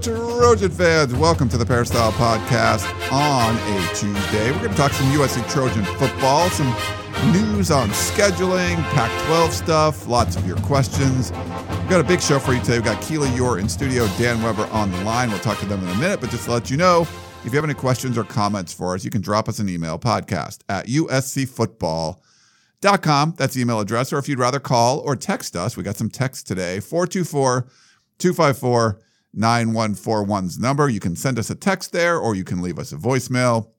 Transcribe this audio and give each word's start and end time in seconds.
Trojan 0.00 0.70
fans. 0.70 1.12
Welcome 1.14 1.48
to 1.48 1.56
the 1.56 1.66
Peristyle 1.66 2.12
Podcast 2.12 2.86
on 3.10 3.56
a 3.56 3.94
Tuesday. 3.94 4.52
We're 4.52 4.58
going 4.58 4.70
to 4.70 4.76
talk 4.76 4.92
some 4.92 5.10
USC 5.12 5.50
Trojan 5.50 5.84
football, 5.96 6.48
some 6.50 6.68
news 7.32 7.72
on 7.72 7.88
scheduling, 7.90 8.76
Pac 8.92 9.10
12 9.26 9.52
stuff, 9.52 10.06
lots 10.06 10.36
of 10.36 10.46
your 10.46 10.58
questions. 10.58 11.32
We've 11.32 11.88
got 11.88 12.00
a 12.00 12.04
big 12.04 12.20
show 12.20 12.38
for 12.38 12.52
you 12.52 12.60
today. 12.60 12.74
We've 12.74 12.84
got 12.84 13.02
Keely 13.02 13.28
Eure 13.30 13.58
in 13.58 13.68
studio, 13.68 14.06
Dan 14.18 14.40
Weber 14.42 14.66
on 14.66 14.92
the 14.92 15.02
line. 15.02 15.30
We'll 15.30 15.40
talk 15.40 15.58
to 15.58 15.66
them 15.66 15.82
in 15.82 15.88
a 15.88 15.96
minute, 15.96 16.20
but 16.20 16.30
just 16.30 16.44
to 16.44 16.52
let 16.52 16.70
you 16.70 16.76
know, 16.76 17.02
if 17.44 17.52
you 17.52 17.56
have 17.56 17.64
any 17.64 17.74
questions 17.74 18.16
or 18.16 18.22
comments 18.24 18.72
for 18.72 18.94
us, 18.94 19.04
you 19.04 19.10
can 19.10 19.20
drop 19.20 19.48
us 19.48 19.58
an 19.58 19.68
email 19.68 19.98
podcast 19.98 20.60
at 20.68 20.86
uscfootball.com. 20.86 23.34
That's 23.36 23.54
the 23.54 23.62
email 23.62 23.80
address. 23.80 24.12
Or 24.12 24.18
if 24.18 24.28
you'd 24.28 24.38
rather 24.38 24.60
call 24.60 25.00
or 25.00 25.16
text 25.16 25.56
us, 25.56 25.76
we 25.76 25.82
got 25.82 25.96
some 25.96 26.10
text 26.10 26.46
today 26.46 26.78
424 26.78 27.66
254 28.18 29.00
9141's 29.36 30.58
number. 30.58 30.88
You 30.88 31.00
can 31.00 31.16
send 31.16 31.38
us 31.38 31.50
a 31.50 31.54
text 31.54 31.92
there 31.92 32.18
or 32.18 32.34
you 32.34 32.44
can 32.44 32.62
leave 32.62 32.78
us 32.78 32.92
a 32.92 32.96
voicemail. 32.96 33.70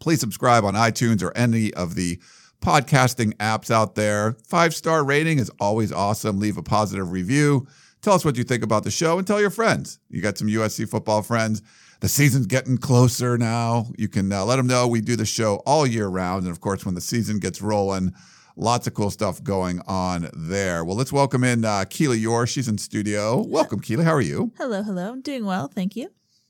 Please 0.00 0.20
subscribe 0.20 0.64
on 0.64 0.74
iTunes 0.74 1.22
or 1.22 1.36
any 1.36 1.72
of 1.74 1.94
the 1.94 2.20
podcasting 2.60 3.34
apps 3.34 3.70
out 3.70 3.94
there. 3.94 4.36
Five 4.46 4.74
star 4.74 5.04
rating 5.04 5.38
is 5.38 5.50
always 5.60 5.92
awesome. 5.92 6.38
Leave 6.38 6.56
a 6.56 6.62
positive 6.62 7.12
review. 7.12 7.66
Tell 8.00 8.14
us 8.14 8.24
what 8.24 8.36
you 8.36 8.44
think 8.44 8.62
about 8.62 8.84
the 8.84 8.90
show 8.90 9.18
and 9.18 9.26
tell 9.26 9.40
your 9.40 9.50
friends. 9.50 9.98
You 10.08 10.22
got 10.22 10.38
some 10.38 10.48
USC 10.48 10.88
football 10.88 11.22
friends. 11.22 11.62
The 12.00 12.08
season's 12.08 12.46
getting 12.46 12.78
closer 12.78 13.36
now. 13.36 13.86
You 13.96 14.08
can 14.08 14.32
uh, 14.32 14.44
let 14.44 14.56
them 14.56 14.68
know 14.68 14.86
we 14.86 15.00
do 15.00 15.16
the 15.16 15.26
show 15.26 15.56
all 15.66 15.84
year 15.84 16.06
round. 16.06 16.44
And 16.44 16.52
of 16.52 16.60
course, 16.60 16.84
when 16.84 16.94
the 16.94 17.00
season 17.00 17.40
gets 17.40 17.60
rolling, 17.60 18.14
Lots 18.60 18.88
of 18.88 18.94
cool 18.94 19.10
stuff 19.12 19.40
going 19.40 19.80
on 19.86 20.28
there. 20.34 20.84
Well, 20.84 20.96
let's 20.96 21.12
welcome 21.12 21.44
in 21.44 21.64
uh, 21.64 21.84
Keely 21.88 22.20
Eure. 22.20 22.44
She's 22.48 22.66
in 22.66 22.76
studio. 22.76 23.40
Welcome, 23.46 23.78
Keely. 23.78 24.04
How 24.04 24.12
are 24.12 24.20
you? 24.20 24.50
Hello, 24.58 24.82
hello. 24.82 25.12
I'm 25.12 25.20
doing 25.20 25.46
well. 25.46 25.68
Thank 25.68 25.94
you. 25.94 26.08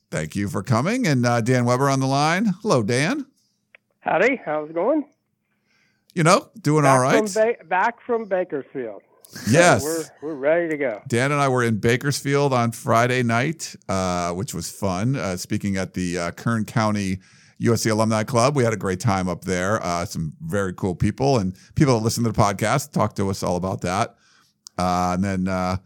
Thank 0.09 0.35
you 0.35 0.49
for 0.49 0.63
coming. 0.63 1.05
And 1.05 1.23
uh, 1.23 1.41
Dan 1.41 1.65
Weber 1.65 1.87
on 1.87 1.99
the 1.99 2.07
line. 2.07 2.47
Hello, 2.63 2.81
Dan. 2.81 3.27
Howdy. 3.99 4.41
How's 4.43 4.71
it 4.71 4.73
going? 4.73 5.05
You 6.15 6.23
know, 6.23 6.49
doing 6.59 6.81
back 6.81 6.97
all 6.97 6.99
right. 6.99 7.29
From 7.29 7.43
ba- 7.43 7.65
back 7.65 8.01
from 8.01 8.25
Bakersfield. 8.25 9.03
Yes. 9.47 9.83
So 9.83 10.09
we're, 10.23 10.29
we're 10.29 10.39
ready 10.39 10.69
to 10.69 10.77
go. 10.77 11.03
Dan 11.07 11.31
and 11.31 11.39
I 11.39 11.47
were 11.47 11.63
in 11.63 11.77
Bakersfield 11.77 12.53
on 12.53 12.71
Friday 12.71 13.21
night, 13.21 13.75
uh, 13.87 14.33
which 14.33 14.55
was 14.55 14.67
fun, 14.71 15.15
uh, 15.15 15.37
speaking 15.37 15.77
at 15.77 15.93
the 15.93 16.17
uh, 16.17 16.31
Kern 16.31 16.65
County 16.65 17.19
USC 17.61 17.91
Alumni 17.91 18.23
Club. 18.23 18.55
We 18.55 18.63
had 18.63 18.73
a 18.73 18.77
great 18.77 18.99
time 18.99 19.27
up 19.27 19.43
there. 19.43 19.83
Uh, 19.83 20.05
some 20.05 20.33
very 20.41 20.73
cool 20.73 20.95
people 20.95 21.37
and 21.37 21.55
people 21.75 21.97
that 21.97 22.03
listen 22.03 22.23
to 22.23 22.31
the 22.31 22.39
podcast 22.39 22.91
talk 22.93 23.15
to 23.15 23.29
us 23.29 23.43
all 23.43 23.57
about 23.57 23.81
that. 23.81 24.15
Uh, 24.77 25.11
and 25.13 25.23
then 25.23 25.47
uh, 25.47 25.77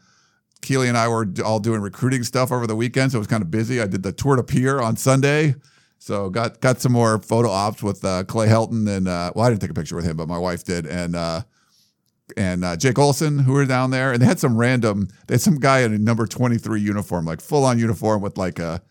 Keely 0.62 0.88
and 0.88 0.98
I 0.98 1.08
were 1.08 1.28
all 1.44 1.60
doing 1.60 1.82
recruiting 1.82 2.24
stuff 2.24 2.52
over 2.52 2.68
the 2.68 2.76
weekend, 2.76 3.12
so 3.12 3.18
it 3.18 3.20
was 3.20 3.28
kind 3.28 3.42
of 3.42 3.50
busy. 3.50 3.82
I 3.82 3.88
did 3.88 4.04
the 4.04 4.12
tour 4.12 4.36
de 4.36 4.44
pier 4.44 4.82
on 4.82 4.96
Sunday. 4.98 5.56
So 5.98 6.30
got 6.30 6.60
got 6.60 6.82
some 6.82 6.92
more 6.92 7.18
photo 7.20 7.50
ops 7.50 7.82
with 7.82 8.04
uh, 8.04 8.26
Clay 8.26 8.48
Helton 8.48 8.88
and 8.90 9.08
uh, 9.08 9.32
well, 9.36 9.46
I 9.46 9.50
didn't 9.50 9.62
take 9.62 9.72
a 9.72 9.74
picture 9.74 9.96
with 9.96 10.04
him, 10.04 10.18
but 10.18 10.28
my 10.28 10.38
wife 10.38 10.66
did, 10.66 10.86
and 10.86 11.16
uh, 11.16 11.44
and 12.36 12.66
uh, 12.66 12.76
Jake 12.76 13.00
Olson 13.00 13.40
who 13.40 13.54
were 13.54 13.66
down 13.66 13.92
there, 13.92 14.12
and 14.12 14.22
they 14.22 14.26
had 14.26 14.38
some 14.38 14.58
random. 14.58 15.08
They 15.28 15.36
had 15.36 15.42
some 15.42 15.60
guy 15.60 15.80
in 15.80 15.94
a 15.94 15.98
number 15.98 16.28
twenty 16.28 16.58
three 16.58 16.82
uniform, 16.82 17.24
like 17.24 17.40
full 17.40 17.64
on 17.64 17.80
uniform 17.80 18.22
with 18.22 18.38
like 18.38 18.60
a 18.60 18.82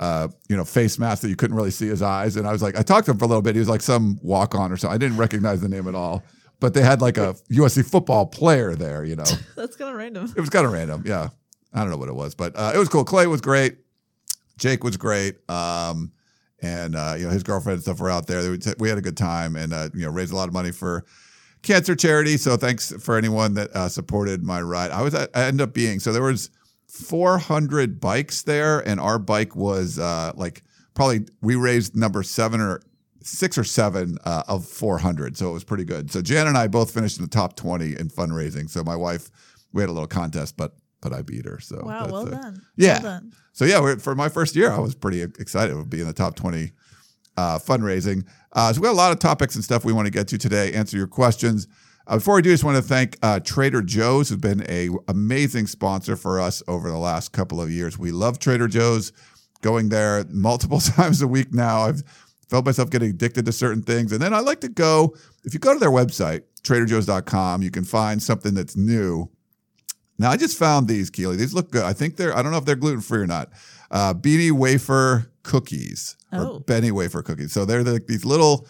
uh, 0.00 0.28
you 0.48 0.56
know, 0.56 0.64
face 0.64 0.98
mask 0.98 1.22
that 1.22 1.28
you 1.28 1.36
couldn't 1.36 1.56
really 1.56 1.70
see 1.70 1.86
his 1.86 2.02
eyes. 2.02 2.36
And 2.36 2.46
I 2.46 2.52
was 2.52 2.62
like, 2.62 2.76
I 2.78 2.82
talked 2.82 3.06
to 3.06 3.12
him 3.12 3.18
for 3.18 3.24
a 3.24 3.28
little 3.28 3.42
bit. 3.42 3.54
He 3.54 3.60
was 3.60 3.68
like 3.68 3.80
some 3.82 4.18
walk 4.22 4.54
on 4.54 4.72
or 4.72 4.76
something. 4.76 4.94
I 4.94 4.98
didn't 4.98 5.16
recognize 5.16 5.60
the 5.60 5.68
name 5.68 5.88
at 5.88 5.94
all. 5.94 6.22
But 6.60 6.72
they 6.72 6.82
had 6.82 7.00
like 7.00 7.18
a 7.18 7.34
USC 7.52 7.88
football 7.88 8.26
player 8.26 8.74
there, 8.74 9.04
you 9.04 9.16
know. 9.16 9.24
That's 9.56 9.76
kind 9.76 9.90
of 9.90 9.96
random. 9.96 10.32
It 10.36 10.40
was 10.40 10.50
kind 10.50 10.64
of 10.64 10.72
random. 10.72 11.02
Yeah. 11.04 11.28
I 11.72 11.80
don't 11.80 11.90
know 11.90 11.96
what 11.96 12.08
it 12.08 12.14
was, 12.14 12.34
but 12.34 12.56
uh, 12.56 12.72
it 12.74 12.78
was 12.78 12.88
cool. 12.88 13.04
Clay 13.04 13.26
was 13.26 13.40
great. 13.40 13.78
Jake 14.56 14.84
was 14.84 14.96
great. 14.96 15.36
Um, 15.50 16.12
and, 16.62 16.94
uh, 16.94 17.16
you 17.18 17.24
know, 17.24 17.30
his 17.30 17.42
girlfriend 17.42 17.74
and 17.74 17.82
stuff 17.82 18.00
were 18.00 18.10
out 18.10 18.26
there. 18.26 18.56
We 18.78 18.88
had 18.88 18.96
a 18.96 19.02
good 19.02 19.16
time 19.16 19.56
and, 19.56 19.74
uh, 19.74 19.88
you 19.92 20.02
know, 20.02 20.10
raised 20.10 20.32
a 20.32 20.36
lot 20.36 20.48
of 20.48 20.54
money 20.54 20.70
for 20.70 21.04
cancer 21.62 21.96
charity. 21.96 22.36
So 22.36 22.56
thanks 22.56 22.92
for 23.02 23.18
anyone 23.18 23.54
that 23.54 23.74
uh, 23.74 23.88
supported 23.88 24.42
my 24.42 24.60
ride. 24.60 24.92
I 24.92 25.02
was, 25.02 25.14
I 25.14 25.26
ended 25.34 25.62
up 25.62 25.74
being, 25.74 25.98
so 25.98 26.12
there 26.12 26.22
was, 26.22 26.50
400 26.88 28.00
bikes 28.00 28.42
there, 28.42 28.80
and 28.80 29.00
our 29.00 29.18
bike 29.18 29.56
was 29.56 29.98
uh, 29.98 30.32
like 30.34 30.62
probably 30.94 31.26
we 31.40 31.56
raised 31.56 31.96
number 31.96 32.22
seven 32.22 32.60
or 32.60 32.80
six 33.22 33.56
or 33.58 33.64
seven 33.64 34.18
uh, 34.24 34.44
of 34.48 34.64
400, 34.66 35.36
so 35.36 35.50
it 35.50 35.52
was 35.52 35.64
pretty 35.64 35.84
good. 35.84 36.10
So 36.10 36.22
Jan 36.22 36.46
and 36.46 36.56
I 36.56 36.68
both 36.68 36.92
finished 36.92 37.18
in 37.18 37.24
the 37.24 37.30
top 37.30 37.56
20 37.56 37.96
in 37.98 38.08
fundraising. 38.08 38.68
So 38.68 38.84
my 38.84 38.96
wife, 38.96 39.30
we 39.72 39.82
had 39.82 39.88
a 39.88 39.92
little 39.92 40.06
contest, 40.06 40.56
but 40.56 40.74
but 41.00 41.12
I 41.12 41.22
beat 41.22 41.44
her. 41.44 41.60
So 41.60 41.82
wow, 41.84 42.06
well 42.06 42.28
uh, 42.28 42.30
done. 42.30 42.62
Yeah. 42.76 42.94
Well 42.94 43.02
done. 43.02 43.32
So 43.52 43.64
yeah, 43.64 43.96
for 43.96 44.14
my 44.14 44.28
first 44.28 44.56
year, 44.56 44.70
I 44.70 44.78
was 44.78 44.94
pretty 44.94 45.22
excited 45.22 45.74
to 45.74 45.84
be 45.84 46.00
in 46.00 46.06
the 46.06 46.14
top 46.14 46.34
20 46.34 46.72
uh, 47.36 47.58
fundraising. 47.58 48.26
Uh, 48.52 48.72
so 48.72 48.80
we 48.80 48.86
got 48.86 48.92
a 48.92 48.96
lot 48.96 49.12
of 49.12 49.18
topics 49.18 49.54
and 49.54 49.62
stuff 49.62 49.84
we 49.84 49.92
want 49.92 50.06
to 50.06 50.10
get 50.10 50.28
to 50.28 50.38
today. 50.38 50.72
Answer 50.72 50.96
your 50.96 51.06
questions. 51.06 51.68
Uh, 52.06 52.16
before 52.16 52.34
we 52.34 52.42
do, 52.42 52.50
I 52.50 52.52
just 52.52 52.64
want 52.64 52.76
to 52.76 52.82
thank 52.82 53.16
uh, 53.22 53.40
Trader 53.40 53.80
Joe's, 53.80 54.28
who's 54.28 54.38
been 54.38 54.64
a 54.68 54.90
amazing 55.08 55.66
sponsor 55.66 56.16
for 56.16 56.38
us 56.38 56.62
over 56.68 56.90
the 56.90 56.98
last 56.98 57.32
couple 57.32 57.60
of 57.60 57.70
years. 57.70 57.98
We 57.98 58.12
love 58.12 58.38
Trader 58.38 58.68
Joe's. 58.68 59.12
Going 59.62 59.88
there 59.88 60.26
multiple 60.28 60.78
times 60.80 61.22
a 61.22 61.26
week 61.26 61.54
now. 61.54 61.84
I've 61.84 62.02
felt 62.50 62.66
myself 62.66 62.90
getting 62.90 63.10
addicted 63.10 63.46
to 63.46 63.52
certain 63.52 63.82
things, 63.82 64.12
and 64.12 64.20
then 64.20 64.34
I 64.34 64.40
like 64.40 64.60
to 64.60 64.68
go. 64.68 65.16
If 65.44 65.54
you 65.54 65.60
go 65.60 65.72
to 65.72 65.80
their 65.80 65.90
website, 65.90 66.42
TraderJoe's.com, 66.64 67.62
you 67.62 67.70
can 67.70 67.84
find 67.84 68.22
something 68.22 68.52
that's 68.52 68.76
new. 68.76 69.30
Now, 70.18 70.30
I 70.30 70.36
just 70.36 70.58
found 70.58 70.86
these, 70.86 71.08
Keely. 71.08 71.36
These 71.36 71.54
look 71.54 71.70
good. 71.70 71.84
I 71.84 71.94
think 71.94 72.16
they're. 72.16 72.36
I 72.36 72.42
don't 72.42 72.52
know 72.52 72.58
if 72.58 72.66
they're 72.66 72.76
gluten 72.76 73.00
free 73.00 73.20
or 73.20 73.26
not. 73.26 73.50
Uh, 73.90 74.12
Beanie 74.12 74.52
wafer 74.52 75.30
cookies 75.44 76.16
oh. 76.32 76.56
or 76.56 76.60
Benne 76.60 76.94
wafer 76.94 77.22
cookies. 77.22 77.52
So 77.52 77.64
they're 77.64 77.82
like 77.82 78.06
these 78.06 78.24
little 78.24 78.66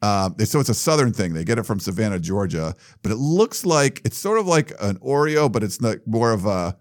uh, 0.00 0.30
so 0.44 0.60
it's 0.60 0.68
a 0.68 0.74
southern 0.74 1.12
thing. 1.12 1.34
They 1.34 1.44
get 1.44 1.58
it 1.58 1.64
from 1.64 1.80
Savannah, 1.80 2.20
Georgia, 2.20 2.74
but 3.02 3.10
it 3.10 3.16
looks 3.16 3.66
like 3.66 4.00
it's 4.04 4.16
sort 4.16 4.38
of 4.38 4.46
like 4.46 4.72
an 4.80 4.96
Oreo, 4.98 5.50
but 5.50 5.62
it's 5.62 5.80
like 5.80 6.06
more 6.06 6.32
of 6.32 6.46
a, 6.46 6.76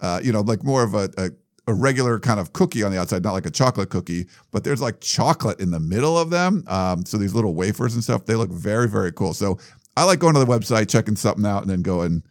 uh, 0.00 0.20
you 0.22 0.32
know, 0.32 0.40
like 0.40 0.64
more 0.64 0.82
of 0.82 0.94
a, 0.94 1.10
a, 1.18 1.30
a, 1.66 1.74
regular 1.74 2.18
kind 2.18 2.40
of 2.40 2.52
cookie 2.54 2.82
on 2.82 2.92
the 2.92 2.98
outside, 2.98 3.22
not 3.22 3.32
like 3.32 3.46
a 3.46 3.50
chocolate 3.50 3.90
cookie. 3.90 4.26
But 4.52 4.64
there's 4.64 4.80
like 4.80 5.00
chocolate 5.00 5.60
in 5.60 5.70
the 5.70 5.80
middle 5.80 6.18
of 6.18 6.30
them. 6.30 6.64
Um, 6.66 7.04
so 7.04 7.18
these 7.18 7.34
little 7.34 7.54
wafers 7.54 7.94
and 7.94 8.02
stuff, 8.02 8.24
they 8.24 8.34
look 8.34 8.50
very, 8.50 8.88
very 8.88 9.12
cool. 9.12 9.34
So 9.34 9.58
I 9.96 10.04
like 10.04 10.18
going 10.18 10.34
to 10.34 10.40
the 10.40 10.46
website, 10.46 10.88
checking 10.88 11.16
something 11.16 11.46
out, 11.46 11.62
and 11.62 11.70
then 11.70 11.82
going. 11.82 12.22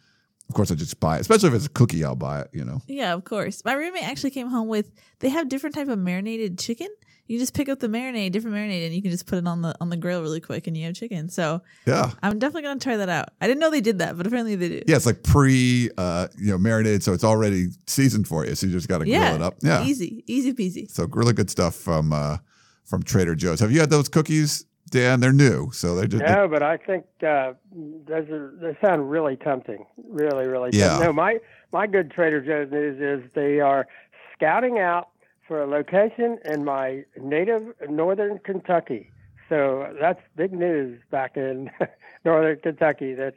Of 0.47 0.53
course, 0.53 0.69
I 0.69 0.75
just 0.75 0.99
buy 0.99 1.17
it, 1.17 1.21
especially 1.21 1.49
if 1.49 1.55
it's 1.55 1.65
a 1.65 1.69
cookie. 1.69 2.03
I'll 2.03 2.15
buy 2.15 2.41
it. 2.41 2.49
You 2.53 2.65
know. 2.65 2.81
Yeah, 2.85 3.13
of 3.13 3.23
course. 3.23 3.65
My 3.65 3.73
roommate 3.73 4.03
actually 4.03 4.29
came 4.29 4.47
home 4.47 4.67
with. 4.67 4.91
They 5.19 5.29
have 5.29 5.49
different 5.49 5.73
type 5.73 5.87
of 5.87 5.97
marinated 5.97 6.59
chicken 6.59 6.89
you 7.27 7.39
just 7.39 7.55
pick 7.55 7.69
up 7.69 7.79
the 7.79 7.87
marinade, 7.87 8.31
different 8.31 8.55
marinade, 8.55 8.85
and 8.85 8.93
you 8.93 9.01
can 9.01 9.09
just 9.09 9.25
put 9.25 9.39
it 9.39 9.47
on 9.47 9.61
the 9.61 9.75
on 9.81 9.89
the 9.89 9.97
grill 9.97 10.21
really 10.21 10.39
quick, 10.39 10.67
and 10.67 10.77
you 10.77 10.85
have 10.85 10.93
chicken. 10.93 11.29
So 11.29 11.61
yeah, 11.85 12.11
I'm 12.21 12.37
definitely 12.37 12.63
gonna 12.63 12.79
try 12.79 12.97
that 12.97 13.09
out. 13.09 13.29
I 13.41 13.47
didn't 13.47 13.59
know 13.59 13.71
they 13.71 13.81
did 13.81 13.99
that, 13.99 14.15
but 14.15 14.27
apparently 14.27 14.55
they 14.55 14.69
do. 14.69 14.81
Yeah, 14.87 14.95
it's 14.95 15.05
like 15.05 15.23
pre, 15.23 15.89
uh, 15.97 16.27
you 16.37 16.51
know, 16.51 16.57
marinated, 16.57 17.03
so 17.03 17.13
it's 17.13 17.23
already 17.23 17.69
seasoned 17.87 18.27
for 18.27 18.45
you. 18.45 18.53
So 18.55 18.67
you 18.67 18.73
just 18.73 18.87
got 18.87 18.99
to 18.99 19.07
yeah, 19.07 19.31
grill 19.31 19.35
it 19.35 19.41
up. 19.41 19.55
Yeah, 19.61 19.83
easy, 19.83 20.23
easy 20.27 20.53
peasy. 20.53 20.89
So 20.89 21.07
really 21.11 21.33
good 21.33 21.49
stuff 21.49 21.75
from 21.75 22.13
uh, 22.13 22.37
from 22.83 23.01
Trader 23.01 23.35
Joe's. 23.35 23.59
Have 23.59 23.71
you 23.71 23.79
had 23.79 23.89
those 23.89 24.07
cookies, 24.07 24.65
Dan? 24.91 25.19
They're 25.19 25.33
new, 25.33 25.71
so 25.71 25.95
they're 25.95 26.07
just 26.07 26.23
no. 26.23 26.47
But 26.47 26.61
I 26.61 26.77
think 26.77 27.05
uh, 27.23 27.53
those 27.73 28.29
are 28.29 28.53
they 28.61 28.77
sound 28.85 29.09
really 29.09 29.35
tempting. 29.35 29.83
Really, 30.07 30.47
really. 30.47 30.69
Yeah. 30.73 30.89
Tempting. 30.89 31.07
No, 31.07 31.13
my 31.13 31.39
my 31.71 31.87
good 31.87 32.11
Trader 32.11 32.41
Joe's 32.41 32.71
news 32.71 33.01
is 33.01 33.31
they 33.33 33.61
are 33.61 33.87
scouting 34.35 34.77
out 34.77 35.09
for 35.47 35.61
a 35.61 35.67
location 35.67 36.39
in 36.45 36.65
my 36.65 37.03
native 37.21 37.63
northern 37.89 38.39
Kentucky. 38.39 39.11
So 39.49 39.93
that's 39.99 40.19
big 40.35 40.53
news 40.53 40.99
back 41.11 41.37
in 41.37 41.69
northern 42.25 42.59
Kentucky 42.59 43.13
that 43.13 43.35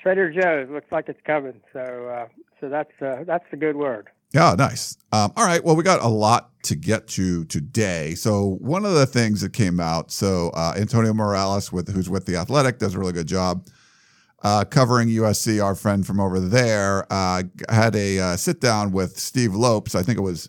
Trader 0.00 0.32
Joe's 0.32 0.70
looks 0.70 0.90
like 0.90 1.08
it's 1.08 1.20
coming. 1.26 1.60
So 1.72 1.80
uh, 1.80 2.28
so 2.60 2.68
that's 2.68 2.92
uh, 3.02 3.24
that's 3.26 3.44
the 3.50 3.56
good 3.56 3.76
word. 3.76 4.08
Yeah, 4.32 4.54
nice. 4.56 4.96
Um, 5.12 5.32
all 5.36 5.44
right. 5.44 5.62
Well, 5.62 5.74
we 5.74 5.82
got 5.82 6.02
a 6.02 6.08
lot 6.08 6.50
to 6.62 6.76
get 6.76 7.08
to 7.08 7.44
today. 7.46 8.14
So 8.14 8.58
one 8.60 8.84
of 8.84 8.94
the 8.94 9.06
things 9.06 9.40
that 9.40 9.52
came 9.52 9.80
out, 9.80 10.12
so 10.12 10.50
uh, 10.54 10.74
Antonio 10.76 11.12
Morales, 11.12 11.72
with 11.72 11.92
who's 11.92 12.08
with 12.08 12.26
the 12.26 12.36
Athletic, 12.36 12.78
does 12.78 12.94
a 12.94 12.98
really 12.98 13.12
good 13.12 13.26
job 13.26 13.66
uh, 14.42 14.64
covering 14.64 15.08
USC. 15.08 15.62
Our 15.62 15.74
friend 15.74 16.06
from 16.06 16.20
over 16.20 16.38
there 16.38 17.06
uh, 17.12 17.42
had 17.68 17.96
a 17.96 18.20
uh, 18.20 18.36
sit 18.36 18.60
down 18.60 18.92
with 18.92 19.18
Steve 19.18 19.54
Lopes. 19.54 19.94
I 19.94 20.02
think 20.02 20.16
it 20.16 20.22
was 20.22 20.48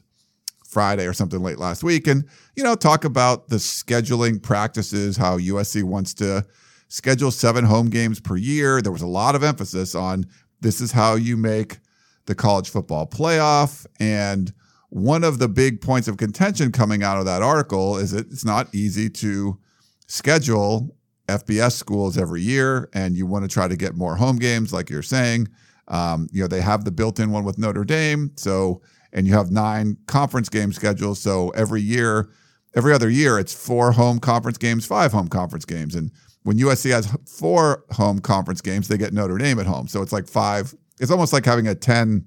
Friday 0.71 1.05
or 1.05 1.13
something 1.13 1.43
late 1.43 1.59
last 1.59 1.83
week, 1.83 2.07
and 2.07 2.25
you 2.55 2.63
know 2.63 2.75
talk 2.75 3.03
about 3.03 3.49
the 3.49 3.57
scheduling 3.57 4.41
practices, 4.41 5.17
how 5.17 5.37
USC 5.37 5.83
wants 5.83 6.13
to 6.15 6.45
schedule 6.87 7.29
seven 7.29 7.65
home 7.65 7.89
games 7.89 8.19
per 8.19 8.37
year. 8.37 8.81
There 8.81 8.91
was 8.91 9.01
a 9.01 9.07
lot 9.07 9.35
of 9.35 9.43
emphasis 9.43 9.93
on 9.93 10.25
this 10.61 10.79
is 10.79 10.91
how 10.91 11.15
you 11.15 11.35
make 11.35 11.79
the 12.25 12.35
college 12.35 12.69
football 12.69 13.05
playoff. 13.05 13.85
And 13.99 14.53
one 14.89 15.23
of 15.23 15.39
the 15.39 15.47
big 15.47 15.81
points 15.81 16.07
of 16.07 16.17
contention 16.17 16.71
coming 16.71 17.03
out 17.03 17.17
of 17.17 17.25
that 17.25 17.41
article 17.41 17.97
is 17.97 18.11
that 18.11 18.31
it's 18.31 18.45
not 18.45 18.73
easy 18.73 19.09
to 19.09 19.59
schedule 20.07 20.95
FBS 21.27 21.73
schools 21.73 22.17
every 22.17 22.41
year, 22.41 22.89
and 22.93 23.15
you 23.15 23.25
want 23.25 23.43
to 23.43 23.47
try 23.47 23.67
to 23.67 23.75
get 23.75 23.95
more 23.95 24.15
home 24.15 24.37
games, 24.37 24.73
like 24.73 24.89
you're 24.89 25.01
saying. 25.01 25.47
Um, 25.87 26.27
you 26.31 26.41
know, 26.41 26.47
they 26.47 26.61
have 26.61 26.83
the 26.85 26.91
built 26.91 27.19
in 27.19 27.31
one 27.31 27.43
with 27.43 27.57
Notre 27.57 27.83
Dame. 27.83 28.31
So, 28.35 28.81
and 29.13 29.27
you 29.27 29.33
have 29.33 29.51
nine 29.51 29.97
conference 30.07 30.49
game 30.49 30.71
schedules. 30.71 31.19
So 31.19 31.49
every 31.49 31.81
year, 31.81 32.29
every 32.75 32.93
other 32.93 33.09
year, 33.09 33.39
it's 33.39 33.53
four 33.53 33.91
home 33.91 34.19
conference 34.19 34.57
games, 34.57 34.85
five 34.85 35.11
home 35.11 35.27
conference 35.27 35.65
games. 35.65 35.95
And 35.95 36.11
when 36.43 36.57
USC 36.57 36.91
has 36.91 37.07
four 37.27 37.85
home 37.91 38.19
conference 38.19 38.61
games, 38.61 38.87
they 38.87 38.97
get 38.97 39.13
Notre 39.13 39.37
Dame 39.37 39.59
at 39.59 39.65
home. 39.65 39.87
So 39.87 40.01
it's 40.01 40.13
like 40.13 40.27
five. 40.27 40.73
It's 40.99 41.11
almost 41.11 41.33
like 41.33 41.45
having 41.45 41.67
a 41.67 41.75
10 41.75 42.25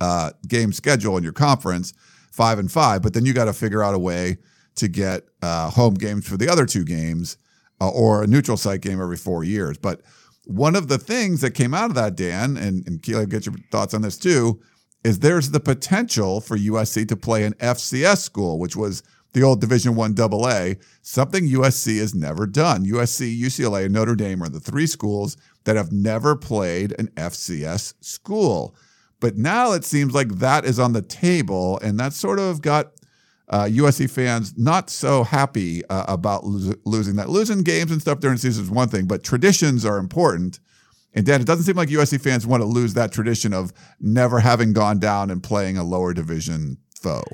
uh, 0.00 0.30
game 0.48 0.72
schedule 0.72 1.16
in 1.16 1.22
your 1.22 1.32
conference, 1.32 1.92
five 2.30 2.58
and 2.58 2.70
five. 2.70 3.02
But 3.02 3.14
then 3.14 3.24
you 3.24 3.32
got 3.32 3.44
to 3.44 3.52
figure 3.52 3.82
out 3.82 3.94
a 3.94 3.98
way 3.98 4.38
to 4.76 4.88
get 4.88 5.24
uh, 5.42 5.70
home 5.70 5.94
games 5.94 6.26
for 6.26 6.36
the 6.36 6.48
other 6.48 6.66
two 6.66 6.84
games 6.84 7.36
uh, 7.80 7.90
or 7.90 8.22
a 8.22 8.26
neutral 8.26 8.56
site 8.56 8.80
game 8.80 9.00
every 9.00 9.16
four 9.16 9.44
years. 9.44 9.76
But 9.76 10.00
one 10.44 10.74
of 10.74 10.88
the 10.88 10.98
things 10.98 11.40
that 11.42 11.52
came 11.52 11.74
out 11.74 11.90
of 11.90 11.94
that, 11.94 12.16
Dan, 12.16 12.56
and, 12.56 12.86
and 12.86 13.02
Keely, 13.02 13.26
get 13.26 13.46
your 13.46 13.54
thoughts 13.70 13.94
on 13.94 14.02
this 14.02 14.18
too, 14.18 14.60
is 15.04 15.18
there's 15.18 15.50
the 15.50 15.60
potential 15.60 16.40
for 16.40 16.56
USC 16.56 17.08
to 17.08 17.16
play 17.16 17.44
an 17.44 17.54
FCS 17.54 18.18
school, 18.18 18.58
which 18.58 18.76
was 18.76 19.02
the 19.32 19.42
old 19.42 19.60
Division 19.60 19.94
One 19.94 20.14
AA, 20.18 20.74
something 21.00 21.48
USC 21.48 21.98
has 21.98 22.14
never 22.14 22.46
done. 22.46 22.84
USC, 22.84 23.38
UCLA, 23.38 23.86
and 23.86 23.94
Notre 23.94 24.14
Dame 24.14 24.42
are 24.42 24.48
the 24.48 24.60
three 24.60 24.86
schools 24.86 25.36
that 25.64 25.76
have 25.76 25.90
never 25.90 26.36
played 26.36 26.94
an 26.98 27.08
FCS 27.16 27.94
school. 28.00 28.74
But 29.20 29.36
now 29.36 29.72
it 29.72 29.84
seems 29.84 30.14
like 30.14 30.28
that 30.38 30.64
is 30.64 30.78
on 30.78 30.92
the 30.92 31.02
table, 31.02 31.78
and 31.80 31.98
that 31.98 32.12
sort 32.12 32.38
of 32.38 32.60
got 32.60 32.92
uh, 33.48 33.64
USC 33.64 34.10
fans 34.10 34.54
not 34.56 34.90
so 34.90 35.24
happy 35.24 35.84
uh, 35.86 36.04
about 36.08 36.44
lo- 36.44 36.74
losing 36.84 37.16
that. 37.16 37.28
Losing 37.28 37.62
games 37.62 37.90
and 37.90 38.00
stuff 38.00 38.20
during 38.20 38.36
the 38.36 38.40
season 38.40 38.64
is 38.64 38.70
one 38.70 38.88
thing, 38.88 39.06
but 39.06 39.22
traditions 39.22 39.84
are 39.84 39.98
important. 39.98 40.58
And 41.14 41.26
Dan, 41.26 41.40
it 41.40 41.46
doesn't 41.46 41.64
seem 41.64 41.76
like 41.76 41.88
USC 41.88 42.20
fans 42.20 42.46
want 42.46 42.62
to 42.62 42.66
lose 42.66 42.94
that 42.94 43.12
tradition 43.12 43.52
of 43.52 43.72
never 44.00 44.40
having 44.40 44.72
gone 44.72 44.98
down 44.98 45.30
and 45.30 45.42
playing 45.42 45.76
a 45.76 45.84
lower 45.84 46.14
division 46.14 46.78
foe. 46.98 47.24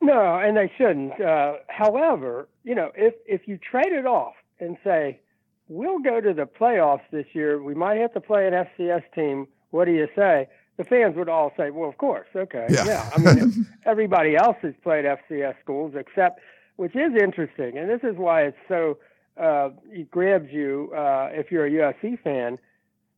No, 0.00 0.38
and 0.38 0.56
they 0.56 0.70
shouldn't. 0.76 1.20
Uh, 1.20 1.54
however, 1.68 2.48
you 2.62 2.74
know, 2.74 2.92
if 2.94 3.14
if 3.26 3.48
you 3.48 3.58
trade 3.58 3.92
it 3.92 4.06
off 4.06 4.34
and 4.60 4.76
say 4.84 5.20
we'll 5.68 5.98
go 5.98 6.20
to 6.20 6.34
the 6.34 6.44
playoffs 6.44 7.02
this 7.10 7.26
year, 7.32 7.62
we 7.62 7.74
might 7.74 7.96
have 7.96 8.12
to 8.14 8.20
play 8.20 8.46
an 8.46 8.52
FCS 8.52 9.02
team. 9.14 9.48
What 9.70 9.86
do 9.86 9.92
you 9.92 10.08
say? 10.14 10.48
The 10.76 10.84
fans 10.84 11.16
would 11.16 11.28
all 11.28 11.52
say, 11.56 11.70
"Well, 11.70 11.88
of 11.88 11.96
course, 11.96 12.28
okay, 12.36 12.66
yeah." 12.68 12.84
yeah. 12.84 13.10
I 13.14 13.18
mean, 13.18 13.66
everybody 13.86 14.36
else 14.36 14.56
has 14.62 14.74
played 14.82 15.04
FCS 15.06 15.54
schools 15.62 15.94
except, 15.96 16.40
which 16.76 16.94
is 16.94 17.14
interesting, 17.14 17.78
and 17.78 17.88
this 17.88 18.00
is 18.02 18.16
why 18.16 18.42
it's 18.42 18.58
so 18.68 18.98
uh, 19.40 19.70
it 19.90 20.10
grabs 20.10 20.52
you 20.52 20.92
uh, 20.94 21.28
if 21.32 21.50
you're 21.50 21.66
a 21.66 21.70
USC 21.70 22.20
fan. 22.22 22.58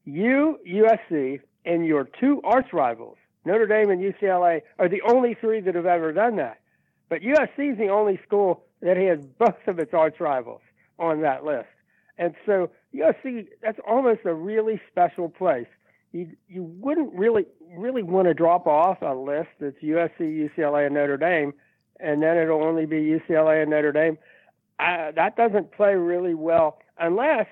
You, 0.06 0.58
USC, 0.67 1.41
and 1.64 1.85
your 1.85 2.08
two 2.19 2.41
arch 2.44 2.73
rivals, 2.73 3.17
Notre 3.44 3.67
Dame 3.67 3.91
and 3.91 4.00
UCLA, 4.00 4.62
are 4.79 4.88
the 4.88 5.03
only 5.03 5.35
three 5.35 5.61
that 5.61 5.75
have 5.75 5.85
ever 5.85 6.12
done 6.12 6.37
that. 6.37 6.61
But 7.08 7.23
USC 7.23 7.73
is 7.73 7.79
the 7.79 7.88
only 7.88 8.19
school 8.26 8.64
that 8.82 8.97
has 8.97 9.19
both 9.38 9.67
of 9.67 9.79
its 9.79 9.93
arch 9.93 10.20
rivals 10.20 10.61
on 10.99 11.23
that 11.23 11.44
list. 11.44 11.69
And 12.19 12.35
so 12.47 12.70
USC, 12.94 13.49
that's 13.62 13.79
almost 13.87 14.20
a 14.25 14.32
really 14.32 14.81
special 14.91 15.29
place. 15.29 15.67
You 16.12 16.31
you 16.49 16.62
wouldn't 16.62 17.12
really 17.12 17.44
really 17.76 18.02
want 18.02 18.29
to 18.29 18.35
drop 18.35 18.67
off 18.67 19.02
a 19.02 19.14
list 19.14 19.49
that's 19.61 19.76
USC, 19.82 20.20
UCLA, 20.20 20.87
and 20.87 20.94
Notre 20.94 21.17
Dame, 21.17 21.52
and 22.00 22.23
then 22.23 22.38
it'll 22.38 22.62
only 22.62 22.87
be 22.87 23.02
UCLA 23.02 23.62
and 23.62 23.70
Notre 23.70 23.93
Dame. 23.93 24.17
Uh, 24.79 25.11
that 25.12 25.37
doesn't 25.37 25.73
play 25.73 25.94
really 25.94 26.35
well 26.35 26.79
unless 26.99 27.47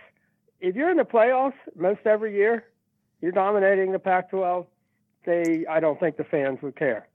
if 0.65 0.75
you're 0.75 0.91
in 0.91 0.97
the 0.97 1.05
playoffs 1.05 1.53
most 1.77 2.01
every 2.07 2.35
year, 2.35 2.65
you're 3.21 3.33
dominating 3.33 3.93
the 3.93 3.99
Pac-12. 3.99 4.67
They, 5.27 5.67
I 5.69 5.79
don't 5.79 6.01
think 6.01 6.17
the 6.17 6.25
fans 6.25 6.61
would 6.63 6.77
care. 6.77 7.07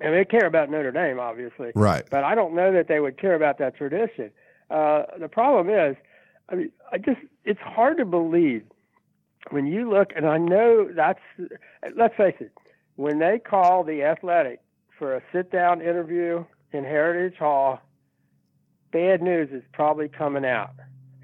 And 0.00 0.14
they 0.14 0.24
care 0.24 0.46
about 0.46 0.70
Notre 0.70 0.90
Dame, 0.90 1.20
obviously. 1.20 1.72
Right. 1.74 2.04
But 2.10 2.24
I 2.24 2.34
don't 2.34 2.54
know 2.54 2.72
that 2.72 2.88
they 2.88 3.00
would 3.00 3.20
care 3.20 3.34
about 3.34 3.58
that 3.58 3.76
tradition. 3.76 4.30
Uh, 4.70 5.02
the 5.18 5.28
problem 5.28 5.68
is, 5.68 5.96
I 6.48 6.54
mean, 6.54 6.72
I 6.90 6.98
just, 6.98 7.20
it's 7.44 7.60
hard 7.60 7.98
to 7.98 8.04
believe 8.06 8.64
when 9.50 9.66
you 9.66 9.90
look, 9.90 10.12
and 10.16 10.26
I 10.26 10.38
know 10.38 10.88
that's, 10.94 11.20
let's 11.96 12.16
face 12.16 12.36
it, 12.40 12.52
when 12.96 13.18
they 13.18 13.38
call 13.38 13.84
the 13.84 14.04
athletic 14.04 14.60
for 14.98 15.14
a 15.14 15.22
sit 15.32 15.50
down 15.50 15.82
interview 15.82 16.44
in 16.72 16.84
Heritage 16.84 17.38
Hall, 17.38 17.80
bad 18.92 19.22
news 19.22 19.50
is 19.52 19.62
probably 19.72 20.08
coming 20.08 20.44
out. 20.44 20.70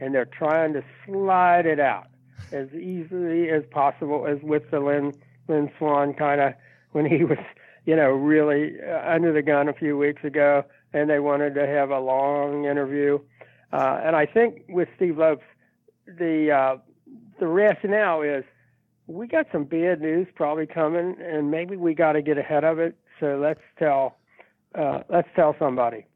And 0.00 0.14
they're 0.14 0.24
trying 0.24 0.72
to 0.74 0.84
slide 1.04 1.66
it 1.66 1.80
out 1.80 2.08
as 2.52 2.68
easily 2.72 3.50
as 3.50 3.64
possible, 3.70 4.26
as 4.26 4.38
with 4.42 4.70
the 4.70 4.80
Lynn, 4.80 5.14
Lynn 5.48 5.70
Swann 5.78 6.14
kind 6.14 6.40
of, 6.40 6.54
when 6.92 7.06
he 7.06 7.24
was 7.24 7.38
you 7.86 7.94
know, 7.94 8.10
really 8.10 8.74
uh, 8.82 9.10
under 9.10 9.32
the 9.32 9.42
gun 9.42 9.68
a 9.68 9.72
few 9.72 9.96
weeks 9.96 10.24
ago, 10.24 10.64
and 10.92 11.08
they 11.08 11.20
wanted 11.20 11.54
to 11.54 11.66
have 11.66 11.90
a 11.90 12.00
long 12.00 12.66
interview. 12.66 13.18
Uh, 13.72 14.00
and 14.04 14.16
I 14.16 14.26
think 14.26 14.64
with 14.68 14.88
Steve 14.96 15.16
Lopes, 15.16 15.44
the 16.06 16.50
uh, 16.50 16.76
the 17.38 17.46
rationale 17.46 18.22
is 18.22 18.44
we 19.06 19.28
got 19.28 19.46
some 19.52 19.64
bad 19.64 20.00
news 20.00 20.26
probably 20.34 20.66
coming, 20.66 21.16
and 21.20 21.50
maybe 21.50 21.76
we 21.76 21.94
got 21.94 22.12
to 22.12 22.22
get 22.22 22.38
ahead 22.38 22.64
of 22.64 22.78
it. 22.78 22.96
So 23.20 23.38
let's 23.38 23.60
tell 23.78 24.16
uh, 24.74 25.02
let's 25.08 25.28
tell 25.36 25.54
somebody. 25.58 26.06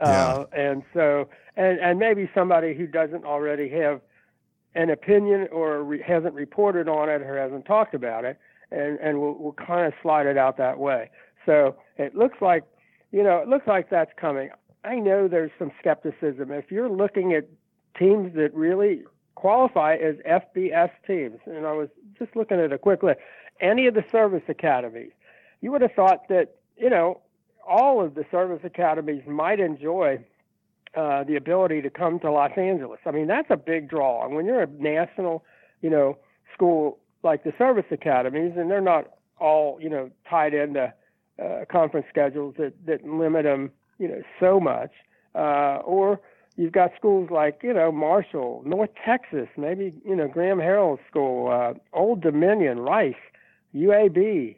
Uh, 0.00 0.44
yeah. 0.52 0.60
and 0.60 0.82
so 0.92 1.28
and 1.56 1.78
and 1.78 1.98
maybe 1.98 2.28
somebody 2.34 2.74
who 2.74 2.86
doesn't 2.86 3.24
already 3.24 3.68
have 3.68 4.00
an 4.74 4.90
opinion 4.90 5.48
or 5.50 5.82
re- 5.82 6.02
hasn't 6.02 6.34
reported 6.34 6.88
on 6.88 7.08
it 7.08 7.22
or 7.22 7.38
hasn't 7.38 7.64
talked 7.64 7.94
about 7.94 8.24
it 8.24 8.38
and 8.70 8.98
and 8.98 9.20
we'll, 9.20 9.34
we'll 9.38 9.52
kind 9.52 9.86
of 9.86 9.92
slide 10.02 10.26
it 10.26 10.36
out 10.36 10.56
that 10.58 10.78
way. 10.78 11.10
So 11.44 11.76
it 11.96 12.14
looks 12.14 12.38
like, 12.40 12.64
you 13.12 13.22
know, 13.22 13.38
it 13.38 13.48
looks 13.48 13.66
like 13.66 13.88
that's 13.90 14.10
coming. 14.16 14.50
I 14.84 14.96
know 14.96 15.28
there's 15.28 15.52
some 15.58 15.70
skepticism. 15.78 16.52
If 16.52 16.70
you're 16.70 16.90
looking 16.90 17.32
at 17.32 17.48
teams 17.98 18.34
that 18.34 18.52
really 18.54 19.02
qualify 19.34 19.96
as 19.96 20.16
FBS 20.28 20.90
teams, 21.06 21.38
and 21.46 21.66
I 21.66 21.72
was 21.72 21.88
just 22.18 22.34
looking 22.36 22.58
at 22.60 22.72
a 22.72 22.78
quick 22.78 23.02
list, 23.02 23.20
any 23.60 23.86
of 23.86 23.94
the 23.94 24.04
service 24.10 24.42
academies, 24.48 25.12
you 25.60 25.72
would 25.72 25.82
have 25.82 25.92
thought 25.92 26.28
that, 26.28 26.56
you 26.76 26.90
know, 26.90 27.20
all 27.68 28.04
of 28.04 28.14
the 28.14 28.24
service 28.30 28.60
academies 28.64 29.22
might 29.26 29.60
enjoy 29.60 30.24
uh, 30.96 31.24
the 31.24 31.36
ability 31.36 31.82
to 31.82 31.90
come 31.90 32.18
to 32.20 32.30
Los 32.30 32.52
Angeles. 32.56 33.00
I 33.04 33.10
mean, 33.10 33.26
that's 33.26 33.50
a 33.50 33.56
big 33.56 33.88
draw. 33.88 34.24
And 34.24 34.34
when 34.34 34.46
you're 34.46 34.62
a 34.62 34.66
national, 34.66 35.44
you 35.82 35.90
know, 35.90 36.16
school 36.54 36.98
like 37.22 37.44
the 37.44 37.52
service 37.58 37.84
academies, 37.90 38.52
and 38.56 38.70
they're 38.70 38.80
not 38.80 39.08
all 39.38 39.78
you 39.80 39.90
know 39.90 40.10
tied 40.28 40.54
into 40.54 40.92
uh, 41.42 41.64
conference 41.70 42.06
schedules 42.08 42.54
that 42.58 42.72
that 42.86 43.04
limit 43.06 43.44
them 43.44 43.70
you 43.98 44.08
know 44.08 44.22
so 44.40 44.58
much. 44.58 44.90
Uh, 45.34 45.82
or 45.84 46.18
you've 46.56 46.72
got 46.72 46.92
schools 46.96 47.30
like 47.30 47.60
you 47.62 47.74
know 47.74 47.92
Marshall, 47.92 48.62
North 48.64 48.90
Texas, 49.04 49.48
maybe 49.56 49.92
you 50.04 50.16
know 50.16 50.28
Graham 50.28 50.58
Harrell's 50.58 51.00
school, 51.10 51.50
uh, 51.50 51.74
Old 51.92 52.22
Dominion, 52.22 52.78
Rice, 52.78 53.14
UAB, 53.74 54.56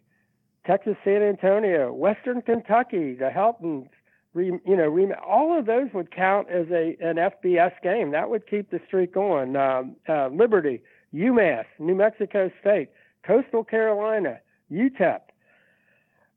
Texas 0.69 0.97
San 1.03 1.23
Antonio, 1.23 1.91
Western 1.95 2.43
Kentucky, 2.43 3.15
the 3.15 3.31
Heltons. 3.31 3.89
Re, 4.35 4.53
you 4.67 4.77
know, 4.77 5.15
all 5.27 5.59
of 5.59 5.65
those 5.65 5.89
would 5.95 6.15
count 6.15 6.51
as 6.51 6.67
a 6.71 6.95
an 7.01 7.17
FBS 7.17 7.73
game. 7.83 8.11
That 8.11 8.29
would 8.29 8.47
keep 8.47 8.71
the 8.71 8.79
streak 8.87 9.15
going. 9.15 9.57
Um, 9.57 9.97
uh, 10.07 10.29
Liberty, 10.29 10.83
UMass, 11.15 11.65
New 11.79 11.95
Mexico 11.95 12.51
State, 12.61 12.91
Coastal 13.27 13.65
Carolina, 13.65 14.41
UTEP. 14.71 15.21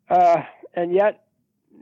Uh, 0.10 0.38
and 0.76 0.94
yet, 0.94 1.26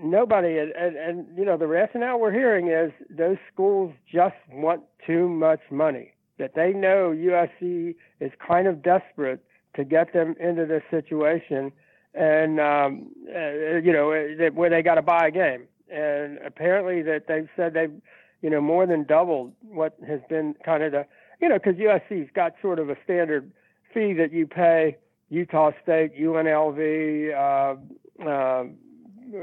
nobody, 0.01 0.57
and, 0.57 0.71
and, 0.71 0.95
and, 0.97 1.37
you 1.37 1.45
know, 1.45 1.55
the 1.55 1.67
rationale 1.67 2.19
we're 2.19 2.31
hearing 2.31 2.69
is 2.69 2.91
those 3.11 3.37
schools 3.53 3.93
just 4.11 4.35
want 4.51 4.81
too 5.05 5.29
much 5.29 5.61
money, 5.69 6.13
that 6.39 6.55
they 6.55 6.73
know 6.73 7.11
USC 7.15 7.93
is 8.19 8.31
kind 8.45 8.67
of 8.67 8.81
desperate 8.81 9.43
to 9.75 9.83
get 9.83 10.13
them 10.13 10.35
into 10.39 10.65
this 10.65 10.83
situation 10.89 11.71
and 12.13 12.59
um, 12.59 13.07
uh, 13.33 13.77
you 13.83 13.93
know 13.93 14.11
uh, 14.11 14.49
where 14.51 14.69
they 14.69 14.81
got 14.81 14.95
to 14.95 15.01
buy 15.01 15.27
a 15.27 15.31
game 15.31 15.67
and 15.91 16.37
apparently 16.39 17.01
that 17.01 17.25
they've 17.27 17.49
said 17.55 17.73
they've 17.73 17.93
you 18.41 18.49
know 18.49 18.61
more 18.61 18.85
than 18.85 19.03
doubled 19.03 19.53
what 19.61 19.95
has 20.07 20.19
been 20.29 20.55
kind 20.65 20.83
of 20.83 20.91
the 20.91 21.05
you 21.39 21.47
know, 21.47 21.57
because 21.57 21.75
USC's 21.75 22.29
got 22.33 22.53
sort 22.61 22.79
of 22.79 22.89
a 22.89 22.97
standard 23.03 23.51
fee 23.93 24.13
that 24.13 24.31
you 24.31 24.45
pay 24.45 24.97
Utah 25.29 25.71
State, 25.81 26.19
UNLV, 26.19 27.33
uh, 27.33 28.27
uh, 28.27 28.63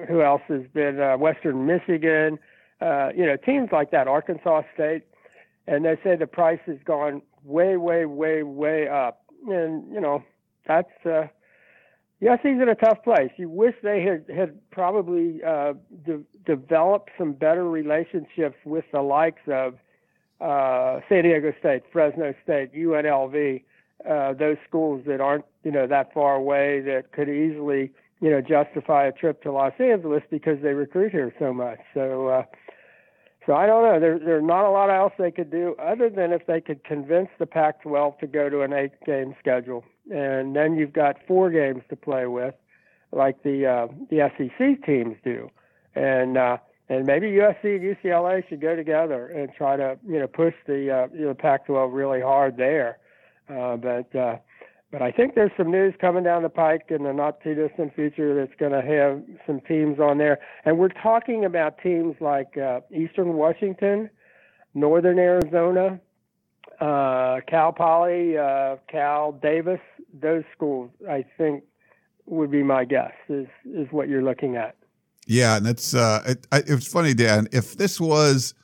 who 0.06 0.20
else 0.20 0.42
has 0.48 0.62
been 0.74 1.00
uh, 1.00 1.16
Western 1.16 1.66
Michigan? 1.66 2.38
Uh, 2.80 3.10
you 3.16 3.24
know, 3.24 3.36
teams 3.36 3.70
like 3.72 3.90
that, 3.92 4.08
Arkansas 4.08 4.62
State, 4.74 5.04
and 5.66 5.84
they 5.84 5.96
say 6.04 6.16
the 6.16 6.26
price 6.26 6.60
has 6.66 6.76
gone 6.84 7.22
way, 7.44 7.76
way, 7.76 8.04
way, 8.04 8.42
way 8.42 8.88
up. 8.88 9.22
And 9.48 9.90
you 9.92 10.00
know, 10.00 10.22
that's 10.66 11.06
uh, 11.06 11.28
Yes, 12.20 12.38
he's 12.42 12.60
in 12.60 12.68
a 12.68 12.74
tough 12.74 13.02
place. 13.04 13.30
You 13.36 13.50
wish 13.50 13.74
they 13.82 14.02
had 14.02 14.24
had 14.34 14.58
probably 14.70 15.42
uh, 15.44 15.74
de- 16.04 16.24
developed 16.46 17.10
some 17.18 17.32
better 17.32 17.68
relationships 17.68 18.56
with 18.64 18.84
the 18.90 19.02
likes 19.02 19.42
of 19.48 19.74
uh, 20.40 21.00
San 21.08 21.24
Diego 21.24 21.52
State, 21.60 21.82
Fresno 21.92 22.34
State, 22.42 22.74
UNLV, 22.74 23.62
uh, 24.08 24.32
those 24.32 24.56
schools 24.66 25.02
that 25.06 25.20
aren't 25.20 25.44
you 25.62 25.70
know 25.70 25.86
that 25.86 26.14
far 26.14 26.36
away 26.36 26.80
that 26.80 27.12
could 27.12 27.28
easily 27.28 27.92
you 28.20 28.30
know 28.30 28.40
justify 28.40 29.06
a 29.06 29.12
trip 29.12 29.42
to 29.42 29.52
Los 29.52 29.74
Angeles 29.78 30.22
because 30.30 30.58
they 30.62 30.72
recruit 30.72 31.12
here 31.12 31.34
so 31.38 31.52
much. 31.52 31.80
So. 31.92 32.44
So 33.46 33.54
I 33.54 33.66
don't 33.66 33.84
know. 33.84 34.00
There, 34.00 34.18
there's 34.18 34.44
not 34.44 34.64
a 34.64 34.70
lot 34.70 34.90
else 34.90 35.12
they 35.18 35.30
could 35.30 35.50
do 35.50 35.76
other 35.78 36.10
than 36.10 36.32
if 36.32 36.46
they 36.46 36.60
could 36.60 36.82
convince 36.84 37.28
the 37.38 37.46
Pac-12 37.46 38.18
to 38.18 38.26
go 38.26 38.50
to 38.50 38.62
an 38.62 38.72
eight-game 38.72 39.36
schedule 39.38 39.84
and 40.10 40.54
then 40.54 40.76
you've 40.76 40.92
got 40.92 41.16
four 41.26 41.50
games 41.50 41.82
to 41.88 41.96
play 41.96 42.26
with, 42.26 42.54
like 43.12 43.42
the 43.42 43.66
uh, 43.66 43.86
the 44.10 44.30
SEC 44.36 44.84
teams 44.84 45.16
do, 45.24 45.50
and 45.94 46.36
uh, 46.36 46.58
and 46.88 47.06
maybe 47.06 47.28
USC 47.32 47.76
and 47.76 47.96
UCLA 47.96 48.48
should 48.48 48.60
go 48.60 48.76
together 48.76 49.26
and 49.26 49.52
try 49.56 49.76
to 49.76 49.98
you 50.06 50.18
know 50.18 50.26
push 50.26 50.54
the 50.66 50.90
uh, 50.90 51.08
you 51.14 51.26
know 51.26 51.34
Pac-12 51.34 51.92
really 51.92 52.20
hard 52.20 52.56
there, 52.56 52.98
uh, 53.48 53.76
but. 53.76 54.14
Uh, 54.14 54.36
but 54.92 55.02
I 55.02 55.10
think 55.10 55.34
there's 55.34 55.50
some 55.56 55.70
news 55.70 55.94
coming 56.00 56.24
down 56.24 56.42
the 56.42 56.48
pike 56.48 56.86
in 56.90 57.02
the 57.04 57.12
not 57.12 57.40
too 57.42 57.54
distant 57.54 57.94
future 57.94 58.34
that's 58.34 58.58
going 58.58 58.72
to 58.72 58.82
have 58.82 59.22
some 59.46 59.60
teams 59.60 59.98
on 59.98 60.18
there. 60.18 60.38
And 60.64 60.78
we're 60.78 60.88
talking 60.88 61.44
about 61.44 61.78
teams 61.82 62.14
like 62.20 62.56
uh, 62.56 62.80
Eastern 62.94 63.34
Washington, 63.34 64.08
Northern 64.74 65.18
Arizona, 65.18 66.00
uh, 66.80 67.40
Cal 67.48 67.72
Poly, 67.72 68.38
uh, 68.38 68.76
Cal 68.88 69.32
Davis, 69.32 69.80
those 70.14 70.44
schools, 70.54 70.90
I 71.08 71.24
think, 71.36 71.64
would 72.26 72.50
be 72.50 72.62
my 72.62 72.84
guess. 72.84 73.12
Is 73.28 73.46
is 73.64 73.88
what 73.90 74.08
you're 74.08 74.22
looking 74.22 74.56
at? 74.56 74.76
Yeah, 75.26 75.56
and 75.56 75.66
it's 75.66 75.94
uh, 75.94 76.34
it, 76.52 76.84
funny, 76.84 77.14
Dan. 77.14 77.48
If 77.52 77.76
this 77.76 78.00
was 78.00 78.54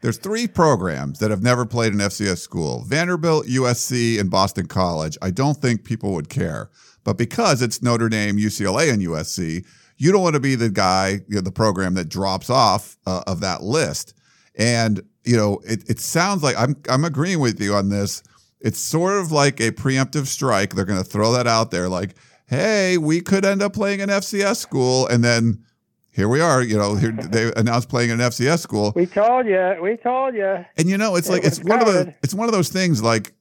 there's 0.00 0.18
three 0.18 0.46
programs 0.46 1.18
that 1.18 1.30
have 1.30 1.42
never 1.42 1.66
played 1.66 1.92
an 1.92 1.98
FCS 1.98 2.38
school: 2.38 2.84
Vanderbilt, 2.86 3.46
USC, 3.46 4.18
and 4.18 4.30
Boston 4.30 4.66
College. 4.66 5.18
I 5.20 5.30
don't 5.30 5.56
think 5.56 5.84
people 5.84 6.12
would 6.12 6.28
care, 6.28 6.70
but 7.04 7.18
because 7.18 7.62
it's 7.62 7.82
Notre 7.82 8.08
Dame, 8.08 8.36
UCLA, 8.36 8.92
and 8.92 9.02
USC, 9.02 9.64
you 9.96 10.12
don't 10.12 10.22
want 10.22 10.34
to 10.34 10.40
be 10.40 10.54
the 10.54 10.70
guy, 10.70 11.20
you 11.28 11.34
know, 11.36 11.40
the 11.42 11.52
program 11.52 11.94
that 11.94 12.08
drops 12.08 12.48
off 12.48 12.96
uh, 13.06 13.22
of 13.26 13.40
that 13.40 13.62
list. 13.62 14.14
And 14.56 15.02
you 15.24 15.36
know, 15.36 15.60
it, 15.64 15.88
it 15.88 16.00
sounds 16.00 16.42
like 16.42 16.56
I'm 16.58 16.76
I'm 16.88 17.04
agreeing 17.04 17.40
with 17.40 17.60
you 17.60 17.74
on 17.74 17.90
this. 17.90 18.22
It's 18.60 18.78
sort 18.78 19.18
of 19.18 19.30
like 19.32 19.60
a 19.60 19.70
preemptive 19.70 20.26
strike. 20.26 20.74
They're 20.74 20.84
going 20.84 21.02
to 21.02 21.08
throw 21.08 21.32
that 21.32 21.46
out 21.46 21.70
there, 21.70 21.88
like, 21.88 22.14
"Hey, 22.46 22.98
we 22.98 23.20
could 23.20 23.44
end 23.44 23.62
up 23.62 23.74
playing 23.74 24.00
an 24.00 24.08
FCS 24.08 24.56
school," 24.56 25.06
and 25.06 25.22
then 25.22 25.64
here 26.12 26.28
we 26.28 26.40
are. 26.40 26.62
You 26.62 26.76
know, 26.76 26.94
here 26.96 27.12
they 27.12 27.52
announced 27.56 27.88
playing 27.88 28.10
an 28.10 28.18
FCS 28.18 28.60
school. 28.60 28.92
We 28.94 29.06
told 29.06 29.46
you. 29.46 29.76
We 29.80 29.96
told 29.96 30.34
you. 30.34 30.64
And 30.76 30.88
you 30.88 30.98
know, 30.98 31.16
it's 31.16 31.28
it 31.28 31.32
like 31.32 31.44
it's 31.44 31.62
one 31.62 31.80
of 31.80 31.86
the 31.86 32.14
it's 32.22 32.34
one 32.34 32.48
of 32.48 32.52
those 32.52 32.68
things 32.68 33.02
like. 33.02 33.32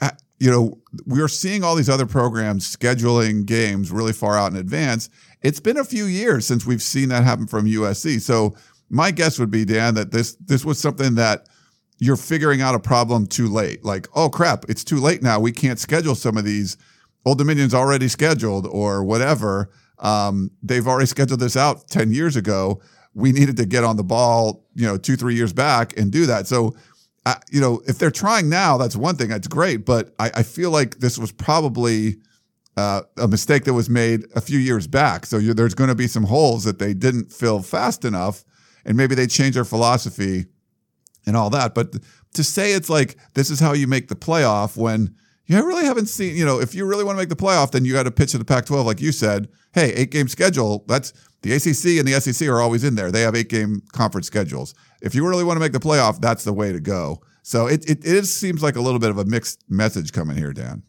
Uh, 0.00 0.10
you 0.38 0.50
know, 0.50 0.76
we're 1.06 1.28
seeing 1.28 1.62
all 1.62 1.76
these 1.76 1.88
other 1.88 2.06
programs 2.06 2.76
scheduling 2.76 3.46
games 3.46 3.92
really 3.92 4.12
far 4.12 4.36
out 4.36 4.50
in 4.50 4.58
advance. 4.58 5.08
It's 5.40 5.60
been 5.60 5.76
a 5.76 5.84
few 5.84 6.06
years 6.06 6.44
since 6.44 6.66
we've 6.66 6.82
seen 6.82 7.10
that 7.10 7.22
happen 7.22 7.46
from 7.46 7.64
USC. 7.64 8.20
So 8.20 8.56
my 8.90 9.12
guess 9.12 9.38
would 9.38 9.52
be, 9.52 9.64
Dan, 9.64 9.94
that 9.94 10.10
this 10.10 10.34
this 10.40 10.64
was 10.64 10.80
something 10.80 11.14
that 11.14 11.48
you're 11.98 12.16
figuring 12.16 12.60
out 12.60 12.74
a 12.74 12.80
problem 12.80 13.28
too 13.28 13.46
late. 13.46 13.84
Like, 13.84 14.08
oh 14.16 14.28
crap, 14.28 14.64
it's 14.68 14.82
too 14.82 14.98
late 14.98 15.22
now. 15.22 15.38
We 15.38 15.52
can't 15.52 15.78
schedule 15.78 16.16
some 16.16 16.36
of 16.36 16.44
these. 16.44 16.76
Old 17.24 17.38
Dominion's 17.38 17.74
already 17.74 18.08
scheduled 18.08 18.66
or 18.66 19.04
whatever. 19.04 19.70
Um, 20.02 20.50
they've 20.62 20.86
already 20.86 21.06
scheduled 21.06 21.40
this 21.40 21.56
out 21.56 21.88
10 21.88 22.12
years 22.12 22.36
ago. 22.36 22.82
We 23.14 23.32
needed 23.32 23.56
to 23.58 23.66
get 23.66 23.84
on 23.84 23.96
the 23.96 24.04
ball, 24.04 24.66
you 24.74 24.86
know, 24.86 24.96
two, 24.96 25.16
three 25.16 25.34
years 25.34 25.52
back 25.52 25.96
and 25.96 26.10
do 26.10 26.26
that. 26.26 26.46
So, 26.46 26.74
uh, 27.24 27.36
you 27.50 27.60
know, 27.60 27.80
if 27.86 27.98
they're 27.98 28.10
trying 28.10 28.48
now, 28.48 28.76
that's 28.76 28.96
one 28.96 29.16
thing. 29.16 29.28
That's 29.28 29.46
great. 29.46 29.86
But 29.86 30.14
I, 30.18 30.30
I 30.36 30.42
feel 30.42 30.70
like 30.70 30.98
this 30.98 31.18
was 31.18 31.30
probably 31.30 32.16
uh, 32.76 33.02
a 33.16 33.28
mistake 33.28 33.64
that 33.64 33.74
was 33.74 33.88
made 33.88 34.24
a 34.34 34.40
few 34.40 34.58
years 34.58 34.86
back. 34.86 35.26
So 35.26 35.38
there's 35.38 35.74
going 35.74 35.88
to 35.88 35.94
be 35.94 36.08
some 36.08 36.24
holes 36.24 36.64
that 36.64 36.78
they 36.78 36.94
didn't 36.94 37.32
fill 37.32 37.62
fast 37.62 38.04
enough 38.04 38.44
and 38.84 38.96
maybe 38.96 39.14
they 39.14 39.26
change 39.26 39.54
their 39.54 39.64
philosophy 39.64 40.46
and 41.26 41.36
all 41.36 41.50
that. 41.50 41.74
But 41.74 41.94
to 42.34 42.42
say 42.42 42.72
it's 42.72 42.90
like 42.90 43.16
this 43.34 43.50
is 43.50 43.60
how 43.60 43.72
you 43.72 43.86
make 43.86 44.08
the 44.08 44.16
playoff 44.16 44.76
when 44.76 45.14
you 45.52 45.66
really 45.66 45.84
haven't 45.84 46.06
seen, 46.06 46.36
you 46.36 46.44
know, 46.44 46.60
if 46.60 46.74
you 46.74 46.84
really 46.86 47.04
want 47.04 47.16
to 47.16 47.20
make 47.20 47.28
the 47.28 47.36
playoff, 47.36 47.70
then 47.72 47.84
you 47.84 47.92
got 47.92 48.04
to 48.04 48.10
pitch 48.10 48.32
to 48.32 48.38
the 48.38 48.44
Pac 48.44 48.66
12, 48.66 48.86
like 48.86 49.00
you 49.00 49.12
said. 49.12 49.48
Hey, 49.72 49.92
eight 49.94 50.10
game 50.10 50.28
schedule. 50.28 50.84
That's 50.86 51.12
the 51.42 51.52
ACC 51.52 51.98
and 51.98 52.06
the 52.06 52.20
SEC 52.20 52.48
are 52.48 52.60
always 52.60 52.84
in 52.84 52.94
there. 52.94 53.10
They 53.10 53.22
have 53.22 53.34
eight 53.34 53.48
game 53.48 53.82
conference 53.92 54.26
schedules. 54.26 54.74
If 55.00 55.14
you 55.14 55.26
really 55.26 55.44
want 55.44 55.56
to 55.56 55.60
make 55.60 55.72
the 55.72 55.80
playoff, 55.80 56.20
that's 56.20 56.44
the 56.44 56.52
way 56.52 56.72
to 56.72 56.80
go. 56.80 57.20
So 57.42 57.66
it, 57.66 57.88
it, 57.90 58.04
it 58.04 58.26
seems 58.26 58.62
like 58.62 58.76
a 58.76 58.80
little 58.80 59.00
bit 59.00 59.10
of 59.10 59.18
a 59.18 59.24
mixed 59.24 59.64
message 59.68 60.12
coming 60.12 60.36
here, 60.36 60.52
Dan. 60.52 60.82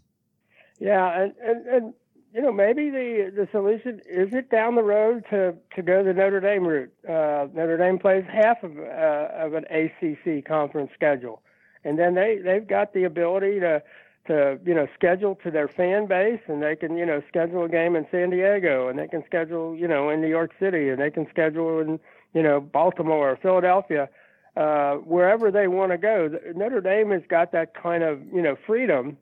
Yeah. 0.79 1.24
And, 1.24 1.34
and, 1.43 1.65
and 1.67 1.93
you 2.34 2.41
know, 2.41 2.51
maybe 2.51 2.89
the 2.89 3.32
the 3.36 3.48
solution 3.51 4.01
is 4.10 4.34
it 4.34 4.50
down 4.50 4.74
the 4.74 4.82
road 4.82 5.24
to 5.29 5.53
to 5.75 5.82
go 5.84 6.03
the 6.03 6.13
Notre 6.13 6.39
Dame 6.39 6.65
route. 6.65 6.91
Uh, 7.08 7.48
Notre 7.53 7.77
Dame 7.77 8.00
plays 8.00 8.24
half 8.27 8.63
of 8.63 8.77
uh, 8.77 9.27
of 9.36 9.53
an 9.53 9.65
ACC 9.65 10.43
conference 10.43 10.89
schedule, 10.96 11.43
and 11.84 11.98
then 11.98 12.15
they 12.15 12.39
they've 12.43 12.65
got 12.65 12.93
the 12.93 13.03
ability 13.03 13.60
to 13.60 13.84
to 14.27 14.59
you 14.65 14.73
know 14.73 14.87
schedule 14.93 15.35
to 15.43 15.51
their 15.51 15.67
fan 15.67 16.05
base, 16.05 16.39
and 16.47 16.61
they 16.63 16.75
can 16.75 16.97
you 16.97 17.05
know 17.05 17.21
schedule 17.27 17.63
a 17.63 17.69
game 17.69 17.95
in 17.95 18.05
San 18.11 18.29
Diego, 18.29 18.87
and 18.87 18.97
they 18.97 19.07
can 19.07 19.23
schedule 19.25 19.75
you 19.75 19.87
know 19.87 20.09
in 20.09 20.21
New 20.21 20.29
York 20.29 20.51
City, 20.59 20.89
and 20.89 21.01
they 21.01 21.11
can 21.11 21.27
schedule 21.29 21.79
in 21.79 21.99
you 22.33 22.41
know 22.41 22.59
Baltimore 22.59 23.31
or 23.31 23.35
Philadelphia. 23.37 24.09
Uh, 24.55 24.95
wherever 24.97 25.49
they 25.49 25.67
want 25.67 25.91
to 25.91 25.97
go, 25.97 26.29
Notre 26.55 26.79
Dame 26.79 27.09
has 27.09 27.23
got 27.27 27.51
that 27.51 27.73
kind 27.73 28.03
of 28.03 28.21
you 28.31 28.41
know 28.41 28.55
freedom, 28.65 29.17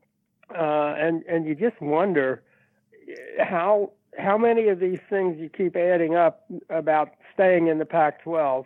uh, 0.53 0.93
and 0.98 1.24
and 1.24 1.46
you 1.46 1.55
just 1.55 1.81
wonder, 1.81 2.43
how 3.39 3.91
how 4.17 4.38
many 4.38 4.67
of 4.67 4.79
these 4.79 5.00
things 5.10 5.38
you 5.39 5.50
keep 5.50 5.75
adding 5.75 6.15
up 6.15 6.46
about 6.70 7.10
staying 7.34 7.67
in 7.67 7.79
the 7.79 7.86
Pac-12 7.86 8.65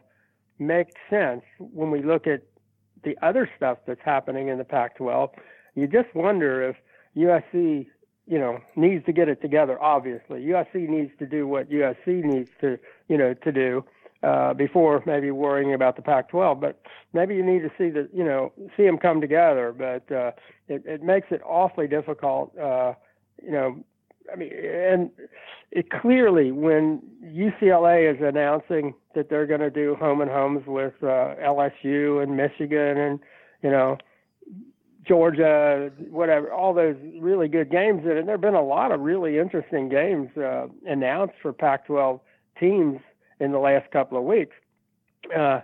make 0.58 0.90
sense 1.10 1.44
when 1.60 1.92
we 1.92 2.02
look 2.02 2.26
at 2.26 2.42
the 3.04 3.18
other 3.22 3.50
stuff 3.56 3.78
that's 3.86 4.02
happening 4.04 4.48
in 4.48 4.58
the 4.58 4.64
Pac-12? 4.64 5.30
You 5.76 5.88
just 5.88 6.14
wonder 6.16 6.70
if 6.70 6.76
USC, 7.16 7.88
you 8.28 8.40
know, 8.40 8.60
needs 8.76 9.06
to 9.06 9.14
get 9.14 9.30
it 9.30 9.42
together. 9.42 9.82
Obviously, 9.82 10.46
USC 10.46 10.88
needs 10.88 11.12
to 11.20 11.26
do 11.26 11.48
what 11.48 11.70
USC 11.70 12.24
needs 12.24 12.50
to, 12.62 12.80
you 13.08 13.18
know, 13.18 13.34
to 13.34 13.52
do 13.52 13.86
uh, 14.24 14.54
before 14.54 15.04
maybe 15.06 15.32
worrying 15.32 15.74
about 15.74 15.96
the 15.96 16.02
Pac-12. 16.02 16.60
But 16.60 16.82
maybe 17.14 17.36
you 17.36 17.44
need 17.44 17.60
to 17.60 17.72
see 17.78 17.90
the, 17.90 18.10
you 18.14 18.24
know, 18.24 18.52
see 18.76 18.84
them 18.84 18.98
come 18.98 19.22
together. 19.22 19.74
But 19.78 20.12
uh, 20.12 20.32
it, 20.68 20.84
it 20.86 21.04
makes 21.04 21.28
it 21.32 21.42
awfully 21.46 21.88
difficult. 21.88 22.58
Uh, 22.58 22.94
you 23.44 23.52
know, 23.52 23.84
I 24.32 24.36
mean, 24.36 24.52
and 24.54 25.12
it 25.72 25.90
clearly 25.90 26.52
when 26.52 27.02
UCLA 27.24 28.14
is 28.14 28.22
announcing 28.22 28.94
that 29.14 29.30
they're 29.30 29.46
going 29.46 29.60
to 29.60 29.70
do 29.70 29.96
home 29.96 30.22
and 30.22 30.32
homes 30.32 30.66
with 30.66 30.94
uh, 31.04 31.36
LSU 31.44 32.24
and 32.24 32.36
Michigan 32.36 32.98
and 32.98 33.20
you 33.62 33.70
know 33.70 33.98
Georgia, 35.08 35.92
whatever, 36.10 36.52
all 36.52 36.74
those 36.74 36.96
really 37.20 37.48
good 37.48 37.70
games, 37.70 38.02
and 38.06 38.28
there 38.28 38.34
have 38.34 38.42
been 38.42 38.56
a 38.56 38.64
lot 38.64 38.92
of 38.92 39.02
really 39.02 39.38
interesting 39.38 39.90
games 39.90 40.36
uh, 40.38 40.68
announced 40.88 41.36
for 41.42 41.54
Pac-12 41.54 42.20
teams 42.60 43.00
in 43.40 43.52
the 43.52 43.60
last 43.60 43.92
couple 43.92 44.18
of 44.18 44.24
weeks. 44.24 44.56
Uh, 45.36 45.62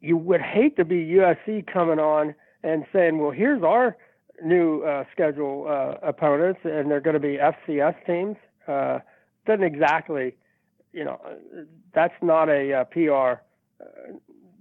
you 0.00 0.16
would 0.16 0.40
hate 0.40 0.76
to 0.76 0.84
be 0.84 1.06
USC 1.06 1.66
coming 1.66 1.98
on 1.98 2.34
and 2.62 2.84
saying, 2.92 3.18
"Well, 3.18 3.30
here's 3.30 3.62
our." 3.62 3.96
new 4.42 4.82
uh, 4.82 5.04
schedule 5.12 5.66
uh, 5.68 6.06
opponents, 6.06 6.60
and 6.64 6.90
they're 6.90 7.00
going 7.00 7.14
to 7.14 7.20
be 7.20 7.38
FCS 7.38 7.94
teams. 8.06 8.36
Uh, 8.66 9.00
doesn't 9.46 9.64
exactly, 9.64 10.36
you 10.92 11.04
know, 11.04 11.20
that's 11.94 12.14
not 12.22 12.48
a 12.48 12.72
uh, 12.72 12.84
PR. 12.84 13.42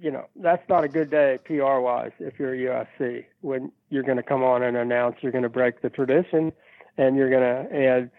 You 0.01 0.11
know, 0.11 0.25
that's 0.37 0.67
not 0.69 0.83
a 0.83 0.87
good 0.87 1.09
day 1.09 1.39
PR 1.43 1.79
wise 1.79 2.11
if 2.19 2.39
you're 2.39 2.55
USC 2.55 3.25
when 3.41 3.71
you're 3.89 4.03
going 4.03 4.17
to 4.17 4.23
come 4.23 4.43
on 4.43 4.63
and 4.63 4.77
announce 4.77 5.17
you're 5.21 5.31
going 5.31 5.43
to 5.43 5.49
break 5.49 5.81
the 5.81 5.89
tradition 5.89 6.53
and 6.97 7.15
you're 7.17 7.29
going 7.29 7.41
to 7.41 7.75
add, 7.75 8.11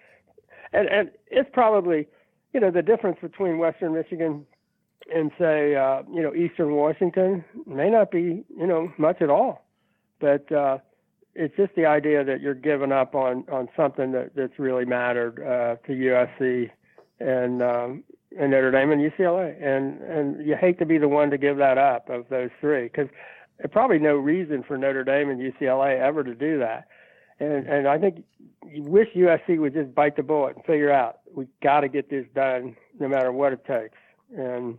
and 0.72 0.88
and 0.88 1.10
it's 1.28 1.48
probably, 1.52 2.06
you 2.52 2.60
know, 2.60 2.70
the 2.70 2.82
difference 2.82 3.18
between 3.20 3.58
Western 3.58 3.94
Michigan 3.94 4.46
and 5.14 5.30
say, 5.38 5.74
uh, 5.74 6.02
you 6.12 6.22
know, 6.22 6.34
Eastern 6.34 6.74
Washington 6.74 7.44
may 7.66 7.90
not 7.90 8.10
be, 8.10 8.44
you 8.56 8.66
know, 8.66 8.92
much 8.98 9.22
at 9.22 9.30
all, 9.30 9.64
but 10.20 10.50
uh, 10.52 10.78
it's 11.34 11.56
just 11.56 11.74
the 11.74 11.86
idea 11.86 12.24
that 12.24 12.40
you're 12.40 12.54
giving 12.54 12.92
up 12.92 13.14
on 13.14 13.44
on 13.50 13.68
something 13.76 14.12
that 14.12 14.34
that's 14.34 14.58
really 14.58 14.84
mattered 14.84 15.40
uh, 15.40 15.76
to 15.86 15.92
USC, 15.92 16.70
and 17.20 17.62
um, 17.62 18.04
and 18.38 18.50
Notre 18.50 18.70
Dame 18.70 18.92
and 18.92 19.00
UCLA, 19.00 19.60
and 19.62 20.00
and 20.02 20.46
you 20.46 20.56
hate 20.56 20.78
to 20.78 20.86
be 20.86 20.98
the 20.98 21.08
one 21.08 21.30
to 21.30 21.38
give 21.38 21.56
that 21.58 21.78
up 21.78 22.08
of 22.08 22.28
those 22.28 22.50
three 22.60 22.84
because 22.84 23.08
probably 23.72 23.98
no 23.98 24.14
reason 24.14 24.62
for 24.62 24.78
Notre 24.78 25.04
Dame 25.04 25.30
and 25.30 25.40
UCLA 25.40 25.98
ever 26.00 26.22
to 26.22 26.34
do 26.34 26.58
that, 26.58 26.86
and 27.38 27.66
and 27.66 27.88
I 27.88 27.98
think 27.98 28.24
you 28.66 28.82
wish 28.82 29.08
USC 29.14 29.58
would 29.58 29.74
just 29.74 29.94
bite 29.94 30.16
the 30.16 30.22
bullet 30.22 30.56
and 30.56 30.64
figure 30.64 30.92
out 30.92 31.20
we 31.34 31.46
got 31.62 31.80
to 31.80 31.88
get 31.88 32.10
this 32.10 32.26
done 32.34 32.76
no 32.98 33.08
matter 33.08 33.32
what 33.32 33.52
it 33.52 33.64
takes, 33.64 33.98
and 34.36 34.78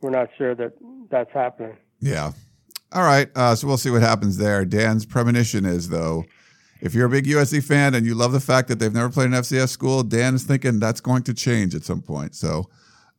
we're 0.00 0.10
not 0.10 0.28
sure 0.36 0.54
that 0.54 0.72
that's 1.10 1.32
happening. 1.32 1.76
Yeah. 2.00 2.32
All 2.92 3.02
right. 3.02 3.28
Uh, 3.36 3.54
so 3.54 3.68
we'll 3.68 3.76
see 3.76 3.90
what 3.90 4.02
happens 4.02 4.36
there. 4.36 4.64
Dan's 4.64 5.06
premonition 5.06 5.64
is 5.64 5.90
though 5.90 6.24
if 6.80 6.94
you're 6.94 7.06
a 7.06 7.10
big 7.10 7.26
USC 7.26 7.62
fan 7.62 7.94
and 7.94 8.06
you 8.06 8.14
love 8.14 8.32
the 8.32 8.40
fact 8.40 8.68
that 8.68 8.78
they've 8.78 8.92
never 8.92 9.10
played 9.10 9.26
an 9.26 9.32
FCS 9.32 9.68
school, 9.68 10.02
Dan 10.02 10.34
is 10.34 10.44
thinking 10.44 10.78
that's 10.78 11.00
going 11.00 11.22
to 11.24 11.34
change 11.34 11.74
at 11.74 11.84
some 11.84 12.00
point. 12.00 12.34
So 12.34 12.68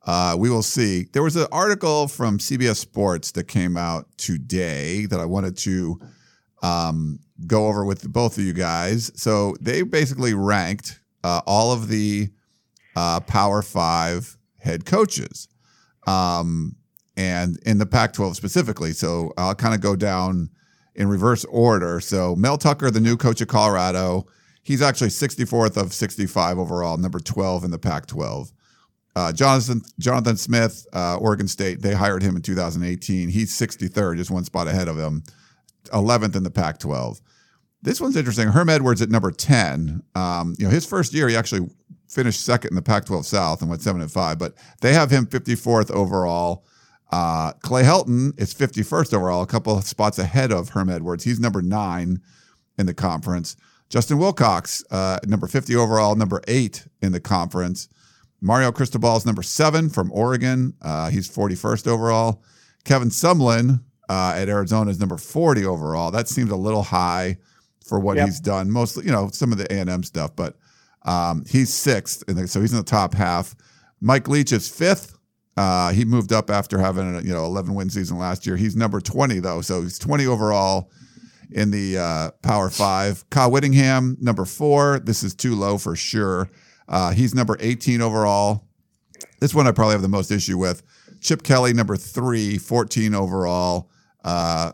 uh, 0.04 0.36
we 0.38 0.50
will 0.50 0.62
see. 0.62 1.06
There 1.12 1.22
was 1.22 1.36
an 1.36 1.46
article 1.52 2.08
from 2.08 2.38
CBS 2.38 2.76
Sports 2.76 3.32
that 3.32 3.44
came 3.44 3.76
out 3.76 4.06
today 4.16 5.06
that 5.06 5.20
I 5.20 5.24
wanted 5.24 5.56
to 5.58 6.00
um, 6.62 7.20
go 7.46 7.66
over 7.66 7.84
with 7.84 8.10
both 8.12 8.38
of 8.38 8.44
you 8.44 8.52
guys. 8.52 9.12
So 9.14 9.56
they 9.60 9.82
basically 9.82 10.34
ranked 10.34 11.00
uh, 11.22 11.42
all 11.46 11.72
of 11.72 11.88
the 11.88 12.30
uh, 12.96 13.20
Power 13.20 13.62
Five 13.62 14.36
head 14.58 14.84
coaches, 14.84 15.48
um, 16.06 16.76
and 17.16 17.58
in 17.64 17.78
the 17.78 17.86
Pac-12 17.86 18.34
specifically. 18.36 18.92
So 18.92 19.32
I'll 19.36 19.54
kind 19.54 19.74
of 19.74 19.80
go 19.80 19.96
down 19.96 20.50
in 20.94 21.08
reverse 21.08 21.44
order. 21.46 22.00
So 22.00 22.36
Mel 22.36 22.58
Tucker, 22.58 22.90
the 22.90 23.00
new 23.00 23.16
coach 23.16 23.40
of 23.40 23.48
Colorado, 23.48 24.26
he's 24.62 24.82
actually 24.82 25.08
64th 25.08 25.76
of 25.76 25.92
65 25.92 26.58
overall, 26.58 26.96
number 26.96 27.18
12 27.18 27.64
in 27.64 27.70
the 27.70 27.78
Pac-12. 27.78 28.52
Uh, 29.14 29.32
Jonathan 29.32 29.82
Jonathan 29.98 30.36
Smith, 30.36 30.86
uh, 30.92 31.16
Oregon 31.16 31.48
State, 31.48 31.82
they 31.82 31.94
hired 31.94 32.22
him 32.22 32.36
in 32.36 32.42
2018. 32.42 33.28
He's 33.28 33.52
63rd, 33.52 34.16
just 34.16 34.30
one 34.30 34.44
spot 34.44 34.68
ahead 34.68 34.88
of 34.88 34.96
him, 34.96 35.22
11th 35.92 36.34
in 36.34 36.42
the 36.42 36.50
Pac-12. 36.50 37.20
This 37.82 38.00
one's 38.00 38.16
interesting. 38.16 38.48
Herm 38.48 38.68
Edwards 38.68 39.02
at 39.02 39.10
number 39.10 39.30
10. 39.30 40.02
Um, 40.14 40.54
you 40.58 40.64
know, 40.64 40.70
his 40.70 40.86
first 40.86 41.12
year, 41.12 41.28
he 41.28 41.36
actually 41.36 41.68
finished 42.08 42.44
second 42.44 42.70
in 42.70 42.76
the 42.76 42.82
Pac-12 42.82 43.24
South 43.24 43.60
and 43.60 43.68
went 43.68 43.82
seven 43.82 44.00
and 44.00 44.10
five, 44.10 44.38
but 44.38 44.54
they 44.80 44.92
have 44.92 45.10
him 45.10 45.26
54th 45.26 45.90
overall. 45.90 46.64
Uh, 47.10 47.52
Clay 47.60 47.82
Helton 47.82 48.38
is 48.40 48.54
51st 48.54 49.12
overall, 49.12 49.42
a 49.42 49.46
couple 49.46 49.76
of 49.76 49.84
spots 49.84 50.18
ahead 50.18 50.52
of 50.52 50.70
Herm 50.70 50.88
Edwards. 50.88 51.24
He's 51.24 51.40
number 51.40 51.60
nine 51.60 52.20
in 52.78 52.86
the 52.86 52.94
conference. 52.94 53.56
Justin 53.90 54.16
Wilcox, 54.16 54.82
uh, 54.90 55.18
number 55.26 55.46
50 55.46 55.76
overall, 55.76 56.14
number 56.14 56.40
eight 56.48 56.86
in 57.02 57.12
the 57.12 57.20
conference. 57.20 57.88
Mario 58.42 58.70
Cristobal 58.72 59.16
is 59.16 59.24
number 59.24 59.42
seven 59.42 59.88
from 59.88 60.12
Oregon. 60.12 60.74
Uh, 60.82 61.08
he's 61.08 61.28
41st 61.28 61.86
overall. 61.86 62.42
Kevin 62.84 63.08
Sumlin 63.08 63.80
uh, 64.10 64.34
at 64.36 64.48
Arizona 64.48 64.90
is 64.90 65.00
number 65.00 65.16
40 65.16 65.64
overall. 65.64 66.10
That 66.10 66.28
seems 66.28 66.50
a 66.50 66.56
little 66.56 66.82
high 66.82 67.38
for 67.86 67.98
what 67.98 68.16
yep. 68.16 68.26
he's 68.26 68.40
done. 68.40 68.70
Mostly, 68.70 69.06
you 69.06 69.12
know, 69.12 69.30
some 69.32 69.52
of 69.52 69.58
the 69.58 69.72
A&M 69.72 70.02
stuff, 70.02 70.36
but 70.36 70.56
um, 71.04 71.44
he's 71.48 71.72
sixth, 71.72 72.22
so 72.28 72.60
he's 72.60 72.72
in 72.72 72.78
the 72.78 72.84
top 72.84 73.14
half. 73.14 73.54
Mike 74.00 74.28
Leach 74.28 74.52
is 74.52 74.68
fifth 74.68 75.16
uh, 75.56 75.92
he 75.92 76.04
moved 76.04 76.32
up 76.32 76.50
after 76.50 76.78
having 76.78 77.16
a 77.16 77.20
you 77.20 77.32
know 77.32 77.44
11 77.44 77.74
win 77.74 77.90
season 77.90 78.18
last 78.18 78.46
year. 78.46 78.56
He's 78.56 78.74
number 78.74 79.00
20 79.00 79.38
though, 79.40 79.60
so 79.60 79.82
he's 79.82 79.98
20 79.98 80.26
overall 80.26 80.90
in 81.50 81.70
the 81.70 81.98
uh, 81.98 82.30
Power 82.42 82.70
Five. 82.70 83.28
Kyle 83.28 83.50
Whittingham, 83.50 84.16
number 84.20 84.44
four. 84.44 85.00
This 85.00 85.22
is 85.22 85.34
too 85.34 85.54
low 85.54 85.76
for 85.76 85.94
sure. 85.94 86.48
Uh, 86.92 87.10
he's 87.10 87.34
number 87.34 87.56
18 87.58 88.00
overall. 88.00 88.68
This 89.40 89.54
one 89.54 89.66
I 89.66 89.72
probably 89.72 89.94
have 89.94 90.02
the 90.02 90.08
most 90.08 90.30
issue 90.30 90.58
with. 90.58 90.82
Chip 91.20 91.42
Kelly, 91.42 91.72
number 91.72 91.96
three, 91.96 92.58
14 92.58 93.14
overall. 93.14 93.90
Uh, 94.22 94.72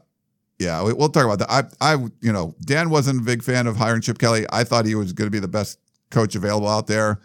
yeah, 0.58 0.82
we, 0.82 0.92
will 0.92 1.08
talk 1.08 1.24
about 1.24 1.38
that. 1.38 1.72
I, 1.80 1.94
I, 1.94 1.96
you 2.20 2.32
know, 2.32 2.54
Dan 2.60 2.90
wasn't 2.90 3.20
a 3.20 3.24
big 3.24 3.42
fan 3.42 3.66
of 3.66 3.76
hiring 3.76 4.00
Chip 4.00 4.18
Kelly. 4.18 4.44
I 4.50 4.64
thought 4.64 4.84
he 4.84 4.94
was 4.94 5.12
going 5.12 5.26
to 5.26 5.30
be 5.30 5.38
the 5.38 5.48
best 5.48 5.78
coach 6.10 6.34
available 6.34 6.68
out 6.68 6.88
there, 6.88 7.20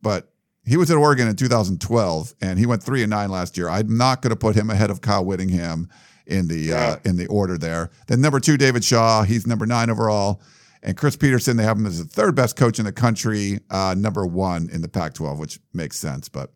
but 0.00 0.32
he 0.64 0.76
was 0.76 0.90
at 0.90 0.96
Oregon 0.96 1.28
in 1.28 1.36
2012, 1.36 2.34
and 2.40 2.58
he 2.58 2.66
went 2.66 2.82
three 2.82 3.02
and 3.02 3.10
nine 3.10 3.30
last 3.30 3.56
year. 3.56 3.68
I'm 3.68 3.96
not 3.96 4.22
going 4.22 4.30
to 4.30 4.36
put 4.36 4.54
him 4.54 4.70
ahead 4.70 4.90
of 4.90 5.00
Kyle 5.00 5.24
Whittingham 5.24 5.90
in 6.26 6.48
the 6.48 6.72
uh, 6.72 6.96
in 7.04 7.16
the 7.16 7.26
order 7.26 7.58
there. 7.58 7.90
Then 8.06 8.20
number 8.20 8.38
two, 8.38 8.56
David 8.56 8.84
Shaw. 8.84 9.22
He's 9.22 9.46
number 9.46 9.66
nine 9.66 9.90
overall, 9.90 10.40
and 10.82 10.96
Chris 10.96 11.16
Petersen, 11.16 11.56
They 11.56 11.64
have 11.64 11.76
him 11.76 11.86
as 11.86 11.98
the 11.98 12.08
third 12.08 12.34
best 12.34 12.56
coach 12.56 12.78
in 12.78 12.84
the 12.84 12.92
country, 12.92 13.60
uh, 13.70 13.94
number 13.96 14.26
one 14.26 14.68
in 14.70 14.82
the 14.82 14.88
Pac-12, 14.88 15.38
which 15.38 15.60
makes 15.72 15.98
sense. 15.98 16.28
But 16.28 16.52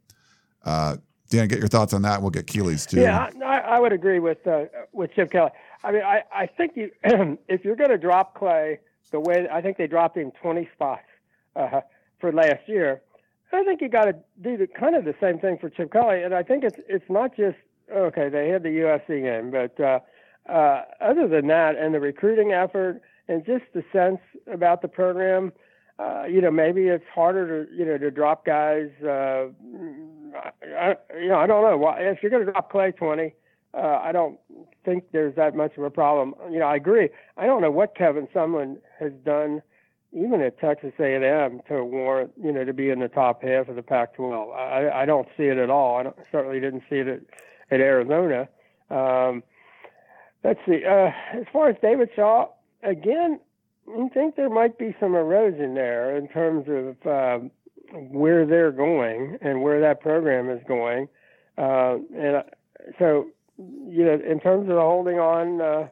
uh, 0.64 0.96
Dan, 1.30 1.48
get 1.48 1.58
your 1.58 1.68
thoughts 1.68 1.92
on 1.92 2.02
that. 2.02 2.22
We'll 2.22 2.30
get 2.30 2.46
Keely's 2.46 2.87
too. 2.87 3.00
Yeah, 3.00 3.28
I, 3.44 3.58
I 3.58 3.78
would 3.78 3.92
agree 3.92 4.18
with 4.18 4.46
uh, 4.46 4.64
with 4.92 5.12
Chip 5.14 5.30
Kelly. 5.30 5.50
I 5.85 5.92
mean, 5.92 6.02
I, 6.02 6.22
I 6.35 6.46
think 6.46 6.72
you 6.76 6.90
if 7.48 7.64
you're 7.64 7.76
going 7.76 7.90
to 7.90 7.98
drop 7.98 8.35
Clay 8.35 8.78
the 9.11 9.20
way 9.20 9.46
I 9.52 9.61
think 9.61 9.76
they 9.76 9.87
dropped 9.87 10.16
him 10.16 10.32
20 10.40 10.68
spots 10.74 11.02
uh, 11.54 11.80
for 12.18 12.32
last 12.32 12.66
year 12.66 13.02
I 13.52 13.64
think 13.64 13.80
you 13.80 13.88
got 13.88 14.04
to 14.04 14.14
do 14.40 14.56
the, 14.56 14.66
kind 14.66 14.94
of 14.94 15.04
the 15.04 15.14
same 15.20 15.38
thing 15.38 15.58
for 15.58 15.68
Chip 15.68 15.92
Kelly, 15.92 16.22
and 16.22 16.35
I 16.35 16.42
think 16.42 16.64
it's 16.64 16.78
it's 16.88 17.04
not 17.08 17.37
just 17.37 17.56
okay. 17.94 18.28
They 18.28 18.48
had 18.48 18.62
the 18.62 18.70
USC 18.70 19.22
game, 19.22 19.50
but 19.50 19.78
uh, 19.78 20.00
uh, 20.50 20.85
other 21.00 21.28
than 21.28 21.48
that, 21.48 21.76
and 21.76 21.94
the 21.94 22.00
recruiting 22.00 22.52
effort, 22.52 23.02
and 23.28 23.44
just 23.44 23.64
the 23.74 23.85
sense 23.92 24.20
about 24.52 24.82
the 24.82 24.88
program, 24.88 25.52
uh, 25.98 26.24
you 26.24 26.40
know, 26.40 26.50
maybe 26.50 26.82
it's 26.82 27.04
harder 27.14 27.64
to 27.64 27.76
you 27.76 27.85
know 27.85 27.98
to 27.98 28.11
drop 28.11 28.44
guys. 28.44 28.90
Uh, 29.02 29.48
I, 30.78 30.96
you 31.20 31.28
know, 31.28 31.37
I 31.37 31.46
don't 31.46 31.62
know. 31.62 31.94
If 31.98 32.22
you're 32.22 32.30
going 32.30 32.46
to 32.46 32.52
drop 32.52 32.70
Clay 32.70 32.92
twenty, 32.92 33.35
uh, 33.74 34.00
I 34.02 34.12
don't 34.12 34.38
think 34.85 35.04
there's 35.12 35.35
that 35.37 35.54
much 35.54 35.76
of 35.76 35.85
a 35.85 35.90
problem. 35.90 36.35
You 36.50 36.58
know, 36.58 36.66
I 36.66 36.76
agree. 36.76 37.08
I 37.37 37.46
don't 37.46 37.62
know 37.62 37.70
what 37.70 37.94
Kevin 37.94 38.26
Sumlin 38.35 38.78
has 38.98 39.12
done 39.24 39.62
even 40.12 40.42
at 40.42 40.58
Texas 40.61 40.92
A&M 41.00 41.61
to 41.68 41.85
warrant, 41.85 42.32
you 42.42 42.52
know, 42.52 42.64
to 42.64 42.72
be 42.72 42.90
in 42.90 43.00
the 43.00 43.08
top 43.08 43.42
half 43.42 43.68
of 43.68 43.76
the 43.76 43.82
Pac-12. 43.82 44.54
I, 44.54 45.02
I 45.02 45.06
don't 45.06 45.26
see 45.37 45.44
it 45.44 45.56
at 45.56 45.70
all. 45.70 45.98
I 45.98 46.11
certainly 46.30 46.61
didn't 46.61 46.82
see 46.90 46.96
it 46.96 47.08
at, 47.08 47.20
at 47.70 47.80
Arizona. 47.80 48.46
Um, 48.90 49.42
let's 50.44 50.61
see. 50.66 50.85
Uh, 50.85 51.11
as 51.32 51.46
far 51.50 51.70
as 51.70 51.76
David 51.80 52.11
Shaw, 52.14 52.48
again, 52.83 53.40
I 53.88 54.09
think 54.09 54.37
there 54.37 54.51
might 54.51 54.79
be 54.79 54.95
some 55.01 55.14
erosion 55.14 55.75
there 55.75 56.16
in 56.16 56.29
terms 56.29 56.66
of 56.68 57.07
uh, 57.07 57.45
where 57.92 58.47
they're 58.47 58.73
going 58.73 59.38
and 59.40 59.62
where 59.62 59.81
that 59.81 60.01
program 60.01 60.51
is 60.51 60.61
going. 60.66 61.09
Uh, 61.59 61.97
and 62.16 62.45
so, 62.99 63.27
you 63.59 64.05
know, 64.05 64.18
in 64.29 64.40
terms 64.40 64.71
of 64.71 64.77
holding 64.77 65.18
on, 65.18 65.61
uh, 65.61 65.88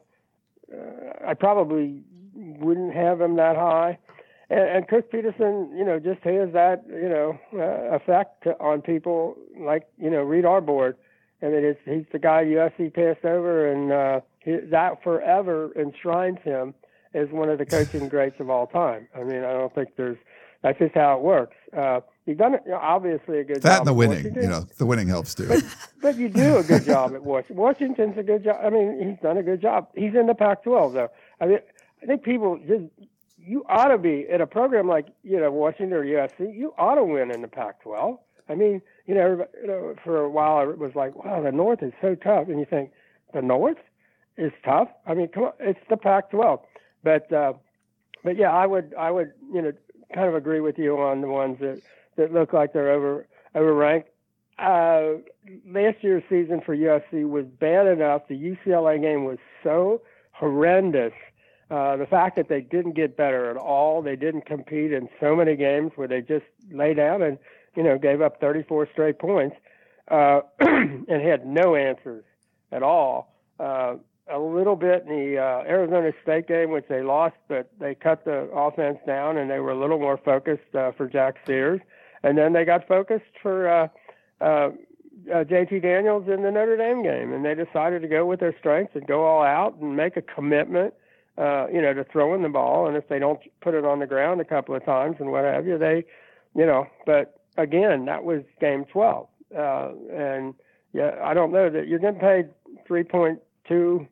uh, 0.73 1.27
I 1.27 1.33
probably 1.33 2.01
wouldn't 2.33 2.93
have 2.93 3.21
him 3.21 3.35
that 3.35 3.55
high 3.55 3.97
and, 4.51 4.69
and 4.69 4.87
Chris 4.87 5.03
Petersen, 5.09 5.73
you 5.75 5.85
know, 5.85 5.97
just 5.97 6.21
has 6.23 6.51
that, 6.53 6.83
you 6.87 7.09
know, 7.09 7.39
uh, 7.53 7.95
effect 7.95 8.45
on 8.59 8.81
people 8.81 9.37
like, 9.57 9.87
you 9.97 10.09
know, 10.09 10.21
read 10.21 10.45
our 10.45 10.61
board. 10.61 10.97
I 11.41 11.45
mean, 11.45 11.63
it's, 11.63 11.79
he's 11.85 12.05
the 12.11 12.19
guy 12.19 12.43
USC 12.43 12.93
passed 12.93 13.25
over, 13.25 13.71
and 13.71 13.91
uh, 13.91 14.19
he, 14.39 14.57
that 14.69 15.01
forever 15.03 15.71
enshrines 15.75 16.37
him 16.43 16.75
as 17.13 17.29
one 17.29 17.49
of 17.49 17.57
the 17.57 17.65
coaching 17.65 18.07
greats 18.07 18.39
of 18.39 18.49
all 18.49 18.67
time. 18.67 19.07
I 19.15 19.23
mean, 19.23 19.43
I 19.43 19.53
don't 19.53 19.73
think 19.73 19.89
there's 19.97 20.17
that's 20.61 20.77
just 20.77 20.93
how 20.93 21.17
it 21.17 21.21
works. 21.21 21.55
Uh, 21.75 22.01
you've 22.25 22.37
done 22.37 22.53
it, 22.53 22.61
you 22.65 22.71
know, 22.71 22.77
obviously 22.77 23.39
a 23.39 23.43
good 23.43 23.57
that 23.57 23.61
job. 23.61 23.63
That 23.63 23.77
and 23.79 23.87
the 23.87 23.93
winning, 23.93 24.35
you 24.35 24.47
know, 24.47 24.65
the 24.77 24.85
winning 24.85 25.07
helps 25.07 25.33
too. 25.33 25.47
But, 25.47 25.63
but 26.01 26.17
you 26.17 26.29
do 26.29 26.57
a 26.57 26.63
good 26.63 26.85
job 26.85 27.13
at 27.15 27.23
Washington. 27.23 27.55
Washington's 27.57 28.17
a 28.17 28.23
good 28.23 28.43
job. 28.43 28.57
I 28.63 28.69
mean, 28.69 29.09
he's 29.09 29.19
done 29.21 29.37
a 29.37 29.43
good 29.43 29.61
job. 29.61 29.87
He's 29.95 30.13
in 30.13 30.27
the 30.27 30.35
Pac-12 30.35 30.93
though. 30.93 31.09
I 31.39 31.45
mean, 31.47 31.59
I 32.01 32.05
think 32.05 32.23
people 32.23 32.59
just 32.67 32.85
you 33.43 33.65
ought 33.67 33.87
to 33.87 33.97
be 33.97 34.27
at 34.31 34.39
a 34.39 34.47
program 34.47 34.87
like 34.87 35.07
you 35.23 35.39
know 35.39 35.51
Washington 35.51 35.93
or 35.93 36.05
USC. 36.05 36.55
You 36.55 36.73
ought 36.77 36.95
to 36.95 37.03
win 37.03 37.31
in 37.31 37.41
the 37.41 37.47
Pac-12. 37.47 38.19
I 38.47 38.55
mean, 38.55 38.81
you 39.07 39.15
know, 39.15 39.45
you 39.59 39.67
know, 39.67 39.95
for 40.03 40.17
a 40.17 40.29
while 40.29 40.69
it 40.69 40.77
was 40.77 40.91
like, 40.93 41.15
wow, 41.15 41.41
the 41.41 41.51
North 41.51 41.81
is 41.81 41.93
so 42.01 42.15
tough, 42.15 42.49
and 42.49 42.59
you 42.59 42.65
think 42.65 42.91
the 43.33 43.41
North 43.41 43.77
is 44.37 44.51
tough. 44.63 44.89
I 45.07 45.13
mean, 45.13 45.29
come 45.29 45.43
on, 45.43 45.53
it's 45.59 45.79
the 45.89 45.97
Pac-12. 45.97 46.59
But 47.03 47.31
uh, 47.31 47.53
but 48.23 48.37
yeah, 48.37 48.51
I 48.51 48.65
would 48.65 48.93
I 48.97 49.11
would 49.11 49.31
you 49.53 49.61
know 49.61 49.71
kind 50.13 50.27
of 50.27 50.35
agree 50.35 50.59
with 50.59 50.77
you 50.77 50.97
on 50.97 51.21
the 51.21 51.27
ones 51.27 51.59
that 51.59 51.81
that 52.17 52.33
look 52.33 52.53
like 52.53 52.73
they're 52.73 52.91
over 52.91 53.27
overranked. 53.55 54.05
Uh, 54.59 55.21
last 55.67 56.03
year's 56.03 56.23
season 56.29 56.61
for 56.63 56.75
USC 56.75 57.27
was 57.27 57.45
bad 57.45 57.87
enough. 57.87 58.27
The 58.27 58.35
UCLA 58.35 59.01
game 59.01 59.25
was 59.25 59.39
so 59.63 60.01
horrendous 60.31 61.13
uh, 61.71 61.95
the 61.95 62.05
fact 62.05 62.35
that 62.35 62.49
they 62.49 62.59
didn't 62.59 62.95
get 62.95 63.15
better 63.15 63.49
at 63.49 63.55
all, 63.55 64.01
they 64.01 64.17
didn't 64.17 64.45
compete 64.45 64.91
in 64.91 65.07
so 65.21 65.37
many 65.37 65.55
games 65.55 65.93
where 65.95 66.07
they 66.07 66.19
just 66.19 66.43
lay 66.69 66.93
down 66.93 67.21
and 67.21 67.37
you 67.75 67.81
know 67.81 67.97
gave 67.97 68.21
up 68.21 68.41
34 68.41 68.89
straight 68.91 69.17
points 69.17 69.55
uh, 70.09 70.41
and 70.59 71.07
had 71.07 71.45
no 71.45 71.75
answers 71.75 72.25
at 72.73 72.83
all. 72.83 73.33
Uh, 73.57 73.95
a 74.29 74.39
little 74.39 74.75
bit 74.75 75.03
in 75.07 75.09
the 75.09 75.37
uh, 75.37 75.63
Arizona 75.67 76.11
State 76.23 76.47
game, 76.47 76.71
which 76.71 76.85
they 76.87 77.01
lost, 77.01 77.35
but 77.47 77.71
they 77.79 77.95
cut 77.95 78.25
the 78.25 78.49
offense 78.53 78.99
down 79.05 79.37
and 79.37 79.49
they 79.49 79.59
were 79.59 79.71
a 79.71 79.79
little 79.79 79.99
more 79.99 80.17
focused 80.17 80.75
uh, 80.75 80.91
for 80.91 81.07
Jack 81.07 81.35
Sears. 81.45 81.81
And 82.23 82.37
then 82.37 82.53
they 82.53 82.65
got 82.65 82.87
focused 82.87 83.31
for 83.41 83.67
uh, 83.67 83.87
uh, 84.39 84.69
uh, 85.29 85.43
JT 85.43 85.81
Daniels 85.81 86.27
in 86.27 86.43
the 86.43 86.51
Notre 86.51 86.77
Dame 86.77 87.03
game, 87.03 87.33
and 87.33 87.43
they 87.43 87.55
decided 87.55 88.01
to 88.01 88.07
go 88.07 88.25
with 88.25 88.39
their 88.39 88.55
strengths 88.57 88.95
and 88.95 89.05
go 89.05 89.25
all 89.25 89.43
out 89.43 89.75
and 89.81 89.95
make 89.95 90.17
a 90.17 90.21
commitment, 90.21 90.93
uh, 91.37 91.67
you 91.67 91.81
know, 91.81 91.93
to 91.93 92.03
throwing 92.03 92.41
the 92.41 92.49
ball. 92.49 92.87
And 92.87 92.95
if 92.95 93.07
they 93.07 93.19
don't 93.19 93.39
put 93.61 93.73
it 93.73 93.85
on 93.85 93.99
the 93.99 94.07
ground 94.07 94.41
a 94.41 94.45
couple 94.45 94.75
of 94.75 94.85
times 94.85 95.17
and 95.19 95.31
what 95.31 95.43
have 95.43 95.67
you, 95.67 95.77
they, 95.77 96.05
you 96.55 96.65
know, 96.65 96.87
but 97.05 97.39
again, 97.57 98.05
that 98.05 98.23
was 98.23 98.41
game 98.59 98.85
12. 98.85 99.27
Uh, 99.57 99.91
and 100.13 100.53
yeah, 100.93 101.15
I 101.23 101.33
don't 101.33 101.51
know 101.51 101.69
that 101.69 101.87
you're 101.87 101.99
getting 101.99 102.19
paid 102.19 102.49
3.2 103.69 104.07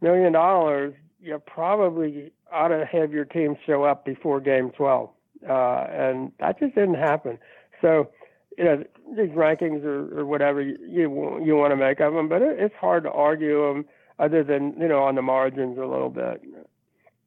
million 0.00 0.32
dollars. 0.32 0.94
You 1.20 1.40
probably 1.46 2.32
ought 2.52 2.68
to 2.68 2.86
have 2.90 3.12
your 3.12 3.24
team 3.24 3.56
show 3.66 3.84
up 3.84 4.04
before 4.04 4.40
game 4.40 4.70
12. 4.76 5.10
Uh, 5.48 5.52
and 5.90 6.32
that 6.40 6.58
just 6.58 6.74
didn't 6.74 6.94
happen. 6.94 7.38
So, 7.80 8.10
you 8.56 8.64
know, 8.64 8.84
these 9.16 9.30
rankings 9.30 9.84
or, 9.84 10.20
or 10.20 10.24
whatever 10.26 10.60
you 10.62 10.76
you, 10.80 11.44
you 11.44 11.56
want 11.56 11.72
to 11.72 11.76
make 11.76 12.00
of 12.00 12.14
them, 12.14 12.28
but 12.28 12.42
it, 12.42 12.58
it's 12.58 12.74
hard 12.80 13.04
to 13.04 13.10
argue 13.10 13.68
them 13.68 13.84
other 14.18 14.42
than 14.42 14.74
you 14.78 14.88
know 14.88 15.02
on 15.02 15.14
the 15.14 15.22
margins 15.22 15.78
a 15.78 15.84
little 15.84 16.10
bit. 16.10 16.42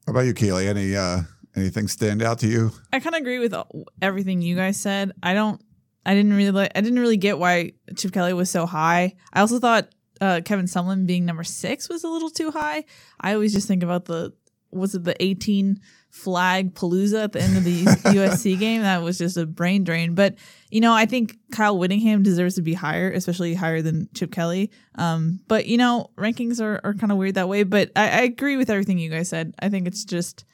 How 0.06 0.12
about 0.12 0.22
you, 0.22 0.34
Keely? 0.34 0.68
Any 0.68 0.96
uh, 0.96 1.22
anything 1.56 1.88
stand 1.88 2.22
out 2.22 2.40
to 2.40 2.48
you? 2.48 2.72
I 2.92 3.00
kind 3.00 3.16
of 3.16 3.22
agree 3.22 3.40
with 3.40 3.56
everything 4.02 4.42
you 4.42 4.56
guys 4.56 4.78
said. 4.78 5.12
I 5.22 5.34
don't. 5.34 5.62
I 6.06 6.16
didn't 6.16 6.34
really. 6.34 6.70
I 6.76 6.82
didn't 6.82 7.00
really 7.00 7.18
get 7.18 7.38
why 7.38 7.74
Chip 7.96 8.12
Kelly 8.12 8.34
was 8.34 8.50
so 8.50 8.66
high. 8.66 9.16
I 9.32 9.42
also 9.42 9.60
thought 9.60 9.90
uh, 10.22 10.42
Kevin 10.44 10.66
Sumlin 10.66 11.06
being 11.06 11.26
number 11.26 11.44
six 11.44 11.90
was 11.90 12.04
a 12.04 12.08
little 12.08 12.30
too 12.30 12.52
high. 12.52 12.86
I 13.20 13.34
always 13.34 13.54
just 13.54 13.68
think 13.68 13.84
about 13.84 14.06
the 14.06 14.34
was 14.72 14.96
it 14.96 15.04
the 15.04 15.22
18 15.22 15.80
flag 16.10 16.74
palooza 16.74 17.24
at 17.24 17.32
the 17.32 17.42
end 17.42 17.58
of 17.58 17.64
the 17.64 17.86
USC 17.86 18.58
game? 18.60 18.82
That 18.82 19.02
was 19.02 19.18
just 19.18 19.38
a 19.38 19.46
brain 19.46 19.84
drain. 19.84 20.16
But 20.16 20.36
you 20.70 20.82
know, 20.82 20.94
I 20.94 21.06
think 21.06 21.38
Kyle 21.52 21.78
Whittingham 21.78 22.24
deserves 22.24 22.56
to 22.56 22.62
be 22.62 22.74
higher, 22.74 23.12
especially 23.12 23.54
higher 23.54 23.82
than 23.82 24.10
Chip 24.14 24.32
Kelly. 24.32 24.72
Um, 24.96 25.40
but 25.48 25.66
you 25.66 25.78
know, 25.78 26.12
rankings 26.18 26.62
are, 26.62 26.80
are 26.84 26.94
kind 26.94 27.12
of 27.12 27.18
weird 27.18 27.36
that 27.36 27.50
way. 27.50 27.64
But 27.64 27.92
I, 27.96 28.10
I, 28.10 28.22
agree 28.22 28.58
with 28.58 28.70
everything 28.70 29.00
you 29.00 29.10
guys 29.10 29.30
said. 29.30 29.54
I 29.60 29.70
think 29.70 29.88
it's 29.88 30.06
just 30.06 30.46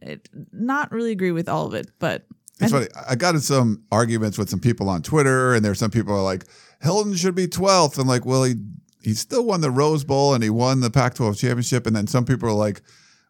it, 0.00 0.28
not 0.52 0.92
really 0.92 1.12
agree 1.12 1.32
with 1.32 1.48
all 1.48 1.66
of 1.66 1.74
it, 1.74 1.90
but. 1.98 2.26
It's 2.62 2.74
I 2.74 2.76
funny. 2.76 2.88
I 3.08 3.14
got 3.14 3.34
in 3.34 3.40
some 3.40 3.84
arguments 3.90 4.36
with 4.36 4.50
some 4.50 4.60
people 4.60 4.90
on 4.90 5.00
Twitter, 5.00 5.54
and 5.54 5.64
there's 5.64 5.78
some 5.78 5.90
people 5.90 6.14
are 6.14 6.22
like, 6.22 6.44
Helton 6.84 7.16
should 7.16 7.34
be 7.34 7.46
12th. 7.46 7.98
I'm 7.98 8.06
like, 8.06 8.26
well, 8.26 8.44
he 8.44 8.56
he 9.02 9.14
still 9.14 9.44
won 9.44 9.60
the 9.60 9.70
Rose 9.70 10.04
Bowl 10.04 10.34
and 10.34 10.42
he 10.42 10.50
won 10.50 10.80
the 10.80 10.90
Pac-12 10.90 11.38
championship. 11.38 11.86
And 11.86 11.94
then 11.94 12.06
some 12.06 12.24
people 12.24 12.48
are 12.48 12.54
like, 12.54 12.82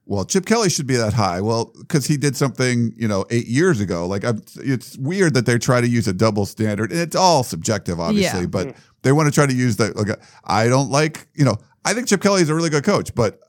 well, 0.07 0.25
Chip 0.25 0.45
Kelly 0.45 0.71
should 0.71 0.89
be 0.89 0.97
that 0.97 1.13
high. 1.13 1.41
Well, 1.41 1.73
because 1.79 2.07
he 2.07 2.17
did 2.17 2.37
something, 2.37 2.93
you 2.97 3.07
know, 3.07 3.25
eight 3.31 3.47
years 3.47 3.81
ago. 3.81 4.07
Like, 4.07 4.25
I'm, 4.25 4.43
it's 4.57 4.99
weird 4.99 5.35
that 5.35 5.47
they 5.47 5.57
try 5.59 5.81
to 5.81 5.89
use 5.89 6.09
a 6.09 6.13
double 6.13 6.47
standard, 6.47 6.91
and 6.91 7.01
it's 7.01 7.15
all 7.15 7.45
subjective, 7.45 8.01
obviously. 8.01 8.41
Yeah. 8.41 8.47
But 8.47 8.69
mm. 8.69 8.77
they 9.03 9.13
want 9.13 9.29
to 9.29 9.33
try 9.33 9.47
to 9.47 9.55
use 9.55 9.77
that. 9.77 9.95
Like, 9.95 10.09
I 10.43 10.67
don't 10.67 10.91
like, 10.91 11.29
you 11.35 11.45
know, 11.45 11.59
I 11.85 11.95
think 11.95 12.09
Chip 12.09 12.21
Kelly 12.21 12.43
is 12.43 12.49
a 12.49 12.55
really 12.55 12.71
good 12.71 12.83
coach, 12.83 13.15
but 13.15 13.41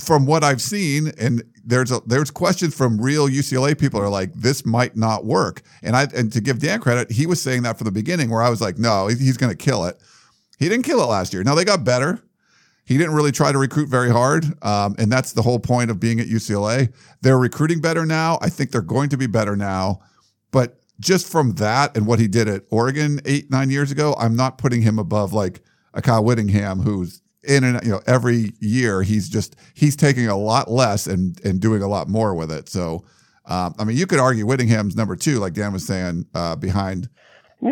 from 0.00 0.26
what 0.26 0.44
I've 0.44 0.60
seen, 0.60 1.12
and 1.18 1.42
there's 1.64 1.90
a, 1.90 2.00
there's 2.06 2.30
questions 2.30 2.74
from 2.74 3.00
real 3.00 3.28
UCLA 3.28 3.78
people 3.78 4.00
are 4.00 4.08
like, 4.08 4.32
this 4.34 4.66
might 4.66 4.96
not 4.96 5.24
work. 5.24 5.62
And 5.82 5.96
I 5.96 6.08
and 6.14 6.32
to 6.32 6.40
give 6.40 6.58
Dan 6.58 6.80
credit, 6.80 7.10
he 7.10 7.26
was 7.26 7.40
saying 7.40 7.62
that 7.62 7.78
from 7.78 7.86
the 7.86 7.92
beginning, 7.92 8.30
where 8.30 8.42
I 8.42 8.50
was 8.50 8.60
like, 8.60 8.78
no, 8.78 9.06
he's 9.06 9.36
going 9.36 9.50
to 9.50 9.56
kill 9.56 9.86
it. 9.86 9.98
He 10.60 10.68
didn't 10.68 10.84
kill 10.84 11.02
it 11.02 11.06
last 11.06 11.32
year. 11.32 11.42
Now 11.42 11.56
they 11.56 11.64
got 11.64 11.82
better. 11.82 12.22
He 12.84 12.98
didn't 12.98 13.14
really 13.14 13.32
try 13.32 13.50
to 13.50 13.58
recruit 13.58 13.88
very 13.88 14.10
hard. 14.10 14.44
Um, 14.62 14.94
and 14.98 15.10
that's 15.10 15.32
the 15.32 15.42
whole 15.42 15.58
point 15.58 15.90
of 15.90 15.98
being 15.98 16.20
at 16.20 16.26
UCLA. 16.26 16.92
They're 17.22 17.38
recruiting 17.38 17.80
better 17.80 18.04
now. 18.04 18.38
I 18.42 18.48
think 18.48 18.70
they're 18.70 18.82
going 18.82 19.08
to 19.10 19.16
be 19.16 19.26
better 19.26 19.56
now. 19.56 20.00
But 20.50 20.78
just 21.00 21.26
from 21.26 21.54
that 21.54 21.96
and 21.96 22.06
what 22.06 22.18
he 22.18 22.28
did 22.28 22.46
at 22.46 22.64
Oregon 22.70 23.20
eight, 23.24 23.50
nine 23.50 23.70
years 23.70 23.90
ago, 23.90 24.14
I'm 24.18 24.36
not 24.36 24.58
putting 24.58 24.82
him 24.82 24.98
above 24.98 25.32
like 25.32 25.62
a 25.94 26.02
Kyle 26.02 26.22
Whittingham 26.22 26.80
who's 26.80 27.22
in 27.42 27.64
and 27.64 27.82
you 27.82 27.90
know 27.90 28.02
every 28.06 28.52
year 28.60 29.00
he's 29.00 29.26
just 29.30 29.56
he's 29.72 29.96
taking 29.96 30.26
a 30.26 30.36
lot 30.36 30.70
less 30.70 31.06
and 31.06 31.40
and 31.42 31.58
doing 31.58 31.82
a 31.82 31.88
lot 31.88 32.06
more 32.06 32.34
with 32.34 32.52
it. 32.52 32.68
So 32.68 33.04
um, 33.46 33.74
I 33.78 33.84
mean, 33.84 33.96
you 33.96 34.06
could 34.06 34.20
argue 34.20 34.46
Whittingham's 34.46 34.94
number 34.94 35.16
two, 35.16 35.38
like 35.38 35.54
Dan 35.54 35.72
was 35.72 35.84
saying, 35.84 36.26
uh, 36.34 36.54
behind 36.56 37.08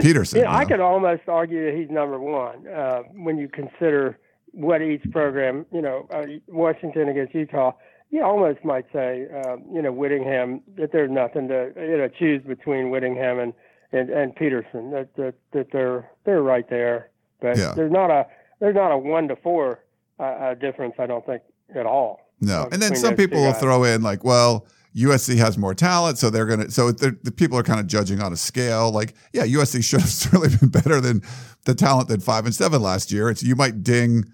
Petersen. 0.00 0.40
Yeah, 0.40 0.54
I 0.54 0.64
could 0.64 0.80
almost 0.80 1.22
argue 1.28 1.64
that 1.66 1.78
he's 1.78 1.90
number 1.90 2.18
one 2.18 2.66
uh, 2.66 3.02
when 3.14 3.38
you 3.38 3.48
consider 3.48 4.18
what 4.52 4.82
each 4.82 5.08
program, 5.10 5.66
you 5.72 5.82
know, 5.82 6.06
uh, 6.12 6.24
Washington 6.48 7.08
against 7.08 7.34
Utah, 7.34 7.72
you 8.10 8.24
almost 8.24 8.64
might 8.64 8.86
say, 8.92 9.26
uh, 9.34 9.56
you 9.72 9.82
know, 9.82 9.92
Whittingham 9.92 10.62
that 10.76 10.92
there's 10.92 11.10
nothing 11.10 11.48
to 11.48 11.72
you 11.76 11.98
know 11.98 12.08
choose 12.08 12.42
between 12.42 12.90
Whittingham 12.90 13.38
and 13.38 13.52
and, 13.92 14.10
and 14.10 14.34
Petersen 14.34 14.90
that, 14.90 15.14
that 15.16 15.34
that 15.52 15.68
they're 15.72 16.10
they're 16.24 16.42
right 16.42 16.68
there, 16.68 17.10
but 17.40 17.56
yeah. 17.56 17.72
there's 17.74 17.92
not 17.92 18.10
a 18.10 18.26
there's 18.60 18.74
not 18.74 18.92
a 18.92 18.98
one 18.98 19.28
to 19.28 19.36
four 19.36 19.80
uh, 20.18 20.22
uh 20.22 20.54
difference 20.54 20.94
I 20.98 21.06
don't 21.06 21.24
think 21.24 21.42
at 21.74 21.86
all. 21.86 22.20
No, 22.40 22.62
uh, 22.62 22.68
and 22.72 22.80
then 22.80 22.96
some 22.96 23.16
people 23.16 23.40
will 23.40 23.52
throw 23.54 23.84
in 23.84 24.02
like, 24.02 24.24
well. 24.24 24.66
USC 24.96 25.36
has 25.36 25.56
more 25.58 25.74
talent, 25.74 26.18
so 26.18 26.30
they're 26.30 26.46
gonna. 26.46 26.70
So 26.70 26.90
the 26.90 27.32
people 27.34 27.58
are 27.58 27.62
kind 27.62 27.80
of 27.80 27.86
judging 27.86 28.20
on 28.20 28.32
a 28.32 28.36
scale. 28.36 28.90
Like, 28.90 29.14
yeah, 29.32 29.44
USC 29.44 29.84
should 29.88 30.00
have 30.00 30.10
certainly 30.10 30.48
been 30.56 30.68
better 30.68 31.00
than 31.00 31.22
the 31.64 31.74
talent 31.74 32.08
than 32.08 32.20
five 32.20 32.46
and 32.46 32.54
seven 32.54 32.82
last 32.82 33.12
year. 33.12 33.30
It's 33.30 33.42
you 33.42 33.56
might 33.56 33.82
ding 33.82 34.24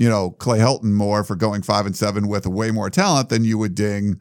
you 0.00 0.08
know, 0.08 0.30
Clay 0.30 0.58
Helton 0.58 0.92
more 0.92 1.22
for 1.22 1.36
going 1.36 1.60
five 1.60 1.84
and 1.84 1.94
seven 1.94 2.26
with 2.26 2.46
way 2.46 2.70
more 2.70 2.88
talent 2.88 3.28
than 3.28 3.44
you 3.44 3.58
would 3.58 3.74
ding 3.74 4.18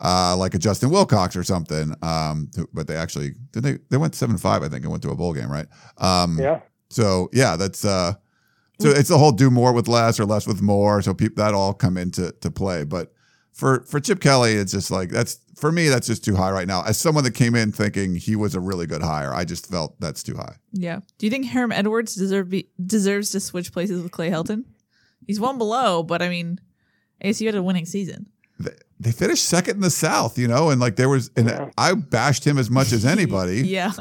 uh, 0.00 0.36
like 0.36 0.54
a 0.54 0.58
Justin 0.58 0.90
Wilcox 0.90 1.36
or 1.36 1.44
something. 1.44 1.94
Um, 2.02 2.50
but 2.72 2.88
they 2.88 2.96
actually 2.96 3.34
did 3.52 3.62
they 3.62 3.78
they 3.90 3.96
went 3.96 4.16
seven 4.16 4.38
five, 4.38 4.64
I 4.64 4.68
think, 4.68 4.82
and 4.82 4.90
went 4.90 5.04
to 5.04 5.10
a 5.10 5.14
bowl 5.14 5.32
game, 5.32 5.48
right? 5.48 5.66
Um, 5.98 6.36
yeah. 6.36 6.60
So 6.88 7.28
yeah, 7.32 7.54
that's 7.54 7.84
uh, 7.84 8.14
so 8.80 8.88
it's 8.88 9.08
the 9.08 9.18
whole 9.18 9.30
do 9.30 9.50
more 9.50 9.72
with 9.72 9.86
less 9.86 10.18
or 10.18 10.24
less 10.24 10.48
with 10.48 10.62
more. 10.62 11.00
So 11.00 11.14
people 11.14 11.44
that 11.44 11.54
all 11.54 11.74
come 11.74 11.96
into 11.96 12.32
to 12.32 12.50
play. 12.50 12.82
But 12.82 13.12
for 13.52 13.80
for 13.86 14.00
Chip 14.00 14.20
Kelly, 14.20 14.54
it's 14.54 14.72
just 14.72 14.90
like 14.90 15.10
that's 15.10 15.38
for 15.56 15.70
me, 15.70 15.88
that's 15.88 16.06
just 16.06 16.24
too 16.24 16.34
high 16.34 16.50
right 16.50 16.66
now. 16.66 16.82
As 16.82 16.98
someone 16.98 17.22
that 17.24 17.34
came 17.34 17.54
in 17.54 17.70
thinking 17.70 18.16
he 18.16 18.34
was 18.34 18.54
a 18.54 18.60
really 18.60 18.86
good 18.86 19.02
hire, 19.02 19.34
I 19.34 19.44
just 19.44 19.66
felt 19.66 20.00
that's 20.00 20.22
too 20.22 20.34
high. 20.34 20.56
Yeah. 20.72 21.00
Do 21.18 21.26
you 21.26 21.30
think 21.30 21.48
Herm 21.48 21.70
Edwards 21.70 22.14
deserve 22.14 22.48
be, 22.48 22.68
deserves 22.84 23.30
to 23.30 23.40
switch 23.40 23.72
places 23.72 24.02
with 24.02 24.10
Clay 24.10 24.30
Helton? 24.30 24.64
He's 25.26 25.38
one 25.38 25.58
below, 25.58 26.02
but 26.02 26.22
I 26.22 26.28
mean, 26.28 26.58
ASU 27.22 27.46
had 27.46 27.54
a 27.54 27.62
winning 27.62 27.84
season. 27.84 28.26
They, 28.58 28.72
they 28.98 29.12
finished 29.12 29.44
second 29.44 29.76
in 29.76 29.80
the 29.82 29.90
South, 29.90 30.38
you 30.38 30.48
know, 30.48 30.70
and 30.70 30.80
like 30.80 30.96
there 30.96 31.08
was, 31.08 31.30
and 31.36 31.48
yeah. 31.48 31.70
I 31.76 31.94
bashed 31.94 32.46
him 32.46 32.58
as 32.58 32.70
much 32.70 32.92
as 32.92 33.04
anybody. 33.16 33.66
yeah. 33.66 33.92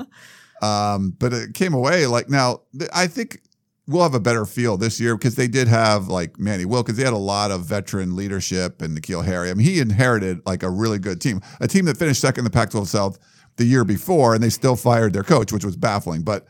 Um, 0.62 1.16
but 1.18 1.34
it 1.34 1.54
came 1.54 1.74
away 1.74 2.06
like 2.08 2.30
now. 2.30 2.62
I 2.94 3.08
think 3.08 3.42
we'll 3.90 4.04
have 4.04 4.14
a 4.14 4.20
better 4.20 4.46
feel 4.46 4.78
this 4.78 5.00
year 5.00 5.18
because 5.18 5.36
they 5.36 5.48
did 5.48 5.68
have 5.68 6.08
like 6.08 6.40
Manny 6.40 6.64
Wilkins. 6.64 6.98
They 6.98 7.04
had 7.04 7.14
a 7.14 7.18
lot 7.18 7.50
of 7.50 7.66
veteran 7.66 8.16
leadership 8.16 8.82
and 8.82 8.96
N'Keal 8.96 9.26
Harry. 9.26 9.50
I 9.50 9.54
mean, 9.56 9.66
he 9.66 9.80
inherited 9.80 10.46
like 10.46 10.62
a 10.62 10.70
really 10.70 11.00
good 11.00 11.20
team, 11.20 11.42
a 11.60 11.68
team 11.68 11.86
that 11.86 11.98
finished 11.98 12.22
second 12.22 12.42
in 12.42 12.44
the 12.46 12.52
Pac-12 12.52 12.88
South 12.88 13.18
the 13.58 13.66
year 13.66 13.84
before, 13.84 14.36
and 14.36 14.44
they 14.44 14.50
still 14.50 14.76
fired 14.76 15.12
their 15.12 15.24
coach, 15.24 15.52
which 15.52 15.66
was 15.66 15.76
baffling. 15.76 16.22
But 16.22 16.48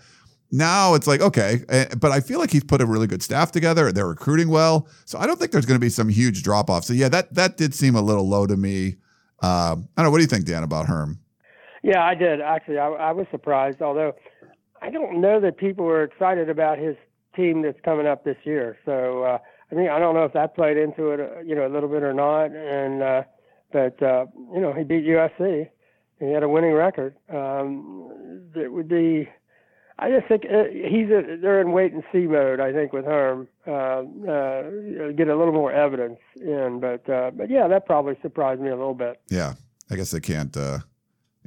now 0.52 0.95
it's 0.95 1.06
like 1.06 1.21
okay 1.21 1.63
eh, 1.69 1.86
but 1.99 2.12
i 2.12 2.19
feel 2.19 2.39
like 2.39 2.49
he's 2.49 2.63
put 2.63 2.82
a 2.82 2.86
really 2.86 3.06
good 3.06 3.21
staff 3.21 3.52
together 3.52 3.91
they're 3.91 4.08
recruiting 4.08 4.49
well 4.49 4.88
so 5.06 5.19
i 5.19 5.28
don't 5.28 5.38
think 5.38 5.52
there's 5.52 5.65
going 5.65 5.80
to 5.80 5.84
be 5.84 5.89
some 5.89 6.10
huge 6.10 6.41
drop 6.41 6.71
off 6.71 6.84
so 6.84 6.91
yeah 6.91 7.08
that 7.08 7.32
that 7.34 7.56
did 7.56 7.71
seem 7.71 7.95
a 7.95 8.02
little 8.02 8.28
low 8.28 8.47
to 8.47 8.58
me 8.58 8.95
uh, 9.43 9.75
i 9.75 9.75
don't 9.75 10.06
know 10.06 10.10
what 10.10 10.17
do 10.17 10.23
you 10.23 10.28
think 10.28 10.45
dan 10.45 10.63
about 10.63 10.88
herm 10.88 11.19
yeah 11.84 12.04
i 12.04 12.15
did 12.15 12.41
actually 12.41 12.80
i, 12.80 12.88
I 12.88 13.12
was 13.12 13.28
surprised 13.30 13.80
although 13.84 14.15
i 14.82 14.89
don't 14.89 15.21
know 15.21 15.39
that 15.39 15.58
people 15.58 15.86
were 15.86 16.04
excited 16.04 16.49
about 16.49 16.80
his 16.80 16.95
team 17.35 17.61
that's 17.61 17.79
coming 17.83 18.07
up 18.07 18.23
this 18.23 18.37
year 18.43 18.77
so 18.85 19.23
uh, 19.23 19.37
i 19.71 19.75
mean 19.75 19.89
i 19.89 19.99
don't 19.99 20.15
know 20.15 20.25
if 20.25 20.33
that 20.33 20.55
played 20.55 20.77
into 20.77 21.09
it 21.11 21.19
uh, 21.19 21.39
you 21.41 21.55
know 21.55 21.65
a 21.65 21.71
little 21.71 21.89
bit 21.89 22.03
or 22.03 22.13
not 22.13 22.51
and 22.51 23.01
uh, 23.01 23.23
but 23.71 24.01
uh, 24.01 24.25
you 24.53 24.59
know 24.59 24.73
he 24.73 24.83
beat 24.83 25.05
usc 25.05 25.69
he 26.19 26.31
had 26.31 26.43
a 26.43 26.49
winning 26.49 26.73
record 26.73 27.15
um, 27.29 28.11
it 28.55 28.71
would 28.71 28.87
be 28.87 29.27
I 30.01 30.09
just 30.11 30.27
think 30.27 30.45
uh, 30.45 30.63
he's 30.71 31.09
a, 31.09 31.37
they're 31.41 31.59
in 31.59 31.73
wait 31.73 31.91
and 31.91 32.03
see 32.11 32.19
mode. 32.19 32.61
I 32.61 32.71
think 32.71 32.93
with 32.93 33.03
Herm, 33.03 33.49
uh, 33.67 33.71
uh, 34.31 35.11
get 35.11 35.27
a 35.27 35.35
little 35.35 35.51
more 35.51 35.73
evidence 35.73 36.19
in, 36.37 36.79
but 36.79 37.07
uh, 37.09 37.31
but 37.31 37.49
yeah, 37.49 37.67
that 37.67 37.85
probably 37.85 38.17
surprised 38.21 38.61
me 38.61 38.69
a 38.69 38.77
little 38.77 38.93
bit. 38.93 39.19
Yeah, 39.29 39.55
I 39.91 39.97
guess 39.97 40.11
they 40.11 40.21
can't. 40.21 40.55
Uh, 40.55 40.79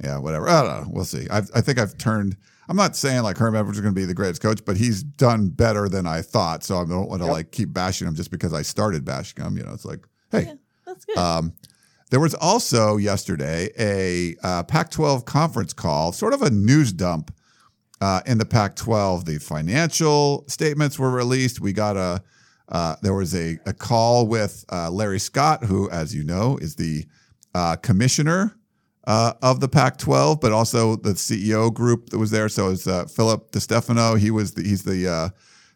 yeah, 0.03 0.19
whatever. 0.19 0.47
I 0.47 0.61
don't 0.61 0.83
know. 0.83 0.91
We'll 0.93 1.05
see. 1.05 1.27
I've, 1.29 1.49
I 1.55 1.61
think 1.61 1.79
I've 1.79 1.97
turned. 1.97 2.37
I'm 2.69 2.77
not 2.77 2.95
saying 2.95 3.23
like 3.23 3.37
Herm 3.37 3.55
Edwards 3.55 3.77
is 3.77 3.81
going 3.81 3.93
to 3.93 3.99
be 3.99 4.05
the 4.05 4.13
greatest 4.13 4.41
coach, 4.41 4.63
but 4.65 4.77
he's 4.77 5.03
done 5.03 5.49
better 5.49 5.89
than 5.89 6.07
I 6.07 6.21
thought. 6.21 6.63
So 6.63 6.77
I 6.77 6.85
don't 6.85 7.09
want 7.09 7.21
to 7.21 7.27
yep. 7.27 7.33
like 7.33 7.51
keep 7.51 7.73
bashing 7.73 8.07
him 8.07 8.15
just 8.15 8.31
because 8.31 8.53
I 8.53 8.61
started 8.61 9.03
bashing 9.03 9.43
him. 9.43 9.57
You 9.57 9.63
know, 9.63 9.73
it's 9.73 9.85
like, 9.85 10.05
hey, 10.31 10.43
yeah, 10.43 10.53
that's 10.85 11.05
good. 11.05 11.17
Um, 11.17 11.53
there 12.09 12.19
was 12.19 12.35
also 12.35 12.97
yesterday 12.97 13.69
a 13.77 14.35
uh, 14.43 14.63
Pac-12 14.63 15.25
conference 15.25 15.73
call, 15.73 16.11
sort 16.11 16.33
of 16.33 16.41
a 16.41 16.49
news 16.51 16.93
dump 16.93 17.33
uh, 18.01 18.21
in 18.25 18.37
the 18.37 18.45
Pac-12. 18.45 19.25
The 19.25 19.39
financial 19.39 20.45
statements 20.47 20.99
were 20.99 21.09
released. 21.09 21.59
We 21.59 21.73
got 21.73 21.97
a 21.97 22.23
uh, 22.69 22.95
there 23.01 23.13
was 23.13 23.35
a, 23.35 23.59
a 23.65 23.73
call 23.73 24.25
with 24.25 24.65
uh, 24.71 24.89
Larry 24.89 25.19
Scott, 25.19 25.63
who, 25.65 25.89
as 25.89 26.15
you 26.15 26.23
know, 26.23 26.57
is 26.57 26.75
the 26.75 27.05
uh, 27.53 27.75
commissioner 27.75 28.55
uh, 29.05 29.33
of 29.41 29.59
the 29.59 29.67
Pac-12, 29.67 30.39
but 30.39 30.51
also 30.51 30.95
the 30.95 31.11
CEO 31.11 31.73
group 31.73 32.09
that 32.09 32.17
was 32.17 32.31
there. 32.31 32.49
So 32.49 32.69
it's 32.69 32.87
uh, 32.87 33.05
Philip 33.05 33.51
DiStefano. 33.51 34.17
He 34.17 34.31
was 34.31 34.53
the, 34.53 34.63
he's 34.63 34.83
the 34.83 35.07
uh, 35.07 35.29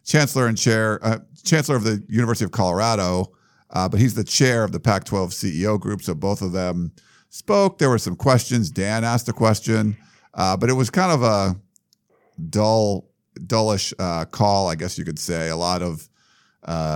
chancellor 0.04 0.46
and 0.46 0.56
chair 0.56 0.98
uh, 1.04 1.18
chancellor 1.44 1.76
of 1.76 1.84
the 1.84 2.02
University 2.08 2.44
of 2.44 2.52
Colorado, 2.52 3.32
uh, 3.70 3.88
but 3.88 4.00
he's 4.00 4.14
the 4.14 4.24
chair 4.24 4.64
of 4.64 4.72
the 4.72 4.80
Pac-12 4.80 5.28
CEO 5.28 5.78
group. 5.78 6.02
So 6.02 6.14
both 6.14 6.40
of 6.40 6.52
them 6.52 6.92
spoke. 7.28 7.78
There 7.78 7.90
were 7.90 7.98
some 7.98 8.16
questions. 8.16 8.70
Dan 8.70 9.04
asked 9.04 9.28
a 9.28 9.34
question, 9.34 9.96
uh, 10.34 10.56
but 10.56 10.70
it 10.70 10.74
was 10.74 10.88
kind 10.88 11.12
of 11.12 11.22
a 11.22 11.56
dull, 12.48 13.10
dullish 13.46 13.92
call, 14.30 14.68
I 14.68 14.74
guess 14.74 14.96
you 14.96 15.04
could 15.04 15.18
say. 15.18 15.50
A 15.50 15.56
lot 15.56 15.82
of 15.82 16.08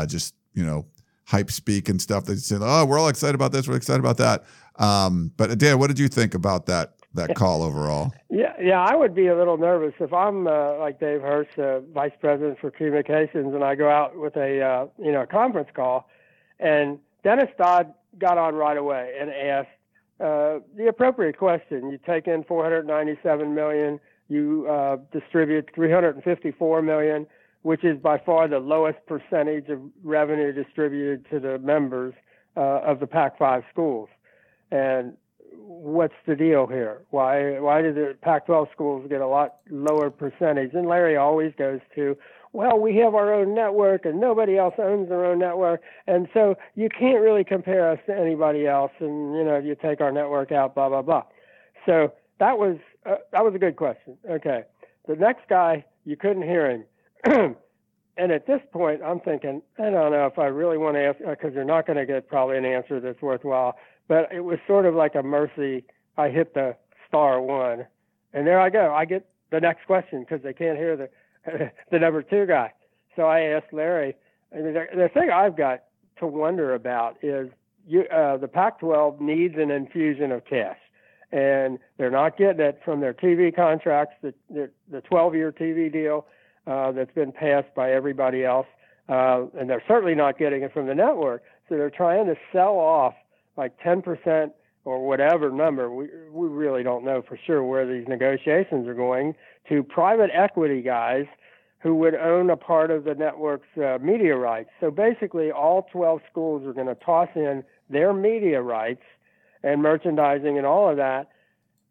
just 0.09 0.35
you 0.55 0.65
know 0.65 0.87
hype 1.27 1.51
speak 1.51 1.89
and 1.91 2.01
stuff. 2.01 2.25
They 2.25 2.37
said, 2.37 2.61
"Oh, 2.63 2.87
we're 2.87 2.99
all 2.99 3.09
excited 3.09 3.35
about 3.35 3.53
this. 3.53 3.69
We're 3.69 3.77
excited 3.77 4.01
about 4.01 4.17
that." 4.17 4.45
Um, 4.77 5.33
but 5.37 5.59
Dan, 5.59 5.79
what 5.79 5.89
did 5.89 5.99
you 5.99 6.09
think 6.09 6.35
about 6.35 6.67
that 6.67 6.95
that 7.15 7.35
call 7.35 7.63
overall? 7.63 8.13
Yeah, 8.31 8.55
yeah, 8.61 8.81
I 8.81 8.97
would 8.97 9.15
be 9.15 9.27
a 9.27 9.37
little 9.37 9.59
nervous 9.59 9.95
if 10.01 10.13
I'm 10.13 10.47
uh, 10.47 10.79
like 10.79 10.99
Dave 10.99 11.21
Hurst, 11.21 11.59
uh, 11.59 11.81
vice 11.81 12.13
president 12.21 12.59
for 12.59 12.71
communications, 12.71 13.55
and 13.55 13.63
I 13.63 13.75
go 13.75 13.91
out 13.91 14.17
with 14.17 14.37
a 14.37 14.61
uh, 14.63 14.87
you 14.99 15.13
know 15.13 15.27
conference 15.27 15.69
call, 15.75 16.09
and 16.59 16.99
Dennis 17.23 17.51
Dodd 17.59 17.93
got 18.19 18.39
on 18.39 18.55
right 18.55 18.77
away 18.77 19.15
and 19.21 19.31
asked 19.31 19.69
uh, 20.21 20.61
the 20.77 20.87
appropriate 20.89 21.37
question. 21.39 21.91
You 21.91 21.99
take 22.05 22.27
in 22.27 22.45
497 22.45 23.55
million, 23.55 24.01
you 24.29 24.67
uh, 24.69 24.97
distribute 25.13 25.71
354 25.75 26.83
million, 26.83 27.27
which 27.63 27.85
is 27.85 27.99
by 27.99 28.19
far 28.19 28.49
the 28.49 28.59
lowest 28.59 28.99
percentage 29.07 29.69
of 29.69 29.81
revenue 30.03 30.53
distributed 30.53 31.29
to 31.31 31.41
the 31.41 31.59
members 31.59 32.15
uh, 32.57 32.81
of 32.81 33.01
the 33.01 33.07
Pac-5 33.07 33.65
schools. 33.71 34.09
And 34.73 35.13
what's 35.55 36.15
the 36.27 36.35
deal 36.35 36.67
here? 36.67 37.03
Why 37.11 37.61
why 37.61 37.83
do 37.83 37.93
the 37.93 38.17
Pac-12 38.23 38.73
schools 38.73 39.07
get 39.09 39.21
a 39.21 39.27
lot 39.27 39.57
lower 39.71 40.11
percentage? 40.11 40.73
And 40.73 40.89
Larry 40.89 41.17
always 41.17 41.53
goes 41.59 41.81
to, 41.95 42.17
well, 42.55 42.79
we 42.79 42.97
have 42.97 43.15
our 43.15 43.35
own 43.35 43.55
network 43.55 44.07
and 44.07 44.19
nobody 44.19 44.57
else 44.57 44.75
owns 44.79 45.11
their 45.11 45.27
own 45.27 45.39
network, 45.39 45.83
and 46.07 46.27
so 46.33 46.55
you 46.75 46.89
can't 46.89 47.21
really 47.21 47.45
compare 47.45 47.91
us 47.91 47.99
to 48.07 48.17
anybody 48.19 48.67
else. 48.67 48.93
And 48.99 49.37
you 49.37 49.45
know, 49.45 49.57
if 49.57 49.65
you 49.67 49.75
take 49.75 50.01
our 50.01 50.11
network 50.11 50.53
out, 50.53 50.75
blah 50.75 50.89
blah 50.89 51.03
blah. 51.03 51.25
So 51.85 52.15
that 52.41 52.59
was 52.59 52.79
uh, 53.05 53.17
that 53.33 53.45
was 53.45 53.55
a 53.55 53.59
good 53.59 53.77
question. 53.77 54.17
Okay, 54.29 54.63
the 55.07 55.17
next 55.17 55.49
guy 55.51 55.85
you 56.07 56.17
couldn't 56.17 56.43
hear 56.43 56.71
him. 56.71 56.85
and 58.17 58.33
at 58.33 58.47
this 58.47 58.61
point, 58.73 59.03
I'm 59.03 59.21
thinking, 59.21 59.61
I 59.79 59.91
don't 59.91 60.13
know 60.13 60.27
if 60.27 60.39
I 60.39 60.47
really 60.47 60.79
want 60.79 60.97
to 60.97 61.05
ask 61.05 61.19
because 61.19 61.55
you're 61.55 61.65
not 61.65 61.87
going 61.87 61.99
to 61.99 62.07
get 62.07 62.27
probably 62.27 62.57
an 62.57 62.65
answer 62.65 63.01
that's 63.01 63.21
worthwhile 63.21 63.77
but 64.09 64.33
it 64.33 64.41
was 64.41 64.59
sort 64.67 64.87
of 64.87 64.95
like 64.95 65.15
a 65.15 65.23
mercy. 65.23 65.85
I 66.17 66.29
hit 66.29 66.55
the 66.55 66.77
star 67.09 67.41
one, 67.41 67.87
and 68.33 68.47
there 68.47 68.61
I 68.61 68.71
go. 68.71 68.93
I 68.95 69.05
get 69.05 69.27
the 69.51 69.61
next 69.61 69.87
question 69.87 70.21
because 70.21 70.43
they 70.43 70.53
can't 70.53 70.79
hear 70.79 70.97
the 70.97 71.09
the 71.91 71.99
number 71.99 72.23
two 72.23 72.47
guy. 72.47 72.73
So 73.17 73.23
I 73.23 73.41
asked 73.41 73.73
Larry. 73.73 74.17
The, 74.53 74.87
the 74.95 75.09
thing 75.13 75.31
I've 75.31 75.57
got 75.57 75.85
to 76.19 76.27
wonder 76.27 76.75
about 76.75 77.17
is 77.23 77.51
you, 77.87 78.05
uh, 78.05 78.37
the 78.37 78.49
Pac-12 78.49 79.21
needs 79.21 79.55
an 79.57 79.71
infusion 79.71 80.31
of 80.31 80.45
cash, 80.45 80.79
and 81.31 81.79
they're 81.99 82.11
not 82.11 82.37
getting 82.37 82.65
it 82.65 82.81
from 82.85 83.01
their 83.01 83.15
TV 83.15 83.55
contracts, 83.55 84.15
the 84.23 84.35
the, 84.51 84.71
the 84.91 85.03
12-year 85.03 85.53
TV 85.53 85.93
deal 85.93 86.27
uh, 86.67 86.93
that's 86.93 87.13
been 87.13 87.33
passed 87.33 87.75
by 87.75 87.93
everybody 87.93 88.45
else, 88.45 88.67
uh, 89.09 89.45
and 89.59 89.69
they're 89.69 89.83
certainly 89.89 90.15
not 90.15 90.39
getting 90.39 90.63
it 90.63 90.73
from 90.73 90.87
the 90.87 90.95
network. 90.95 91.43
So 91.69 91.77
they're 91.77 91.91
trying 91.91 92.27
to 92.27 92.37
sell 92.53 92.75
off 92.75 93.15
like 93.57 93.79
10% 93.81 94.51
or 94.85 95.07
whatever 95.07 95.51
number, 95.51 95.91
we, 95.91 96.09
we 96.31 96.49
really 96.49 96.83
don't 96.83 97.05
know 97.05 97.23
for 97.23 97.39
sure 97.47 97.63
where 97.63 97.87
these 97.87 98.09
negotiations 98.09 98.89
are 98.89 98.95
going, 98.95 99.35
to 99.69 99.83
private 99.83 100.31
equity 100.35 100.83
guys 100.83 101.27
who 101.79 101.95
would 101.97 102.15
own 102.15 102.51
a 102.51 102.57
part 102.57 102.91
of 102.91 103.05
the 103.05 103.15
network's 103.15 103.67
uh, 103.77 103.99
media 104.01 104.37
rights. 104.37 104.71
So 104.81 104.91
basically, 104.91 105.51
all 105.51 105.89
12 105.93 106.21
schools 106.31 106.67
are 106.67 106.73
going 106.73 106.87
to 106.87 106.95
toss 106.95 107.29
in 107.35 107.65
their 107.91 108.13
media 108.13 108.63
rights 108.63 109.03
and 109.63 109.83
merchandising 109.83 110.57
and 110.57 110.67
all 110.67 110.89
of 110.89 110.97
that, 110.97 111.29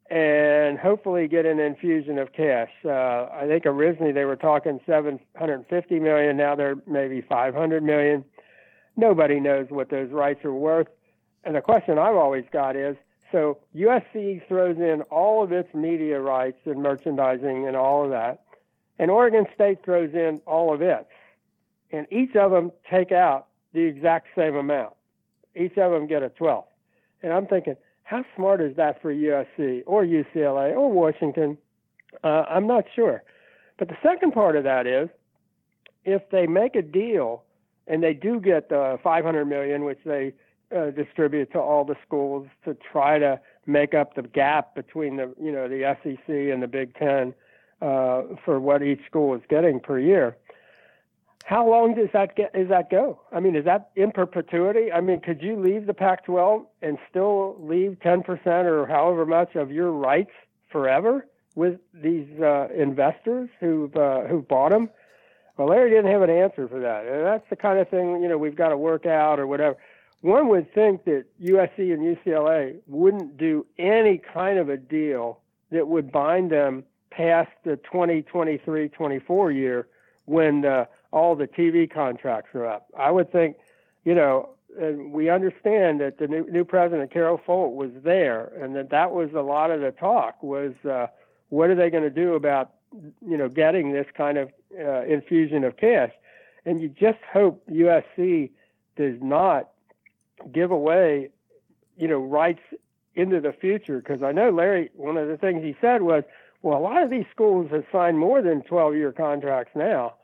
and 0.10 0.78
hopefully 0.78 1.28
get 1.28 1.46
an 1.46 1.60
infusion 1.60 2.18
of 2.20 2.34
cash. 2.34 2.70
Uh, 2.84 3.28
I 3.32 3.46
think 3.48 3.66
originally 3.66 4.12
they 4.12 4.26
were 4.26 4.36
talking 4.36 4.80
750 4.86 6.00
million. 6.00 6.38
Now 6.38 6.56
they're 6.56 6.78
maybe 6.88 7.22
500 7.22 7.84
million. 7.84 8.26
Nobody 8.98 9.40
knows 9.40 9.68
what 9.70 9.90
those 9.90 10.12
rights 10.12 10.44
are 10.44 10.54
worth. 10.54 10.88
And 11.44 11.56
the 11.56 11.62
question 11.62 11.98
I've 11.98 12.16
always 12.16 12.46
got 12.52 12.76
is 12.76 12.96
so 13.32 13.58
USC 13.76 14.46
throws 14.48 14.78
in 14.78 15.02
all 15.10 15.44
of 15.44 15.52
its 15.52 15.74
media 15.74 16.20
rights 16.20 16.60
and 16.66 16.82
merchandising 16.82 17.68
and 17.68 17.76
all 17.76 18.04
of 18.04 18.12
that, 18.12 18.44
and 19.00 19.10
Oregon 19.10 19.46
State 19.56 19.84
throws 19.84 20.14
in 20.14 20.42
all 20.46 20.74
of 20.74 20.82
its. 20.82 21.08
And 21.92 22.08
each 22.12 22.36
of 22.36 22.52
them 22.52 22.72
take 22.90 23.12
out 23.12 23.48
the 23.74 23.82
exact 23.82 24.28
same 24.36 24.56
amount. 24.56 24.94
Each 25.56 25.78
of 25.78 25.92
them 25.92 26.08
get 26.08 26.24
a 26.24 26.30
12th. 26.30 26.66
And 27.24 27.34
I'm 27.34 27.48
thinking, 27.48 27.76
how 28.04 28.26
smart 28.36 28.62
is 28.62 28.76
that 28.76 29.02
for 29.02 29.14
USC 29.14 29.84
or 29.86 30.06
UCLA 30.06 30.76
or 30.76 30.92
Washington? 30.92 31.58
Uh, 32.24 32.44
I'm 32.50 32.68
not 32.68 32.86
sure. 32.96 33.24
But 33.78 33.88
the 33.88 33.98
second 34.04 34.32
part 34.34 34.56
of 34.56 34.64
that 34.66 34.86
is 34.86 35.10
if 36.06 36.22
they 36.30 36.48
make 36.48 36.76
a 36.76 36.82
deal 36.82 37.44
and 37.88 38.04
they 38.04 38.14
do 38.14 38.40
get 38.40 38.70
the 38.70 39.00
500 39.04 39.46
million, 39.46 39.84
which 39.84 40.00
they 40.06 40.34
uh, 40.76 40.92
distribute 40.92 41.52
to 41.52 41.60
all 41.60 41.86
the 41.86 41.96
schools 42.06 42.48
to 42.66 42.76
try 42.92 43.20
to 43.20 43.40
make 43.66 43.94
up 43.94 44.16
the 44.16 44.24
gap 44.24 44.76
between 44.76 45.18
the 45.18 45.34
you 45.42 45.52
know 45.52 45.68
the 45.68 45.96
SEC 46.04 46.28
and 46.28 46.62
the 46.64 46.68
Big 46.68 46.96
Ten 46.96 47.34
uh, 47.82 48.24
for 48.44 48.60
what 48.60 48.82
each 48.84 49.02
school 49.06 49.36
is 49.36 49.42
getting 49.50 49.80
per 49.80 50.00
year. 50.00 50.38
How 51.46 51.68
long 51.68 51.96
does 51.96 52.10
that 52.14 52.36
get? 52.36 52.52
Is 52.54 52.70
that 52.70 52.90
go? 52.90 53.20
I 53.32 53.40
mean, 53.40 53.56
is 53.56 53.66
that 53.66 53.90
in 53.96 54.12
perpetuity? 54.12 54.92
I 54.92 55.02
mean, 55.02 55.20
could 55.22 55.42
you 55.42 55.60
leave 55.60 55.88
the 55.88 55.94
Pac-12 55.94 56.66
and 56.82 56.98
still 57.10 57.58
leave 57.60 57.98
10% 58.04 58.46
or 58.66 58.86
however 58.86 59.26
much 59.26 59.56
of 59.56 59.72
your 59.72 59.92
rights 59.92 60.32
forever 60.72 61.26
with 61.56 61.80
these 61.94 62.28
uh, 62.40 62.68
investors 62.76 63.50
who've 63.60 63.96
uh, 63.96 64.22
who 64.22 64.42
bought 64.42 64.72
them? 64.72 64.90
Well, 65.58 65.68
Larry 65.68 65.90
didn't 65.90 66.12
have 66.12 66.22
an 66.22 66.30
answer 66.30 66.68
for 66.68 66.80
that, 66.80 67.06
and 67.06 67.26
that's 67.26 67.50
the 67.50 67.56
kind 67.56 67.80
of 67.80 67.90
thing 67.90 68.22
you 68.22 68.30
know 68.30 68.38
we've 68.38 68.56
got 68.56 68.70
to 68.70 68.78
work 68.78 69.06
out 69.06 69.40
or 69.40 69.48
whatever 69.48 69.78
one 70.22 70.50
would 70.50 70.74
think 70.74 71.06
that 71.06 71.26
USC 71.42 71.94
and 71.94 72.18
UCLA 72.18 72.78
wouldn't 72.88 73.38
do 73.38 73.66
any 73.78 74.20
kind 74.20 74.60
of 74.60 74.70
a 74.70 74.78
deal 74.78 75.40
that 75.72 75.88
would 75.88 76.12
bind 76.12 76.52
them 76.52 76.84
past 77.10 77.52
the 77.64 77.80
2023-24 77.92 79.54
year 79.54 79.88
when 80.26 80.66
uh, 80.66 80.86
all 81.12 81.36
the 81.36 81.48
TV 81.48 81.92
contracts 81.92 82.54
are 82.54 82.68
up. 82.68 82.88
I 82.98 83.12
would 83.12 83.32
think, 83.32 83.58
you 84.06 84.14
know, 84.14 84.50
and 84.80 85.12
we 85.12 85.30
understand 85.30 86.00
that 86.02 86.18
the 86.18 86.28
new, 86.28 86.50
new 86.50 86.64
president 86.64 87.12
Carol 87.12 87.40
Folt 87.46 87.74
was 87.74 87.92
there, 88.04 88.54
and 88.62 88.76
that 88.76 88.90
that 88.92 89.12
was 89.12 89.30
a 89.34 89.42
lot 89.42 89.72
of 89.72 89.82
the 89.82 89.92
talk 89.92 90.42
was 90.42 90.74
uh, 90.90 91.08
what 91.50 91.70
are 91.70 91.76
they 91.76 91.90
going 91.90 92.04
to 92.04 92.10
do 92.10 92.36
about 92.36 92.72
you 92.92 93.38
know 93.38 93.50
getting 93.50 93.92
this 93.92 94.08
kind 94.16 94.38
of 94.38 94.50
uh, 94.80 95.04
infusion 95.04 95.66
of 95.66 95.76
cash, 95.76 96.12
and 96.66 96.82
you 96.82 96.88
just 96.88 97.20
hope 97.34 97.62
USC 97.70 98.52
does 98.96 99.16
not 99.22 99.71
give 100.52 100.72
away, 100.72 101.30
you 101.98 102.08
know, 102.08 102.20
rights 102.20 102.62
into 103.16 103.40
the 103.40 103.54
future. 103.54 104.00
Because 104.00 104.24
I 104.24 104.32
know 104.32 104.50
Larry, 104.50 104.90
one 104.96 105.18
of 105.18 105.28
the 105.28 105.38
things 105.38 105.64
he 105.64 105.76
said 105.82 106.02
was, 106.02 106.24
well, 106.62 106.78
a 106.78 106.82
lot 106.82 107.02
of 107.02 107.10
these 107.10 107.26
schools 107.32 107.72
have 107.72 107.86
signed 107.92 108.20
more 108.20 108.42
than 108.42 108.62
12 108.64 108.96
year 108.96 109.12
contracts 109.12 109.72
now. 109.76 110.16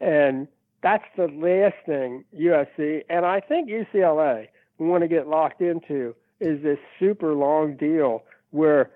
And 0.00 0.48
that's 0.82 1.04
the 1.16 1.28
last 1.28 1.74
thing 1.86 2.24
USC 2.38 3.02
and 3.08 3.24
I 3.24 3.40
think 3.40 3.68
UCLA 3.68 4.48
want 4.78 5.02
to 5.02 5.08
get 5.08 5.26
locked 5.26 5.60
into 5.60 6.14
is 6.38 6.62
this 6.62 6.78
super 7.00 7.34
long 7.34 7.76
deal 7.76 8.22
where 8.50 8.90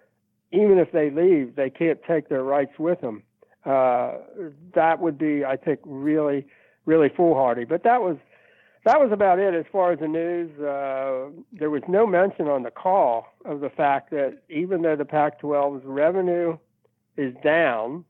even 0.53 0.79
if 0.79 0.93
they 0.93 1.11
leave, 1.11 1.57
they 1.57 1.71
can't 1.71 1.99
take 2.07 2.29
their 2.29 2.43
rights 2.43 2.79
with 2.79 3.01
them. 3.01 3.23
Uh, 3.65 4.15
that 4.75 5.01
would 5.01 5.19
be, 5.19 5.45
I 5.45 5.57
think, 5.57 5.81
really, 5.85 6.47
really 6.87 7.09
foolhardy. 7.09 7.65
But 7.65 7.83
that 7.85 8.01
was 8.01 8.17
that 8.85 9.01
was 9.01 9.11
about 9.13 9.39
it 9.39 9.55
as 9.55 9.65
far 9.71 9.93
as 9.93 9.99
the 9.99 10.09
news. 10.09 10.51
Uh, 10.59 11.31
there 11.53 11.71
was 11.71 11.83
no 11.89 12.07
mention 12.07 12.49
on 12.49 12.63
the 12.63 12.71
call 12.71 13.27
of 13.45 13.61
the 13.61 13.71
fact 13.71 14.11
that 14.11 14.39
even 14.49 14.83
though 14.83 14.97
the 14.97 15.05
Pac 15.05 15.41
12's 15.41 15.85
revenue 15.85 16.57
is 17.17 17.35
down 17.45 18.05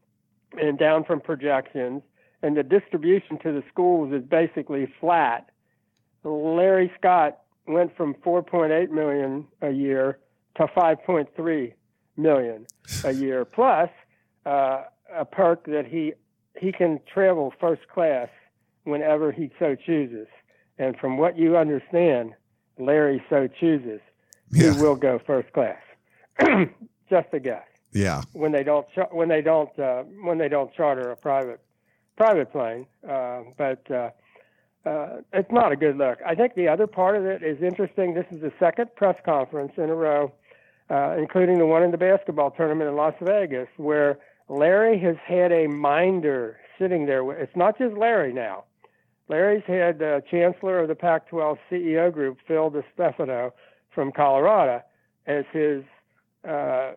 and 0.60 0.78
down 0.78 1.04
from 1.04 1.20
projections, 1.20 2.02
and 2.42 2.56
the 2.56 2.62
distribution 2.62 3.38
to 3.38 3.52
the 3.52 3.62
schools 3.70 4.12
is 4.12 4.22
basically 4.22 4.92
flat, 5.00 5.50
Larry 6.24 6.90
Scott 6.98 7.40
went 7.66 7.96
from 7.96 8.14
4.8 8.14 8.90
million 8.90 9.46
a 9.62 9.70
year 9.70 10.18
to 10.56 10.66
5.3 10.66 11.72
million 12.16 12.66
a 13.04 13.12
year, 13.12 13.44
plus 13.54 13.90
uh, 14.46 14.84
a 15.14 15.24
perk 15.24 15.66
that 15.66 15.86
he 15.86 16.12
he 16.58 16.72
can 16.72 17.00
travel 17.12 17.52
first 17.60 17.86
class 17.88 18.28
whenever 18.84 19.32
he 19.32 19.50
so 19.58 19.74
chooses. 19.74 20.26
And 20.80 20.96
from 20.96 21.18
what 21.18 21.36
you 21.36 21.58
understand, 21.58 22.32
Larry 22.78 23.22
so 23.28 23.48
chooses, 23.60 24.00
yeah. 24.50 24.72
he 24.72 24.80
will 24.80 24.96
go 24.96 25.20
first 25.26 25.52
class. 25.52 25.76
just 27.10 27.26
a 27.34 27.38
guess. 27.38 27.66
Yeah. 27.92 28.22
When 28.32 28.50
they 28.52 28.62
don't 28.62 28.86
char- 28.94 29.10
when 29.12 29.28
they 29.28 29.42
don't 29.42 29.78
uh, 29.78 30.04
when 30.22 30.38
they 30.38 30.48
don't 30.48 30.72
charter 30.72 31.10
a 31.10 31.16
private 31.16 31.60
private 32.16 32.50
plane, 32.50 32.86
uh, 33.06 33.42
but 33.58 33.90
uh, 33.90 34.10
uh, 34.86 35.18
it's 35.34 35.52
not 35.52 35.70
a 35.70 35.76
good 35.76 35.98
look. 35.98 36.18
I 36.26 36.34
think 36.34 36.54
the 36.54 36.68
other 36.68 36.86
part 36.86 37.14
of 37.14 37.26
it 37.26 37.42
is 37.42 37.62
interesting. 37.62 38.14
This 38.14 38.26
is 38.30 38.40
the 38.40 38.52
second 38.58 38.94
press 38.96 39.16
conference 39.22 39.72
in 39.76 39.90
a 39.90 39.94
row, 39.94 40.32
uh, 40.88 41.16
including 41.18 41.58
the 41.58 41.66
one 41.66 41.82
in 41.82 41.90
the 41.90 41.98
basketball 41.98 42.52
tournament 42.52 42.88
in 42.88 42.96
Las 42.96 43.14
Vegas, 43.20 43.68
where 43.76 44.18
Larry 44.48 44.98
has 45.00 45.16
had 45.26 45.52
a 45.52 45.66
minder 45.66 46.56
sitting 46.78 47.04
there. 47.04 47.30
It's 47.32 47.54
not 47.54 47.76
just 47.76 47.94
Larry 47.98 48.32
now. 48.32 48.64
Larry's 49.30 49.62
had 49.64 50.02
uh, 50.02 50.20
Chancellor 50.28 50.80
of 50.80 50.88
the 50.88 50.96
Pac-12 50.96 51.56
CEO 51.70 52.12
group, 52.12 52.38
Phil 52.48 52.68
DiStefano 52.68 53.52
from 53.94 54.10
Colorado, 54.10 54.82
as 55.26 55.44
his 55.52 55.84
uh, 56.46 56.92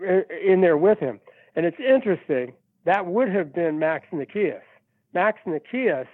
in 0.00 0.60
there 0.60 0.76
with 0.76 1.00
him. 1.00 1.18
And 1.56 1.66
it's 1.66 1.80
interesting. 1.80 2.52
That 2.84 3.06
would 3.06 3.28
have 3.28 3.52
been 3.52 3.80
Max 3.80 4.06
Nikias. 4.12 4.60
Max 5.14 5.40
Nikias 5.46 6.06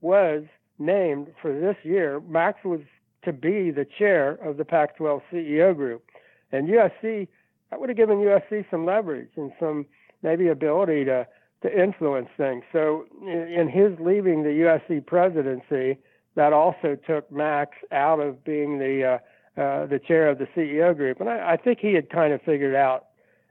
was 0.00 0.44
named 0.78 1.28
for 1.42 1.58
this 1.58 1.76
year. 1.82 2.20
Max 2.20 2.64
was 2.64 2.80
to 3.24 3.32
be 3.32 3.72
the 3.72 3.86
chair 3.98 4.38
of 4.44 4.58
the 4.58 4.64
Pac-12 4.64 5.22
CEO 5.32 5.74
group, 5.74 6.04
and 6.52 6.68
USC 6.68 7.26
that 7.70 7.80
would 7.80 7.88
have 7.88 7.98
given 7.98 8.18
USC 8.18 8.64
some 8.70 8.86
leverage 8.86 9.30
and 9.36 9.50
some 9.58 9.86
maybe 10.22 10.48
ability 10.48 11.04
to 11.06 11.26
to 11.62 11.82
influence 11.82 12.28
things. 12.36 12.64
So 12.72 13.06
in 13.22 13.68
his 13.68 13.98
leaving 14.00 14.42
the 14.42 14.50
USC 14.50 15.04
presidency, 15.04 15.98
that 16.36 16.52
also 16.52 16.96
took 17.06 17.30
Max 17.30 17.76
out 17.92 18.20
of 18.20 18.42
being 18.44 18.78
the 18.78 19.04
uh, 19.04 19.60
uh, 19.60 19.86
the 19.86 19.98
chair 19.98 20.28
of 20.28 20.38
the 20.38 20.46
CEO 20.56 20.96
group, 20.96 21.20
and 21.20 21.28
I, 21.28 21.52
I 21.52 21.56
think 21.56 21.80
he 21.80 21.92
had 21.92 22.08
kind 22.08 22.32
of 22.32 22.40
figured 22.42 22.74
out, 22.74 23.06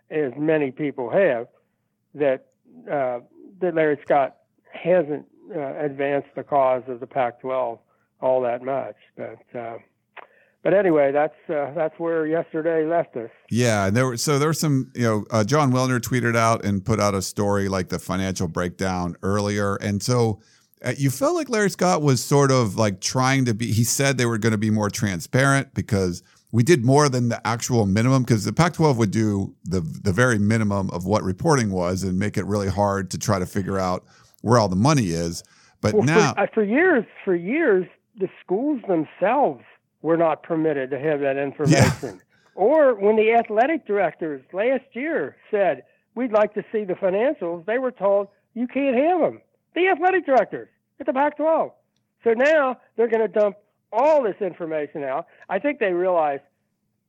as 0.09 0.31
many 0.37 0.71
people 0.71 1.09
have, 1.09 1.47
that 2.15 2.47
uh, 2.89 3.19
that 3.59 3.75
Larry 3.75 3.99
Scott 4.05 4.37
hasn't 4.71 5.25
uh, 5.53 5.77
advance 5.77 6.25
the 6.35 6.43
cause 6.43 6.83
of 6.87 6.99
the 6.99 7.07
Pac-12 7.07 7.79
all 8.21 8.41
that 8.41 8.63
much. 8.63 8.95
But 9.17 9.39
uh, 9.57 9.77
but 10.63 10.73
anyway, 10.73 11.11
that's 11.11 11.37
uh, 11.49 11.71
that's 11.73 11.97
where 11.99 12.27
yesterday 12.27 12.85
left 12.85 13.15
us. 13.15 13.29
Yeah, 13.49 13.85
and 13.87 13.95
there 13.95 14.05
were 14.05 14.17
so 14.17 14.37
there 14.37 14.49
were 14.49 14.53
some 14.53 14.91
you 14.93 15.03
know 15.03 15.25
uh, 15.31 15.43
Jon 15.43 15.71
Wilner 15.71 15.99
tweeted 15.99 16.35
out 16.35 16.65
and 16.65 16.83
put 16.83 16.99
out 16.99 17.15
a 17.15 17.21
story 17.21 17.69
like 17.69 17.89
the 17.89 17.99
financial 17.99 18.47
breakdown 18.47 19.15
earlier, 19.23 19.75
and 19.75 20.01
so. 20.01 20.41
Uh, 20.81 20.93
you 20.97 21.09
felt 21.09 21.35
like 21.35 21.49
Larry 21.49 21.69
Scott 21.69 22.01
was 22.01 22.23
sort 22.23 22.53
of 22.53 22.77
like 22.77 23.01
trying 23.01 23.43
to 23.43 23.53
be. 23.53 23.69
He 23.69 23.83
said 23.83 24.17
they 24.17 24.25
were 24.25 24.37
going 24.37 24.53
to 24.53 24.57
be 24.57 24.69
more 24.69 24.89
transparent 24.89 25.73
because 25.73 26.23
we 26.53 26.63
did 26.63 26.85
more 26.85 27.09
than 27.09 27.27
the 27.27 27.45
actual 27.45 27.85
minimum. 27.85 28.23
Because 28.23 28.45
the 28.45 28.53
Pac-12 28.53 28.95
would 28.95 29.11
do 29.11 29.53
the 29.65 29.81
the 29.81 30.13
very 30.13 30.39
minimum 30.39 30.89
of 30.91 31.05
what 31.05 31.21
reporting 31.23 31.69
was 31.69 32.03
and 32.03 32.17
make 32.17 32.37
it 32.37 32.45
really 32.45 32.69
hard 32.69 33.11
to 33.11 33.17
try 33.17 33.39
to 33.39 33.45
figure 33.45 33.77
out 33.77 34.05
where 34.41 34.57
all 34.57 34.69
the 34.69 34.77
money 34.77 35.07
is. 35.07 35.43
But 35.81 35.95
well, 35.95 36.03
now, 36.03 36.33
for, 36.33 36.39
uh, 36.39 36.47
for, 36.53 36.63
years, 36.63 37.05
for 37.25 37.35
years, 37.35 37.85
the 38.17 38.29
schools 38.41 38.81
themselves 38.87 39.63
were 40.01 40.17
not 40.17 40.43
permitted 40.43 40.89
to 40.91 40.99
have 40.99 41.19
that 41.21 41.37
information. 41.37 42.15
Yeah. 42.15 42.21
Or 42.55 42.95
when 42.95 43.15
the 43.15 43.33
athletic 43.33 43.85
directors 43.85 44.41
last 44.51 44.83
year 44.93 45.37
said, 45.49 45.83
"We'd 46.15 46.31
like 46.31 46.53
to 46.55 46.63
see 46.71 46.83
the 46.83 46.95
financials," 46.95 47.65
they 47.65 47.79
were 47.79 47.91
told, 47.91 48.27
"You 48.53 48.67
can't 48.67 48.95
have 48.97 49.19
them." 49.19 49.41
The 49.75 49.87
athletic 49.87 50.25
directors 50.25 50.67
at 50.99 51.05
the 51.05 51.13
Pac-12. 51.13 51.71
So 52.23 52.33
now 52.33 52.77
they're 52.95 53.07
going 53.07 53.21
to 53.21 53.27
dump 53.27 53.57
all 53.91 54.23
this 54.23 54.35
information 54.41 55.03
out. 55.03 55.27
I 55.47 55.59
think 55.59 55.79
they 55.79 55.93
realize 55.93 56.39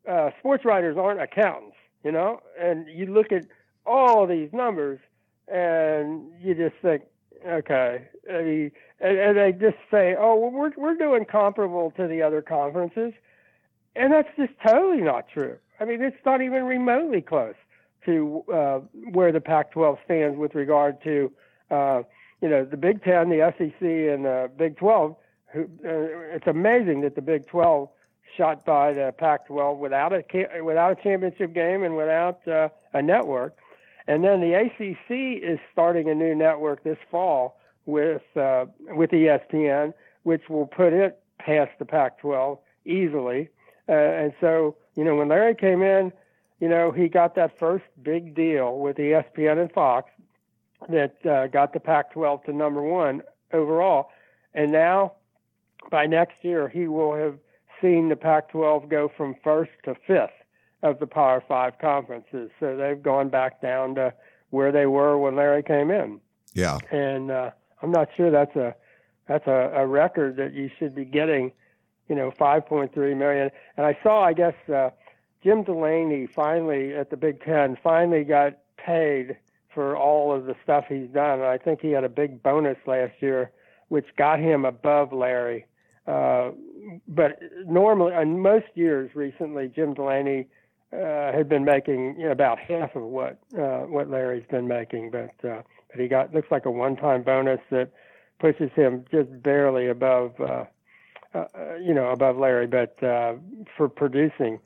uh, 0.08 0.30
sports 0.38 0.64
writers 0.64 0.96
aren't 0.96 1.20
accountants, 1.20 1.76
you 2.04 2.12
know, 2.12 2.40
and 2.58 2.86
you 2.88 3.06
look 3.06 3.32
at 3.32 3.44
all 3.86 4.26
these 4.26 4.52
numbers 4.52 5.00
and 5.48 6.30
you 6.40 6.54
just 6.54 6.76
think, 6.80 7.02
okay, 7.46 8.08
I 8.32 8.42
mean, 8.42 8.72
and, 9.00 9.18
and 9.18 9.36
they 9.36 9.52
just 9.52 9.78
say, 9.90 10.14
oh, 10.18 10.34
well, 10.36 10.50
we're 10.50 10.72
we're 10.76 10.96
doing 10.96 11.24
comparable 11.24 11.92
to 11.92 12.06
the 12.06 12.22
other 12.22 12.42
conferences, 12.42 13.12
and 13.96 14.12
that's 14.12 14.28
just 14.36 14.52
totally 14.66 15.00
not 15.00 15.26
true. 15.32 15.56
I 15.78 15.84
mean, 15.84 16.02
it's 16.02 16.24
not 16.26 16.42
even 16.42 16.64
remotely 16.64 17.22
close 17.22 17.54
to 18.04 18.44
uh, 18.52 18.78
where 19.12 19.32
the 19.32 19.40
Pac-12 19.40 19.98
stands 20.04 20.38
with 20.38 20.54
regard 20.54 21.02
to, 21.04 21.32
uh, 21.70 22.02
you 22.40 22.48
know, 22.48 22.64
the 22.64 22.76
Big 22.76 23.02
Ten, 23.02 23.30
the 23.30 23.52
SEC, 23.56 23.80
and 23.80 24.24
the 24.24 24.50
Big 24.56 24.76
12. 24.76 25.16
Who, 25.52 25.62
uh, 25.62 26.36
it's 26.36 26.46
amazing 26.46 27.00
that 27.00 27.14
the 27.14 27.22
Big 27.22 27.46
12 27.46 27.88
shot 28.36 28.64
by 28.64 28.92
the 28.92 29.12
Pac-12 29.18 29.78
without 29.78 30.12
a 30.12 30.62
without 30.62 30.98
a 30.98 31.02
championship 31.02 31.52
game 31.52 31.82
and 31.82 31.96
without 31.96 32.46
uh, 32.46 32.68
a 32.92 33.02
network. 33.02 33.56
And 34.06 34.24
then 34.24 34.40
the 34.40 34.54
ACC 34.54 35.42
is 35.42 35.58
starting 35.72 36.08
a 36.08 36.14
new 36.14 36.34
network 36.34 36.82
this 36.84 36.98
fall 37.10 37.59
with 37.90 38.22
uh, 38.36 38.66
with 38.88 39.10
ESPN, 39.10 39.92
which 40.22 40.48
will 40.48 40.66
put 40.66 40.92
it 40.92 41.20
past 41.38 41.70
the 41.78 41.84
Pac-12 41.84 42.58
easily. 42.84 43.48
Uh, 43.88 43.92
and 43.92 44.32
so, 44.40 44.76
you 44.94 45.04
know, 45.04 45.16
when 45.16 45.28
Larry 45.28 45.54
came 45.54 45.82
in, 45.82 46.12
you 46.60 46.68
know, 46.68 46.90
he 46.90 47.08
got 47.08 47.34
that 47.36 47.58
first 47.58 47.84
big 48.02 48.34
deal 48.34 48.78
with 48.78 48.96
ESPN 48.96 49.60
and 49.60 49.72
Fox 49.72 50.10
that 50.88 51.24
uh, 51.26 51.46
got 51.48 51.72
the 51.72 51.80
Pac-12 51.80 52.44
to 52.44 52.52
number 52.52 52.82
one 52.82 53.22
overall. 53.52 54.10
And 54.54 54.70
now, 54.70 55.14
by 55.90 56.06
next 56.06 56.36
year, 56.42 56.68
he 56.68 56.86
will 56.86 57.14
have 57.14 57.38
seen 57.80 58.08
the 58.08 58.16
Pac-12 58.16 58.88
go 58.88 59.10
from 59.16 59.34
first 59.42 59.70
to 59.84 59.94
fifth 60.06 60.30
of 60.82 60.98
the 60.98 61.06
Power 61.06 61.42
Five 61.46 61.78
conferences. 61.78 62.50
So 62.58 62.76
they've 62.76 63.02
gone 63.02 63.28
back 63.28 63.60
down 63.60 63.94
to 63.96 64.12
where 64.50 64.72
they 64.72 64.86
were 64.86 65.18
when 65.18 65.36
Larry 65.36 65.62
came 65.62 65.90
in. 65.90 66.20
Yeah. 66.52 66.78
And 66.90 67.30
uh, 67.30 67.50
I'm 67.82 67.90
not 67.90 68.08
sure 68.16 68.30
that's 68.30 68.56
a 68.56 68.74
that's 69.28 69.46
a, 69.46 69.72
a 69.74 69.86
record 69.86 70.36
that 70.36 70.54
you 70.54 70.70
should 70.78 70.94
be 70.94 71.04
getting. 71.04 71.52
You 72.08 72.16
know, 72.16 72.32
5.3 72.32 73.16
million. 73.16 73.50
And 73.76 73.86
I 73.86 73.96
saw, 74.02 74.24
I 74.24 74.32
guess, 74.32 74.54
uh, 74.68 74.90
Jim 75.44 75.62
Delany 75.62 76.26
finally 76.26 76.92
at 76.92 77.10
the 77.10 77.16
Big 77.16 77.40
Ten 77.44 77.78
finally 77.80 78.24
got 78.24 78.58
paid 78.76 79.36
for 79.72 79.96
all 79.96 80.34
of 80.34 80.46
the 80.46 80.56
stuff 80.64 80.86
he's 80.88 81.08
done. 81.08 81.38
And 81.38 81.44
I 81.44 81.56
think 81.56 81.80
he 81.80 81.90
had 81.90 82.02
a 82.02 82.08
big 82.08 82.42
bonus 82.42 82.78
last 82.86 83.12
year, 83.20 83.52
which 83.88 84.06
got 84.16 84.40
him 84.40 84.64
above 84.64 85.12
Larry. 85.12 85.66
Uh, 86.06 86.50
but 87.06 87.38
normally, 87.66 88.14
in 88.14 88.40
most 88.40 88.66
years 88.74 89.14
recently, 89.14 89.68
Jim 89.68 89.94
Delany 89.94 90.48
uh, 90.92 91.32
had 91.32 91.48
been 91.48 91.64
making 91.64 92.16
you 92.18 92.26
know, 92.26 92.32
about 92.32 92.58
half 92.58 92.96
of 92.96 93.02
what 93.02 93.38
uh, 93.56 93.80
what 93.82 94.10
Larry's 94.10 94.46
been 94.50 94.66
making, 94.66 95.10
but 95.10 95.48
uh, 95.48 95.62
but 95.90 96.00
he 96.00 96.08
got 96.08 96.34
looks 96.34 96.50
like 96.50 96.66
a 96.66 96.70
one-time 96.70 97.22
bonus 97.22 97.60
that 97.70 97.90
pushes 98.38 98.70
him 98.74 99.04
just 99.10 99.42
barely 99.42 99.88
above 99.88 100.32
uh, 100.40 100.64
uh, 101.34 101.44
you 101.80 101.94
know 101.94 102.10
above 102.10 102.36
Larry, 102.36 102.66
but 102.66 103.00
uh, 103.02 103.34
for 103.76 103.88
producing 103.88 104.58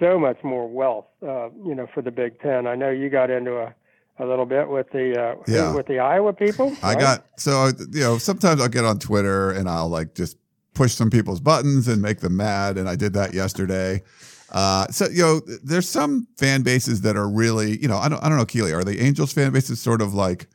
so 0.00 0.18
much 0.18 0.38
more 0.44 0.68
wealth, 0.68 1.06
uh, 1.22 1.48
you 1.64 1.74
know, 1.74 1.86
for 1.92 2.02
the 2.02 2.10
Big 2.10 2.40
Ten. 2.40 2.66
I 2.66 2.74
know 2.76 2.90
you 2.90 3.10
got 3.10 3.30
into 3.30 3.58
a 3.58 3.74
a 4.20 4.26
little 4.26 4.46
bit 4.46 4.68
with 4.68 4.90
the 4.90 5.20
uh, 5.20 5.36
yeah. 5.46 5.74
with 5.74 5.86
the 5.86 5.98
Iowa 5.98 6.32
people. 6.32 6.70
Right? 6.70 6.84
I 6.84 6.94
got 6.94 7.24
so 7.36 7.70
you 7.92 8.00
know 8.00 8.18
sometimes 8.18 8.60
I'll 8.60 8.68
get 8.68 8.84
on 8.84 8.98
Twitter 8.98 9.50
and 9.50 9.68
I'll 9.68 9.88
like 9.88 10.14
just 10.14 10.36
push 10.74 10.94
some 10.94 11.10
people's 11.10 11.40
buttons 11.40 11.88
and 11.88 12.00
make 12.00 12.20
them 12.20 12.36
mad, 12.36 12.78
and 12.78 12.88
I 12.88 12.96
did 12.96 13.12
that 13.14 13.34
yesterday. 13.34 14.02
Uh, 14.50 14.86
so 14.88 15.06
you 15.08 15.22
know, 15.22 15.40
there's 15.62 15.88
some 15.88 16.26
fan 16.36 16.62
bases 16.62 17.02
that 17.02 17.16
are 17.16 17.28
really, 17.28 17.78
you 17.80 17.88
know, 17.88 17.98
I 17.98 18.08
don't, 18.08 18.22
I 18.22 18.28
don't 18.28 18.38
know, 18.38 18.46
Keely, 18.46 18.72
are 18.72 18.84
the 18.84 19.00
Angels 19.00 19.32
fan 19.32 19.52
bases 19.52 19.80
sort 19.80 20.00
of 20.00 20.14
like, 20.14 20.48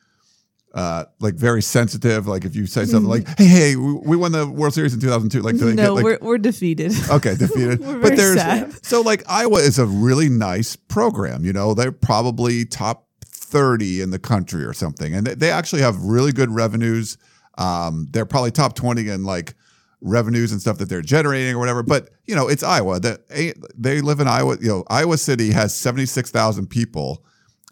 uh, 0.74 1.06
like 1.20 1.36
very 1.36 1.62
sensitive? 1.62 2.28
Like 2.28 2.46
if 2.46 2.56
you 2.56 2.66
say 2.66 2.86
something 2.86 3.10
like, 3.10 3.28
"Hey, 3.38 3.46
hey, 3.46 3.76
we, 3.76 3.94
we 3.94 4.18
won 4.18 4.32
the 4.32 4.48
World 4.48 4.74
Series 4.74 4.94
in 4.94 5.00
2002," 5.00 5.42
like 5.42 5.56
no, 5.56 5.76
get, 5.76 5.90
like, 5.92 6.04
we're 6.04 6.20
we're 6.22 6.38
defeated. 6.38 6.94
Okay, 7.10 7.36
defeated. 7.36 7.80
we're 7.86 8.00
but 8.00 8.16
there's 8.16 8.40
sad. 8.40 8.86
so 8.86 9.02
like 9.02 9.24
Iowa 9.28 9.60
is 9.60 9.78
a 9.78 9.86
really 9.86 10.30
nice 10.30 10.76
program. 10.76 11.46
You 11.46 11.54
know, 11.54 11.74
they're 11.74 11.92
probably 11.92 12.66
top 12.66 13.08
30 13.26 14.02
in 14.02 14.10
the 14.10 14.20
country 14.20 14.64
or 14.64 14.74
something, 14.74 15.14
and 15.14 15.28
they, 15.28 15.36
they 15.36 15.52
actually 15.52 15.82
have 15.82 16.02
really 16.02 16.32
good 16.32 16.50
revenues. 16.50 17.18
Um, 17.58 18.08
they're 18.12 18.26
probably 18.26 18.50
top 18.50 18.76
20 18.76 19.10
in 19.10 19.24
like 19.24 19.54
revenues 20.04 20.52
and 20.52 20.60
stuff 20.60 20.78
that 20.78 20.90
they're 20.90 21.02
generating 21.02 21.56
or 21.56 21.60
whatever. 21.60 21.84
But 21.84 22.10
you 22.26 22.36
know, 22.36 22.48
it's 22.48 22.64
Iowa. 22.64 23.00
That 23.00 23.28
they 23.76 24.02
live 24.02 24.20
in 24.20 24.28
Iowa. 24.28 24.58
You 24.60 24.68
know, 24.68 24.84
Iowa 24.88 25.18
City 25.18 25.52
has 25.52 25.76
seventy 25.76 26.06
six 26.06 26.32
thousand 26.32 26.68
people. 26.68 27.24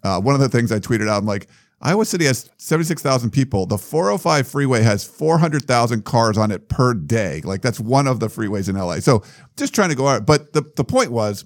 Uh, 0.02 0.20
one 0.20 0.34
of 0.34 0.40
the 0.40 0.48
things 0.48 0.72
I 0.72 0.80
tweeted 0.80 1.08
out, 1.08 1.18
I'm 1.18 1.26
like, 1.26 1.48
Iowa 1.82 2.04
City 2.04 2.24
has 2.26 2.48
seventy 2.58 2.86
six 2.86 3.02
thousand 3.02 3.30
people. 3.30 3.66
The 3.66 3.78
four 3.78 4.06
hundred 4.06 4.18
five 4.18 4.48
freeway 4.48 4.82
has 4.82 5.04
four 5.04 5.38
hundred 5.38 5.64
thousand 5.64 6.04
cars 6.04 6.38
on 6.38 6.50
it 6.50 6.68
per 6.68 6.94
day. 6.94 7.40
Like 7.44 7.60
that's 7.62 7.80
one 7.80 8.06
of 8.06 8.20
the 8.20 8.28
freeways 8.28 8.68
in 8.68 8.76
LA. 8.76 9.00
So 9.00 9.22
just 9.56 9.74
trying 9.74 9.90
to 9.90 9.96
go 9.96 10.06
out. 10.06 10.24
But 10.24 10.52
the 10.52 10.62
the 10.76 10.84
point 10.84 11.10
was, 11.10 11.44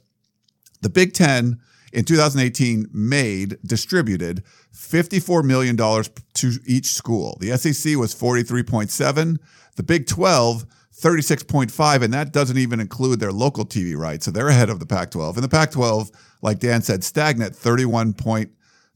the 0.83 0.91
Big 0.91 1.15
Ten 1.15 1.59
in 1.93 2.05
2018 2.05 2.89
made 2.93 3.57
distributed 3.65 4.45
54 4.73 5.43
million 5.43 5.77
dollars 5.77 6.11
to 6.35 6.53
each 6.67 6.93
school. 6.93 7.39
The 7.41 7.57
SEC 7.57 7.97
was 7.97 8.15
43.7. 8.15 9.39
The 9.77 9.83
Big 9.83 10.07
12 10.07 10.67
36.5, 10.97 12.03
and 12.03 12.15
that 12.15 12.33
doesn't 12.33 12.57
even 12.57 12.81
include 12.81 13.21
their 13.21 13.33
local 13.33 13.67
TV 13.67 13.95
rights. 13.95 14.25
So 14.25 14.31
they're 14.31 14.49
ahead 14.49 14.71
of 14.71 14.81
the 14.81 14.87
Pac 14.87 15.11
12. 15.11 15.37
And 15.37 15.45
the 15.45 15.49
Pac 15.49 15.71
12, 15.73 16.11
like 16.41 16.59
Dan 16.59 16.81
said, 16.81 17.05
stagnant 17.05 17.55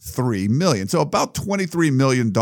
31.3 0.01 0.49
million. 0.49 0.89
So 0.89 1.01
about 1.01 1.35
$23 1.35 1.93
million 1.93 2.33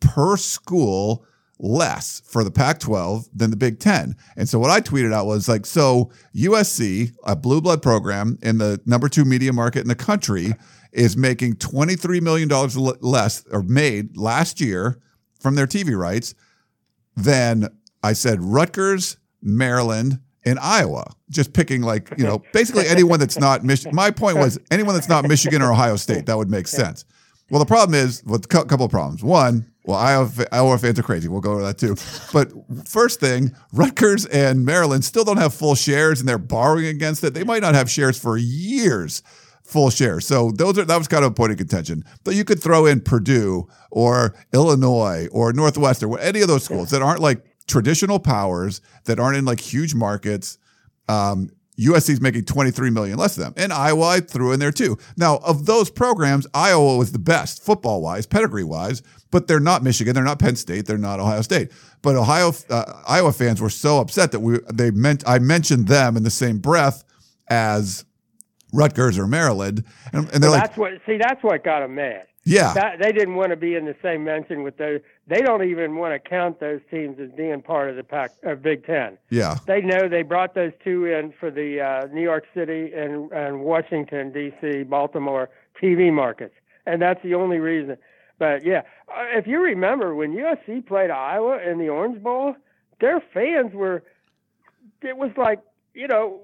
per 0.00 0.36
school 0.36 1.24
less 1.58 2.20
for 2.26 2.44
the 2.44 2.50
Pac 2.50 2.80
12 2.80 3.28
than 3.34 3.50
the 3.50 3.56
Big 3.56 3.80
Ten. 3.80 4.14
And 4.36 4.48
so 4.48 4.58
what 4.58 4.70
I 4.70 4.80
tweeted 4.80 5.12
out 5.12 5.26
was 5.26 5.48
like, 5.48 5.64
so 5.64 6.10
USC, 6.34 7.12
a 7.24 7.34
blue 7.34 7.60
blood 7.60 7.82
program 7.82 8.38
in 8.42 8.58
the 8.58 8.80
number 8.84 9.08
two 9.08 9.24
media 9.24 9.52
market 9.52 9.80
in 9.80 9.88
the 9.88 9.94
country, 9.94 10.52
is 10.92 11.16
making 11.16 11.54
$23 11.56 12.20
million 12.22 12.48
less 13.00 13.44
or 13.50 13.62
made 13.62 14.16
last 14.16 14.60
year 14.60 15.00
from 15.40 15.54
their 15.54 15.66
TV 15.66 15.96
rights 15.96 16.34
than 17.16 17.68
I 18.02 18.12
said 18.12 18.42
Rutgers, 18.42 19.16
Maryland, 19.42 20.20
and 20.46 20.58
Iowa. 20.60 21.12
Just 21.28 21.52
picking 21.52 21.82
like, 21.82 22.10
you 22.16 22.24
know, 22.24 22.42
basically 22.52 22.86
anyone 22.86 23.20
that's 23.20 23.38
not 23.38 23.64
Michigan. 23.64 23.94
My 23.94 24.10
point 24.10 24.38
was 24.38 24.58
anyone 24.70 24.94
that's 24.94 25.08
not 25.08 25.26
Michigan 25.28 25.60
or 25.60 25.72
Ohio 25.72 25.96
State, 25.96 26.26
that 26.26 26.38
would 26.38 26.48
make 26.48 26.68
sense. 26.68 27.04
Well, 27.50 27.60
the 27.60 27.66
problem 27.66 27.94
is, 27.94 28.22
well, 28.24 28.40
a 28.42 28.46
couple 28.48 28.86
of 28.86 28.90
problems. 28.90 29.22
One, 29.22 29.70
well, 29.84 29.98
Iowa, 29.98 30.28
Iowa 30.50 30.78
fans 30.78 30.98
are 30.98 31.04
crazy. 31.04 31.28
We'll 31.28 31.40
go 31.40 31.52
over 31.52 31.62
that 31.62 31.78
too. 31.78 31.96
But 32.32 32.52
first 32.88 33.20
thing, 33.20 33.54
Rutgers 33.72 34.26
and 34.26 34.64
Maryland 34.64 35.04
still 35.04 35.24
don't 35.24 35.36
have 35.36 35.54
full 35.54 35.74
shares 35.74 36.20
and 36.20 36.28
they're 36.28 36.38
borrowing 36.38 36.86
against 36.86 37.22
it. 37.22 37.34
They 37.34 37.44
might 37.44 37.62
not 37.62 37.74
have 37.74 37.88
shares 37.88 38.18
for 38.18 38.36
years, 38.36 39.22
full 39.62 39.90
shares. 39.90 40.26
So 40.26 40.50
those 40.50 40.76
are 40.76 40.84
that 40.84 40.98
was 40.98 41.06
kind 41.06 41.24
of 41.24 41.30
a 41.30 41.34
point 41.34 41.52
of 41.52 41.58
contention. 41.58 42.04
But 42.24 42.34
you 42.34 42.44
could 42.44 42.60
throw 42.60 42.86
in 42.86 43.00
Purdue 43.00 43.68
or 43.92 44.34
Illinois 44.52 45.28
or 45.30 45.52
Northwestern, 45.52 46.10
or 46.10 46.18
any 46.18 46.40
of 46.40 46.48
those 46.48 46.64
schools 46.64 46.90
that 46.90 47.00
aren't 47.00 47.20
like 47.20 47.45
traditional 47.66 48.18
powers, 48.18 48.80
that 49.04 49.18
aren't 49.18 49.36
in 49.36 49.44
like 49.44 49.60
huge 49.60 49.94
markets. 49.94 50.58
Um, 51.08 51.50
USC 51.78 52.10
is 52.10 52.20
making 52.22 52.44
23 52.46 52.88
million 52.90 53.18
less 53.18 53.36
than 53.36 53.44
them. 53.44 53.54
And 53.56 53.72
Iowa 53.72 54.06
I 54.06 54.20
threw 54.20 54.52
in 54.52 54.60
there 54.60 54.72
too. 54.72 54.96
Now, 55.16 55.36
of 55.38 55.66
those 55.66 55.90
programs, 55.90 56.46
Iowa 56.54 56.96
was 56.96 57.12
the 57.12 57.18
best 57.18 57.62
football 57.62 58.00
wise, 58.00 58.24
pedigree 58.26 58.64
wise, 58.64 59.02
but 59.30 59.46
they're 59.46 59.60
not 59.60 59.82
Michigan, 59.82 60.14
they're 60.14 60.24
not 60.24 60.38
Penn 60.38 60.56
State, 60.56 60.86
they're 60.86 60.96
not 60.96 61.20
Ohio 61.20 61.42
State. 61.42 61.70
But 62.00 62.16
Ohio 62.16 62.52
uh, 62.70 63.02
Iowa 63.06 63.32
fans 63.32 63.60
were 63.60 63.68
so 63.70 63.98
upset 63.98 64.32
that 64.32 64.40
we 64.40 64.58
they 64.72 64.90
meant 64.90 65.22
I 65.26 65.38
mentioned 65.38 65.88
them 65.88 66.16
in 66.16 66.22
the 66.22 66.30
same 66.30 66.58
breath 66.58 67.04
as 67.48 68.04
Rutgers 68.72 69.18
or 69.18 69.26
Maryland, 69.26 69.84
and, 70.12 70.30
and 70.32 70.42
they're 70.42 70.50
Well, 70.50 70.58
like, 70.58 70.68
that's 70.68 70.78
what. 70.78 70.92
See, 71.06 71.18
that's 71.18 71.42
what 71.42 71.62
got 71.64 71.80
them 71.80 71.94
mad. 71.96 72.26
yeah, 72.44 72.72
That, 72.74 72.98
they 73.00 73.12
didn't 73.12 73.34
want 73.34 73.50
to 73.50 73.56
be 73.56 73.74
in 73.74 73.84
the 73.84 73.96
same 74.02 74.24
mention 74.24 74.62
with 74.62 74.76
those. 74.76 75.00
They 75.28 75.40
don't 75.40 75.64
even 75.64 75.96
want 75.96 76.12
to 76.14 76.28
count 76.28 76.60
those 76.60 76.80
teams 76.90 77.18
as 77.18 77.30
being 77.32 77.60
part 77.60 77.90
of 77.90 77.96
the 77.96 78.04
pack 78.04 78.30
of 78.44 78.62
Big 78.62 78.86
Ten. 78.86 79.18
yeah, 79.30 79.56
They 79.66 79.80
know 79.80 80.08
they 80.08 80.22
brought 80.22 80.54
those 80.54 80.72
two 80.84 81.04
in 81.06 81.32
for 81.38 81.50
the 81.50 81.80
uh, 81.80 82.06
New 82.12 82.22
York 82.22 82.44
City 82.54 82.92
and, 82.94 83.32
and 83.32 83.60
Washington 83.60 84.32
D.C., 84.32 84.84
Baltimore 84.84 85.50
TV 85.82 86.12
markets, 86.12 86.54
and 86.86 87.02
that's 87.02 87.20
the 87.24 87.34
only 87.34 87.58
reason. 87.58 87.96
But 88.38 88.64
yeah, 88.64 88.82
uh, 89.08 89.24
if 89.36 89.46
you 89.46 89.60
remember 89.60 90.14
when 90.14 90.32
USC 90.32 90.86
played 90.86 91.10
Iowa 91.10 91.58
in 91.58 91.78
the 91.78 91.88
Orange 91.88 92.22
Bowl, 92.22 92.54
their 93.00 93.20
fans 93.34 93.74
were. 93.74 94.02
It 95.02 95.16
was 95.16 95.30
like 95.36 95.60
you 95.94 96.06
know, 96.06 96.40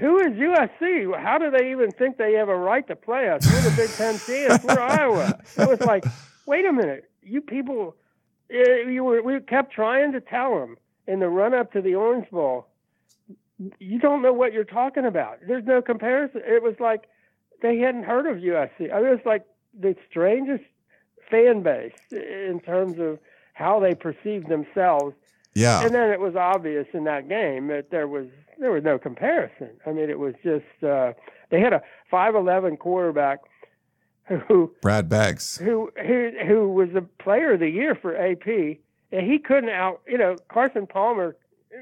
who 0.00 0.18
is 0.20 0.32
USC? 0.32 1.18
How 1.20 1.36
do 1.38 1.50
they 1.50 1.70
even 1.72 1.90
think 1.90 2.16
they 2.16 2.34
have 2.34 2.48
a 2.48 2.56
right 2.56 2.86
to 2.86 2.96
play 2.96 3.28
us? 3.28 3.44
We're 3.46 3.70
the 3.70 3.76
Big 3.76 3.90
Ten 3.90 4.18
champs. 4.18 4.64
We're 4.64 4.78
Iowa. 4.80 5.38
It 5.58 5.68
was 5.68 5.80
like, 5.80 6.04
wait 6.46 6.64
a 6.64 6.72
minute, 6.72 7.10
you 7.22 7.40
people. 7.40 7.96
eh, 8.50 8.88
You 8.88 9.04
were, 9.04 9.22
we 9.22 9.40
kept 9.40 9.72
trying 9.72 10.12
to 10.12 10.20
tell 10.20 10.58
them 10.58 10.76
in 11.06 11.20
the 11.20 11.28
run 11.28 11.54
up 11.54 11.72
to 11.72 11.80
the 11.80 11.94
Orange 11.94 12.30
Bowl. 12.30 12.66
You 13.78 13.98
don't 13.98 14.22
know 14.22 14.32
what 14.32 14.52
you're 14.52 14.64
talking 14.64 15.04
about. 15.04 15.38
There's 15.46 15.64
no 15.64 15.82
comparison. 15.82 16.42
It 16.44 16.62
was 16.62 16.74
like 16.80 17.08
they 17.60 17.78
hadn't 17.78 18.04
heard 18.04 18.26
of 18.26 18.38
USC. 18.38 18.92
I 18.92 18.96
mean, 19.00 19.06
it 19.06 19.10
was 19.10 19.26
like 19.26 19.44
the 19.78 19.94
strangest 20.10 20.64
fan 21.30 21.62
base 21.62 21.92
in 22.10 22.60
terms 22.64 22.98
of 22.98 23.18
how 23.54 23.78
they 23.80 23.94
perceived 23.94 24.48
themselves 24.48 25.14
yeah. 25.54 25.82
and 25.84 25.94
then 25.94 26.10
it 26.10 26.20
was 26.20 26.34
obvious 26.36 26.86
in 26.94 27.04
that 27.04 27.28
game 27.28 27.68
that 27.68 27.90
there 27.90 28.08
was 28.08 28.26
there 28.58 28.70
was 28.70 28.84
no 28.84 28.98
comparison. 28.98 29.70
I 29.86 29.92
mean, 29.92 30.08
it 30.08 30.18
was 30.18 30.34
just 30.42 30.84
uh, 30.84 31.12
they 31.50 31.60
had 31.60 31.72
a 31.72 31.82
five 32.10 32.34
eleven 32.34 32.76
quarterback 32.76 33.40
who 34.40 34.74
Brad 34.80 35.08
Banks. 35.08 35.58
who 35.58 35.90
who 36.00 36.30
who 36.46 36.68
was 36.70 36.90
the 36.92 37.02
player 37.02 37.54
of 37.54 37.60
the 37.60 37.70
year 37.70 37.94
for 37.94 38.16
AP, 38.16 38.46
and 38.46 39.30
he 39.30 39.38
couldn't 39.38 39.70
out. 39.70 40.00
You 40.06 40.18
know, 40.18 40.36
Carson 40.48 40.86
Palmer, 40.86 41.36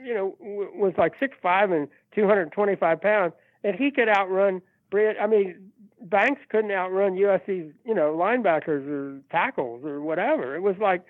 you 0.05 0.15
know, 0.15 0.37
w- 0.41 0.71
was 0.75 0.95
like 0.99 1.15
six 1.21 1.37
five 1.43 1.71
and 1.71 1.89
two 2.15 2.27
hundred 2.27 2.53
twenty 2.53 2.77
five 2.77 3.01
pounds, 3.01 3.35
and 3.65 3.77
he 3.77 3.91
could 3.91 4.09
outrun 4.09 4.63
Brad. 4.91 5.17
I 5.17 5.27
mean. 5.27 5.71
Banks 6.03 6.41
couldn't 6.49 6.71
outrun 6.71 7.17
USC's, 7.17 7.75
you 7.85 7.93
know, 7.93 8.17
linebackers 8.17 8.89
or 8.89 9.21
tackles 9.31 9.85
or 9.85 10.01
whatever. 10.01 10.57
It 10.57 10.63
was 10.63 10.77
like, 10.81 11.05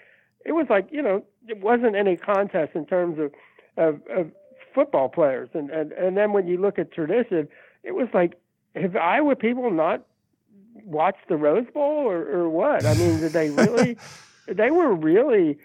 it 0.45 0.51
was 0.51 0.67
like, 0.69 0.89
you 0.91 1.01
know, 1.01 1.23
it 1.47 1.61
wasn't 1.61 1.95
any 1.95 2.17
contest 2.17 2.73
in 2.75 2.87
terms 2.87 3.21
of, 3.21 3.33
of, 3.77 4.01
of 4.11 4.33
football 4.75 5.09
players. 5.09 5.49
And, 5.55 5.71
and, 5.71 5.93
and 5.93 6.17
then 6.17 6.33
when 6.33 6.49
you 6.49 6.59
look 6.59 6.77
at 6.77 6.91
tradition, 6.91 7.47
it 7.85 7.93
was 7.93 8.09
like, 8.13 8.35
have 8.75 8.97
Iowa 8.97 9.37
people 9.37 9.71
not 9.71 10.05
watched 10.85 11.29
the 11.29 11.37
Rose 11.37 11.67
Bowl 11.73 11.83
or, 12.11 12.19
or 12.29 12.49
what? 12.49 12.85
I 12.85 12.95
mean, 12.95 13.21
did 13.21 13.33
they 13.33 13.51
really? 13.51 13.97
they 14.47 14.71
were 14.71 14.95
really. 14.95 15.59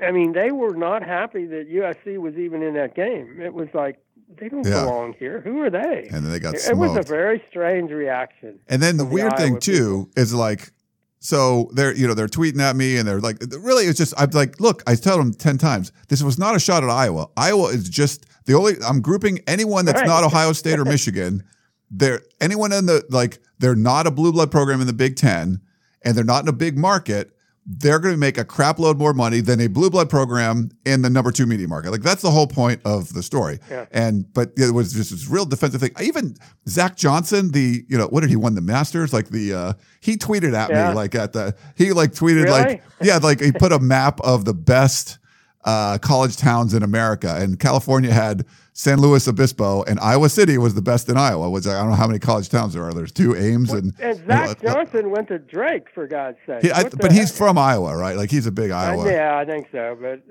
I 0.00 0.12
mean, 0.12 0.32
they 0.32 0.52
were 0.52 0.74
not 0.76 1.02
happy 1.02 1.46
that 1.46 1.68
USC 1.70 2.18
was 2.18 2.36
even 2.36 2.62
in 2.62 2.74
that 2.74 2.94
game. 2.94 3.40
It 3.40 3.52
was 3.52 3.68
like 3.74 3.98
they 4.38 4.48
don't 4.48 4.64
Yeah. 4.66 4.84
belong 4.84 5.14
here. 5.18 5.40
Who 5.40 5.60
are 5.62 5.70
they? 5.70 6.08
And 6.12 6.24
then 6.24 6.30
they 6.30 6.38
got 6.38 6.54
it, 6.54 6.68
it 6.68 6.76
was 6.76 6.96
a 6.96 7.02
very 7.02 7.42
strange 7.48 7.90
reaction. 7.90 8.60
And 8.68 8.80
then 8.80 8.96
the 8.96 9.02
from 9.04 9.08
the 9.10 9.14
weird 9.14 9.36
thing 9.36 9.58
too 9.58 10.08
is 10.16 10.32
like, 10.32 10.70
so 11.18 11.68
they're 11.74 11.94
you 11.96 12.06
know 12.06 12.14
they're 12.14 12.28
tweeting 12.28 12.60
at 12.60 12.76
me 12.76 12.96
and 12.96 13.08
they're 13.08 13.20
like, 13.20 13.38
really, 13.58 13.84
it's 13.86 13.98
just 13.98 14.14
I'm 14.16 14.30
like, 14.30 14.60
look, 14.60 14.84
I 14.86 14.94
tell 14.94 15.16
them 15.18 15.32
ten 15.34 15.58
times, 15.58 15.90
this 16.08 16.22
was 16.22 16.38
not 16.38 16.54
a 16.54 16.60
shot 16.60 16.84
at 16.84 16.90
Iowa. 16.90 17.26
Iowa 17.36 17.68
is 17.70 17.88
just 17.88 18.26
the 18.44 18.54
only 18.54 18.74
I'm 18.86 19.00
grouping 19.00 19.40
anyone 19.48 19.84
that's 19.84 19.98
Right. 20.00 20.06
not 20.06 20.22
Ohio 20.22 20.52
State 20.52 20.78
or 20.78 20.84
Michigan. 20.84 21.42
They're 21.90 22.20
anyone 22.40 22.72
in 22.72 22.86
the 22.86 23.04
like 23.10 23.38
they're 23.58 23.74
not 23.76 24.06
a 24.06 24.10
blue 24.10 24.32
blood 24.32 24.50
program 24.50 24.80
in 24.80 24.86
the 24.86 24.92
Big 24.92 25.16
Ten, 25.16 25.60
and 26.02 26.16
they're 26.16 26.24
not 26.24 26.42
in 26.42 26.48
a 26.48 26.52
big 26.52 26.76
market. 26.76 27.32
They're 27.70 27.98
going 27.98 28.14
to 28.14 28.18
make 28.18 28.38
a 28.38 28.46
crap 28.46 28.78
load 28.78 28.96
more 28.98 29.12
money 29.12 29.40
than 29.40 29.60
a 29.60 29.66
blue 29.66 29.90
blood 29.90 30.08
program 30.08 30.70
in 30.86 31.02
the 31.02 31.10
number 31.10 31.30
two 31.30 31.44
media 31.44 31.68
market. 31.68 31.90
Like 31.90 32.00
that's 32.00 32.22
the 32.22 32.30
whole 32.30 32.46
point 32.46 32.80
of 32.86 33.12
the 33.12 33.22
story. 33.22 33.58
Yeah. 33.70 33.84
And 33.90 34.32
but 34.32 34.52
it 34.56 34.72
was 34.72 34.94
just 34.94 35.10
this 35.10 35.28
real 35.28 35.44
defensive 35.44 35.82
thing. 35.82 35.90
Even 36.00 36.34
Zach 36.66 36.96
Johnson, 36.96 37.50
the 37.50 37.84
you 37.86 37.98
know 37.98 38.06
what 38.06 38.22
did 38.22 38.30
he 38.30 38.36
won 38.36 38.54
the 38.54 38.62
Masters? 38.62 39.12
Like 39.12 39.28
the 39.28 39.52
uh 39.52 39.72
he 40.00 40.16
tweeted 40.16 40.54
at 40.54 40.70
Yeah. 40.70 40.88
me 40.90 40.94
like 40.94 41.14
at 41.14 41.34
the 41.34 41.54
he 41.76 41.92
like 41.92 42.12
tweeted 42.12 42.44
Really? 42.44 42.50
like 42.50 42.82
yeah 43.02 43.18
like 43.18 43.40
he 43.42 43.52
put 43.52 43.72
a 43.72 43.78
map 43.78 44.18
of 44.22 44.46
the 44.46 44.54
best 44.54 45.18
uh 45.64 45.98
college 45.98 46.38
towns 46.38 46.72
in 46.72 46.82
America 46.82 47.36
and 47.38 47.58
California 47.58 48.12
had 48.14 48.46
San 48.78 49.00
Luis 49.00 49.26
Obispo 49.26 49.82
and 49.88 49.98
Iowa 49.98 50.28
City 50.28 50.56
was 50.56 50.74
the 50.74 50.82
best 50.82 51.08
in 51.08 51.16
Iowa. 51.16 51.50
Which 51.50 51.66
I 51.66 51.72
don't 51.80 51.90
know 51.90 51.96
how 51.96 52.06
many 52.06 52.20
college 52.20 52.48
towns 52.48 52.74
there 52.74 52.84
are. 52.84 52.94
There's 52.94 53.10
two 53.10 53.34
Ames 53.34 53.72
and 53.72 53.92
And 53.98 54.24
Zach 54.24 54.48
uh, 54.48 54.52
uh, 54.52 54.54
Johnson 54.54 55.10
went 55.10 55.26
to 55.28 55.40
Drake 55.40 55.88
for 55.92 56.06
God's 56.06 56.38
sake. 56.46 56.62
he, 56.62 56.70
I, 56.70 56.88
but 56.88 57.10
he's 57.10 57.36
from 57.36 57.58
Iowa, 57.58 57.96
right? 57.96 58.16
Like 58.16 58.30
he's 58.30 58.46
a 58.46 58.52
big 58.52 58.70
Uh, 58.70 58.76
Iowa. 58.76 59.10
yeah, 59.10 59.36
I 59.36 59.44
think 59.44 59.66
so. 59.72 59.98
But 60.00 60.22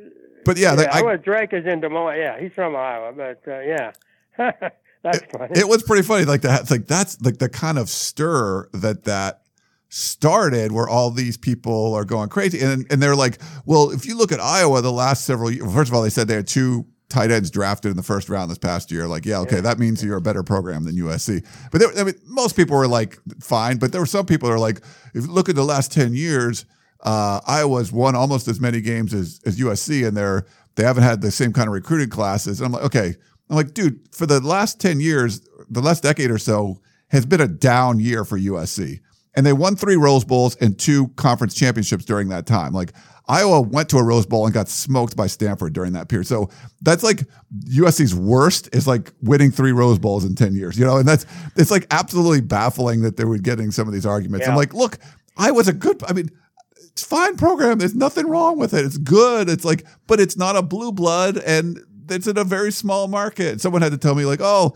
But 0.45 0.57
yeah, 0.57 0.79
yeah, 0.79 0.91
like, 0.91 1.03
I, 1.03 1.17
Drake 1.17 1.51
is 1.51 1.65
in 1.65 1.81
Des 1.81 1.89
Moines. 1.89 2.19
Yeah, 2.19 2.39
he's 2.39 2.53
from 2.53 2.73
Iowa. 2.73 3.11
But 3.11 3.41
uh, 3.45 3.59
yeah, 3.59 3.91
that's 4.37 5.19
funny. 5.29 5.59
it 5.59 5.67
was 5.67 5.83
pretty 5.83 6.03
funny. 6.03 6.23
Like 6.23 6.43
that, 6.43 6.71
like 6.71 6.87
that's 6.87 7.21
like 7.21 7.39
the 7.39 7.49
kind 7.49 7.77
of 7.77 7.89
stir 7.89 8.69
that 8.71 9.03
that 9.03 9.41
started, 9.89 10.71
where 10.71 10.87
all 10.87 11.11
these 11.11 11.35
people 11.35 11.93
are 11.95 12.05
going 12.05 12.29
crazy, 12.29 12.61
and 12.61 12.85
and 12.89 13.03
they're 13.03 13.13
like, 13.13 13.39
well, 13.65 13.91
if 13.91 14.05
you 14.05 14.17
look 14.17 14.31
at 14.31 14.39
Iowa, 14.39 14.81
the 14.81 14.93
last 14.93 15.25
several 15.25 15.51
years, 15.51 15.69
first 15.73 15.89
of 15.89 15.95
all, 15.95 16.01
they 16.01 16.09
said 16.09 16.29
they 16.29 16.35
had 16.35 16.47
two 16.47 16.85
tight 17.09 17.31
ends 17.31 17.49
drafted 17.49 17.91
in 17.91 17.97
the 17.97 18.03
first 18.03 18.29
round 18.29 18.51
this 18.51 18.57
past 18.57 18.91
year. 18.91 19.07
Like, 19.07 19.25
yeah, 19.25 19.39
okay, 19.39 19.61
that 19.61 19.79
means 19.79 20.03
you're 20.03 20.17
a 20.17 20.21
better 20.21 20.43
program 20.43 20.83
than 20.83 20.95
USC. 20.95 21.45
But 21.71 21.79
there, 21.79 21.89
I 21.97 22.03
mean, 22.03 22.15
most 22.25 22.55
people 22.55 22.75
were 22.77 22.87
like 22.87 23.17
fine, 23.41 23.77
but 23.77 23.91
there 23.91 24.01
were 24.01 24.07
some 24.07 24.25
people 24.25 24.49
that 24.49 24.55
are 24.55 24.59
like, 24.59 24.79
if 25.13 25.25
you 25.25 25.31
look 25.31 25.49
at 25.49 25.55
the 25.55 25.63
last 25.63 25.91
ten 25.91 26.13
years, 26.13 26.65
uh, 27.01 27.39
Iowa's 27.47 27.91
won 27.91 28.15
almost 28.15 28.47
as 28.47 28.59
many 28.59 28.81
games 28.81 29.13
as 29.13 29.39
as 29.45 29.59
USC, 29.59 30.07
and 30.07 30.15
they're 30.17 30.45
they 30.75 30.83
haven't 30.83 31.03
had 31.03 31.21
the 31.21 31.31
same 31.31 31.51
kind 31.51 31.67
of 31.67 31.73
recruiting 31.73 32.09
classes. 32.09 32.59
And 32.59 32.67
I'm 32.67 32.71
like, 32.71 32.83
okay, 32.83 33.15
I'm 33.49 33.55
like, 33.55 33.73
dude, 33.73 33.99
for 34.13 34.25
the 34.25 34.39
last 34.39 34.79
10 34.79 34.99
years, 34.99 35.41
the 35.69 35.81
last 35.81 36.03
decade 36.03 36.29
or 36.29 36.37
so 36.37 36.81
has 37.09 37.25
been 37.25 37.41
a 37.41 37.47
down 37.47 37.99
year 37.99 38.23
for 38.23 38.37
USC. 38.37 38.99
And 39.35 39.45
they 39.45 39.53
won 39.53 39.75
three 39.75 39.95
Rose 39.95 40.23
Bowls 40.23 40.55
and 40.57 40.77
two 40.77 41.09
conference 41.09 41.53
championships 41.53 42.05
during 42.05 42.29
that 42.29 42.45
time. 42.45 42.73
Like 42.73 42.93
Iowa 43.27 43.61
went 43.61 43.89
to 43.89 43.97
a 43.97 44.03
Rose 44.03 44.25
Bowl 44.25 44.45
and 44.45 44.53
got 44.53 44.69
smoked 44.69 45.15
by 45.15 45.27
Stanford 45.27 45.73
during 45.73 45.93
that 45.93 46.07
period. 46.07 46.27
So 46.27 46.49
that's 46.81 47.03
like 47.03 47.21
USC's 47.65 48.15
worst 48.15 48.69
is 48.73 48.87
like 48.87 49.11
winning 49.21 49.51
three 49.51 49.73
Rose 49.73 49.99
Bowls 49.99 50.23
in 50.23 50.35
10 50.35 50.55
years, 50.55 50.79
you 50.79 50.85
know? 50.85 50.97
And 50.97 51.07
that's, 51.07 51.25
it's 51.55 51.71
like 51.71 51.87
absolutely 51.91 52.41
baffling 52.41 53.01
that 53.01 53.17
they 53.17 53.25
were 53.25 53.37
getting 53.37 53.71
some 53.71 53.87
of 53.87 53.93
these 53.93 54.05
arguments. 54.05 54.47
I'm 54.47 54.55
like, 54.55 54.73
look, 54.73 54.97
Iowa's 55.35 55.67
a 55.67 55.73
good, 55.73 56.01
I 56.07 56.13
mean, 56.13 56.29
it's 56.77 57.03
fine 57.03 57.35
program. 57.35 57.77
There's 57.77 57.95
nothing 57.95 58.27
wrong 58.27 58.57
with 58.57 58.73
it. 58.73 58.85
It's 58.85 58.97
good. 58.97 59.49
It's 59.49 59.65
like, 59.65 59.85
but 60.07 60.19
it's 60.19 60.37
not 60.37 60.55
a 60.55 60.61
blue 60.61 60.91
blood 60.91 61.37
and 61.37 61.79
it's 62.09 62.27
in 62.27 62.37
a 62.37 62.43
very 62.43 62.71
small 62.71 63.07
market. 63.07 63.61
Someone 63.61 63.81
had 63.81 63.91
to 63.91 63.97
tell 63.97 64.15
me, 64.15 64.25
like, 64.25 64.39
oh, 64.41 64.75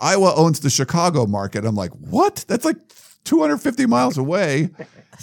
Iowa 0.00 0.34
owns 0.34 0.60
the 0.60 0.70
Chicago 0.70 1.26
market. 1.26 1.64
I'm 1.64 1.76
like, 1.76 1.92
what? 1.92 2.44
That's 2.48 2.64
like 2.64 2.76
250 3.24 3.86
miles 3.86 4.18
away. 4.18 4.70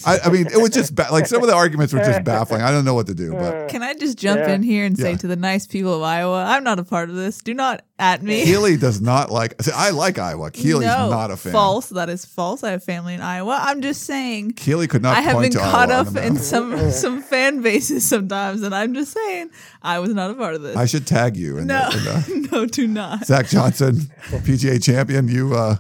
I, 0.06 0.20
I 0.26 0.30
mean, 0.30 0.48
it 0.48 0.56
was 0.56 0.70
just 0.70 0.96
ba- 0.96 1.08
like 1.12 1.28
some 1.28 1.44
of 1.44 1.50
the 1.50 1.54
arguments 1.56 1.92
were 1.94 2.00
just 2.00 2.24
baffling. 2.24 2.62
I 2.62 2.72
don't 2.72 2.86
know 2.86 2.94
what 2.94 3.08
to 3.08 3.14
do, 3.14 3.34
but 3.34 3.68
Can 3.68 3.84
I 3.84 3.94
just 3.94 4.18
jump 4.18 4.40
Yeah. 4.40 4.54
in 4.54 4.64
here 4.64 4.86
and 4.86 4.98
say 4.98 5.12
Yeah. 5.12 5.18
to 5.18 5.28
the 5.28 5.36
nice 5.36 5.68
people 5.68 5.94
of 5.94 6.02
Iowa, 6.02 6.46
I'm 6.46 6.64
not 6.64 6.80
a 6.80 6.84
part 6.86 7.10
of 7.10 7.16
this. 7.18 7.40
Do 7.40 7.54
not 7.54 7.84
at 8.00 8.24
me. 8.24 8.46
Keely 8.46 8.78
does 8.78 9.02
not 9.02 9.32
like. 9.32 9.62
See, 9.62 9.72
I 9.76 9.90
like 9.90 10.18
Iowa. 10.18 10.50
Keely's 10.50 10.88
no, 10.88 11.10
not 11.10 11.30
a 11.30 11.36
fan. 11.36 11.52
False. 11.52 11.90
That 11.90 12.10
is 12.10 12.24
false. 12.24 12.64
I 12.64 12.72
have 12.72 12.86
family 12.86 13.16
in 13.16 13.22
Iowa. 13.22 13.60
I'm 13.62 13.82
just 13.82 14.04
saying. 14.04 14.52
Keely 14.54 14.88
could 14.88 15.02
not. 15.02 15.18
I 15.18 15.22
have 15.22 15.34
point 15.34 15.52
been 15.54 15.62
to 15.62 15.70
caught 15.70 15.92
Iowa 15.92 16.10
up 16.10 16.16
in 16.16 16.38
some 16.38 16.90
some 16.92 17.22
fan 17.22 17.62
bases 17.62 18.08
sometimes, 18.08 18.64
and 18.64 18.74
I'm 18.74 18.94
just 18.94 19.12
saying 19.12 19.50
I 19.84 20.00
was 20.00 20.14
not 20.14 20.32
a 20.32 20.36
part 20.36 20.56
of 20.56 20.62
this. 20.62 20.78
I 20.78 20.86
should 20.86 21.06
tag 21.06 21.36
you. 21.36 21.58
In 21.58 21.68
no, 21.68 21.90
the, 21.92 21.98
in 22.34 22.42
the, 22.44 22.50
no, 22.54 22.66
do 22.66 22.88
not. 22.88 23.26
Zach 23.26 23.48
Johnson, 23.50 23.96
PGA 24.30 24.82
champion. 24.82 25.28
You, 25.28 25.54
uh, 25.54 25.76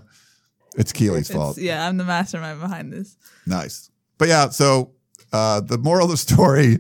it's 0.77 0.91
Keely's 0.93 1.29
It's- 1.29 1.35
fault. 1.35 1.57
yeah, 1.57 1.87
I'm 1.87 1.97
the 1.97 2.03
mastermind 2.05 2.59
behind 2.59 2.91
this. 2.93 3.17
Nice. 3.45 3.89
But 4.17 4.27
yeah, 4.29 4.49
so 4.49 4.91
uh, 5.33 5.61
the 5.61 5.77
moral 5.77 6.05
of 6.05 6.11
the 6.11 6.17
story, 6.33 6.77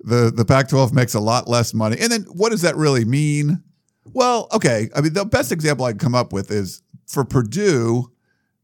the 0.00 0.32
the 0.34 0.44
Pac-12 0.44 0.92
makes 0.92 1.14
a 1.14 1.20
lot 1.20 1.48
less 1.48 1.74
money. 1.74 1.96
And 2.00 2.10
then 2.10 2.22
what 2.32 2.50
does 2.50 2.62
that 2.62 2.76
really 2.76 3.04
mean? 3.04 3.62
Well, 4.12 4.48
okay. 4.52 4.88
I 4.96 5.00
mean, 5.02 5.12
the 5.12 5.24
best 5.24 5.52
example 5.52 5.84
I 5.84 5.90
can 5.92 5.98
come 5.98 6.14
up 6.14 6.32
with 6.32 6.50
is 6.50 6.82
for 7.06 7.24
Purdue, 7.24 8.10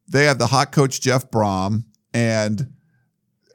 they 0.08 0.24
have 0.24 0.38
the 0.38 0.46
hot 0.46 0.72
coach 0.72 1.00
Jeff 1.00 1.30
Brohm, 1.30 1.84
and 2.14 2.72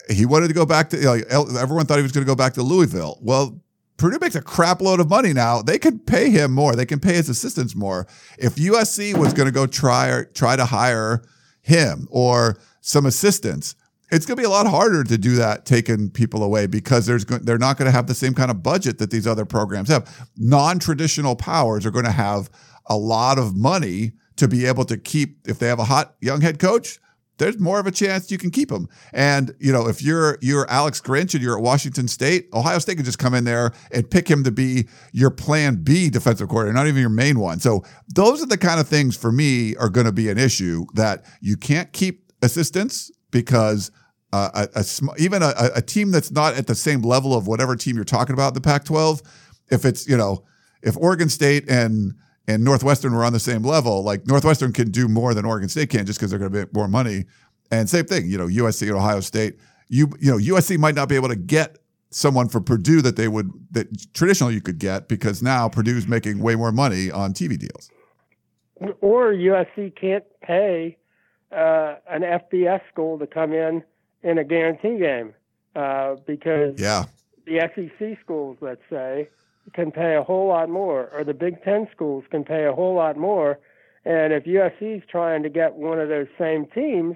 he 0.10 0.26
wanted 0.26 0.50
to 0.50 0.54
go 0.54 0.66
back 0.66 0.90
to. 0.92 0.98
You 0.98 1.24
know, 1.30 1.46
everyone 1.60 1.86
thought 1.86 1.98
he 1.98 2.04
was 2.04 2.12
going 2.12 2.26
to 2.26 2.30
go 2.30 2.36
back 2.36 2.54
to 2.54 2.62
Louisville. 2.64 3.18
Well, 3.22 3.60
Purdue 3.98 4.20
makes 4.20 4.36
a 4.36 4.42
crap 4.42 4.82
load 4.82 5.00
of 5.00 5.10
money 5.10 5.32
now. 5.34 5.62
They 5.62 5.78
could 5.78 6.08
pay 6.08 6.30
him 6.30 6.52
more. 6.52 6.76
They 6.76 6.86
can 6.86 7.00
pay 7.00 7.14
his 7.14 7.30
assistants 7.30 7.76
more. 7.76 8.08
If 8.40 8.56
USC 8.56 9.16
was 9.16 9.34
going 9.34 9.46
to 9.46 9.52
go 9.52 9.68
try 9.68 10.24
try 10.34 10.56
to 10.56 10.66
hire 10.66 11.22
him 11.62 12.08
or 12.10 12.58
some 12.82 13.06
assistants, 13.06 13.76
it's 14.12 14.26
going 14.26 14.36
to 14.36 14.42
be 14.42 14.46
a 14.46 14.50
lot 14.50 14.68
harder 14.68 15.04
to 15.04 15.18
do 15.18 15.36
that, 15.36 15.66
taking 15.66 16.10
people 16.10 16.44
away 16.44 16.68
because 16.68 17.06
there's 17.06 17.24
go- 17.24 17.38
they're 17.38 17.58
not 17.58 17.78
going 17.78 17.86
to 17.86 17.92
have 17.92 18.08
the 18.08 18.16
same 18.16 18.34
kind 18.34 18.52
of 18.52 18.64
budget 18.64 18.98
that 18.98 19.12
these 19.12 19.28
other 19.28 19.46
programs 19.46 19.90
have. 19.90 20.28
Non-traditional 20.36 21.36
powers 21.36 21.86
are 21.86 21.92
going 21.92 22.06
to 22.06 22.12
have 22.12 22.50
a 22.88 22.98
lot 22.98 23.38
of 23.38 23.56
money 23.56 24.14
to 24.36 24.48
be 24.48 24.66
able 24.66 24.86
to 24.86 24.98
keep. 24.98 25.48
If 25.48 25.60
they 25.60 25.68
have 25.68 25.80
a 25.80 25.86
hot 25.86 26.16
young 26.20 26.42
head 26.42 26.60
coach, 26.60 27.00
there's 27.42 27.60
more 27.60 27.80
of 27.80 27.88
a 27.88 27.92
chance 27.92 28.30
you 28.30 28.38
can 28.38 28.52
keep 28.52 28.70
them. 28.70 28.88
And 29.14 29.56
you 29.60 29.72
know, 29.72 29.88
if 29.88 30.02
you're 30.04 30.38
you're 30.42 30.70
Alex 30.70 31.02
Grinch 31.02 31.34
and 31.34 31.42
you're 31.42 31.58
at 31.58 31.64
Washington 31.64 32.08
State, 32.08 32.48
Ohio 32.54 32.78
State 32.78 32.96
can 32.98 33.06
just 33.06 33.18
come 33.18 33.34
in 33.34 33.46
there 33.46 33.72
and 33.92 34.10
pick 34.10 34.30
him 34.30 34.44
to 34.44 34.52
be 34.52 34.88
your 35.12 35.32
Plan 35.32 35.84
B 35.84 36.12
defensive 36.12 36.50
coordinator, 36.50 36.76
not 36.76 36.88
even 36.88 37.02
your 37.02 37.10
main 37.10 37.40
one. 37.40 37.60
So 37.60 37.84
those 38.14 38.44
are 38.44 38.46
the 38.46 38.60
kind 38.60 38.80
of 38.80 38.88
things 38.88 39.18
for 39.18 39.32
me 39.32 39.76
are 39.78 39.90
going 39.90 40.06
to 40.06 40.12
be 40.12 40.30
an 40.30 40.38
issue 40.38 40.86
that 40.94 41.26
you 41.42 41.58
can't 41.58 41.92
keep 41.92 42.32
assistants 42.42 43.12
because. 43.32 43.92
Uh, 44.34 44.68
a, 44.74 44.80
a 44.80 44.84
sm- 44.86 45.10
even 45.18 45.44
a, 45.44 45.52
a 45.76 45.82
team 45.82 46.10
that's 46.10 46.32
not 46.32 46.54
at 46.54 46.66
the 46.66 46.74
same 46.74 47.02
level 47.02 47.36
of 47.36 47.48
whatever 47.48 47.76
team 47.76 47.98
you're 47.98 48.06
talking 48.06 48.32
about 48.32 48.48
in 48.48 48.54
the 48.54 48.62
Pac-12, 48.62 49.22
if 49.70 49.84
it's 49.84 50.08
you 50.08 50.16
know 50.16 50.46
if 50.82 50.96
Oregon 50.96 51.28
State 51.28 51.70
and 51.70 52.14
and 52.48 52.64
Northwestern 52.64 53.14
were 53.14 53.24
on 53.24 53.34
the 53.34 53.40
same 53.40 53.64
level, 53.64 54.04
like 54.04 54.28
Northwestern 54.28 54.74
can 54.74 54.90
do 54.90 55.08
more 55.08 55.34
than 55.34 55.46
Oregon 55.46 55.70
State 55.70 55.90
can 55.90 56.06
just 56.06 56.20
because 56.20 56.32
they're 56.32 56.40
going 56.40 56.52
to 56.52 56.60
make 56.60 56.74
more 56.74 56.88
money. 56.88 57.26
And 57.72 57.90
same 57.90 58.06
thing, 58.06 58.28
you 58.28 58.38
know, 58.38 58.48
USC 58.48 58.88
and 58.88 58.98
Ohio 58.98 59.20
State. 59.20 59.58
You 59.88 60.12
you 60.20 60.32
know, 60.32 60.38
USC 60.38 60.78
might 60.78 60.96
not 60.96 61.10
be 61.10 61.16
able 61.16 61.30
to 61.30 61.36
get 61.36 61.78
someone 62.10 62.50
for 62.50 62.60
Purdue 62.62 63.02
that 63.02 63.16
they 63.16 63.28
would 63.28 63.52
that 63.72 64.14
traditionally 64.14 64.54
you 64.54 64.62
could 64.62 64.80
get 64.80 65.08
because 65.08 65.42
now 65.42 65.68
Purdue's 65.70 66.08
making 66.08 66.40
way 66.40 66.56
more 66.56 66.72
money 66.72 67.10
on 67.10 67.34
TV 67.34 67.58
deals. 67.58 67.90
or 69.00 69.32
USC 69.34 69.96
can't 69.96 70.26
pay 70.42 70.98
uh, 71.52 71.96
an 72.10 72.22
FBS 72.22 72.82
school 72.92 73.18
to 73.20 73.28
come 73.28 73.54
in 73.54 73.84
in 74.24 74.38
a 74.38 74.44
guarantee 74.44 75.00
game 75.00 75.34
uh, 75.76 76.16
because 76.28 76.80
Yeah, 76.80 77.06
the 77.46 77.70
SEC 77.76 78.20
schools, 78.22 78.58
let's 78.62 78.82
say, 78.90 79.30
can 79.74 79.92
pay 79.92 80.16
a 80.16 80.24
whole 80.24 80.48
lot 80.48 80.70
more, 80.70 81.10
or 81.14 81.24
the 81.24 81.34
Big 81.34 81.64
Ten 81.64 81.88
schools 81.94 82.24
can 82.30 82.44
pay 82.44 82.66
a 82.66 82.74
whole 82.74 82.96
lot 82.96 83.18
more. 83.18 83.60
And 84.04 84.34
if 84.34 84.46
USC 84.46 84.98
is 84.98 85.04
trying 85.10 85.44
to 85.44 85.50
get 85.50 85.76
one 85.76 86.00
of 86.00 86.10
those 86.10 86.28
same 86.38 86.66
teams, 86.68 87.16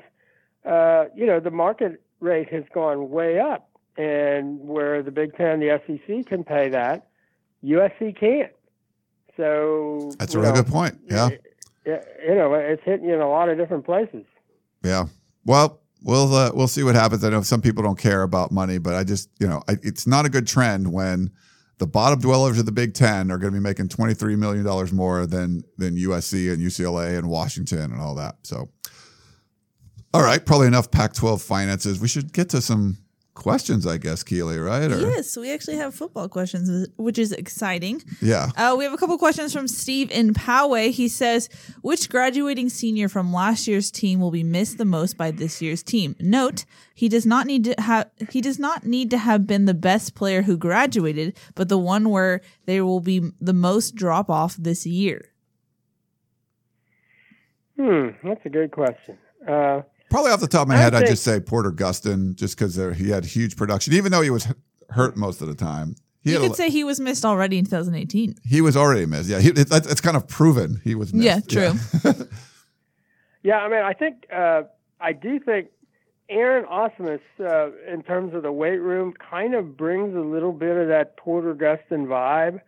uh, 0.65 1.05
you 1.15 1.25
know, 1.25 1.39
the 1.39 1.51
market 1.51 2.01
rate 2.19 2.51
has 2.51 2.63
gone 2.73 3.09
way 3.09 3.39
up. 3.39 3.69
And 3.97 4.59
where 4.59 5.01
the 5.01 5.11
Big 5.11 5.37
Ten, 5.37 5.61
the 5.61 5.79
SEC 5.87 6.25
can 6.25 6.43
pay 6.43 6.67
that, 6.69 7.07
USC 7.63 8.19
can't. 8.19 8.51
So 9.37 10.11
that's 10.19 10.35
a 10.35 10.39
really 10.39 10.51
know, 10.51 10.63
good 10.63 10.71
point. 10.71 10.99
Yeah, 11.09 11.29
yeah, 11.85 12.01
you 12.27 12.35
know, 12.35 12.53
it's 12.53 12.83
hitting 12.83 13.07
you 13.07 13.13
in 13.13 13.21
a 13.21 13.29
lot 13.29 13.49
of 13.49 13.57
different 13.57 13.85
places. 13.85 14.25
yeah. 14.83 15.05
Well, 15.45 15.79
we'll 16.03 16.33
uh, 16.33 16.51
we'll 16.53 16.67
see 16.67 16.83
what 16.83 16.95
happens. 16.95 17.23
I 17.23 17.29
know 17.29 17.41
some 17.41 17.61
people 17.61 17.83
don't 17.83 17.97
care 17.97 18.23
about 18.23 18.51
money, 18.51 18.77
but 18.77 18.95
I 18.95 19.03
just 19.03 19.29
you 19.39 19.47
know 19.47 19.61
I, 19.67 19.77
it's 19.81 20.07
not 20.07 20.25
a 20.25 20.29
good 20.29 20.47
trend 20.47 20.91
when 20.91 21.31
the 21.77 21.87
bottom 21.87 22.19
dwellers 22.19 22.57
of 22.57 22.65
the 22.65 22.71
Big 22.71 22.93
Ten 22.93 23.31
are 23.31 23.37
going 23.37 23.51
to 23.53 23.59
be 23.59 23.63
making 23.63 23.89
twenty 23.89 24.13
three 24.13 24.35
million 24.35 24.63
dollars 24.63 24.93
more 24.93 25.25
than 25.25 25.63
than 25.77 25.95
USC 25.95 26.51
and 26.51 26.61
UCLA 26.61 27.17
and 27.17 27.29
Washington 27.29 27.91
and 27.91 28.01
all 28.01 28.15
that. 28.15 28.35
So, 28.43 28.69
all 30.13 30.21
right, 30.21 30.45
probably 30.45 30.67
enough 30.67 30.91
Pac 30.91 31.13
twelve 31.13 31.41
finances. 31.41 31.99
We 31.99 32.07
should 32.07 32.33
get 32.33 32.49
to 32.49 32.61
some 32.61 32.97
questions, 33.35 33.85
I 33.85 33.97
guess, 33.97 34.23
Keely, 34.23 34.57
right? 34.57 34.91
Or, 34.91 34.99
Yes, 34.99 35.37
we 35.37 35.53
actually 35.53 35.75
have 35.75 35.93
football 35.93 36.27
questions, 36.27 36.87
which 36.97 37.19
is 37.19 37.31
exciting. 37.31 38.01
Yeah. 38.21 38.49
Uh, 38.57 38.75
we 38.77 38.83
have 38.83 38.93
a 38.93 38.97
couple 38.97 39.17
questions 39.17 39.53
from 39.53 39.67
Steve 39.67 40.09
in 40.09 40.33
Poway. 40.33 40.89
He 40.89 41.07
says, 41.07 41.49
"Which 41.81 42.09
graduating 42.09 42.69
senior 42.69 43.07
from 43.07 43.31
last 43.31 43.67
year's 43.67 43.91
team 43.91 44.19
will 44.19 44.31
be 44.31 44.43
missed 44.43 44.77
the 44.77 44.85
most 44.85 45.17
by 45.17 45.29
this 45.31 45.61
year's 45.61 45.83
team?" 45.83 46.15
Note: 46.19 46.65
He 46.95 47.07
does 47.07 47.25
not 47.25 47.45
need 47.45 47.65
to 47.65 47.75
have 47.77 48.09
he 48.29 48.41
does 48.41 48.57
not 48.57 48.85
need 48.85 49.11
to 49.11 49.17
have 49.17 49.45
been 49.45 49.65
the 49.65 49.73
best 49.73 50.15
player 50.15 50.41
who 50.41 50.57
graduated, 50.57 51.37
but 51.53 51.69
the 51.69 51.77
one 51.77 52.09
where 52.09 52.41
there 52.65 52.83
will 52.85 53.01
be 53.01 53.31
the 53.39 53.53
most 53.53 53.95
drop 53.95 54.29
off 54.29 54.55
this 54.55 54.85
year. 54.87 55.31
Hmm, 57.77 58.09
that's 58.23 58.45
a 58.45 58.49
good 58.49 58.71
question. 58.71 59.17
Uh, 59.47 59.81
Probably 60.09 60.31
off 60.31 60.39
the 60.39 60.47
top 60.47 60.63
of 60.63 60.67
my 60.69 60.75
I 60.75 60.77
head, 60.77 60.95
I'd 60.95 61.07
just 61.07 61.23
say 61.23 61.39
Porter 61.39 61.71
Gustin, 61.71 62.35
just 62.35 62.57
because 62.57 62.75
he 62.97 63.09
had 63.09 63.25
huge 63.25 63.57
production, 63.57 63.93
even 63.93 64.11
though 64.11 64.21
he 64.21 64.29
was 64.29 64.47
hurt 64.91 65.17
most 65.17 65.41
of 65.41 65.47
the 65.47 65.55
time. 65.55 65.95
He 66.23 66.31
You 66.31 66.37
had 66.37 66.45
a- 66.45 66.47
could 66.49 66.57
say 66.57 66.69
he 66.69 66.83
was 66.83 66.99
missed 66.99 67.25
already 67.25 67.57
in 67.57 67.65
2018. 67.65 68.35
he 68.43 68.61
was 68.61 68.75
already 68.77 69.05
missed. 69.05 69.29
Yeah, 69.29 69.39
he, 69.39 69.49
it, 69.49 69.69
that's 69.69 69.87
it's 69.87 70.01
kind 70.01 70.15
of 70.17 70.27
proven 70.27 70.79
he 70.83 70.95
was 70.95 71.13
missed. 71.13 71.51
Yeah, 71.51 71.71
true. 71.71 71.79
Yeah, 73.43 73.57
I 73.57 73.69
mean, 73.69 73.81
I 73.83 73.93
think 73.93 74.25
uh, 74.33 74.63
I 74.99 75.13
do 75.13 75.39
think 75.39 75.67
Aaron 76.29 76.65
Osmus, 76.65 77.19
uh, 77.39 77.69
in 77.91 78.01
terms 78.01 78.33
of 78.33 78.41
the 78.41 78.51
weight 78.51 78.79
room, 78.79 79.13
kind 79.13 79.53
of 79.53 79.77
brings 79.77 80.15
a 80.15 80.19
little 80.19 80.51
bit 80.51 80.75
of 80.75 80.87
that 80.87 81.15
Porter 81.17 81.53
Gustin 81.53 82.07
vibe. 82.07 82.59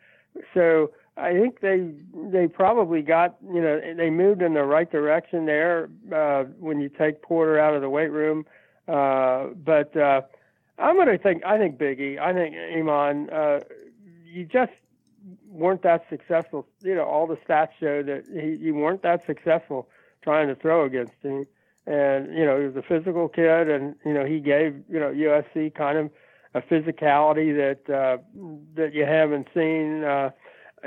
So 0.54 0.92
I 1.18 1.34
think 1.34 1.62
they 1.62 1.92
they 2.14 2.48
probably 2.48 3.02
got 3.02 3.38
you 3.52 3.62
know 3.62 3.82
they 3.96 4.10
moved 4.10 4.42
in 4.42 4.54
the 4.54 4.64
right 4.64 4.90
direction 4.90 5.46
there 5.46 5.90
uh, 6.14 6.44
when 6.60 6.80
you 6.80 6.90
take 6.90 7.22
Porter 7.22 7.60
out 7.60 7.74
of 7.74 7.82
the 7.82 7.90
weight 7.90 8.12
room. 8.12 8.46
Uh, 8.88 9.48
but 9.56 9.96
uh, 9.98 10.22
I'm 10.78 10.98
to 11.04 11.18
think 11.18 11.44
I 11.46 11.58
think 11.58 11.78
Biggie, 11.78 12.20
I 12.20 12.34
think 12.34 12.56
Iman, 12.56 13.30
uh, 13.32 13.60
you 14.26 14.46
just 14.46 14.72
weren't 15.50 15.82
that 15.84 16.06
successful. 16.10 16.68
You 16.82 16.96
know, 16.96 17.06
all 17.06 17.26
the 17.26 17.38
stats 17.38 17.70
show 17.80 18.04
that 18.04 18.26
he, 18.32 18.64
you 18.64 18.76
weren't 18.76 19.02
that 19.02 19.26
successful 19.26 19.90
trying 20.22 20.48
to 20.48 20.56
throw 20.56 20.86
against 20.86 21.14
him. 21.22 21.46
And 21.88 22.38
you 22.38 22.46
know, 22.46 22.60
he 22.60 22.68
was 22.68 22.76
a 22.76 22.84
physical 22.84 23.28
kid, 23.28 23.70
and 23.70 23.96
you 24.06 24.14
know, 24.14 24.26
he 24.26 24.40
gave 24.40 24.84
you 24.88 25.00
know 25.00 25.12
USC 25.12 25.74
kind 25.74 25.98
of 25.98 26.12
a 26.54 26.62
physicality 26.62 27.56
that 27.56 27.94
uh, 27.94 28.18
that 28.76 28.94
you 28.94 29.06
haven't 29.06 29.48
seen. 29.54 30.04
Uh, 30.04 30.30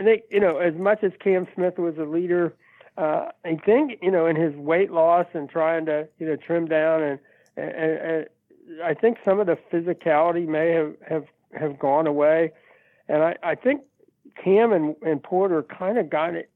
I 0.01 0.03
think 0.03 0.23
you 0.31 0.41
know, 0.41 0.57
as 0.57 0.75
much 0.75 1.05
as 1.05 1.13
Cam 1.23 1.47
Smith 1.55 1.79
was 1.79 1.99
a 1.99 2.05
leader, 2.05 2.55
uh, 2.97 3.27
I 3.45 3.57
think 3.67 3.99
you 4.01 4.11
know, 4.11 4.27
in 4.27 4.35
his 4.35 4.55
weight 4.57 4.91
loss 4.91 5.27
and 5.35 5.49
trying 5.49 5.85
to 5.87 6.09
you 6.19 6.27
know 6.27 6.37
trim 6.37 6.67
down, 6.67 7.03
and, 7.03 7.19
and, 7.59 7.71
and 7.71 8.27
I 8.83 8.95
think 8.95 9.19
some 9.25 9.41
of 9.41 9.47
the 9.47 9.59
physicality 9.71 10.49
may 10.49 10.71
have 10.71 10.95
have 11.07 11.25
have 11.53 11.79
gone 11.79 12.07
away, 12.07 12.53
and 13.09 13.23
I 13.23 13.37
I 13.43 13.55
think 13.55 13.83
Cam 14.43 14.73
and, 14.73 14.97
and 15.03 15.23
Porter 15.23 15.63
kind 15.63 15.99
of 15.99 16.09
got 16.09 16.35
it, 16.35 16.49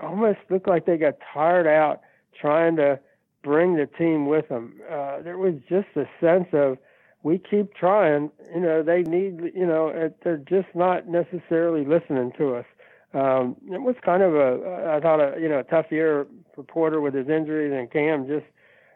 almost 0.00 0.40
looked 0.50 0.66
like 0.66 0.84
they 0.84 0.96
got 0.96 1.14
tired 1.32 1.68
out 1.68 2.00
trying 2.40 2.74
to 2.76 2.98
bring 3.44 3.76
the 3.76 3.86
team 3.86 4.26
with 4.26 4.48
them. 4.48 4.80
Uh, 4.90 5.22
there 5.22 5.38
was 5.38 5.54
just 5.68 5.86
a 5.94 6.06
sense 6.20 6.48
of 6.52 6.78
we 7.22 7.38
keep 7.38 7.74
trying. 7.74 8.32
You 8.52 8.60
know, 8.60 8.82
they 8.82 9.02
need. 9.04 9.52
You 9.54 9.66
know, 9.66 10.10
they're 10.24 10.38
just 10.38 10.74
not 10.74 11.06
necessarily 11.06 11.84
listening 11.84 12.32
to 12.38 12.56
us. 12.56 12.66
Um, 13.14 13.56
it 13.70 13.80
was 13.80 13.96
kind 14.04 14.22
of 14.22 14.34
a, 14.34 14.94
I 14.96 15.00
thought, 15.00 15.20
a 15.20 15.40
you 15.40 15.48
know, 15.48 15.60
a 15.60 15.64
tough 15.64 15.86
year 15.90 16.26
for 16.54 16.62
Porter 16.62 17.00
with 17.00 17.14
his 17.14 17.28
injuries, 17.28 17.72
and 17.72 17.90
Cam 17.90 18.26
just, 18.26 18.46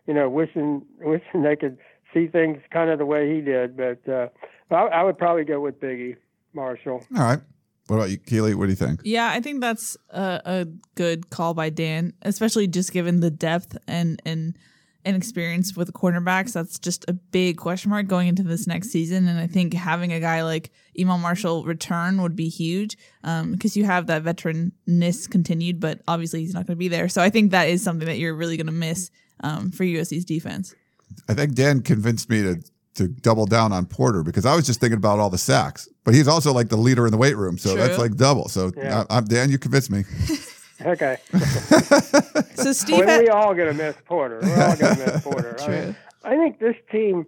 you 0.06 0.14
know, 0.14 0.28
wishing 0.28 0.82
wishing 1.00 1.42
they 1.42 1.56
could 1.56 1.78
see 2.12 2.26
things 2.26 2.58
kind 2.70 2.90
of 2.90 2.98
the 2.98 3.06
way 3.06 3.34
he 3.34 3.40
did. 3.40 3.76
But 3.76 4.06
uh, 4.08 4.28
I, 4.70 4.86
I 4.86 5.02
would 5.02 5.18
probably 5.18 5.44
go 5.44 5.60
with 5.60 5.80
Biggie 5.80 6.16
Marshall. 6.52 7.04
All 7.16 7.22
right. 7.22 7.40
What 7.88 7.96
about 7.96 8.10
you, 8.10 8.18
Keely? 8.18 8.54
What 8.54 8.66
do 8.66 8.70
you 8.70 8.76
think? 8.76 9.00
Yeah, 9.02 9.28
I 9.30 9.40
think 9.40 9.60
that's 9.60 9.96
a, 10.10 10.40
a 10.44 10.66
good 10.94 11.30
call 11.30 11.52
by 11.52 11.68
Dan, 11.68 12.12
especially 12.22 12.68
just 12.68 12.92
given 12.92 13.20
the 13.20 13.30
depth 13.30 13.76
and 13.88 14.20
and 14.24 14.56
and 15.04 15.16
experience 15.16 15.76
with 15.76 15.88
the 15.88 15.92
cornerbacks. 15.92 16.52
That's 16.52 16.78
just 16.78 17.04
a 17.08 17.12
big 17.12 17.56
question 17.56 17.90
mark 17.90 18.06
going 18.06 18.28
into 18.28 18.42
this 18.42 18.66
next 18.66 18.90
season. 18.90 19.26
And 19.26 19.38
I 19.38 19.46
think 19.46 19.74
having 19.74 20.12
a 20.12 20.20
guy 20.20 20.42
like 20.42 20.70
Iman 20.98 21.20
Marshall 21.20 21.64
return 21.64 22.22
would 22.22 22.36
be 22.36 22.48
huge 22.48 22.96
because 23.22 23.76
um, 23.76 23.80
you 23.80 23.84
have 23.84 24.06
that 24.06 24.22
veteranness 24.22 25.30
continued, 25.30 25.80
but 25.80 26.00
obviously 26.06 26.40
he's 26.40 26.54
not 26.54 26.66
going 26.66 26.76
to 26.76 26.80
be 26.80 26.88
there. 26.88 27.08
So 27.08 27.22
I 27.22 27.30
think 27.30 27.50
that 27.50 27.68
is 27.68 27.82
something 27.82 28.06
that 28.06 28.18
you're 28.18 28.34
really 28.34 28.56
going 28.56 28.66
to 28.66 28.72
miss 28.72 29.10
um, 29.40 29.70
for 29.70 29.84
USC's 29.84 30.24
defense. 30.24 30.74
I 31.28 31.34
think 31.34 31.54
Dan 31.54 31.82
convinced 31.82 32.30
me 32.30 32.42
to 32.42 32.62
to 32.94 33.08
double 33.08 33.46
down 33.46 33.72
on 33.72 33.86
Porter 33.86 34.22
because 34.22 34.44
I 34.44 34.54
was 34.54 34.66
just 34.66 34.78
thinking 34.78 34.98
about 34.98 35.18
all 35.18 35.30
the 35.30 35.38
sacks, 35.38 35.88
but 36.04 36.14
he's 36.14 36.28
also 36.28 36.52
like 36.52 36.68
the 36.68 36.76
leader 36.76 37.06
in 37.06 37.10
the 37.10 37.16
weight 37.16 37.38
room, 37.38 37.56
so 37.56 37.70
True. 37.72 37.80
that's 37.80 37.98
like 37.98 38.16
double. 38.16 38.48
So 38.48 38.70
Yeah. 38.76 39.04
I, 39.08 39.18
am 39.18 39.24
Dan, 39.24 39.50
you 39.50 39.58
convinced 39.58 39.90
me. 39.90 40.04
Okay. 40.86 41.16
So 42.54 42.72
Steve, 42.72 42.98
Well, 42.98 43.08
had- 43.08 43.20
we 43.22 43.28
all 43.28 43.54
gonna 43.54 43.72
miss 43.74 43.96
Porter. 44.04 44.38
We're 44.42 44.62
all 44.62 44.76
gonna 44.76 44.96
miss 44.98 45.20
Porter. 45.24 45.56
I, 45.62 45.68
mean. 45.68 45.96
I 46.22 46.36
think 46.36 46.60
this 46.60 46.76
team, 46.92 47.26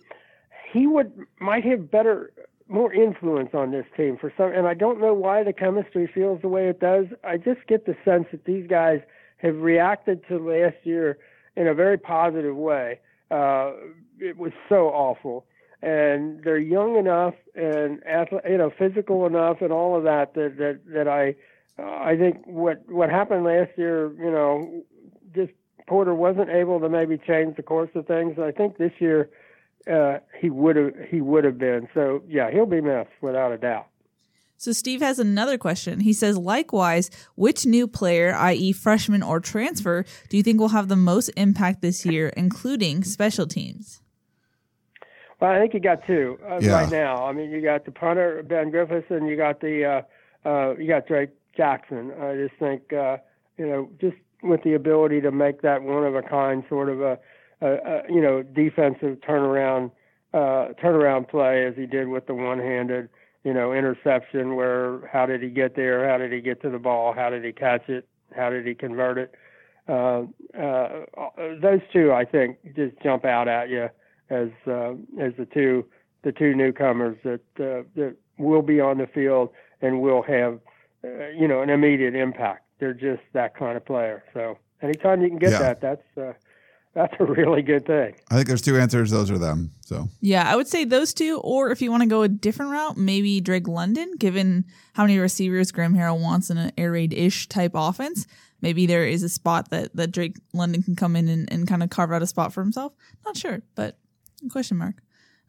he 0.72 0.86
would 0.86 1.12
might 1.40 1.64
have 1.64 1.90
better, 1.90 2.30
more 2.68 2.92
influence 2.92 3.50
on 3.52 3.72
this 3.72 3.86
team 3.96 4.16
for 4.16 4.32
some. 4.36 4.52
And 4.52 4.66
I 4.68 4.74
don't 4.74 5.00
know 5.00 5.12
why 5.12 5.42
the 5.42 5.52
chemistry 5.52 6.06
feels 6.06 6.40
the 6.40 6.48
way 6.48 6.68
it 6.68 6.78
does. 6.78 7.06
I 7.24 7.36
just 7.36 7.66
get 7.66 7.84
the 7.86 7.96
sense 8.04 8.26
that 8.30 8.44
these 8.44 8.66
guys 8.68 9.00
have 9.38 9.56
reacted 9.56 10.26
to 10.28 10.38
last 10.38 10.76
year 10.84 11.18
in 11.56 11.66
a 11.66 11.74
very 11.74 11.98
positive 11.98 12.54
way. 12.56 13.00
Uh, 13.30 13.72
it 14.20 14.36
was 14.38 14.52
so 14.68 14.88
awful, 14.90 15.46
and 15.82 16.44
they're 16.44 16.58
young 16.58 16.96
enough 16.96 17.34
and 17.56 18.00
you 18.48 18.56
know 18.58 18.70
physical 18.78 19.26
enough 19.26 19.60
and 19.62 19.72
all 19.72 19.96
of 19.96 20.04
that 20.04 20.34
that 20.34 20.58
that 20.58 20.80
that 20.86 21.08
I. 21.08 21.34
Uh, 21.78 21.82
I 21.82 22.16
think 22.16 22.46
what 22.46 22.88
what 22.88 23.10
happened 23.10 23.44
last 23.44 23.70
year, 23.76 24.12
you 24.14 24.30
know, 24.30 24.82
just 25.34 25.52
Porter 25.86 26.14
wasn't 26.14 26.50
able 26.50 26.80
to 26.80 26.88
maybe 26.88 27.18
change 27.18 27.56
the 27.56 27.62
course 27.62 27.90
of 27.94 28.06
things. 28.06 28.38
I 28.38 28.52
think 28.52 28.78
this 28.78 28.92
year 29.00 29.28
uh, 29.90 30.18
he 30.40 30.50
would 30.50 30.76
have 30.76 30.92
he 31.08 31.20
would 31.20 31.44
have 31.44 31.58
been. 31.58 31.88
So 31.92 32.22
yeah, 32.28 32.50
he'll 32.50 32.66
be 32.66 32.80
missed 32.80 33.10
without 33.20 33.52
a 33.52 33.58
doubt. 33.58 33.86
So 34.56 34.70
Steve 34.72 35.00
has 35.02 35.18
another 35.18 35.58
question. 35.58 36.00
He 36.00 36.12
says, 36.12 36.38
likewise, 36.38 37.10
which 37.34 37.66
new 37.66 37.86
player, 37.88 38.34
i.e., 38.34 38.72
freshman 38.72 39.22
or 39.22 39.40
transfer, 39.40 40.04
do 40.30 40.36
you 40.36 40.42
think 40.44 40.60
will 40.60 40.68
have 40.68 40.86
the 40.88 40.96
most 40.96 41.28
impact 41.36 41.82
this 41.82 42.06
year, 42.06 42.28
including 42.28 43.02
special 43.02 43.46
teams? 43.46 44.00
Well, 45.40 45.50
I 45.50 45.58
think 45.58 45.74
you 45.74 45.80
got 45.80 46.06
two 46.06 46.38
uh, 46.48 46.60
Yeah. 46.62 46.70
right 46.72 46.90
now. 46.90 47.26
I 47.26 47.32
mean, 47.32 47.50
you 47.50 47.60
got 47.60 47.84
the 47.84 47.90
punter 47.90 48.42
Ben 48.44 48.70
Griffiths, 48.70 49.10
and 49.10 49.28
you 49.28 49.36
got 49.36 49.60
the 49.60 49.84
uh, 49.84 50.48
uh, 50.48 50.74
you 50.78 50.86
got 50.86 51.06
Drake 51.08 51.30
Jackson. 51.56 52.12
I 52.20 52.34
just 52.34 52.54
think 52.58 52.92
uh, 52.92 53.18
you 53.56 53.66
know 53.66 53.90
just 54.00 54.16
with 54.42 54.62
the 54.62 54.74
ability 54.74 55.20
to 55.22 55.30
make 55.30 55.62
that 55.62 55.82
one 55.82 56.04
of 56.04 56.14
a 56.14 56.22
kind 56.22 56.64
sort 56.68 56.88
of 56.88 57.00
a, 57.00 57.18
a, 57.60 57.68
a 57.68 58.02
you 58.08 58.20
know 58.20 58.42
defensive 58.42 59.18
turnaround 59.26 59.90
uh, 60.32 60.74
turnaround 60.82 61.28
play 61.28 61.64
as 61.64 61.74
he 61.76 61.86
did 61.86 62.08
with 62.08 62.26
the 62.26 62.34
one 62.34 62.58
handed 62.58 63.08
you 63.44 63.54
know 63.54 63.72
interception. 63.72 64.56
Where 64.56 65.06
how 65.12 65.26
did 65.26 65.42
he 65.42 65.48
get 65.48 65.76
there? 65.76 66.08
How 66.08 66.18
did 66.18 66.32
he 66.32 66.40
get 66.40 66.60
to 66.62 66.70
the 66.70 66.78
ball? 66.78 67.12
How 67.12 67.30
did 67.30 67.44
he 67.44 67.52
catch 67.52 67.88
it? 67.88 68.06
How 68.34 68.50
did 68.50 68.66
he 68.66 68.74
convert 68.74 69.18
it? 69.18 69.34
Uh, 69.86 70.22
uh, 70.58 71.04
those 71.60 71.80
two, 71.92 72.12
I 72.12 72.24
think, 72.24 72.58
just 72.74 72.94
jump 73.02 73.24
out 73.24 73.48
at 73.48 73.68
you 73.68 73.88
as 74.30 74.48
uh, 74.66 74.92
as 75.20 75.32
the 75.38 75.46
two 75.52 75.84
the 76.22 76.32
two 76.32 76.54
newcomers 76.54 77.16
that 77.22 77.40
uh, 77.60 77.84
that 77.94 78.16
will 78.38 78.62
be 78.62 78.80
on 78.80 78.98
the 78.98 79.06
field 79.06 79.50
and 79.82 80.00
will 80.00 80.22
have 80.22 80.58
uh, 81.04 81.28
you 81.28 81.46
know 81.48 81.62
an 81.62 81.70
immediate 81.70 82.14
impact. 82.14 82.64
They're 82.80 82.94
just 82.94 83.22
that 83.32 83.56
kind 83.56 83.76
of 83.76 83.84
player. 83.84 84.24
So 84.34 84.58
anytime 84.82 85.22
you 85.22 85.28
can 85.28 85.38
get 85.38 85.52
Yeah. 85.52 85.58
that, 85.60 85.80
that's 85.80 86.18
uh, 86.18 86.32
that's 86.94 87.14
a 87.18 87.24
really 87.24 87.62
good 87.62 87.86
thing. 87.86 88.14
I 88.30 88.34
think 88.36 88.46
there's 88.46 88.62
two 88.62 88.76
answers. 88.78 89.10
Those 89.10 89.30
are 89.30 89.38
them. 89.38 89.70
So 89.80 90.08
Yeah, 90.20 90.50
I 90.50 90.54
would 90.56 90.68
say 90.68 90.84
those 90.84 91.12
two, 91.12 91.40
or 91.42 91.70
if 91.70 91.82
you 91.82 91.90
want 91.90 92.02
to 92.04 92.08
go 92.08 92.22
a 92.22 92.28
different 92.28 92.70
route, 92.72 92.96
maybe 92.96 93.40
Drake 93.40 93.66
London, 93.68 94.12
given 94.18 94.64
how 94.94 95.02
many 95.04 95.18
receivers 95.18 95.72
Graham 95.72 95.94
Harrell 95.94 96.20
wants 96.20 96.50
in 96.50 96.56
an 96.58 96.72
air 96.78 96.92
raid 96.92 97.12
ish 97.12 97.48
type 97.48 97.72
offense. 97.74 98.26
Maybe 98.60 98.86
there 98.86 99.04
is 99.06 99.22
a 99.22 99.28
spot 99.28 99.70
that, 99.70 99.94
that 99.96 100.10
Drake 100.12 100.36
London 100.54 100.82
can 100.82 100.96
come 100.96 101.16
in 101.16 101.28
and, 101.28 101.52
and 101.52 101.66
kind 101.68 101.82
of 101.82 101.90
carve 101.90 102.12
out 102.12 102.22
a 102.22 102.26
spot 102.26 102.52
for 102.52 102.62
himself. 102.62 102.92
Not 103.24 103.36
sure, 103.36 103.60
but 103.74 103.98
question 104.50 104.78
mark. 104.78 104.94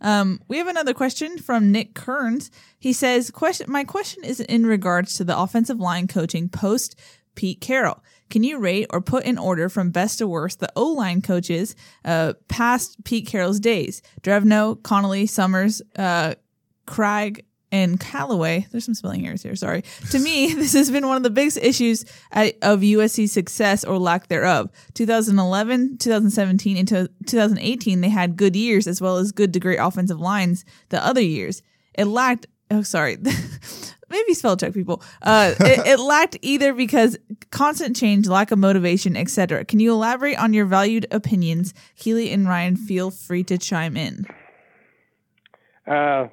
Um, 0.05 0.39
we 0.47 0.59
have 0.59 0.67
another 0.67 0.93
question 0.93 1.39
from 1.39 1.71
Nick 1.71 1.95
Kearns. 1.95 2.51
He 2.77 2.93
says, 2.93 3.31
"Question. 3.31 3.71
My 3.71 3.83
question 3.83 4.23
is 4.23 4.39
in 4.39 4.67
regards 4.67 5.15
to 5.15 5.23
the 5.23 5.37
offensive 5.37 5.79
line 5.79 6.07
coaching 6.07 6.47
post 6.47 6.95
Pete 7.33 7.59
Carroll. 7.59 8.03
Can 8.29 8.43
you 8.43 8.59
rate 8.59 8.85
or 8.91 9.01
put 9.01 9.25
in 9.25 9.39
order 9.39 9.67
from 9.67 9.89
best 9.89 10.19
to 10.19 10.27
worst 10.27 10.59
the 10.59 10.71
O 10.75 10.91
line 10.91 11.23
coaches 11.23 11.75
uh, 12.05 12.33
past 12.47 13.03
Pete 13.03 13.25
Carroll's 13.25 13.59
days? 13.59 14.03
Drevno, 14.21 14.81
Connolly, 14.83 15.25
Summers, 15.25 15.81
uh, 15.97 16.35
Cregg, 16.87 17.43
and 17.71 17.99
Callaway. 17.99 18.67
There's 18.71 18.85
some 18.85 18.93
spelling 18.93 19.25
errors 19.25 19.43
here. 19.43 19.55
Sorry. 19.55 19.83
To 20.11 20.19
me, 20.19 20.53
this 20.55 20.73
has 20.73 20.91
been 20.91 21.07
one 21.07 21.17
of 21.17 21.23
the 21.23 21.29
biggest 21.29 21.57
issues 21.57 22.05
at, 22.31 22.55
of 22.61 22.81
USC's 22.81 23.31
success 23.31 23.83
or 23.83 23.97
lack 23.97 24.27
thereof. 24.27 24.69
2011, 24.93 25.97
2017, 25.97 26.77
into 26.77 27.09
2018, 27.25 28.01
they 28.01 28.09
had 28.09 28.35
good 28.35 28.55
years 28.55 28.87
as 28.87 29.01
well 29.01 29.17
as 29.17 29.31
good 29.31 29.53
to 29.53 29.59
great 29.59 29.77
offensive 29.77 30.19
lines 30.19 30.65
the 30.89 31.05
other 31.05 31.21
years. 31.21 31.61
It 31.93 32.05
lacked. 32.05 32.47
Oh, 32.71 32.81
sorry. 32.81 33.17
Maybe 34.09 34.33
spell 34.35 34.55
check 34.55 34.73
people. 34.73 35.01
Uh, 35.21 35.53
it, 35.59 35.85
it 35.87 35.99
lacked 35.99 36.37
either 36.41 36.73
because 36.73 37.17
constant 37.49 37.95
change, 37.95 38.27
lack 38.27 38.51
of 38.51 38.59
motivation, 38.59 39.17
etc. 39.17 39.65
Can 39.65 39.79
you 39.79 39.91
elaborate 39.91 40.37
on 40.37 40.53
your 40.53 40.65
valued 40.65 41.07
opinions? 41.11 41.73
Keely 41.97 42.31
and 42.31 42.47
Ryan, 42.47 42.75
feel 42.75 43.11
free 43.11 43.43
to 43.43 43.57
chime 43.57 43.97
in. 43.97 44.25
Uh, 45.87 46.27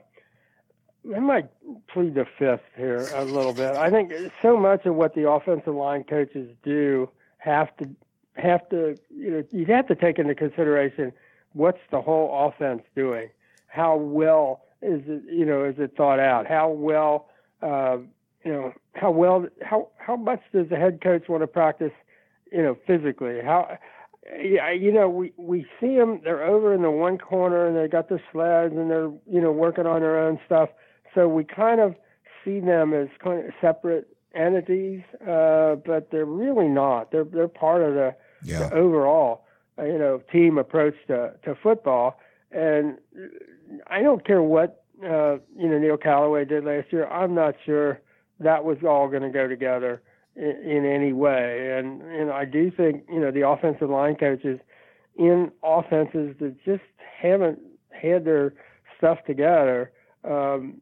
I 1.14 1.18
might 1.18 1.48
plead 1.88 2.14
the 2.14 2.26
fifth 2.38 2.62
here 2.76 3.09
a 3.14 3.24
little 3.24 3.53
bit. 3.53 3.74
I 3.76 3.90
think 3.90 4.12
so 4.40 4.57
much 4.57 4.86
of 4.86 4.94
what 4.94 5.14
the 5.14 5.28
offensive 5.28 5.74
line 5.74 6.05
coaches 6.05 6.55
do 6.62 7.11
have 7.38 7.76
to 7.78 7.88
have 8.34 8.68
to 8.70 8.96
you 9.11 9.30
know 9.30 9.44
you 9.50 9.66
have 9.66 9.86
to 9.88 9.94
take 9.94 10.18
into 10.18 10.34
consideration 10.34 11.12
what's 11.53 11.80
the 11.90 12.00
whole 12.00 12.48
offense 12.48 12.82
doing, 12.94 13.28
how 13.66 13.96
well 13.96 14.62
is 14.80 15.03
it 15.07 15.22
you 15.30 15.44
know 15.44 15.64
is 15.64 15.74
it 15.78 15.96
thought 15.96 16.20
out, 16.20 16.46
how 16.46 16.68
well 16.70 17.28
uh, 17.62 17.98
you 18.44 18.53
know 18.53 18.72
how 18.94 19.11
well 19.11 19.46
how 19.62 19.88
how 19.98 20.16
much 20.16 20.40
does 20.53 20.68
the 20.68 20.76
head 20.76 21.00
coach 21.00 21.28
want 21.28 21.42
to 21.42 21.48
practice 21.48 21.92
you 22.53 22.62
know 22.62 22.76
physically 22.86 23.40
how 23.42 23.76
you 24.40 24.92
know, 24.92 25.09
we 25.09 25.32
we 25.36 25.66
see 25.80 25.96
them. 25.96 26.20
They're 26.22 26.44
over 26.44 26.72
in 26.72 26.82
the 26.82 26.90
one 26.90 27.18
corner, 27.18 27.66
and 27.66 27.76
they 27.76 27.88
got 27.88 28.09
their 28.09 28.22
sleds, 28.30 28.74
and 28.74 28.90
they're 28.90 29.11
you 29.26 29.40
know 29.40 29.50
working 29.50 29.86
on 29.86 30.00
their 30.00 30.18
own 30.18 30.38
stuff. 30.46 30.68
So 31.14 31.28
we 31.28 31.44
kind 31.44 31.80
of 31.80 31.94
see 32.44 32.60
them 32.60 32.92
as 32.94 33.08
kind 33.22 33.44
of 33.46 33.52
separate 33.60 34.08
entities, 34.34 35.02
uh, 35.26 35.76
but 35.76 36.10
they're 36.10 36.24
really 36.24 36.68
not. 36.68 37.10
They're 37.10 37.24
they're 37.24 37.48
part 37.48 37.82
of 37.82 37.94
the, 37.94 38.14
Yeah. 38.44 38.68
the 38.68 38.74
overall 38.74 39.44
uh, 39.78 39.84
you 39.84 39.98
know 39.98 40.22
team 40.32 40.58
approach 40.58 40.94
to 41.08 41.34
to 41.44 41.54
football. 41.62 42.18
And 42.50 42.98
I 43.86 44.02
don't 44.02 44.24
care 44.26 44.42
what 44.42 44.84
uh, 45.02 45.36
you 45.56 45.68
know 45.68 45.78
Neil 45.78 45.96
Callaway 45.96 46.44
did 46.44 46.64
last 46.64 46.92
year. 46.92 47.06
I'm 47.08 47.34
not 47.34 47.54
sure 47.64 48.00
that 48.40 48.64
was 48.64 48.78
all 48.86 49.08
going 49.08 49.22
to 49.22 49.30
go 49.30 49.46
together 49.46 50.02
in, 50.36 50.56
in 50.64 50.84
any 50.86 51.12
way. 51.12 51.76
And 51.78 52.02
and 52.02 52.30
I 52.30 52.44
do 52.44 52.70
think 52.70 53.04
you 53.08 53.20
know 53.20 53.30
the 53.30 53.46
offensive 53.46 53.90
line 53.90 54.16
coaches 54.16 54.60
in 55.16 55.50
offenses 55.62 56.34
that 56.40 56.56
just 56.64 56.82
haven't 57.20 57.58
had 57.90 58.24
their 58.24 58.54
stuff 58.96 59.18
together 59.26 59.92
um, 60.24 60.80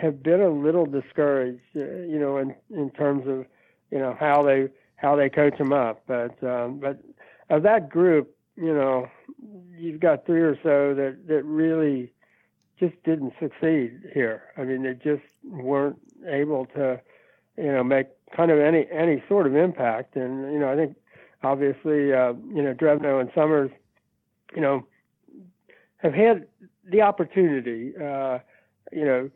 have 0.00 0.22
been 0.22 0.40
a 0.40 0.48
little 0.48 0.86
discouraged. 0.86 1.60
Uh, 1.76 1.80
you 1.80 2.18
know, 2.18 2.38
in 2.38 2.54
in 2.70 2.90
terms 2.90 3.26
of 3.26 3.46
you 3.90 3.98
know 3.98 4.16
how 4.18 4.42
they 4.42 4.68
how 4.96 5.16
they 5.16 5.28
coach 5.28 5.58
them 5.58 5.72
up. 5.72 6.02
But 6.06 6.42
um, 6.42 6.78
but 6.78 7.02
of 7.50 7.62
that 7.64 7.90
group, 7.90 8.34
you 8.56 8.72
know, 8.72 9.08
you've 9.76 10.00
got 10.00 10.26
three 10.26 10.42
or 10.42 10.56
so 10.62 10.94
that 10.94 11.26
that 11.28 11.44
really 11.44 12.12
just 12.78 13.00
didn't 13.04 13.34
succeed 13.38 14.10
here. 14.12 14.42
I 14.56 14.64
mean, 14.64 14.82
they 14.82 14.94
just 14.94 15.22
weren't 15.44 16.00
able 16.26 16.66
to, 16.74 17.00
you 17.56 17.72
know, 17.72 17.84
make 17.84 18.08
kind 18.34 18.50
of 18.50 18.58
any 18.58 18.86
any 18.90 19.22
sort 19.28 19.46
of 19.46 19.54
impact. 19.54 20.16
And 20.16 20.52
you 20.52 20.58
know, 20.58 20.70
I 20.70 20.76
think 20.76 20.96
obviously, 21.42 22.12
uh, 22.12 22.34
you 22.48 22.62
know, 22.62 22.74
Drevno 22.74 23.20
and 23.20 23.30
Summers, 23.34 23.70
you 24.54 24.60
know, 24.60 24.86
have 25.98 26.14
had 26.14 26.46
the 26.84 27.02
opportunity, 27.02 27.92
uh, 27.96 28.38
you 28.90 29.04
know, 29.04 29.30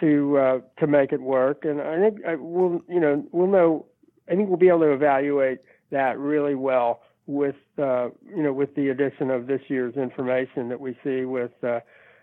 to 0.00 0.38
uh, 0.38 0.60
to 0.78 0.86
make 0.86 1.12
it 1.12 1.20
work. 1.20 1.64
And 1.64 1.80
I 1.80 1.98
think 1.98 2.24
I, 2.26 2.34
we'll, 2.36 2.82
you 2.88 3.00
know, 3.00 3.24
we'll 3.32 3.48
know. 3.48 3.86
I 4.30 4.34
think 4.34 4.48
we'll 4.48 4.58
be 4.58 4.68
able 4.68 4.80
to 4.80 4.92
evaluate 4.92 5.60
that 5.90 6.18
really 6.18 6.54
well 6.54 7.00
with 7.26 7.56
uh, 7.78 8.08
you 8.34 8.42
know 8.42 8.52
with 8.52 8.74
the 8.74 8.88
addition 8.88 9.30
of 9.30 9.46
this 9.46 9.62
year's 9.68 9.94
information 9.96 10.68
that 10.68 10.80
we 10.80 10.96
see 11.04 11.24
with 11.24 11.52
uh, 11.62 11.80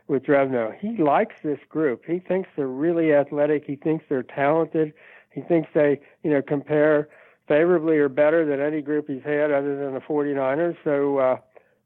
with 0.07 0.23
Drevno. 0.23 0.77
He 0.77 0.97
likes 0.97 1.35
this 1.43 1.59
group. 1.69 2.03
He 2.05 2.19
thinks 2.19 2.49
they're 2.55 2.67
really 2.67 3.13
athletic. 3.13 3.65
He 3.65 3.75
thinks 3.75 4.05
they're 4.09 4.23
talented. 4.23 4.93
He 5.31 5.41
thinks 5.41 5.69
they 5.73 5.99
you 6.23 6.31
know 6.31 6.41
compare 6.41 7.09
favorably 7.47 7.97
or 7.97 8.09
better 8.09 8.45
than 8.45 8.59
any 8.59 8.81
group 8.81 9.07
he's 9.07 9.23
had 9.23 9.51
other 9.51 9.77
than 9.77 9.93
the 9.93 9.99
49ers. 9.99 10.75
So 10.83 11.17
uh, 11.19 11.37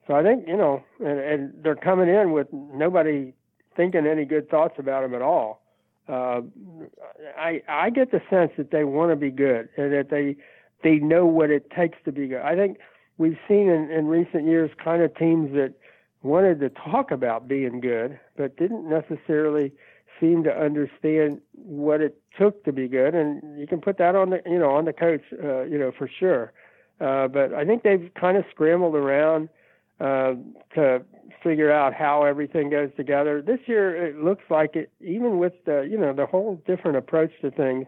so 0.07 0.15
I 0.15 0.23
think 0.23 0.47
you 0.47 0.57
know, 0.57 0.83
and, 0.99 1.19
and 1.19 1.53
they're 1.63 1.75
coming 1.75 2.09
in 2.09 2.31
with 2.31 2.47
nobody 2.51 3.33
thinking 3.75 4.05
any 4.05 4.25
good 4.25 4.49
thoughts 4.49 4.75
about 4.77 5.03
him 5.03 5.13
at 5.13 5.21
all. 5.21 5.61
Uh, 6.07 6.41
I 7.37 7.61
I 7.67 7.89
get 7.91 8.11
the 8.11 8.21
sense 8.29 8.51
that 8.57 8.71
they 8.71 8.83
want 8.83 9.11
to 9.11 9.15
be 9.15 9.29
good 9.31 9.69
and 9.77 9.93
that 9.93 10.09
they 10.09 10.35
they 10.83 10.95
know 10.95 11.25
what 11.25 11.51
it 11.51 11.69
takes 11.69 11.97
to 12.05 12.11
be 12.11 12.27
good. 12.27 12.41
I 12.41 12.55
think 12.55 12.77
we've 13.17 13.37
seen 13.47 13.69
in, 13.69 13.91
in 13.91 14.07
recent 14.07 14.45
years 14.45 14.71
kind 14.83 15.01
of 15.01 15.15
teams 15.15 15.53
that 15.53 15.73
wanted 16.23 16.59
to 16.61 16.69
talk 16.69 17.11
about 17.11 17.47
being 17.47 17.79
good, 17.79 18.19
but 18.35 18.57
didn't 18.57 18.89
necessarily 18.89 19.71
seem 20.19 20.43
to 20.43 20.51
understand 20.51 21.39
what 21.53 22.01
it 22.01 22.19
took 22.37 22.63
to 22.65 22.73
be 22.73 22.87
good. 22.87 23.15
And 23.15 23.59
you 23.59 23.67
can 23.67 23.79
put 23.79 23.97
that 23.99 24.15
on 24.15 24.31
the, 24.31 24.41
you 24.45 24.59
know, 24.59 24.71
on 24.71 24.85
the 24.85 24.93
coach, 24.93 25.21
uh, 25.43 25.61
you 25.61 25.77
know, 25.77 25.91
for 25.97 26.09
sure. 26.09 26.51
Uh, 26.99 27.27
but 27.27 27.53
I 27.53 27.63
think 27.65 27.83
they've 27.83 28.11
kind 28.19 28.35
of 28.35 28.43
scrambled 28.51 28.95
around 28.95 29.47
uh, 29.99 30.35
to 30.75 31.03
figure 31.43 31.71
out 31.71 31.93
how 31.93 32.23
everything 32.23 32.69
goes 32.69 32.89
together. 32.97 33.41
This 33.41 33.59
year, 33.65 33.95
it 33.95 34.17
looks 34.17 34.43
like 34.49 34.75
it, 34.75 34.91
even 35.01 35.37
with 35.37 35.53
the, 35.65 35.87
you 35.89 35.97
know, 35.97 36.13
the 36.13 36.25
whole 36.25 36.61
different 36.65 36.97
approach 36.97 37.31
to 37.41 37.51
things, 37.51 37.85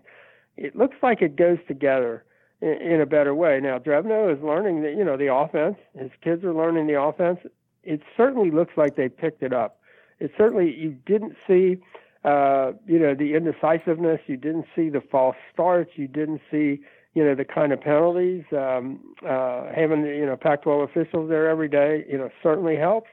it 0.57 0.75
looks 0.75 0.95
like 1.01 1.21
it 1.21 1.35
goes 1.35 1.57
together 1.67 2.23
in, 2.61 2.69
in 2.81 3.01
a 3.01 3.05
better 3.05 3.33
way. 3.33 3.59
Now, 3.61 3.79
Drevno 3.79 4.35
is 4.35 4.41
learning 4.43 4.83
the, 4.83 4.89
you 4.89 5.03
know, 5.03 5.17
the 5.17 5.33
offense. 5.33 5.77
His 5.97 6.11
kids 6.23 6.43
are 6.43 6.53
learning 6.53 6.87
the 6.87 6.99
offense. 7.01 7.39
It 7.83 8.01
certainly 8.15 8.51
looks 8.51 8.73
like 8.77 8.95
they 8.95 9.09
picked 9.09 9.43
it 9.43 9.53
up. 9.53 9.79
It 10.19 10.31
certainly 10.37 10.75
you 10.77 10.91
didn't 11.05 11.35
see, 11.47 11.77
uh, 12.23 12.73
you 12.85 12.99
know, 12.99 13.15
the 13.15 13.33
indecisiveness. 13.33 14.21
You 14.27 14.37
didn't 14.37 14.65
see 14.75 14.89
the 14.89 15.01
false 15.01 15.35
starts. 15.51 15.91
You 15.95 16.07
didn't 16.07 16.41
see, 16.51 16.81
you 17.13 17.23
know, 17.23 17.35
the 17.35 17.45
kind 17.45 17.73
of 17.73 17.81
penalties. 17.81 18.43
Um, 18.51 19.15
uh, 19.27 19.65
having 19.75 20.05
you 20.05 20.25
know 20.25 20.37
Pac-12 20.37 20.83
officials 20.89 21.29
there 21.29 21.49
every 21.49 21.67
day, 21.67 22.05
you 22.09 22.17
know, 22.17 22.29
certainly 22.41 22.75
helps. 22.75 23.09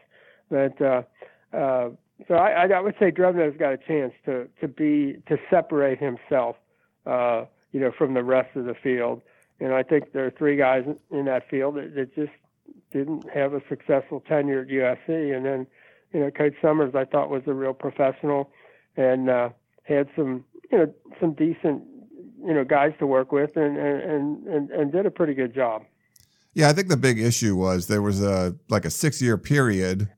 But 0.51 0.81
uh, 0.81 1.03
uh, 1.53 1.91
so 2.27 2.35
I, 2.35 2.67
I 2.67 2.81
would 2.81 2.95
say 2.99 3.11
Drevno's 3.11 3.57
got 3.59 3.73
a 3.73 3.79
chance 3.79 4.13
to 4.25 4.49
to 4.61 4.69
be 4.69 5.17
to 5.29 5.37
separate 5.51 5.99
himself, 5.99 6.57
uh, 7.07 7.45
you 7.73 7.81
know, 7.81 7.93
from 7.97 8.15
the 8.15 8.25
rest 8.25 8.57
of 8.57 8.65
the 8.65 8.75
field. 8.75 9.23
And 9.61 9.73
I 9.73 9.83
think 9.83 10.13
there 10.13 10.25
are 10.25 10.31
three 10.31 10.57
guys 10.57 10.85
in 11.11 11.25
that 11.25 11.49
field 11.49 11.77
that, 11.77 11.95
that 11.97 12.15
just 12.15 12.33
didn't 12.93 13.29
have 13.35 13.55
a 13.55 13.63
successful 13.69 14.21
tenure 14.21 14.61
at 14.61 14.69
USC. 14.69 15.37
And 15.37 15.45
then, 15.45 15.67
you 16.13 16.21
know, 16.21 16.31
Coach 16.31 16.55
Summers 16.63 16.95
I 16.95 17.05
thought 17.05 17.29
was 17.29 17.43
a 17.47 17.53
real 17.53 17.75
professional 17.75 18.51
and 18.97 19.29
uh, 19.29 19.51
had 19.83 20.09
some, 20.17 20.45
you 20.71 20.79
know, 20.79 20.95
some 21.21 21.33
decent, 21.33 21.83
you 22.45 22.55
know, 22.55 22.65
guys 22.65 22.93
to 22.99 23.07
work 23.07 23.33
with 23.33 23.57
and 23.57 23.77
and 23.77 24.47
and, 24.47 24.71
and 24.71 24.93
did 24.93 25.07
a 25.07 25.11
pretty 25.11 25.35
good 25.35 25.55
job. 25.55 25.83
Yeah, 26.55 26.69
I 26.69 26.73
think 26.73 26.89
the 26.89 26.97
big 26.97 27.19
issue 27.21 27.55
was 27.57 27.87
there 27.87 28.03
was 28.03 28.23
a 28.23 28.57
like 28.69 28.85
a 28.85 28.91
six 28.91 29.21
year 29.23 29.39
period 29.39 30.09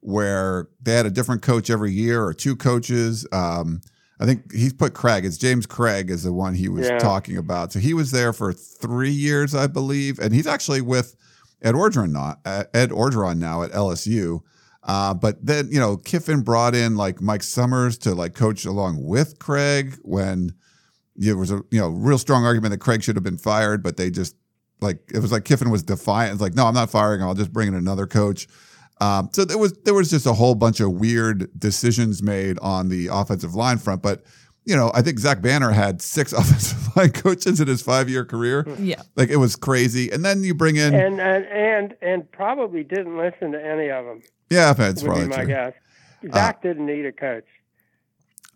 where 0.00 0.68
they 0.82 0.92
had 0.94 1.06
a 1.06 1.10
different 1.10 1.42
coach 1.42 1.70
every 1.70 1.92
year 1.92 2.22
or 2.24 2.34
two 2.34 2.56
coaches. 2.56 3.26
Um, 3.32 3.80
I 4.20 4.26
think 4.26 4.52
he's 4.52 4.72
put 4.72 4.92
Cregg. 4.94 5.24
It's 5.24 5.38
James 5.38 5.66
Cregg 5.66 6.10
is 6.10 6.22
the 6.22 6.32
one 6.32 6.54
he 6.54 6.68
was 6.68 6.86
Yeah. 6.88 6.98
talking 6.98 7.36
about. 7.36 7.72
So 7.72 7.78
he 7.80 7.94
was 7.94 8.10
there 8.10 8.32
for 8.32 8.52
three 8.52 9.10
years, 9.10 9.54
I 9.54 9.66
believe, 9.66 10.18
and 10.18 10.32
he's 10.32 10.46
actually 10.46 10.82
with 10.82 11.16
Ed 11.62 11.74
Orgeron 11.74 12.10
now. 12.12 12.36
uh, 12.44 12.64
Ed 12.74 12.90
Orgeron 12.90 13.38
now 13.38 13.62
at 13.62 13.72
LSU. 13.72 14.42
Uh, 14.82 15.14
but 15.14 15.44
then 15.44 15.68
you 15.70 15.80
know 15.80 15.96
Kiffin 15.96 16.42
brought 16.42 16.74
in 16.74 16.94
like 16.96 17.22
Mike 17.22 17.42
Summers 17.42 17.96
to 17.98 18.14
like 18.14 18.34
coach 18.34 18.66
along 18.66 19.02
with 19.02 19.38
Cregg 19.38 19.98
when 20.02 20.52
there 21.16 21.36
was 21.36 21.50
a 21.50 21.62
you 21.70 21.78
know 21.80 21.88
real 21.88 22.18
strong 22.18 22.44
argument 22.44 22.72
that 22.72 22.80
Cregg 22.80 23.02
should 23.02 23.16
have 23.16 23.22
been 23.24 23.38
fired, 23.38 23.82
but 23.82 23.96
they 23.96 24.10
just 24.10 24.36
like 24.80 24.98
it 25.12 25.18
was 25.20 25.32
like 25.32 25.44
Kiffin 25.44 25.70
was 25.70 25.82
defiant. 25.82 26.32
It's 26.32 26.42
like 26.42 26.54
no, 26.54 26.66
I'm 26.66 26.74
not 26.74 26.90
firing. 26.90 27.20
him. 27.20 27.28
I'll 27.28 27.34
just 27.34 27.52
bring 27.52 27.68
in 27.68 27.74
another 27.74 28.06
coach. 28.06 28.48
Um, 29.00 29.28
so 29.32 29.44
there 29.44 29.58
was 29.58 29.72
there 29.84 29.94
was 29.94 30.10
just 30.10 30.26
a 30.26 30.32
whole 30.32 30.54
bunch 30.54 30.80
of 30.80 30.92
weird 30.92 31.50
decisions 31.58 32.22
made 32.22 32.58
on 32.60 32.88
the 32.88 33.08
offensive 33.12 33.54
line 33.54 33.78
front. 33.78 34.02
But 34.02 34.22
you 34.64 34.74
know, 34.74 34.90
I 34.94 35.02
think 35.02 35.18
Zach 35.18 35.42
Banner 35.42 35.70
had 35.72 36.00
six 36.00 36.32
offensive 36.40 36.96
line 36.96 37.10
coaches 37.10 37.60
in 37.60 37.68
his 37.68 37.82
five 37.82 38.08
year 38.08 38.24
career. 38.24 38.66
Yeah. 38.78 39.02
Like 39.16 39.28
it 39.30 39.36
was 39.36 39.56
crazy. 39.56 40.10
And 40.10 40.24
then 40.24 40.42
you 40.44 40.54
bring 40.54 40.76
in 40.76 40.94
And 40.94 41.20
and 41.20 41.44
and 41.46 41.94
and 42.02 42.30
probably 42.32 42.82
didn't 42.84 43.16
listen 43.18 43.52
to 43.52 43.64
any 43.64 43.90
of 43.90 44.04
them. 44.04 44.22
yeah, 44.50 44.72
that's 44.72 45.02
would 45.02 45.08
probably 45.08 45.24
be 45.24 45.30
my 45.30 45.36
true. 45.38 45.46
guess. 45.48 45.72
Zach 46.32 46.62
didn't 46.62 46.86
need 46.86 47.04
a 47.04 47.12
coach. 47.12 47.44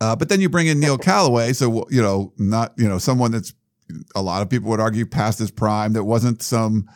Uh, 0.01 0.15
but 0.17 0.29
then 0.29 0.41
you 0.41 0.49
bring 0.49 0.67
in 0.67 0.81
Neil 0.81 0.99
Callaway, 0.99 1.53
so 1.53 1.87
you 1.91 2.03
know, 2.03 2.33
not 2.39 2.73
you 2.77 2.89
know 2.89 2.99
someone 2.99 3.33
that's 3.33 3.53
a 4.15 4.23
lot 4.23 4.43
of 4.43 4.51
people 4.51 4.71
would 4.71 4.81
argue 4.81 5.07
past 5.07 5.39
his 5.39 5.51
prime. 5.51 5.93
That 5.95 6.05
wasn't 6.05 6.43
some, 6.43 6.89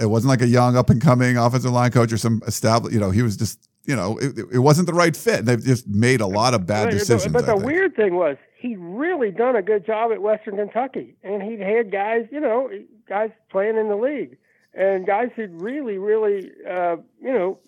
it 0.00 0.06
wasn't 0.06 0.30
like 0.30 0.42
a 0.42 0.46
young 0.46 0.76
up 0.76 0.90
and 0.90 1.00
coming 1.00 1.36
offensive 1.36 1.72
line 1.72 1.90
coach 1.90 2.12
or 2.12 2.18
some 2.18 2.42
established. 2.46 2.94
You 2.94 3.00
know, 3.00 3.10
he 3.10 3.22
was 3.22 3.36
just 3.36 3.68
you 3.84 3.96
know 3.96 4.16
it, 4.18 4.38
it 4.52 4.58
wasn't 4.58 4.86
the 4.86 4.94
right 4.94 5.16
fit. 5.16 5.44
They've 5.44 5.62
just 5.62 5.88
made 5.88 6.20
a 6.20 6.26
lot 6.26 6.54
of 6.54 6.66
bad 6.66 6.90
decisions. 6.90 7.32
But, 7.32 7.46
the 7.46 7.56
weird 7.56 7.96
thing 7.96 8.14
was 8.14 8.36
he'd 8.62 8.78
really 8.78 9.30
done 9.30 9.56
a 9.56 9.62
good 9.62 9.84
job 9.84 10.12
at 10.12 10.22
Western 10.22 10.56
Kentucky, 10.56 11.16
and 11.22 11.42
he'd 11.42 11.60
had 11.60 11.90
guys, 11.90 12.26
you 12.30 12.40
know, 12.40 12.70
guys 13.08 13.30
playing 13.50 13.76
in 13.76 13.88
the 13.88 13.96
league, 13.96 14.38
and 14.72 15.04
guys 15.04 15.30
who'd 15.34 15.60
really, 15.60 15.98
really, 15.98 16.50
uh, 16.68 16.96
you 17.20 17.32
know, 17.32 17.58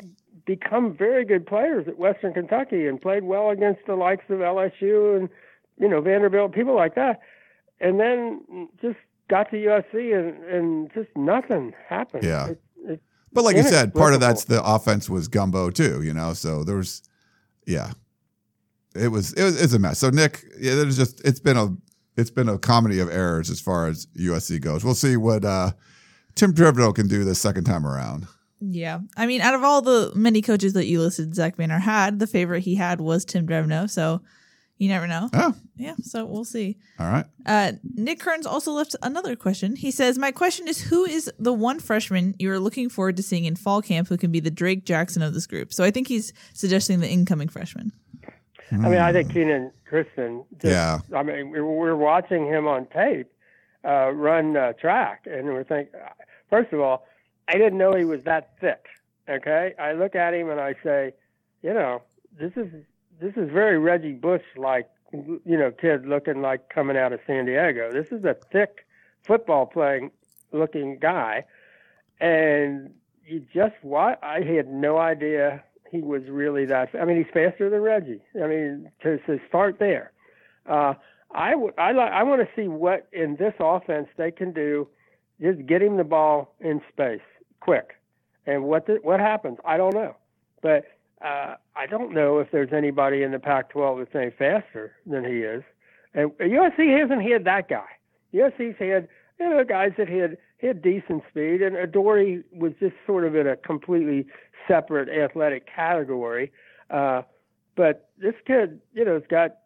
become 0.47 0.97
very 0.97 1.24
good 1.24 1.47
players 1.47 1.88
at 1.88 1.99
Western 1.99 2.34
Kentucky 2.34 2.86
and 2.86 3.01
played 3.01 3.24
well 3.24 3.51
against 3.51 3.80
the 3.86 3.95
likes 3.95 4.24
of 4.28 4.38
LSU 4.38 5.16
and 5.16 5.28
you 5.78 5.88
know 5.88 6.01
Vanderbilt, 6.01 6.53
people 6.53 6.74
like 6.74 6.95
that, 6.95 7.20
and 7.80 7.99
then 7.99 8.68
just 8.80 8.99
got 9.28 9.51
to 9.51 9.57
USC 9.57 10.16
and 10.16 10.45
and 10.45 10.92
just 10.95 11.09
nothing 11.16 11.72
happened. 11.88 12.24
Yeah. 12.24 12.49
It, 12.49 12.62
it, 12.86 13.03
But 13.32 13.45
like 13.45 13.57
you 13.57 13.62
said, 13.62 13.95
part 13.95 14.14
of 14.14 14.20
that's 14.20 14.45
the 14.45 14.62
offense 14.62 15.09
was 15.09 15.28
gumbo 15.28 15.70
too. 15.70 16.03
You 16.03 16.14
know, 16.14 16.34
so 16.34 16.64
there 16.64 16.76
was, 16.76 17.03
yeah, 17.66 17.92
it 18.95 19.09
was 19.09 19.32
it 19.32 19.42
was 19.42 19.61
it's 19.61 19.72
a 19.72 19.78
mess. 19.78 19.99
So 19.99 20.11
Nick, 20.11 20.45
yeah, 20.59 20.74
there's 20.74 20.97
just 20.97 21.20
it's 21.26 21.40
been 21.40 21.57
a 21.57 21.74
it's 22.16 22.30
been 22.30 22.49
a 22.49 22.59
comedy 22.59 23.01
of 23.01 23.11
errors 23.11 23.51
as 23.51 23.61
far 23.61 23.88
as 23.88 24.07
USC 24.16 24.61
goes. 24.61 24.84
We'll 24.84 24.95
see 24.95 25.16
what 25.16 25.45
uh, 25.45 25.72
Tim 26.34 26.53
Drevno 26.53 26.95
can 26.95 27.09
do 27.09 27.24
the 27.24 27.34
second 27.34 27.64
time 27.64 27.86
around. 27.86 28.26
Yeah. 28.61 29.00
I 29.16 29.26
mean, 29.26 29.40
out 29.40 29.55
of 29.55 29.62
all 29.64 29.82
the 29.82 30.12
many 30.14 30.40
coaches 30.42 30.72
that 30.74 30.86
you 30.86 31.00
listed, 31.00 31.34
Zach 31.34 31.57
Banner 31.57 31.78
had, 31.78 32.18
the 32.18 32.26
favorite 32.26 32.61
he 32.62 32.74
had 32.76 33.00
was 33.00 33.24
Tim 33.24 33.46
Drevno. 33.46 33.88
So 33.90 34.22
you 34.78 34.88
never 34.88 35.07
know. 35.07 35.28
Oh, 35.32 35.55
Yeah. 35.76 35.94
So 36.02 36.24
we'll 36.24 36.44
see. 36.44 36.76
all 36.98 37.07
right. 37.11 37.24
Uh, 37.46 37.72
Nick 37.94 38.20
Kearns 38.20 38.46
also 38.46 38.72
left 38.72 38.96
another 39.02 39.36
question. 39.36 39.76
He 39.76 39.90
says, 39.90 40.18
My 40.18 40.32
question 40.32 40.66
is 40.66 40.80
who 40.80 41.05
is 41.05 41.30
the 41.38 41.52
one 41.52 41.78
freshman 41.78 42.34
you're 42.38 42.59
looking 42.59 42.88
forward 42.88 43.16
to 43.18 43.22
seeing 43.22 43.44
in 43.44 43.55
fall 43.57 43.82
camp 43.82 44.09
who 44.09 44.16
can 44.16 44.32
be 44.32 44.40
the 44.40 44.50
Drake 44.50 44.84
Jackson 44.84 45.22
of 45.22 45.34
this 45.34 45.46
group? 45.46 45.72
So 45.72 45.84
I 45.84 45.90
think 45.90 46.09
he's 46.09 46.32
suggesting 46.55 47.00
the 47.00 47.09
incoming 47.09 47.48
freshman. 47.48 47.92
I 48.72 48.76
mean, 48.88 48.98
I 48.98 49.12
think 49.12 49.32
Kenan 49.32 49.70
Christon. 49.88 50.44
Just, 50.61 50.64
Yeah. 50.72 50.98
I 51.14 51.22
mean, 51.22 51.50
we 51.50 51.61
we're 51.61 51.94
watching 51.94 52.46
him 52.46 52.66
on 52.66 52.86
tape 52.86 53.30
uh, 53.84 54.11
run 54.11 54.57
uh, 54.57 54.72
track, 54.72 55.26
and 55.26 55.46
we're 55.46 55.62
thinking. 55.64 55.92
First 56.50 56.72
of 56.72 56.80
all, 56.80 57.07
I 57.49 57.53
didn't 57.55 57.78
know 57.78 57.95
he 57.95 58.05
was 58.05 58.22
that 58.24 58.59
thick. 58.61 58.86
Okay, 59.28 59.74
I 59.78 59.92
look 59.92 60.14
at 60.14 60.34
him 60.34 60.51
and 60.51 60.61
I 60.61 60.74
say, 60.82 61.14
you 61.62 61.72
know, 61.72 62.03
this 62.38 62.53
is 62.57 62.68
this 63.20 63.32
is 63.36 63.51
very 63.51 63.78
Reggie 63.78 64.12
Bush 64.12 64.42
like, 64.57 64.88
you 65.12 65.40
know, 65.59 65.70
kid 65.70 66.07
looking 66.07 66.42
like 66.42 66.68
coming 66.68 66.97
out 66.97 67.12
of 67.12 67.20
San 67.26 67.47
Diego. 67.47 67.90
This 67.90 68.12
is 68.12 68.24
a 68.24 68.36
thick 68.53 68.86
football 69.22 69.66
playing 69.66 70.11
looking 70.53 70.99
guy, 70.99 71.45
and 72.20 72.92
you 73.26 73.45
just 73.55 73.74
what 73.82 74.22
I 74.22 74.40
had 74.42 74.68
no 74.68 74.99
idea 74.99 75.62
he 75.90 76.01
was 76.01 76.22
really 76.28 76.66
that. 76.66 76.90
I 77.01 77.05
mean, 77.05 77.16
he's 77.16 77.32
faster 77.32 77.70
than 77.70 77.80
Reggie. 77.80 78.20
I 78.42 78.47
mean, 78.47 78.90
to, 79.03 79.18
to 79.18 79.38
start 79.49 79.78
there, 79.78 80.12
uh, 80.68 80.95
I 81.34 81.53
w- 81.53 81.72
I 81.78 81.92
li- 81.92 81.99
I 81.99 82.22
want 82.24 82.42
to 82.42 82.49
see 82.55 82.68
what 82.68 83.09
in 83.12 83.36
this 83.36 83.55
offense 83.59 84.09
they 84.16 84.30
can 84.30 84.53
do. 84.53 84.88
Just 85.40 85.66
get 85.66 85.82
him 85.82 85.97
the 85.97 86.05
ball 86.05 86.55
in 86.61 86.80
space 86.92 87.20
quick, 87.64 87.94
and 88.46 88.64
what 88.64 88.86
the, 88.86 88.98
what 89.02 89.20
happens, 89.20 89.58
I 89.64 89.76
don't 89.76 89.94
know, 89.94 90.16
but 90.62 90.84
uh, 91.24 91.54
I 91.74 91.86
don't 91.88 92.12
know 92.12 92.38
if 92.38 92.50
there's 92.52 92.72
anybody 92.72 93.22
in 93.22 93.32
the 93.32 93.38
Pac-12 93.38 93.98
that's 93.98 94.14
any 94.14 94.30
faster 94.30 94.92
than 95.06 95.24
he 95.24 95.38
is. 95.38 95.62
And 96.12 96.30
USC 96.32 97.00
hasn't 97.00 97.22
had 97.22 97.44
that 97.44 97.68
guy. 97.68 97.86
USC's 98.34 98.76
had 98.78 99.08
you 99.40 99.50
know 99.50 99.64
guys 99.64 99.92
that 99.98 100.08
had 100.08 100.36
had 100.60 100.82
decent 100.82 101.22
speed, 101.28 101.62
and 101.62 101.76
Adoree 101.76 102.42
was 102.52 102.72
just 102.78 102.94
sort 103.06 103.24
of 103.24 103.34
in 103.34 103.46
a 103.46 103.56
completely 103.56 104.26
separate 104.68 105.08
athletic 105.08 105.66
category. 105.66 106.52
Uh, 106.90 107.22
but 107.76 108.10
this 108.18 108.34
kid, 108.46 108.80
you 108.92 109.04
know, 109.04 109.14
has 109.14 109.22
got 109.28 109.56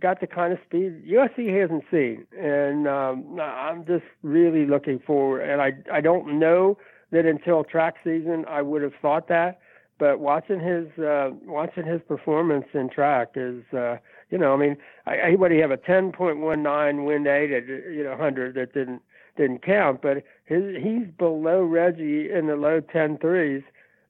got 0.00 0.20
the 0.20 0.26
kind 0.26 0.52
of 0.52 0.58
speed 0.66 1.04
USC 1.06 1.60
hasn't 1.60 1.84
seen, 1.90 2.26
and 2.38 2.88
um, 2.88 3.38
I'm 3.40 3.84
just 3.86 4.04
really 4.22 4.66
looking 4.66 4.98
forward. 4.98 5.42
And 5.42 5.60
I 5.62 5.72
I 5.92 6.00
don't 6.00 6.38
know 6.38 6.78
that 7.10 7.26
until 7.26 7.64
track 7.64 7.96
season 8.04 8.44
I 8.48 8.62
would 8.62 8.82
have 8.82 8.94
thought 9.00 9.28
that. 9.28 9.60
But 9.98 10.18
watching 10.18 10.60
his 10.60 10.86
uh, 10.98 11.30
watching 11.44 11.84
his 11.84 12.00
performance 12.08 12.64
in 12.72 12.88
track 12.88 13.32
is, 13.34 13.62
uh, 13.74 13.98
you 14.30 14.38
know, 14.38 14.54
I 14.54 14.56
mean, 14.56 14.78
I, 15.06 15.18
I 15.18 15.34
would 15.34 15.52
have 15.52 15.70
a 15.70 15.76
10.19 15.76 17.04
wind 17.04 17.26
eight 17.26 17.52
at 17.52 17.66
you 17.68 18.02
know 18.02 18.10
100 18.10 18.54
that 18.54 18.72
didn't 18.72 19.02
didn't 19.36 19.62
count, 19.62 20.00
but 20.00 20.24
his 20.46 20.76
he's 20.82 21.06
below 21.18 21.62
Reggie 21.62 22.30
in 22.32 22.46
the 22.46 22.56
low 22.56 22.80
10 22.80 23.18
threes. 23.18 23.62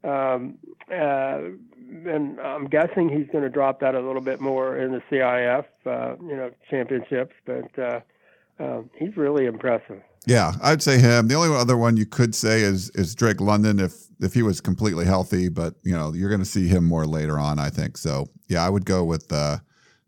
Um, 0.05 0.59
uh, 0.91 1.41
and 2.07 2.41
I'm 2.41 2.67
guessing 2.69 3.09
he's 3.09 3.27
going 3.33 3.45
to 3.45 3.51
drop 3.51 3.81
that 3.81 3.95
a 3.95 4.01
little 4.01 4.23
bit 4.23 4.41
more 4.41 4.79
in 4.79 4.93
the 4.93 5.03
CIF, 5.11 5.65
uh, 5.87 6.17
you 6.23 6.37
know, 6.37 6.51
championships. 6.71 7.35
But 7.45 7.79
uh, 7.79 8.01
uh, 8.61 8.83
he's 8.97 9.17
really 9.17 9.47
impressive. 9.47 10.01
Yeah, 10.27 10.53
I'd 10.63 10.83
say 10.83 10.99
him. 10.99 11.29
The 11.29 11.35
only 11.35 11.55
other 11.57 11.77
one 11.77 11.97
you 11.97 12.07
could 12.07 12.35
say 12.35 12.61
is 12.61 12.91
is 12.91 13.15
Drake 13.15 13.41
London 13.41 13.79
if 13.81 13.95
if 14.21 14.35
he 14.35 14.43
was 14.43 14.61
completely 14.61 15.05
healthy, 15.07 15.49
but 15.49 15.75
you 15.83 15.93
know 15.93 16.13
you're 16.13 16.29
going 16.29 16.41
to 16.43 16.47
see 16.47 16.69
him 16.69 16.85
more 16.85 17.07
later 17.07 17.39
on. 17.39 17.59
I 17.59 17.71
think 17.71 17.97
so. 17.97 18.29
Yeah, 18.49 18.65
I 18.65 18.69
would 18.69 18.85
go 18.85 19.05
with 19.05 19.33
uh, 19.33 19.59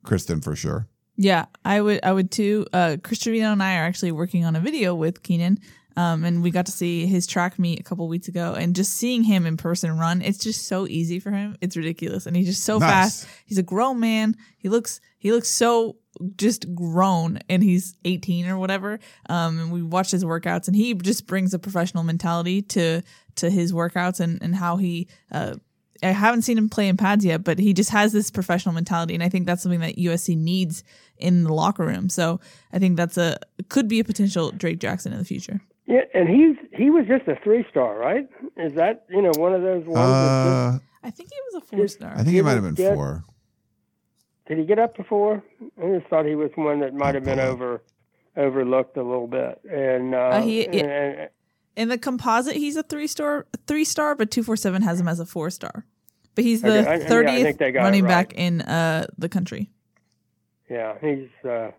Christon 0.05 0.43
for 0.45 0.55
sure. 0.55 0.87
Yeah, 1.17 1.47
I 1.65 1.81
would. 1.81 2.01
I 2.03 2.13
would 2.13 2.31
too. 2.31 2.67
Uh, 2.73 2.97
Chris 3.03 3.21
Trevino 3.21 3.53
and 3.53 3.63
I 3.63 3.77
are 3.79 3.85
actually 3.85 4.13
working 4.13 4.45
on 4.45 4.55
a 4.57 4.61
video 4.61 4.95
with 4.95 5.23
Kenan, 5.23 5.59
um, 5.97 6.25
and 6.25 6.43
we 6.43 6.51
got 6.51 6.67
to 6.67 6.73
see 6.73 7.07
his 7.07 7.27
track 7.27 7.59
meet 7.59 7.81
a 7.81 7.83
couple 7.83 8.07
weeks 8.09 8.29
ago. 8.29 8.55
And 8.55 8.75
just 8.77 8.93
seeing 8.95 9.23
him 9.23 9.47
in 9.47 9.57
person 9.57 9.99
run, 9.99 10.21
it's 10.23 10.39
just 10.39 10.67
so 10.69 10.87
easy 10.87 11.21
for 11.21 11.31
him. 11.31 11.57
It's 11.61 11.77
ridiculous, 11.77 12.27
and 12.27 12.37
he's 12.37 12.47
just 12.47 12.65
so 12.65 12.79
Nice. 12.79 12.91
fast. 12.91 13.29
He's 13.47 13.59
a 13.59 13.63
grown 13.63 13.99
man. 14.01 14.37
He 14.59 14.69
looks. 14.69 15.01
He 15.19 15.33
looks 15.33 15.49
so 15.49 15.97
just 16.37 16.75
grown, 16.75 17.39
and 17.49 17.63
he's 17.63 17.97
18 18.05 18.47
or 18.47 18.59
whatever. 18.59 18.99
Um, 19.29 19.59
and 19.59 19.73
we 19.73 19.83
watched 19.83 20.11
his 20.13 20.25
workouts, 20.25 20.67
and 20.67 20.77
he 20.77 20.95
just 20.95 21.27
brings 21.27 21.55
a 21.55 21.59
professional 21.59 22.05
mentality 22.05 22.63
to 22.63 23.03
to 23.37 23.51
his 23.51 23.73
workouts 23.73 24.21
and 24.21 24.43
and 24.43 24.55
how 24.57 24.77
he. 24.77 25.09
Uh, 25.31 25.55
I 26.05 26.11
haven't 26.11 26.43
seen 26.43 26.59
him 26.59 26.69
play 26.69 26.89
in 26.89 26.97
pads 26.97 27.25
yet, 27.25 27.45
but 27.45 27.61
he 27.61 27.73
just 27.73 27.91
has 27.91 28.13
this 28.13 28.29
professional 28.31 28.75
mentality, 28.75 29.15
and 29.15 29.23
I 29.23 29.29
think 29.29 29.47
that's 29.47 29.63
something 29.63 29.81
that 29.81 29.97
USC 29.97 30.37
needs 30.37 30.83
in 31.17 31.45
the 31.45 31.53
locker 31.53 31.87
room. 31.87 32.09
So 32.09 32.41
I 32.73 32.81
think 32.81 32.97
that's 32.97 33.17
a 33.17 33.39
could 33.69 33.87
be 33.89 34.01
a 34.01 34.05
potential 34.05 34.51
Drake 34.51 34.81
Jackson 34.81 35.13
in 35.13 35.19
the 35.19 35.25
future. 35.25 35.61
Yeah, 35.87 36.03
and 36.15 36.29
he's 36.29 36.57
he 36.73 36.91
was 36.91 37.07
just 37.07 37.27
a 37.29 37.37
three 37.43 37.65
star, 37.71 37.97
right? 37.99 38.29
Is 38.57 38.75
that 38.75 39.05
you 39.09 39.23
know 39.23 39.33
one 39.37 39.55
of 39.55 39.63
those 39.63 39.85
ones? 39.85 39.95
that 39.95 40.03
Uh, 40.03 40.79
I 41.05 41.11
think 41.11 41.31
he 41.31 41.39
was 41.53 41.63
a 41.63 41.67
four 41.67 41.89
star. 41.89 42.13
I 42.13 42.23
think 42.23 42.35
he 42.35 42.43
might 42.43 42.53
have 42.55 42.63
been 42.63 42.75
Did- 42.75 42.95
four. 42.95 43.25
Did 44.47 44.59
he 44.59 44.65
get 44.65 44.79
up 44.79 44.97
before? 44.97 45.43
I 45.83 45.99
just 45.99 46.07
thought 46.09 46.27
he 46.27 46.35
was 46.35 46.51
one 46.57 46.81
that 46.81 46.95
might 46.95 47.15
have 47.15 47.25
been 47.25 47.41
over 47.41 47.83
overlooked 48.37 48.97
a 48.97 49.03
little 49.03 49.27
bit. 49.27 49.61
And 49.71 50.15
uh, 50.15 50.19
Uh, 50.19 50.43
he- 50.43 50.67
and- 50.67 50.91
and- 50.91 51.31
In 51.77 51.89
the 51.89 51.99
composite, 51.99 52.55
he's 52.57 52.77
a 52.77 52.83
three 52.83 53.07
star, 53.07 53.47
three 53.67 53.85
star, 53.85 54.15
but 54.15 54.31
two 54.31 54.43
four 54.43 54.57
seven 54.57 54.83
has 54.83 55.01
him 55.01 55.09
as 55.09 55.21
a 55.21 55.27
four 55.27 55.49
star. 55.51 55.85
But 56.35 56.45
he's 56.45 56.63
the 56.63 56.81
Okay, 56.81 56.99
yeah, 57.03 57.09
thirtieth 57.09 57.43
think 57.43 57.59
they 57.59 57.73
got 57.73 57.81
it 57.81 57.85
running 57.85 58.05
right. 58.05 58.09
back 58.29 58.33
in 58.35 58.63
uh, 58.63 59.07
the 59.19 59.29
country. 59.29 59.71
Yeah, 60.71 60.95
he's 61.01 61.29
uh, 61.49 61.71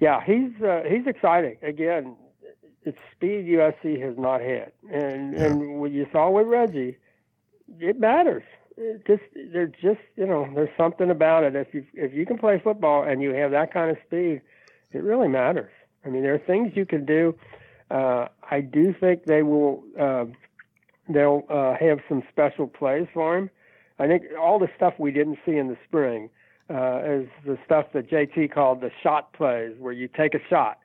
yeah 0.00 0.22
he's 0.24 0.60
uh, 0.62 0.82
he's 0.88 1.06
exciting. 1.06 1.56
Again, 1.62 2.16
it's 2.84 2.98
speed 3.12 3.46
USC 3.46 4.00
has 4.02 4.16
not 4.18 4.40
hit, 4.40 4.74
and 4.92 5.34
and 5.34 5.80
what 5.80 5.92
you 5.92 6.06
saw 6.12 6.30
with 6.30 6.46
Reggie, 6.48 6.96
it 7.78 7.98
matters. 8.00 8.42
Just 9.06 9.22
there's 9.34 9.72
just 9.82 10.00
you 10.16 10.26
know 10.26 10.48
there's 10.54 10.70
something 10.76 11.10
about 11.10 11.44
it. 11.44 11.54
If 11.54 11.74
you 11.74 11.84
if 11.94 12.14
you 12.14 12.24
can 12.24 12.38
play 12.38 12.60
football 12.62 13.02
and 13.02 13.22
you 13.22 13.30
have 13.34 13.50
that 13.50 13.72
kind 13.72 13.90
of 13.90 13.96
speed, 14.06 14.40
it 14.92 15.02
really 15.02 15.28
matters. 15.28 15.72
I 16.04 16.08
mean, 16.08 16.22
there 16.22 16.34
are 16.34 16.38
things 16.38 16.72
you 16.74 16.86
can 16.86 17.04
do. 17.04 17.34
Uh, 17.90 18.28
I 18.50 18.60
do 18.60 18.94
think 18.98 19.24
they 19.24 19.42
will. 19.42 19.82
Uh, 19.98 20.26
they'll 21.08 21.44
uh, 21.50 21.74
have 21.80 21.98
some 22.08 22.22
special 22.30 22.66
plays 22.66 23.06
for 23.12 23.36
him. 23.36 23.50
I 23.98 24.06
think 24.06 24.24
all 24.40 24.58
the 24.58 24.68
stuff 24.76 24.94
we 24.98 25.10
didn't 25.10 25.38
see 25.44 25.56
in 25.56 25.68
the 25.68 25.76
spring 25.86 26.30
uh, 26.70 27.02
is 27.04 27.28
the 27.44 27.58
stuff 27.64 27.86
that 27.92 28.08
JT 28.08 28.52
called 28.52 28.80
the 28.80 28.90
shot 29.02 29.32
plays, 29.32 29.74
where 29.78 29.92
you 29.92 30.08
take 30.08 30.34
a 30.34 30.40
shot. 30.48 30.78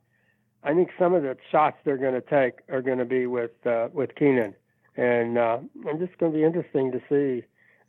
I 0.63 0.73
think 0.73 0.89
some 0.97 1.13
of 1.13 1.21
the 1.21 1.37
shots 1.51 1.77
they're 1.85 1.97
going 1.97 2.19
to 2.19 2.21
take 2.21 2.59
are 2.69 2.81
going 2.81 2.97
to 2.97 3.05
be 3.05 3.27
with 3.27 3.51
uh, 3.65 3.89
with 3.93 4.15
Kenan, 4.15 4.55
and 4.97 5.37
uh, 5.37 5.59
I'm 5.87 5.99
just 5.99 6.17
going 6.17 6.31
to 6.31 6.37
be 6.37 6.43
interesting 6.43 6.91
to 6.91 6.99
see, 7.07 7.45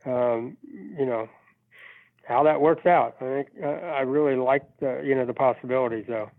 um, 0.06 0.56
you 0.98 1.04
know, 1.04 1.28
how 2.26 2.44
that 2.44 2.60
works 2.60 2.86
out. 2.86 3.16
I 3.20 3.24
think 3.24 3.48
uh, 3.62 3.66
I 3.66 4.00
really 4.00 4.36
like 4.36 4.62
the 4.80 5.02
you 5.04 5.14
know 5.14 5.26
the 5.26 5.34
possibilities 5.34 6.04
though. 6.08 6.30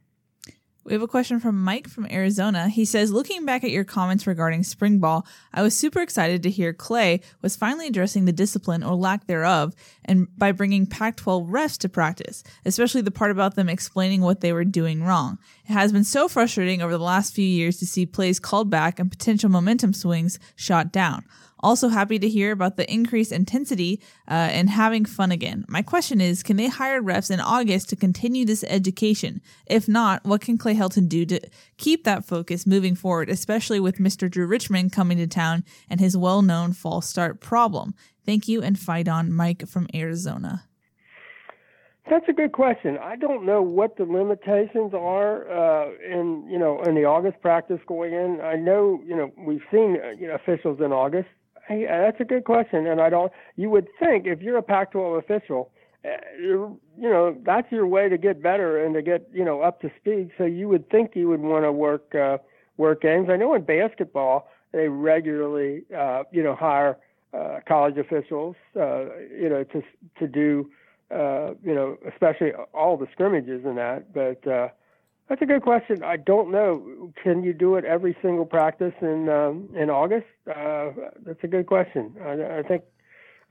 We 0.87 0.93
have 0.93 1.01
a 1.01 1.07
question 1.07 1.41
from 1.41 1.61
Mike 1.61 1.89
from 1.89 2.07
Arizona. 2.09 2.69
He 2.69 2.85
says, 2.85 3.11
looking 3.11 3.43
back 3.43 3.65
at 3.65 3.71
your 3.71 3.83
comments 3.83 4.25
regarding 4.25 4.63
spring 4.63 4.99
ball, 4.99 5.27
I 5.53 5.61
was 5.61 5.75
super 5.75 5.99
excited 5.99 6.41
to 6.43 6.49
hear 6.49 6.71
Clay 6.71 7.19
was 7.41 7.57
finally 7.57 7.87
addressing 7.87 8.23
the 8.23 8.31
discipline 8.31 8.83
or 8.83 8.95
lack 8.95 9.27
thereof 9.27 9.75
and 10.05 10.29
by 10.37 10.53
bringing 10.53 10.85
Pac 10.85 11.17
12 11.17 11.47
refs 11.47 11.77
to 11.79 11.89
practice, 11.89 12.41
especially 12.63 13.01
the 13.01 13.11
part 13.11 13.31
about 13.31 13.55
them 13.55 13.67
explaining 13.67 14.21
what 14.21 14.39
they 14.39 14.53
were 14.53 14.63
doing 14.63 15.03
wrong. 15.03 15.39
It 15.67 15.73
has 15.73 15.91
been 15.91 16.05
so 16.05 16.29
frustrating 16.29 16.81
over 16.81 16.93
the 16.93 17.03
last 17.03 17.35
few 17.35 17.45
years 17.45 17.79
to 17.79 17.85
see 17.85 18.05
plays 18.05 18.39
called 18.39 18.69
back 18.69 18.97
and 18.97 19.11
potential 19.11 19.49
momentum 19.49 19.91
swings 19.91 20.39
shot 20.55 20.93
down. 20.93 21.25
Also 21.59 21.89
happy 21.89 22.19
to 22.19 22.29
hear 22.29 22.51
about 22.51 22.77
the 22.77 22.91
increased 22.91 23.31
intensity 23.31 24.01
uh, 24.27 24.33
and 24.33 24.69
having 24.69 25.05
fun 25.05 25.31
again. 25.31 25.65
My 25.67 25.81
question 25.81 26.21
is, 26.21 26.43
can 26.43 26.57
they 26.57 26.67
hire 26.67 27.01
refs 27.01 27.31
in 27.31 27.39
August 27.39 27.89
to 27.89 27.95
continue 27.95 28.45
this 28.45 28.63
education? 28.67 29.41
If 29.65 29.87
not, 29.87 30.23
what 30.23 30.41
can 30.41 30.57
Clay 30.57 30.75
Helton 30.75 31.09
do 31.09 31.25
to 31.25 31.39
keep 31.77 32.03
that 32.03 32.25
focus 32.25 32.67
moving 32.67 32.95
forward, 32.95 33.29
especially 33.29 33.79
with 33.79 33.97
Mr. 33.97 34.29
Drew 34.29 34.45
Richmond 34.45 34.91
coming 34.91 35.17
to 35.17 35.27
town 35.27 35.63
and 35.89 35.99
his 35.99 36.15
well-known 36.15 36.73
false 36.73 37.07
start 37.07 37.41
problem? 37.41 37.95
Thank 38.25 38.47
you 38.47 38.61
and 38.61 38.77
fight 38.77 39.07
on, 39.07 39.31
Mike 39.31 39.67
from 39.67 39.87
Arizona. 39.95 40.65
That's 42.09 42.25
a 42.29 42.33
good 42.33 42.53
question. 42.53 42.97
I 43.01 43.17
don't 43.17 43.45
know 43.45 43.61
what 43.61 43.97
the 43.97 44.05
limitations 44.05 44.93
are 44.93 45.49
uh, 45.49 45.89
in 46.05 46.47
you 46.49 46.57
know 46.57 46.81
in 46.83 46.95
the 46.95 47.03
August 47.03 47.41
practice 47.41 47.79
going 47.85 48.13
in. 48.13 48.39
I 48.41 48.55
know 48.55 49.01
you 49.05 49.15
know 49.15 49.31
we've 49.37 49.63
seen 49.71 49.97
uh, 50.01 50.11
you 50.11 50.27
know 50.27 50.35
officials 50.35 50.79
in 50.79 50.93
August. 50.93 51.27
Hey, 51.67 51.85
uh, 51.85 51.97
that's 51.97 52.19
a 52.21 52.25
good 52.25 52.45
question, 52.45 52.87
and 52.87 53.01
I 53.01 53.09
don't. 53.09 53.31
You 53.55 53.69
would 53.69 53.87
think 53.99 54.25
if 54.25 54.41
you're 54.41 54.57
a 54.57 54.63
Pac-12 54.63 55.19
official, 55.19 55.71
uh, 56.05 56.09
you 56.47 56.79
know 56.97 57.35
that's 57.45 57.71
your 57.71 57.87
way 57.87 58.07
to 58.07 58.17
get 58.17 58.41
better 58.41 58.83
and 58.83 58.93
to 58.95 59.01
get 59.01 59.27
you 59.33 59.43
know 59.43 59.61
up 59.61 59.81
to 59.81 59.91
speed. 59.99 60.31
So 60.37 60.45
you 60.45 60.69
would 60.69 60.89
think 60.89 61.11
you 61.15 61.27
would 61.29 61.41
want 61.41 61.65
to 61.65 61.71
work 61.71 62.15
uh, 62.15 62.37
work 62.77 63.01
games. 63.01 63.29
I 63.29 63.35
know 63.35 63.53
in 63.53 63.63
basketball 63.63 64.49
they 64.71 64.87
regularly 64.87 65.83
uh, 65.95 66.23
you 66.31 66.43
know 66.43 66.55
hire 66.55 66.97
uh, 67.33 67.59
college 67.67 67.97
officials 67.97 68.55
uh, 68.79 69.05
you 69.37 69.49
know 69.49 69.63
to 69.65 69.83
to 70.19 70.27
do 70.27 70.69
uh, 71.09 71.53
you 71.63 71.73
know, 71.73 71.97
especially 72.11 72.51
all 72.73 72.97
the 72.97 73.07
scrimmages 73.13 73.63
and 73.65 73.77
that. 73.77 74.13
But 74.13 74.45
uh, 74.49 74.69
that's 75.29 75.41
a 75.41 75.45
good 75.45 75.61
question. 75.61 76.03
I 76.03 76.17
don't 76.17 76.51
know. 76.51 77.11
Can 77.23 77.43
you 77.43 77.53
do 77.53 77.75
it 77.75 77.85
every 77.85 78.15
single 78.21 78.45
practice 78.45 78.93
in 79.01 79.29
um, 79.29 79.69
in 79.75 79.89
August? 79.89 80.27
Uh, 80.49 80.91
that's 81.25 81.43
a 81.43 81.47
good 81.47 81.67
question. 81.67 82.15
I, 82.23 82.59
I 82.59 82.63
think 82.63 82.83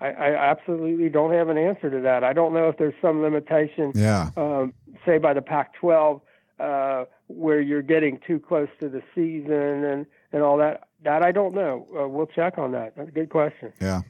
I, 0.01 0.07
I 0.09 0.51
absolutely 0.51 1.09
don't 1.09 1.33
have 1.33 1.49
an 1.49 1.59
answer 1.59 1.91
to 1.91 2.01
that. 2.01 2.25
I 2.25 2.33
don't 2.33 2.53
know 2.55 2.69
if 2.69 2.77
there's 2.79 2.95
some 3.01 3.23
limitation, 3.23 3.93
Yeah. 3.95 4.31
um, 4.37 4.75
say 5.07 5.19
by 5.19 5.33
the 5.35 5.41
Pac-12, 5.43 6.21
uh, 6.61 7.05
where 7.29 7.61
you're 7.61 7.83
getting 7.83 8.19
too 8.27 8.39
close 8.39 8.69
to 8.81 8.89
the 8.89 9.03
season 9.15 9.53
and 9.85 10.07
and 10.33 10.43
all 10.43 10.57
that. 10.59 10.89
That 11.05 11.23
I 11.23 11.31
don't 11.33 11.55
know. 11.55 11.87
Uh, 11.99 12.09
we'll 12.09 12.27
check 12.27 12.59
on 12.59 12.73
that. 12.73 12.95
That's 12.97 13.09
a 13.09 13.13
good 13.13 13.31
question. 13.31 13.73
Yeah. 13.81 14.03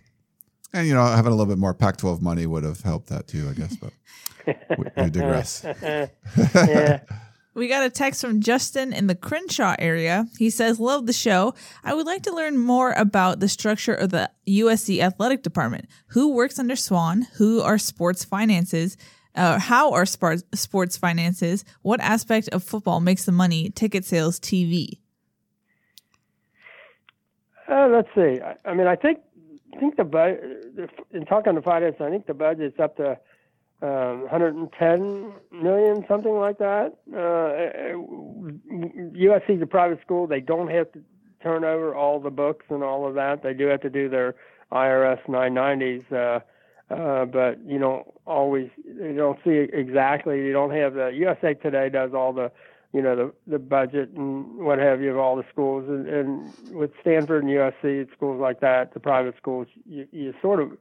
And, 0.73 0.87
you 0.87 0.95
know, 0.95 1.05
having 1.05 1.33
a 1.33 1.35
little 1.35 1.47
bit 1.53 1.59
more 1.59 1.73
Pac 1.75 1.97
12 1.97 2.21
money 2.21 2.45
would 2.47 2.65
have 2.65 2.81
helped 2.81 3.09
that 3.09 3.29
too, 3.29 3.49
I 3.49 3.55
guess, 3.55 3.77
but 3.77 3.93
we, 4.79 4.85
we 5.05 5.11
digress. 5.11 5.65
yeah. 5.83 7.01
We 7.57 7.69
got 7.69 7.85
a 7.85 7.89
text 7.89 8.21
from 8.21 8.43
Justin 8.43 8.93
in 8.93 9.07
the 9.07 9.15
Crenshaw 9.15 9.77
area. 9.79 10.27
He 10.39 10.51
says, 10.51 10.79
Love 10.79 11.07
the 11.07 11.15
show. 11.15 11.55
I 11.83 11.95
would 11.95 12.05
like 12.05 12.23
to 12.25 12.35
learn 12.35 12.59
more 12.59 12.93
about 12.93 13.41
the 13.41 13.49
structure 13.49 13.95
of 13.95 14.11
the 14.11 14.31
USC 14.47 15.01
athletic 15.01 15.43
department. 15.43 15.87
Who 16.09 16.35
works 16.35 16.59
under 16.59 16.77
Swann? 16.77 17.27
Who 17.39 17.63
are 17.63 17.79
sports 17.79 18.27
finances? 18.27 18.99
Uh, 19.35 19.59
how 19.59 19.95
are 19.95 20.05
sports, 20.05 20.99
finances? 20.99 21.65
What 21.81 21.99
aspect 22.01 22.51
of 22.51 22.63
football 22.63 23.01
makes 23.01 23.25
the 23.25 23.33
money? 23.33 23.71
Ticket 23.71 24.05
sales, 24.05 24.39
TV. 24.39 24.99
Uh, 27.71 27.89
let's 27.91 28.09
see. 28.15 28.39
I, 28.43 28.57
I 28.67 28.75
mean, 28.75 28.87
I 28.87 28.97
think 28.97 29.21
think 29.81 29.97
the 29.97 30.05
budget. 30.05 30.91
In 31.11 31.25
talking 31.25 31.55
to 31.55 31.63
finance, 31.63 31.97
I 32.01 32.11
think 32.11 32.27
the 32.27 32.35
budget's 32.35 32.79
up 32.79 32.99
to 32.99 33.19
um, 33.83 34.23
110 34.23 35.33
million, 35.53 36.05
something 36.09 36.33
like 36.33 36.59
that. 36.59 36.97
Uh, 37.13 37.97
USC's 39.15 39.61
a 39.63 39.67
private 39.67 40.01
school; 40.01 40.27
they 40.27 40.41
don't 40.41 40.71
have 40.71 40.91
to 40.93 41.01
turn 41.43 41.65
over 41.65 41.95
all 41.95 42.19
the 42.19 42.31
books 42.31 42.67
and 42.71 42.83
all 42.83 43.07
of 43.07 43.15
that. 43.15 43.43
They 43.43 43.55
do 43.55 43.67
have 43.67 43.83
to 43.83 43.91
do 43.91 44.09
their 44.09 44.35
IRS 44.73 45.23
990s, 45.27 46.11
uh, 46.11 46.95
uh, 46.95 47.25
but 47.27 47.59
you 47.67 47.79
don't 47.79 48.07
always 48.27 48.71
you 48.85 49.15
don't 49.15 49.39
see 49.45 49.67
exactly. 49.73 50.39
You 50.39 50.53
don't 50.53 50.73
have 50.73 50.95
the 50.95 51.09
USA 51.09 51.55
Today 51.55 51.91
does 51.91 52.15
all 52.15 52.33
the 52.33 52.51
you 52.93 53.03
know 53.03 53.15
the 53.15 53.33
the 53.47 53.59
budget 53.59 54.11
and 54.11 54.57
what 54.57 54.79
have 54.79 55.03
you 55.03 55.11
of 55.11 55.19
all 55.19 55.37
the 55.37 55.45
schools 55.53 55.85
and, 55.87 56.09
and 56.09 56.75
with 56.75 56.93
Stanford 57.03 57.45
and 57.45 57.53
USC 57.53 58.11
schools 58.13 58.41
like 58.41 58.61
that 58.61 58.95
the 58.95 59.01
private 59.01 59.37
schools 59.37 59.67
you, 59.85 60.09
you 60.13 60.33
sort 60.41 60.61
of 60.61 60.73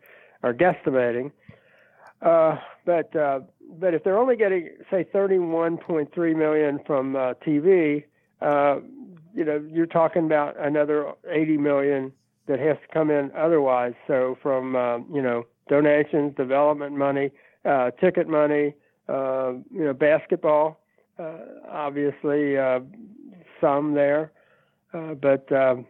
are 0.41 0.53
guesstimating 0.53 1.27
uh, 1.27 1.31
but 2.21 3.15
uh, 3.15 3.39
but 3.79 3.93
if 3.93 4.03
they're 4.03 4.17
only 4.17 4.35
getting 4.35 4.69
say 4.91 5.05
31.3 5.13 6.35
million 6.35 6.79
from 6.85 7.15
uh, 7.15 7.33
TV 7.45 8.03
uh, 8.41 8.79
you 9.33 9.43
know 9.43 9.63
you're 9.71 9.85
talking 9.85 10.25
about 10.25 10.55
another 10.59 11.11
80 11.29 11.57
million 11.57 12.11
that 12.47 12.59
has 12.59 12.77
to 12.77 12.93
come 12.93 13.09
in 13.09 13.31
otherwise. 13.35 13.93
So 14.07 14.37
from 14.41 14.75
uh, 14.75 14.97
you 15.13 15.21
know 15.21 15.45
donations 15.67 16.35
development 16.35 16.95
money 16.95 17.31
uh, 17.65 17.91
ticket 17.91 18.27
money 18.27 18.75
you 19.07 19.63
know 19.71 19.93
basketball 19.93 20.79
uh, 21.17 21.37
obviously 21.69 22.57
uh, 22.57 22.79
some 23.61 23.93
there, 23.93 24.31
uh, 24.93 25.13
but 25.13 25.49
um, 25.51 25.85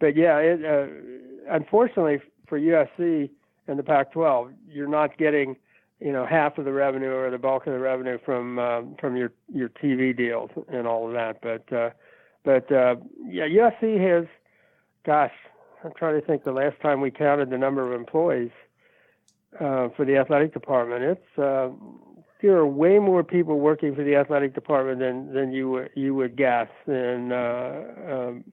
but 0.00 0.14
yeah, 0.14 0.36
it, 0.38 0.90
unfortunately 1.48 2.18
for 2.46 2.60
USC 2.60 3.30
and 3.68 3.78
the 3.78 3.82
Pac-12, 3.82 4.52
you're 4.68 4.86
not 4.86 5.16
getting 5.16 5.56
you 6.00 6.12
know 6.12 6.26
half 6.26 6.58
of 6.58 6.64
the 6.64 6.72
revenue 6.72 7.12
or 7.12 7.30
the 7.30 7.38
bulk 7.38 7.66
of 7.66 7.72
the 7.72 7.78
revenue 7.78 8.18
from 8.24 8.58
um, 8.58 8.96
from 9.00 9.16
your 9.16 9.32
your 9.52 9.68
TV 9.68 10.16
deals 10.16 10.50
and 10.68 10.86
all 10.86 11.06
of 11.06 11.12
that. 11.14 11.40
But 11.40 11.72
uh, 11.76 11.90
but 12.44 12.70
uh, 12.70 12.96
yeah, 13.24 13.44
USC 13.44 14.00
has, 14.00 14.26
gosh, 15.04 15.32
I'm 15.84 15.92
trying 15.96 16.20
to 16.20 16.26
think 16.26 16.44
the 16.44 16.52
last 16.52 16.80
time 16.80 17.00
we 17.00 17.10
counted 17.10 17.50
the 17.50 17.58
number 17.58 17.82
of 17.82 17.98
employees 17.98 18.52
uh, 19.60 19.88
for 19.96 20.04
the 20.04 20.16
athletic 20.16 20.52
department. 20.52 21.02
It's 21.02 21.38
uh, 21.38 21.70
there 22.42 22.56
are 22.56 22.66
way 22.66 22.98
more 22.98 23.24
people 23.24 23.58
working 23.58 23.94
for 23.94 24.04
the 24.04 24.14
athletic 24.16 24.54
department 24.54 25.00
than 25.00 25.32
than 25.32 25.52
you 25.52 25.86
you 25.94 26.14
would 26.14 26.36
guess. 26.36 26.68
And 26.86 27.32
uh, 27.32 27.82
um, 28.08 28.44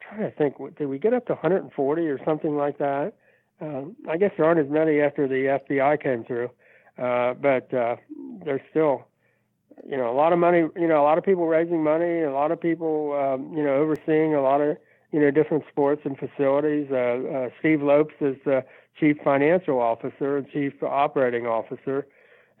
trying 0.00 0.20
to 0.22 0.30
think, 0.30 0.56
did 0.76 0.86
we 0.86 0.98
get 0.98 1.14
up 1.14 1.26
to 1.26 1.32
140 1.32 2.02
or 2.08 2.24
something 2.24 2.56
like 2.56 2.78
that? 2.78 3.14
Uh, 3.60 3.82
I 4.08 4.16
guess 4.16 4.32
there 4.36 4.46
aren't 4.46 4.60
as 4.60 4.70
many 4.70 5.00
after 5.00 5.28
the 5.28 5.58
FBI 5.70 6.02
came 6.02 6.24
through, 6.24 6.50
uh, 6.98 7.34
but 7.34 7.72
uh, 7.74 7.96
there's 8.44 8.60
still, 8.70 9.06
you 9.88 9.96
know, 9.96 10.10
a 10.10 10.16
lot 10.16 10.32
of 10.32 10.38
money. 10.38 10.64
You 10.76 10.88
know, 10.88 11.00
a 11.00 11.04
lot 11.04 11.18
of 11.18 11.24
people 11.24 11.46
raising 11.46 11.82
money, 11.82 12.20
a 12.22 12.32
lot 12.32 12.50
of 12.52 12.60
people, 12.60 13.12
um, 13.12 13.56
you 13.56 13.62
know, 13.62 13.74
overseeing 13.74 14.34
a 14.34 14.42
lot 14.42 14.60
of 14.60 14.76
you 15.10 15.20
know 15.20 15.30
different 15.30 15.64
sports 15.70 16.02
and 16.04 16.16
facilities. 16.18 16.88
Uh, 16.90 16.96
uh, 16.96 17.48
Steve 17.60 17.82
Lopes 17.82 18.14
is 18.20 18.36
the 18.44 18.64
chief 18.98 19.16
financial 19.24 19.80
officer 19.80 20.36
and 20.36 20.48
chief 20.50 20.82
operating 20.82 21.46
officer 21.46 22.06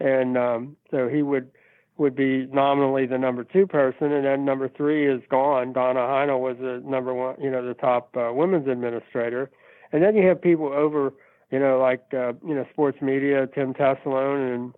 and 0.02 0.36
um, 0.36 0.76
so 0.90 1.08
he 1.08 1.22
would 1.22 1.50
would 1.98 2.16
be 2.16 2.46
nominally 2.46 3.06
the 3.06 3.18
number 3.18 3.44
two 3.44 3.66
person, 3.66 4.12
and 4.12 4.24
then 4.24 4.44
number 4.44 4.68
three 4.68 5.06
is 5.06 5.22
gone. 5.28 5.72
Donna 5.72 6.00
Heinel 6.00 6.40
was 6.40 6.56
the 6.58 6.82
number 6.84 7.12
one, 7.14 7.36
you 7.40 7.50
know, 7.50 7.64
the 7.64 7.74
top 7.74 8.16
uh, 8.16 8.32
women's 8.32 8.66
administrator, 8.66 9.50
and 9.92 10.02
then 10.02 10.16
you 10.16 10.26
have 10.26 10.40
people 10.40 10.72
over, 10.72 11.12
you 11.52 11.58
know, 11.58 11.78
like 11.78 12.02
uh, 12.14 12.32
you 12.46 12.54
know, 12.54 12.66
sports 12.72 13.00
media, 13.00 13.46
Tim 13.54 13.74
Tessalone, 13.74 14.54
and 14.54 14.74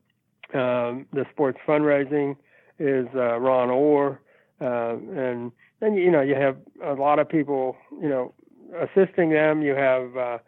um, 0.54 1.06
the 1.12 1.24
sports 1.32 1.58
fundraising 1.66 2.36
is 2.78 3.06
uh, 3.14 3.38
Ron 3.38 3.70
Orr, 3.70 4.20
uh, 4.60 4.96
and 5.16 5.52
then 5.80 5.94
you 5.94 6.10
know 6.10 6.20
you 6.20 6.34
have 6.34 6.56
a 6.82 6.94
lot 6.94 7.18
of 7.18 7.28
people, 7.28 7.76
you 8.02 8.08
know, 8.08 8.34
assisting 8.78 9.30
them. 9.30 9.62
You 9.62 9.74
have 9.74 10.16
uh, 10.16 10.38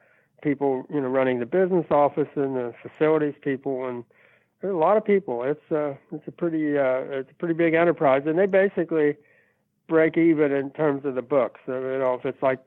people, 0.43 0.85
you 0.93 1.01
know, 1.01 1.09
running 1.09 1.39
the 1.39 1.47
business 1.47 1.87
office 1.91 2.29
and 2.35 2.57
the 2.57 2.75
facilities 2.83 3.35
people, 3.41 3.87
and 3.87 4.05
there's 4.61 4.75
a 4.75 4.79
lot 4.79 4.97
of 4.97 5.05
people. 5.05 5.45
It's 5.45 5.73
uh, 5.73 5.95
it's 6.13 6.27
a 6.27 6.33
pretty 6.33 6.77
uh, 6.77 7.21
it's 7.21 7.31
a 7.31 7.35
pretty 7.35 7.55
big 7.55 7.75
enterprise, 7.75 8.23
and 8.27 8.37
they 8.37 8.47
basically 8.47 9.17
break 9.89 10.17
even 10.17 10.51
in 10.53 10.71
terms 10.71 11.05
of 11.05 11.15
the 11.15 11.23
books. 11.23 11.61
So, 11.67 11.75
you 11.75 11.99
know, 11.99 12.15
if 12.15 12.25
it's 12.25 12.43
like 12.43 12.59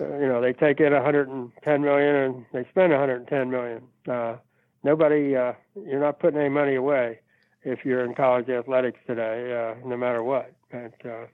you 0.00 0.26
know 0.28 0.40
they 0.40 0.52
take 0.52 0.80
in 0.80 0.92
110 0.92 1.82
million 1.82 2.14
and 2.14 2.46
they 2.52 2.68
spend 2.70 2.92
110 2.92 3.50
million, 3.50 3.82
uh, 4.08 4.36
nobody 4.82 5.36
uh, 5.36 5.52
you're 5.74 6.00
not 6.00 6.18
putting 6.18 6.40
any 6.40 6.48
money 6.48 6.74
away 6.74 7.20
if 7.64 7.84
you're 7.84 8.04
in 8.04 8.14
college 8.14 8.48
athletics 8.48 8.98
today, 9.06 9.52
uh, 9.52 9.86
no 9.86 9.96
matter 9.96 10.22
what. 10.22 10.52
But 10.70 10.94
uh, 11.04 11.26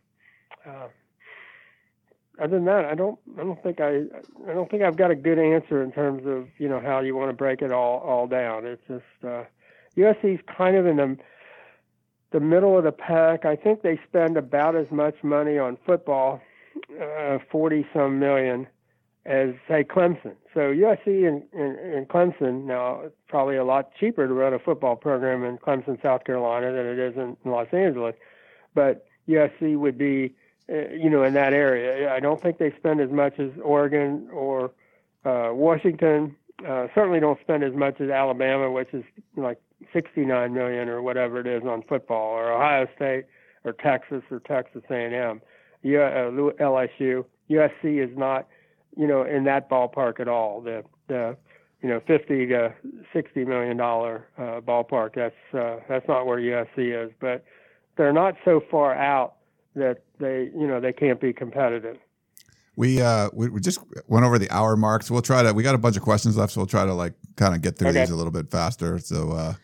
uh, 0.69 0.89
other 2.41 2.57
than 2.57 2.65
that, 2.67 2.85
I 2.85 2.95
don't 2.95 3.19
I 3.39 3.43
don't 3.43 3.63
think 3.63 3.81
I 3.81 4.03
I 4.49 4.55
don't 4.55 4.71
think 4.71 4.83
I've 4.83 4.97
got 4.97 5.11
a 5.11 5.17
good 5.17 5.39
answer 5.39 5.83
in 5.83 5.93
terms 5.93 6.27
of 6.27 6.49
you 6.59 6.69
know 6.69 6.81
how 6.81 7.01
you 7.01 7.17
want 7.17 7.31
to 7.31 7.37
break 7.37 7.63
it 7.63 7.73
all 7.73 7.99
all 8.01 8.27
down. 8.27 8.67
It's 8.67 8.83
just 8.87 9.25
uh, 9.25 9.45
USC 9.97 10.35
is 10.35 10.41
kind 10.57 10.77
of 10.77 10.87
in 10.87 10.97
the 10.97 11.17
the 12.31 12.41
middle 12.41 12.77
of 12.77 12.85
the 12.85 12.93
pack. 12.93 13.45
I 13.45 13.57
think 13.57 13.83
they 13.83 13.99
spend 14.07 14.37
about 14.37 14.77
as 14.77 14.91
much 14.91 15.15
money 15.23 15.59
on 15.59 15.79
football, 15.87 16.41
uh, 17.01 17.39
forty 17.51 17.87
some 17.93 18.19
million, 18.19 18.67
as 19.25 19.51
say 19.69 19.85
Clemson. 19.85 20.35
So 20.55 20.73
USC 20.73 21.29
and, 21.29 21.43
and, 21.53 21.79
and 21.79 22.09
Clemson 22.09 22.65
now 22.65 23.03
probably 23.29 23.57
a 23.57 23.65
lot 23.65 23.91
cheaper 23.99 24.27
to 24.27 24.33
run 24.33 24.55
a 24.55 24.59
football 24.59 24.97
program 24.97 25.45
in 25.45 25.59
Clemson, 25.59 26.01
South 26.03 26.25
Carolina, 26.25 26.73
than 26.73 26.87
it 26.87 26.99
is 26.99 27.15
in, 27.17 27.37
in 27.45 27.51
Los 27.51 27.69
Angeles. 27.73 28.15
But 28.75 29.07
USC 29.29 29.77
would 29.77 29.99
be, 29.99 30.35
uh, 30.71 30.89
you 30.91 31.11
know, 31.11 31.23
in 31.23 31.35
that 31.35 31.53
area. 31.53 32.13
I 32.13 32.21
don't 32.21 32.41
think 32.41 32.59
they 32.59 32.73
spend 32.77 33.01
as 33.01 33.11
much 33.11 33.39
as 33.39 33.51
Oregon 33.63 34.29
or 34.33 34.73
uh, 35.25 35.51
Washington. 35.53 36.35
Uh, 36.67 36.89
certainly 36.95 37.21
don't 37.21 37.41
spend 37.41 37.63
as 37.63 37.75
much 37.75 38.01
as 38.01 38.11
Alabama, 38.11 38.71
which 38.71 38.93
is 38.93 39.05
like 39.37 39.61
69 39.93 40.53
million 40.55 40.89
or 40.89 41.03
whatever 41.03 41.39
it 41.39 41.47
is 41.47 41.63
on 41.65 41.83
football, 41.83 42.33
or 42.33 42.51
Ohio 42.51 42.87
State, 42.97 43.27
or 43.65 43.73
Texas, 43.73 44.23
or 44.31 44.41
Texas 44.41 44.83
A&M, 44.91 45.41
uh, 45.43 45.45
LSU, 45.85 47.25
USC 47.51 48.05
is 48.05 48.17
not, 48.17 48.47
you 48.97 49.07
know, 49.07 49.23
in 49.23 49.45
that 49.45 49.71
ballpark 49.71 50.21
at 50.21 50.29
all. 50.29 50.61
The 50.61 50.85
the 51.09 51.37
you 51.83 51.89
know 51.89 52.01
50 52.07 52.47
to 52.47 52.75
60 53.13 53.45
million 53.45 53.77
dollar 53.77 54.27
uh, 54.37 54.61
ballpark. 54.61 55.15
That's 55.15 55.35
uh, 55.55 55.81
that's 55.89 56.07
not 56.09 56.27
where 56.27 56.39
USC 56.39 57.07
is, 57.07 57.13
but 57.21 57.45
they're 57.97 58.13
not 58.13 58.35
so 58.45 58.63
far 58.71 58.95
out 58.95 59.35
that 59.75 60.03
they 60.19 60.51
you 60.55 60.67
know 60.67 60.81
they 60.81 60.93
can't 60.93 61.21
be 61.21 61.33
competitive. 61.33 61.99
We 62.77 63.01
uh 63.03 63.31
we, 63.33 63.49
we 63.49 63.61
just 63.61 63.81
went 64.07 64.25
over 64.25 64.39
the 64.39 64.51
hour 64.51 64.77
mark, 64.77 65.03
so 65.03 65.15
we'll 65.15 65.23
try 65.23 65.43
to. 65.43 65.53
We 65.53 65.63
got 65.63 65.75
a 65.75 65.79
bunch 65.79 65.97
of 65.97 66.03
questions 66.03 66.37
left, 66.37 66.53
so 66.53 66.61
we'll 66.61 66.67
try 66.67 66.85
to 66.85 66.95
like 66.95 67.15
kind 67.37 67.55
of 67.55 67.63
get 67.63 67.77
through 67.77 67.89
okay. 67.89 68.01
these 68.01 68.11
a 68.11 68.17
little 68.17 68.33
bit 68.33 68.51
faster. 68.51 68.99
So 68.99 69.33
uh, 69.33 69.55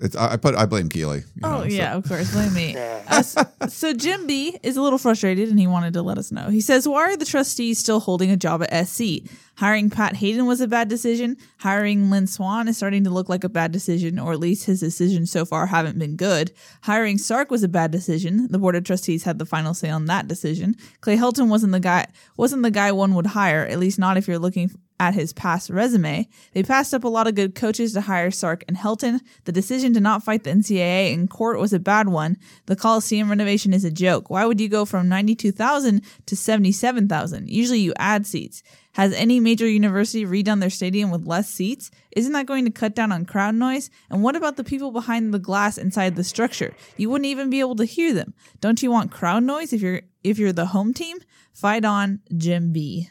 it's 0.00 0.16
I 0.16 0.36
put 0.36 0.56
I 0.56 0.66
blame 0.66 0.88
Keely. 0.88 1.22
oh 1.44 1.58
know, 1.58 1.64
yeah, 1.64 1.92
so. 1.92 1.98
of 1.98 2.08
course, 2.08 2.32
blame 2.32 2.52
me. 2.52 2.76
uh, 3.08 3.22
so 3.22 3.92
Jim 3.92 4.26
B 4.26 4.58
is 4.62 4.76
a 4.76 4.82
little 4.82 4.98
frustrated, 4.98 5.48
and 5.48 5.58
he 5.58 5.68
wanted 5.68 5.92
to 5.94 6.02
let 6.02 6.18
us 6.18 6.32
know. 6.32 6.48
He 6.48 6.60
says, 6.60 6.88
"Why 6.88 7.02
are 7.12 7.16
the 7.16 7.24
trustees 7.24 7.78
still 7.78 8.00
holding 8.00 8.30
a 8.30 8.36
job 8.36 8.62
at 8.62 8.86
SC? 8.88 9.22
Hiring 9.56 9.90
Pat 9.90 10.16
Haden 10.16 10.46
was 10.46 10.60
a 10.60 10.66
bad 10.66 10.88
decision. 10.88 11.36
Hiring 11.58 12.10
Lynn 12.10 12.26
Swann 12.26 12.66
is 12.66 12.76
starting 12.76 13.04
to 13.04 13.10
look 13.10 13.28
like 13.28 13.44
a 13.44 13.48
bad 13.48 13.70
decision, 13.70 14.18
or 14.18 14.32
at 14.32 14.40
least 14.40 14.66
his 14.66 14.80
decisions 14.80 15.30
so 15.30 15.44
far 15.44 15.66
haven't 15.66 15.96
been 15.96 16.16
good. 16.16 16.50
Hiring 16.82 17.16
Sark 17.18 17.52
was 17.52 17.62
a 17.62 17.68
bad 17.68 17.92
decision. 17.92 18.48
The 18.50 18.58
board 18.58 18.74
of 18.74 18.82
trustees 18.82 19.22
had 19.22 19.38
the 19.38 19.46
final 19.46 19.74
say 19.74 19.90
on 19.90 20.06
that 20.06 20.26
decision. 20.26 20.74
Clay 21.02 21.16
Helton 21.16 21.48
wasn't 21.48 21.72
the 21.72 21.78
guy 21.78 22.08
wasn't 22.36 22.62
the 22.62 22.72
guy 22.72 22.90
one 22.90 23.14
would 23.14 23.26
hire, 23.26 23.64
at 23.64 23.78
least 23.78 24.00
not 24.00 24.16
if 24.16 24.26
you're 24.26 24.40
looking 24.40 24.72
at 25.00 25.14
his 25.14 25.32
past 25.32 25.70
resume. 25.70 26.28
They 26.52 26.62
passed 26.62 26.94
up 26.94 27.04
a 27.04 27.08
lot 27.08 27.26
of 27.26 27.34
good 27.34 27.54
coaches 27.54 27.92
to 27.92 28.02
hire 28.02 28.30
Sark 28.30 28.64
and 28.68 28.76
Helton. 28.76 29.20
The 29.44 29.52
decision 29.52 29.92
to 29.94 30.00
not 30.00 30.22
fight 30.22 30.44
the 30.44 30.50
NCAA 30.50 31.12
in 31.12 31.28
court 31.28 31.58
was 31.58 31.72
a 31.72 31.78
bad 31.78 32.08
one. 32.08 32.36
The 32.66 32.76
Coliseum 32.76 33.28
renovation 33.28 33.72
is 33.72 33.84
a 33.84 33.90
joke. 33.90 34.30
Why 34.30 34.46
would 34.46 34.60
you 34.60 34.68
go 34.68 34.84
from 34.84 35.08
92,000 35.08 36.02
to 36.26 36.36
77,000? 36.36 37.48
Usually 37.48 37.80
you 37.80 37.92
add 37.98 38.26
seats. 38.26 38.62
Has 38.92 39.12
any 39.12 39.40
major 39.40 39.68
university 39.68 40.24
redone 40.24 40.60
their 40.60 40.70
stadium 40.70 41.10
with 41.10 41.26
less 41.26 41.48
seats? 41.48 41.90
Isn't 42.12 42.32
that 42.32 42.46
going 42.46 42.64
to 42.64 42.70
cut 42.70 42.94
down 42.94 43.10
on 43.10 43.26
crowd 43.26 43.56
noise? 43.56 43.90
And 44.08 44.22
what 44.22 44.36
about 44.36 44.56
the 44.56 44.62
people 44.62 44.92
behind 44.92 45.34
the 45.34 45.40
glass 45.40 45.76
inside 45.76 46.14
the 46.14 46.22
structure? 46.22 46.74
You 46.96 47.10
wouldn't 47.10 47.26
even 47.26 47.50
be 47.50 47.58
able 47.58 47.74
to 47.76 47.84
hear 47.84 48.14
them. 48.14 48.34
Don't 48.60 48.84
you 48.84 48.92
want 48.92 49.10
crowd 49.10 49.42
noise 49.42 49.72
if 49.72 49.82
you're 49.82 50.02
if 50.22 50.38
you're 50.38 50.52
the 50.52 50.66
home 50.66 50.94
team? 50.94 51.18
Fight 51.52 51.84
on, 51.84 52.20
Jim 52.36 52.72
B. 52.72 53.10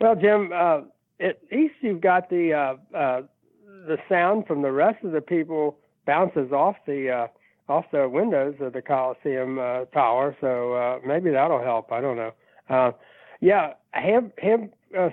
Well, 0.00 0.14
Jim, 0.14 0.50
uh, 0.54 0.80
at 1.20 1.38
least 1.50 1.74
you've 1.80 2.00
got 2.00 2.28
the 2.28 2.52
uh, 2.52 2.96
uh, 2.96 3.22
the 3.86 3.96
sound 4.08 4.46
from 4.46 4.62
the 4.62 4.72
rest 4.72 5.02
of 5.04 5.12
the 5.12 5.20
people 5.20 5.78
bounces 6.06 6.52
off 6.52 6.76
the 6.86 7.10
uh, 7.10 7.72
off 7.72 7.86
the 7.92 8.08
windows 8.08 8.54
of 8.60 8.74
the 8.74 8.82
Coliseum 8.82 9.58
uh, 9.58 9.86
tower, 9.86 10.36
so 10.40 10.74
uh, 10.74 10.98
maybe 11.06 11.30
that'll 11.30 11.62
help. 11.62 11.92
I 11.92 12.00
don't 12.00 12.16
know. 12.16 12.94
Yeah, 13.40 13.74
have 13.90 14.30
have 14.42 14.68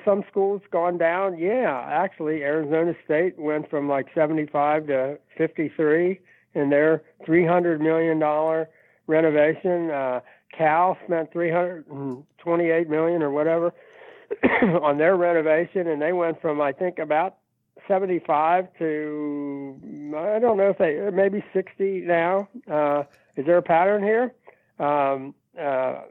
some 0.06 0.24
schools 0.30 0.62
gone 0.72 0.98
down? 0.98 1.38
Yeah, 1.38 1.86
actually, 1.90 2.42
Arizona 2.42 2.94
State 3.04 3.38
went 3.38 3.70
from 3.70 3.90
like 3.90 4.08
75 4.16 4.88
to 4.88 5.18
53 5.38 6.20
in 6.56 6.70
their 6.70 7.04
300 7.26 7.82
million 7.82 8.20
dollar 8.20 8.70
renovation. 9.08 9.92
Uh, 9.92 10.22
Cal 10.58 10.98
spent 11.06 11.34
328 11.34 12.90
million 12.90 13.24
or 13.24 13.32
whatever 13.32 13.74
on 14.82 14.98
their 14.98 15.16
renovation, 15.16 15.88
and 15.88 16.02
they 16.02 16.14
went 16.14 16.42
from 16.42 16.62
I 16.62 16.72
think 16.72 17.00
about 17.00 17.38
75 17.88 18.68
to 18.80 20.14
I 20.18 20.40
don't 20.40 20.58
know 20.58 20.70
if 20.70 20.78
they 20.78 21.10
maybe 21.12 21.44
60 21.54 22.02
now. 22.02 22.48
Uh, 22.70 23.04
is 23.36 23.46
there 23.46 23.58
a 23.58 23.64
pattern 23.64 24.04
here? 24.04 24.34
Um, 24.80 25.34
uh, 25.60 26.02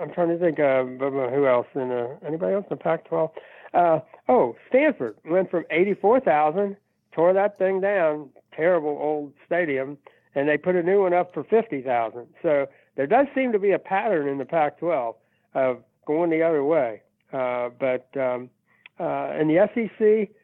I'm 0.00 0.12
trying 0.12 0.28
to 0.28 0.38
think 0.38 0.58
of 0.58 0.88
who 0.98 1.46
else 1.46 1.66
in 1.74 1.88
the, 1.88 2.18
anybody 2.26 2.54
else 2.54 2.66
in 2.70 2.76
the 2.76 2.82
Pac-12. 2.82 3.30
Uh, 3.72 4.00
oh, 4.28 4.56
Stanford 4.68 5.16
went 5.24 5.50
from 5.50 5.64
84,000, 5.70 6.76
tore 7.12 7.32
that 7.32 7.58
thing 7.58 7.80
down, 7.80 8.28
terrible 8.54 8.98
old 9.00 9.32
stadium, 9.46 9.96
and 10.34 10.48
they 10.48 10.58
put 10.58 10.76
a 10.76 10.82
new 10.82 11.02
one 11.02 11.14
up 11.14 11.32
for 11.32 11.44
50,000. 11.44 12.26
So 12.42 12.66
there 12.96 13.06
does 13.06 13.26
seem 13.34 13.52
to 13.52 13.58
be 13.58 13.72
a 13.72 13.78
pattern 13.78 14.28
in 14.28 14.38
the 14.38 14.44
Pac-12 14.44 15.14
of 15.54 15.78
going 16.06 16.30
the 16.30 16.42
other 16.42 16.64
way. 16.64 17.02
Uh, 17.32 17.70
but 17.78 18.08
um, 18.16 18.50
uh, 18.98 19.34
in 19.40 19.48
the 19.48 19.68
SEC, 19.74 20.34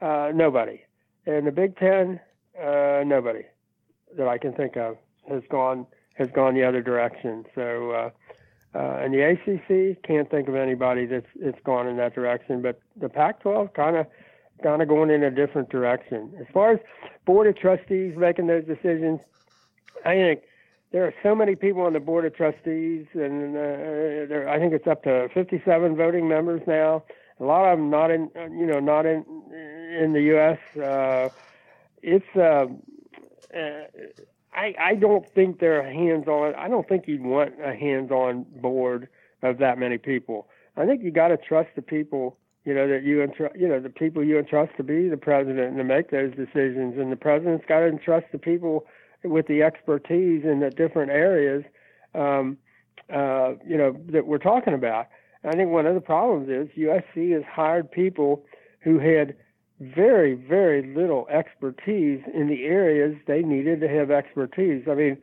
uh, 0.00 0.30
nobody. 0.34 0.82
In 1.26 1.44
the 1.44 1.52
Big 1.52 1.76
Ten, 1.76 2.20
nobody 2.58 3.42
that 4.16 4.28
I 4.28 4.38
can 4.38 4.52
think 4.52 4.76
of 4.76 4.96
has 5.28 5.42
gone 5.50 5.86
has 6.14 6.28
gone 6.28 6.54
the 6.54 6.64
other 6.64 6.80
direction. 6.80 7.44
So, 7.54 7.90
uh, 8.74 9.02
in 9.04 9.12
the 9.12 9.22
ACC, 9.22 10.02
can't 10.02 10.30
think 10.30 10.48
of 10.48 10.54
anybody 10.54 11.04
that's 11.04 11.26
it's 11.34 11.58
gone 11.64 11.88
in 11.88 11.96
that 11.96 12.14
direction. 12.14 12.62
But 12.62 12.80
the 12.96 13.08
Pac-12 13.08 13.74
kind 13.74 13.96
of 13.96 14.06
kind 14.62 14.80
of 14.80 14.88
going 14.88 15.10
in 15.10 15.22
a 15.22 15.30
different 15.30 15.68
direction. 15.68 16.32
As 16.40 16.46
far 16.52 16.72
as 16.72 16.78
board 17.24 17.46
of 17.46 17.56
trustees 17.56 18.16
making 18.16 18.46
those 18.46 18.64
decisions, 18.64 19.20
I 20.04 20.14
think 20.14 20.42
there 20.92 21.04
are 21.04 21.14
so 21.22 21.34
many 21.34 21.56
people 21.56 21.82
on 21.82 21.92
the 21.92 22.00
board 22.00 22.24
of 22.24 22.34
trustees, 22.34 23.06
and 23.14 23.56
uh, 23.56 23.60
there, 24.28 24.48
I 24.48 24.58
think 24.58 24.72
it's 24.72 24.86
up 24.86 25.02
to 25.04 25.28
57 25.34 25.96
voting 25.96 26.28
members 26.28 26.62
now. 26.66 27.04
A 27.40 27.44
lot 27.44 27.70
of 27.70 27.78
them 27.78 27.90
not 27.90 28.10
in, 28.10 28.30
you 28.52 28.66
know, 28.66 28.80
not 28.80 29.04
in 29.04 29.24
in 30.00 30.12
the 30.12 30.22
U.S. 30.22 30.58
Uh, 30.76 31.28
it's. 32.02 32.36
Uh, 32.36 32.66
uh, 33.54 33.84
I 34.54 34.74
I 34.80 34.94
don't 34.94 35.28
think 35.34 35.60
they're 35.60 35.82
hands 35.82 36.26
on. 36.26 36.54
I 36.54 36.68
don't 36.68 36.88
think 36.88 37.06
you'd 37.06 37.22
want 37.22 37.54
a 37.62 37.74
hands 37.74 38.10
on 38.10 38.46
board 38.60 39.08
of 39.42 39.58
that 39.58 39.78
many 39.78 39.98
people. 39.98 40.48
I 40.76 40.86
think 40.86 41.02
you 41.02 41.10
got 41.10 41.28
to 41.28 41.36
trust 41.36 41.70
the 41.76 41.82
people. 41.82 42.38
You 42.64 42.74
know 42.74 42.88
that 42.88 43.04
you 43.04 43.22
entrust, 43.22 43.54
you 43.56 43.68
know 43.68 43.80
the 43.80 43.90
people 43.90 44.24
you 44.24 44.38
entrust 44.38 44.72
to 44.78 44.82
be 44.82 45.08
the 45.08 45.16
president 45.16 45.68
and 45.68 45.76
to 45.76 45.84
make 45.84 46.10
those 46.10 46.34
decisions, 46.34 46.98
and 46.98 47.12
the 47.12 47.16
president's 47.16 47.64
got 47.68 47.80
to 47.80 47.86
entrust 47.86 48.26
the 48.32 48.38
people 48.38 48.86
with 49.28 49.46
the 49.46 49.62
expertise 49.62 50.44
in 50.44 50.60
the 50.60 50.70
different 50.70 51.10
areas, 51.10 51.64
um, 52.14 52.56
uh, 53.12 53.52
you 53.66 53.76
know, 53.76 53.96
that 54.08 54.26
we're 54.26 54.38
talking 54.38 54.74
about. 54.74 55.06
I 55.44 55.52
think 55.52 55.70
one 55.70 55.86
of 55.86 55.94
the 55.94 56.00
problems 56.00 56.48
is 56.48 56.68
USC 56.76 57.32
has 57.32 57.44
hired 57.48 57.90
people 57.90 58.44
who 58.80 58.98
had 58.98 59.36
very, 59.80 60.34
very 60.34 60.94
little 60.94 61.28
expertise 61.28 62.20
in 62.34 62.48
the 62.48 62.64
areas 62.64 63.16
they 63.26 63.42
needed 63.42 63.80
to 63.80 63.88
have 63.88 64.10
expertise. 64.10 64.84
I 64.90 64.94
mean, 64.94 65.18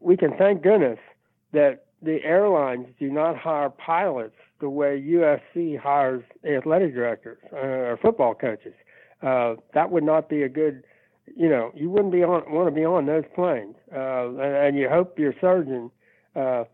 we 0.00 0.16
can 0.16 0.36
thank 0.36 0.62
goodness 0.62 0.98
that 1.52 1.86
the 2.02 2.22
airlines 2.24 2.86
do 2.98 3.10
not 3.10 3.36
hire 3.36 3.70
pilots 3.70 4.36
the 4.60 4.68
way 4.68 5.02
USC 5.02 5.78
hires 5.78 6.22
athletic 6.46 6.94
directors 6.94 7.38
uh, 7.52 7.56
or 7.56 7.98
football 8.00 8.34
coaches. 8.34 8.74
Uh, 9.22 9.54
that 9.72 9.90
would 9.90 10.04
not 10.04 10.28
be 10.28 10.42
a 10.42 10.48
good 10.48 10.84
you 11.36 11.48
know, 11.48 11.72
you 11.74 11.90
wouldn't 11.90 12.12
be 12.12 12.22
on 12.22 12.50
want 12.52 12.68
to 12.68 12.74
be 12.74 12.84
on 12.84 13.06
those 13.06 13.24
planes, 13.34 13.76
uh, 13.94 14.28
and, 14.28 14.40
and 14.40 14.78
you 14.78 14.88
hope 14.88 15.18
your 15.18 15.34
surgeon 15.40 15.90
uh, 16.36 16.64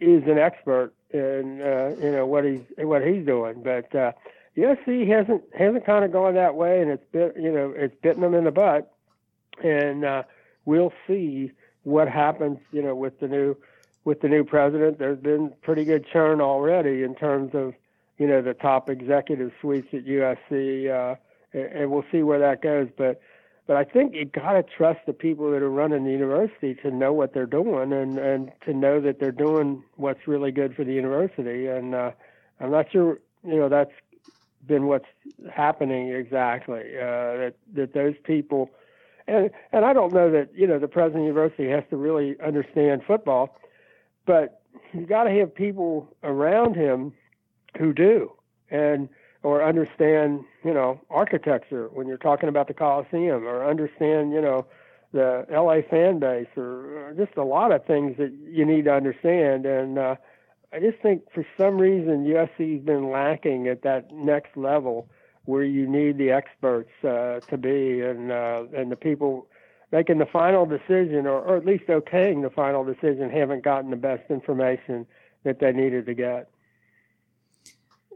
is 0.00 0.22
an 0.26 0.38
expert 0.38 0.92
in 1.10 1.60
uh, 1.60 1.94
you 2.00 2.10
know 2.10 2.26
what 2.26 2.44
he's 2.44 2.62
what 2.78 3.02
he's 3.06 3.24
doing. 3.24 3.62
But 3.62 3.94
uh, 3.94 4.12
USC 4.56 5.08
hasn't 5.08 5.42
hasn't 5.56 5.84
kind 5.84 6.04
of 6.04 6.12
gone 6.12 6.34
that 6.34 6.54
way, 6.54 6.80
and 6.80 6.90
it's 6.90 7.04
bit 7.12 7.34
you 7.36 7.52
know 7.52 7.72
it's 7.76 7.94
bitten 8.02 8.22
them 8.22 8.34
in 8.34 8.44
the 8.44 8.50
butt, 8.50 8.92
and 9.62 10.04
uh, 10.04 10.22
we'll 10.64 10.92
see 11.06 11.52
what 11.82 12.08
happens. 12.08 12.58
You 12.72 12.82
know, 12.82 12.94
with 12.94 13.20
the 13.20 13.28
new 13.28 13.56
with 14.04 14.20
the 14.20 14.28
new 14.28 14.44
president, 14.44 14.98
there's 14.98 15.20
been 15.20 15.52
pretty 15.62 15.84
good 15.84 16.06
churn 16.12 16.40
already 16.40 17.02
in 17.02 17.14
terms 17.14 17.54
of 17.54 17.74
you 18.18 18.26
know 18.26 18.42
the 18.42 18.54
top 18.54 18.88
executive 18.88 19.52
suites 19.60 19.88
at 19.92 20.04
USC, 20.04 20.90
uh, 20.90 21.16
and, 21.52 21.64
and 21.64 21.90
we'll 21.90 22.04
see 22.10 22.22
where 22.22 22.38
that 22.38 22.62
goes. 22.62 22.88
But 22.96 23.20
but 23.70 23.76
I 23.76 23.84
think 23.84 24.16
you 24.16 24.24
got 24.24 24.54
to 24.54 24.64
trust 24.64 24.98
the 25.06 25.12
people 25.12 25.52
that 25.52 25.62
are 25.62 25.70
running 25.70 26.02
the 26.02 26.10
university 26.10 26.74
to 26.82 26.90
know 26.90 27.12
what 27.12 27.32
they're 27.32 27.46
doing 27.46 27.92
and 27.92 28.18
and 28.18 28.50
to 28.64 28.74
know 28.74 29.00
that 29.00 29.20
they're 29.20 29.30
doing 29.30 29.84
what's 29.94 30.26
really 30.26 30.50
good 30.50 30.74
for 30.74 30.82
the 30.82 30.92
university. 30.92 31.68
And 31.68 31.94
uh, 31.94 32.10
I'm 32.58 32.72
not 32.72 32.90
sure, 32.90 33.20
you 33.46 33.54
know, 33.54 33.68
that's 33.68 33.92
been 34.66 34.86
what's 34.86 35.06
happening 35.54 36.08
exactly. 36.08 36.80
Uh, 36.80 37.36
that 37.38 37.54
that 37.74 37.94
those 37.94 38.16
people, 38.24 38.70
and 39.28 39.50
and 39.70 39.84
I 39.84 39.92
don't 39.92 40.12
know 40.12 40.32
that 40.32 40.48
you 40.52 40.66
know 40.66 40.80
the 40.80 40.88
president 40.88 41.28
of 41.28 41.34
the 41.34 41.40
university 41.40 41.68
has 41.68 41.84
to 41.90 41.96
really 41.96 42.34
understand 42.44 43.02
football, 43.06 43.56
but 44.26 44.62
you 44.92 45.06
got 45.06 45.24
to 45.24 45.30
have 45.30 45.54
people 45.54 46.12
around 46.24 46.74
him 46.74 47.12
who 47.78 47.92
do. 47.92 48.32
And 48.68 49.08
or 49.42 49.62
understand, 49.62 50.44
you 50.64 50.74
know, 50.74 51.00
architecture 51.08 51.88
when 51.92 52.06
you're 52.06 52.18
talking 52.18 52.48
about 52.48 52.68
the 52.68 52.74
Coliseum, 52.74 53.44
or 53.46 53.68
understand, 53.68 54.32
you 54.32 54.40
know, 54.40 54.66
the 55.12 55.46
LA 55.50 55.80
fan 55.88 56.18
base, 56.18 56.46
or, 56.56 57.14
just 57.16 57.36
a 57.36 57.44
lot 57.44 57.72
of 57.72 57.84
things 57.84 58.16
that 58.18 58.32
you 58.48 58.64
need 58.64 58.84
to 58.84 58.92
understand. 58.92 59.66
And 59.66 59.98
uh, 59.98 60.16
I 60.72 60.78
just 60.78 60.98
think 60.98 61.24
for 61.32 61.44
some 61.58 61.78
reason 61.78 62.26
USC's 62.26 62.84
been 62.84 63.10
lacking 63.10 63.66
at 63.66 63.82
that 63.82 64.12
next 64.12 64.56
level 64.56 65.08
where 65.46 65.64
you 65.64 65.88
need 65.88 66.18
the 66.18 66.30
experts 66.30 66.92
uh, 67.02 67.40
to 67.48 67.56
be, 67.56 68.02
and 68.02 68.30
uh, 68.30 68.64
and 68.74 68.92
the 68.92 68.96
people 68.96 69.46
making 69.90 70.18
the 70.18 70.26
final 70.26 70.66
decision, 70.66 71.26
or, 71.26 71.40
or 71.40 71.56
at 71.56 71.66
least 71.66 71.86
okaying 71.86 72.42
the 72.42 72.50
final 72.50 72.84
decision, 72.84 73.30
haven't 73.30 73.64
gotten 73.64 73.90
the 73.90 73.96
best 73.96 74.30
information 74.30 75.06
that 75.44 75.58
they 75.58 75.72
needed 75.72 76.06
to 76.06 76.14
get. 76.14 76.48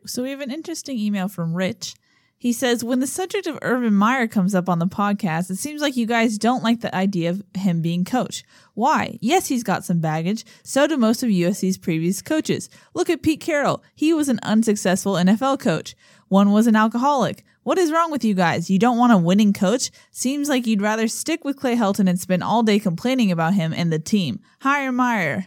So 0.06 0.22
we 0.22 0.30
have 0.30 0.40
an 0.40 0.50
interesting 0.50 0.98
email 0.98 1.28
from 1.28 1.54
Rich. 1.54 1.94
He 2.36 2.52
says, 2.52 2.84
When 2.84 3.00
the 3.00 3.06
subject 3.06 3.46
of 3.46 3.58
Urban 3.62 3.94
Meyer 3.94 4.26
comes 4.28 4.54
up 4.54 4.68
on 4.68 4.78
the 4.78 4.86
podcast, 4.86 5.50
it 5.50 5.56
seems 5.56 5.80
like 5.80 5.96
you 5.96 6.04
guys 6.04 6.36
don't 6.36 6.62
like 6.62 6.80
the 6.82 6.94
idea 6.94 7.30
of 7.30 7.42
him 7.56 7.80
being 7.80 8.04
coach. 8.04 8.44
Why? 8.74 9.18
Yes, 9.22 9.46
he's 9.46 9.62
got 9.62 9.84
some 9.84 10.00
baggage. 10.00 10.44
So 10.62 10.86
do 10.86 10.98
most 10.98 11.22
of 11.22 11.30
USC's 11.30 11.78
previous 11.78 12.20
coaches. 12.20 12.68
Look 12.92 13.08
at 13.08 13.22
Pete 13.22 13.40
Carroll. 13.40 13.82
He 13.94 14.12
was 14.12 14.28
an 14.28 14.40
unsuccessful 14.42 15.14
NFL 15.14 15.60
coach. 15.60 15.94
One 16.28 16.52
was 16.52 16.66
an 16.66 16.76
alcoholic. 16.76 17.44
What 17.62 17.78
is 17.78 17.90
wrong 17.90 18.10
with 18.10 18.24
you 18.24 18.34
guys? 18.34 18.68
You 18.68 18.78
don't 18.78 18.98
want 18.98 19.14
a 19.14 19.16
winning 19.16 19.54
coach? 19.54 19.90
Seems 20.10 20.50
like 20.50 20.66
you'd 20.66 20.82
rather 20.82 21.08
stick 21.08 21.44
with 21.44 21.56
Clay 21.56 21.76
Helton 21.76 22.10
and 22.10 22.20
spend 22.20 22.42
all 22.42 22.62
day 22.62 22.78
complaining 22.78 23.32
about 23.32 23.54
him 23.54 23.72
and 23.72 23.90
the 23.90 23.98
team. 23.98 24.40
Hire 24.60 24.92
Meyer. 24.92 25.46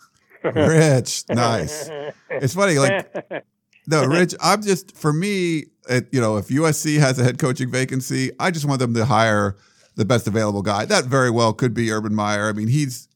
Rich, 0.42 1.24
nice. 1.28 1.90
It's 2.30 2.54
funny, 2.54 2.78
like 2.78 3.12
no, 3.88 4.04
Rich, 4.04 4.34
I'm 4.40 4.62
just 4.62 4.94
for 4.94 5.12
me, 5.14 5.64
it, 5.88 6.08
you 6.12 6.20
know, 6.20 6.36
if 6.36 6.48
USC 6.48 6.98
has 6.98 7.18
a 7.18 7.24
head 7.24 7.38
coaching 7.38 7.70
vacancy, 7.70 8.30
I 8.38 8.50
just 8.50 8.66
want 8.66 8.80
them 8.80 8.92
to 8.92 9.06
hire 9.06 9.56
the 9.96 10.04
best 10.04 10.26
available 10.26 10.60
guy. 10.60 10.84
That 10.84 11.06
very 11.06 11.30
well 11.30 11.54
could 11.54 11.72
be 11.72 11.90
Urban 11.90 12.14
Meyer. 12.14 12.50
I 12.50 12.52
mean, 12.52 12.68
he's 12.68 13.08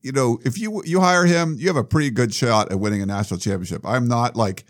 you 0.00 0.12
know, 0.12 0.38
if 0.46 0.58
you 0.58 0.82
you 0.86 1.00
hire 1.00 1.26
him, 1.26 1.56
you 1.58 1.66
have 1.66 1.76
a 1.76 1.84
pretty 1.84 2.10
good 2.10 2.32
shot 2.32 2.72
at 2.72 2.80
winning 2.80 3.02
a 3.02 3.06
national 3.06 3.38
championship. 3.38 3.82
I'm 3.84 4.08
not 4.08 4.34
like 4.34 4.64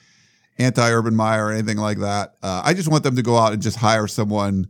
anti 0.59 0.91
Urban 0.91 1.15
Meyer 1.15 1.47
or 1.47 1.53
anything 1.53 1.79
like 1.79 1.99
that. 1.99 2.35
Uh, 2.43 2.63
I 2.65 2.75
just 2.75 2.89
want 2.89 3.05
them 3.05 3.15
to 3.15 3.23
go 3.23 3.37
out 3.37 3.53
and 3.53 3.63
just 3.63 3.77
hire 3.77 4.09
someone 4.09 4.67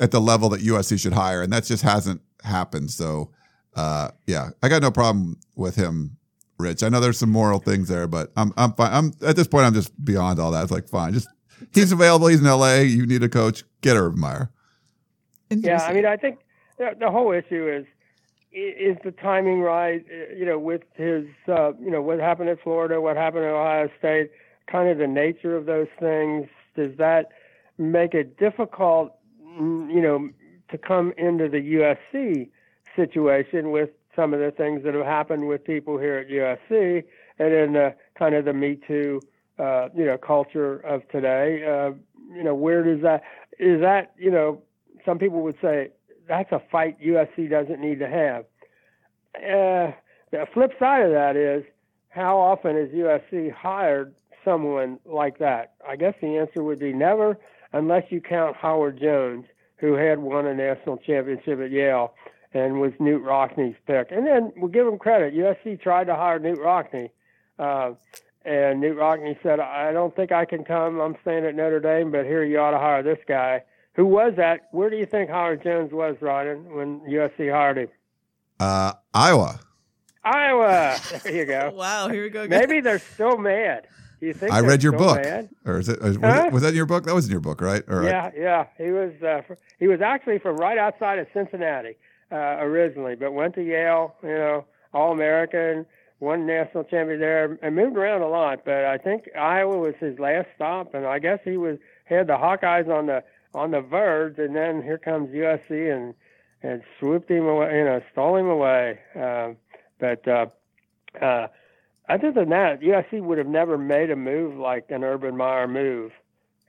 at 0.00 0.12
the 0.12 0.20
level 0.20 0.48
that 0.48 0.62
USC 0.62 0.98
should 0.98 1.12
hire, 1.12 1.42
and 1.42 1.52
that 1.52 1.64
just 1.64 1.82
hasn't 1.82 2.22
happened. 2.42 2.90
So, 2.90 3.32
uh, 3.76 4.12
yeah, 4.26 4.50
I 4.62 4.70
got 4.70 4.80
no 4.80 4.90
problem 4.90 5.36
with 5.56 5.76
him 5.76 6.16
Rich. 6.60 6.82
I 6.82 6.88
know 6.88 7.00
there's 7.00 7.18
some 7.18 7.30
moral 7.30 7.58
things 7.58 7.88
there, 7.88 8.06
but 8.06 8.32
I'm 8.36 8.52
I'm 8.56 8.72
fine. 8.74 8.92
I'm 8.92 9.12
at 9.26 9.36
this 9.36 9.48
point. 9.48 9.66
I'm 9.66 9.74
just 9.74 10.04
beyond 10.04 10.38
all 10.38 10.50
that. 10.52 10.62
It's 10.62 10.72
like 10.72 10.88
fine. 10.88 11.12
Just 11.12 11.28
he's 11.72 11.92
available. 11.92 12.28
He's 12.28 12.40
in 12.40 12.46
L.A. 12.46 12.84
You 12.84 13.06
need 13.06 13.22
a 13.22 13.28
coach. 13.28 13.64
Get 13.80 13.96
Urban 13.96 14.20
Meyer. 14.20 14.50
Yeah, 15.50 15.82
I 15.82 15.92
mean, 15.92 16.06
I 16.06 16.16
think 16.16 16.38
the, 16.78 16.90
the 16.98 17.10
whole 17.10 17.32
issue 17.32 17.68
is 17.68 17.86
is 18.52 18.96
the 19.04 19.12
timing 19.12 19.60
right? 19.60 20.04
You 20.36 20.44
know, 20.44 20.58
with 20.58 20.82
his 20.94 21.26
uh, 21.48 21.72
you 21.74 21.90
know 21.90 22.02
what 22.02 22.18
happened 22.18 22.48
at 22.48 22.62
Florida, 22.62 23.00
what 23.00 23.16
happened 23.16 23.44
at 23.44 23.52
Ohio 23.52 23.88
State, 23.98 24.30
kind 24.70 24.88
of 24.88 24.98
the 24.98 25.06
nature 25.06 25.56
of 25.56 25.66
those 25.66 25.88
things. 25.98 26.48
Does 26.76 26.96
that 26.98 27.30
make 27.78 28.14
it 28.14 28.38
difficult? 28.38 29.14
Mm, 29.44 29.92
you 29.92 30.00
know, 30.00 30.30
to 30.70 30.78
come 30.78 31.12
into 31.18 31.48
the 31.48 31.58
USC 31.58 32.48
situation 32.96 33.70
with 33.70 33.90
some 34.20 34.34
of 34.34 34.40
the 34.40 34.50
things 34.50 34.84
that 34.84 34.92
have 34.92 35.06
happened 35.06 35.48
with 35.48 35.64
people 35.64 35.98
here 35.98 36.18
at 36.18 36.28
USC, 36.28 37.04
and 37.38 37.54
in 37.54 37.72
the 37.72 37.94
kind 38.18 38.34
of 38.34 38.44
the 38.44 38.52
Me 38.52 38.78
Too, 38.86 39.18
uh, 39.58 39.88
you 39.96 40.04
know, 40.04 40.18
culture 40.18 40.76
of 40.80 41.08
today. 41.08 41.64
Uh, 41.64 41.92
you 42.36 42.44
know, 42.44 42.54
where 42.54 42.82
does 42.84 43.02
that 43.02 43.22
is 43.58 43.80
that 43.80 44.12
you 44.18 44.30
know? 44.30 44.62
Some 45.06 45.18
people 45.18 45.40
would 45.42 45.56
say 45.62 45.88
that's 46.28 46.52
a 46.52 46.60
fight 46.70 47.00
USC 47.00 47.48
doesn't 47.48 47.80
need 47.80 47.98
to 48.00 48.08
have. 48.08 48.44
Uh, 49.36 49.92
the 50.30 50.46
flip 50.52 50.72
side 50.78 51.06
of 51.06 51.12
that 51.12 51.34
is 51.34 51.64
how 52.10 52.38
often 52.38 52.76
has 52.76 52.90
USC 52.90 53.50
hired 53.52 54.14
someone 54.44 54.98
like 55.06 55.38
that? 55.38 55.72
I 55.88 55.96
guess 55.96 56.14
the 56.20 56.36
answer 56.36 56.62
would 56.62 56.78
be 56.78 56.92
never, 56.92 57.38
unless 57.72 58.04
you 58.10 58.20
count 58.20 58.56
Howard 58.56 59.00
Jones, 59.00 59.46
who 59.76 59.94
had 59.94 60.18
won 60.18 60.46
a 60.46 60.54
national 60.54 60.98
championship 60.98 61.58
at 61.60 61.70
Yale 61.70 62.12
and 62.52 62.80
was 62.80 62.92
Knute 63.00 63.22
Rockne's 63.24 63.76
pick. 63.86 64.10
And 64.10 64.26
then 64.26 64.52
we'll 64.56 64.70
give 64.70 64.86
him 64.86 64.98
credit. 64.98 65.34
USC 65.34 65.80
tried 65.80 66.04
to 66.08 66.16
hire 66.16 66.40
Knute 66.40 66.58
Rockne. 66.58 67.10
Uh, 67.58 67.92
and 68.44 68.82
Knute 68.82 68.96
Rockne 68.96 69.36
said, 69.42 69.60
I 69.60 69.92
don't 69.92 70.14
think 70.16 70.32
I 70.32 70.44
can 70.44 70.64
come. 70.64 71.00
I'm 71.00 71.16
staying 71.22 71.44
at 71.44 71.54
Notre 71.54 71.80
Dame, 71.80 72.10
but 72.10 72.24
here 72.24 72.42
you 72.42 72.58
ought 72.58 72.72
to 72.72 72.78
hire 72.78 73.02
this 73.02 73.18
guy. 73.28 73.62
Who 73.94 74.06
was 74.06 74.34
that? 74.36 74.68
Where 74.72 74.88
do 74.90 74.96
you 74.96 75.06
think 75.06 75.30
Howard 75.30 75.62
Jones 75.62 75.92
was, 75.92 76.16
Ryan, 76.20 76.74
when 76.74 77.00
USC 77.00 77.52
hired 77.52 77.78
him? 77.78 77.88
Uh, 78.58 78.92
Iowa. 79.14 79.60
Iowa. 80.24 80.96
There 81.22 81.34
you 81.34 81.44
go. 81.46 81.72
wow, 81.74 82.08
here 82.08 82.22
we 82.22 82.30
go. 82.30 82.42
Again. 82.42 82.60
Maybe 82.60 82.80
they're 82.80 82.98
still 82.98 83.36
mad. 83.36 83.86
Do 84.20 84.26
you 84.26 84.34
think 84.34 84.52
I 84.52 84.60
read 84.60 84.82
your 84.82 84.92
book, 84.92 85.16
mad? 85.22 85.48
or 85.64 85.78
is 85.78 85.88
it? 85.88 86.00
Was, 86.02 86.16
Huh? 86.16 86.44
it, 86.46 86.52
was 86.52 86.62
that 86.62 86.68
in 86.70 86.74
your 86.74 86.84
book? 86.84 87.04
That 87.04 87.14
was 87.14 87.24
in 87.24 87.30
your 87.30 87.40
book, 87.40 87.62
right? 87.62 87.82
Or 87.88 88.04
Yeah, 88.04 88.30
yeah. 88.36 88.66
He 88.76 88.90
was 88.90 89.12
uh, 89.22 89.40
he 89.78 89.86
was 89.86 90.02
actually 90.02 90.38
from 90.38 90.58
right 90.58 90.76
outside 90.76 91.18
of 91.18 91.26
Cincinnati 91.32 91.96
uh, 92.32 92.56
originally, 92.60 93.14
but 93.14 93.32
went 93.32 93.54
to 93.54 93.62
Yale. 93.62 94.14
You 94.22 94.28
know, 94.28 94.64
All 94.92 95.12
American, 95.12 95.86
won 96.20 96.46
national 96.46 96.84
champion 96.84 97.20
there, 97.20 97.58
and 97.62 97.74
moved 97.74 97.96
around 97.96 98.22
a 98.22 98.28
lot. 98.28 98.64
But 98.64 98.84
I 98.84 98.98
think 98.98 99.28
Iowa 99.36 99.78
was 99.78 99.94
his 99.98 100.18
last 100.18 100.48
stop, 100.54 100.94
and 100.94 101.06
I 101.06 101.18
guess 101.18 101.40
he 101.44 101.56
was 101.56 101.78
had 102.04 102.26
the 102.26 102.34
Hawkeyes 102.34 102.88
on 102.88 103.06
the 103.06 103.22
on 103.54 103.70
the 103.72 103.80
verge, 103.80 104.38
and 104.38 104.54
then 104.54 104.82
here 104.82 104.98
comes 104.98 105.30
USC 105.30 105.92
and 105.94 106.14
and 106.62 106.82
swooped 106.98 107.30
him 107.30 107.46
away. 107.46 107.78
You 107.78 107.84
know, 107.84 108.00
stole 108.12 108.36
him 108.36 108.48
away. 108.48 108.98
Um, 109.14 109.56
but 109.98 110.26
uh, 110.28 110.46
uh, 111.20 111.48
other 112.08 112.32
than 112.32 112.50
that, 112.50 112.80
USC 112.80 113.22
would 113.22 113.38
have 113.38 113.46
never 113.46 113.78
made 113.78 114.10
a 114.10 114.16
move 114.16 114.56
like 114.56 114.90
an 114.90 115.04
Urban 115.04 115.36
Meyer 115.36 115.68
move, 115.68 116.12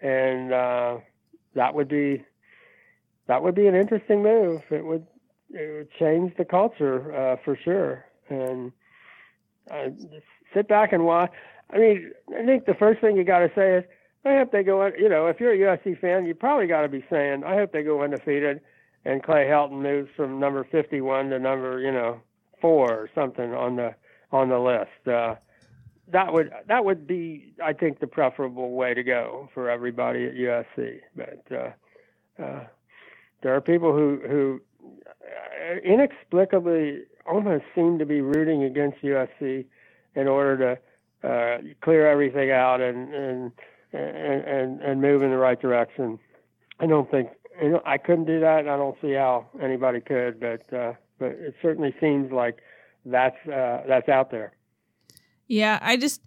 and 0.02 0.54
uh, 0.54 0.98
that 1.56 1.74
would 1.74 1.88
be 1.88 2.24
that 3.28 3.44
would 3.44 3.56
be 3.56 3.68
an 3.68 3.76
interesting 3.76 4.24
move. 4.24 4.62
It 4.70 4.86
would 4.86 5.06
it 5.54 5.74
would 5.74 5.92
change 6.00 6.34
the 6.38 6.46
culture 6.46 7.16
uh, 7.16 7.38
for 7.44 7.58
sure. 7.64 8.06
And 8.30 8.72
sit 10.54 10.68
back 10.68 10.94
and 10.94 11.06
watch. 11.06 11.32
I 11.72 11.78
mean, 11.78 12.12
I 12.38 12.46
think 12.46 12.66
the 12.66 12.74
first 12.74 13.02
thing 13.02 13.16
you 13.16 13.24
got 13.24 13.40
to 13.40 13.52
say 13.56 13.78
is, 13.78 13.84
I 14.26 14.38
hope 14.38 14.52
they 14.52 14.64
go. 14.64 14.86
You 14.88 15.10
know, 15.10 15.28
if 15.28 15.40
you're 15.40 15.54
a 15.54 15.78
USC 15.78 16.00
fan, 16.00 16.26
you 16.26 16.36
probably 16.36 16.68
got 16.68 16.82
to 16.82 16.90
be 16.90 17.04
saying, 17.10 17.44
I 17.44 17.56
hope 17.56 17.72
they 17.72 17.84
go 17.84 18.04
undefeated, 18.04 18.62
and 19.04 19.24
Clay 19.24 19.46
Helton 19.46 19.82
moves 19.82 20.10
from 20.16 20.40
number 20.40 20.64
51 20.64 21.30
to 21.32 21.40
number 21.40 21.80
you 21.80 21.92
know 21.92 22.22
four 22.62 22.92
or 22.92 23.10
something 23.16 23.54
on 23.54 23.78
the 23.78 23.96
on 24.32 24.50
the 24.50 24.60
list. 24.60 25.08
Uh, 25.08 25.36
that 26.12 26.32
would 26.34 26.52
that 26.68 26.86
would 26.86 27.08
be, 27.08 27.54
I 27.64 27.74
think, 27.74 28.00
the 28.00 28.08
preferable 28.08 28.74
way 28.74 28.94
to 28.94 29.04
go 29.04 29.50
for 29.54 29.70
everybody 29.70 30.26
at 30.26 30.36
USC. 30.36 31.00
But 31.16 31.44
uh, 31.52 32.44
uh, 32.44 32.68
there 33.42 33.56
are 33.56 33.62
people 33.62 33.94
who 33.94 34.22
who 34.28 34.62
inexplicably 35.84 37.04
almost 37.26 37.64
seem 37.76 38.00
to 38.00 38.06
be 38.06 38.22
rooting 38.22 38.64
against 38.64 39.02
USC 39.02 39.66
in 40.16 40.28
order 40.28 40.78
to 41.24 41.28
uh, 41.28 41.58
clear 41.82 42.10
everything 42.10 42.52
out 42.52 42.82
and 42.82 43.14
and 43.14 43.52
and 43.94 44.44
and, 44.44 44.82
and 44.82 45.02
move 45.02 45.22
in 45.22 45.30
the 45.30 45.38
right 45.38 45.60
direction. 45.60 46.20
I 46.80 46.88
don't 46.88 47.10
think 47.12 47.30
you 47.62 47.70
know, 47.70 47.82
I 47.86 47.98
couldn't 47.98 48.26
do 48.26 48.40
that, 48.40 48.60
and 48.60 48.70
I 48.70 48.78
don't 48.78 48.98
see 49.02 49.14
how 49.14 49.48
anybody 49.62 50.02
could. 50.02 50.40
But 50.40 50.74
uh, 50.74 50.94
but 51.20 51.32
it 51.32 51.56
certainly 51.62 51.94
seems 52.00 52.32
like 52.32 52.58
that's 53.06 53.36
uh, 53.48 53.84
that's 53.88 54.10
out 54.10 54.32
there. 54.32 54.54
Yeah, 55.48 55.78
I 55.82 55.98
just 55.98 56.22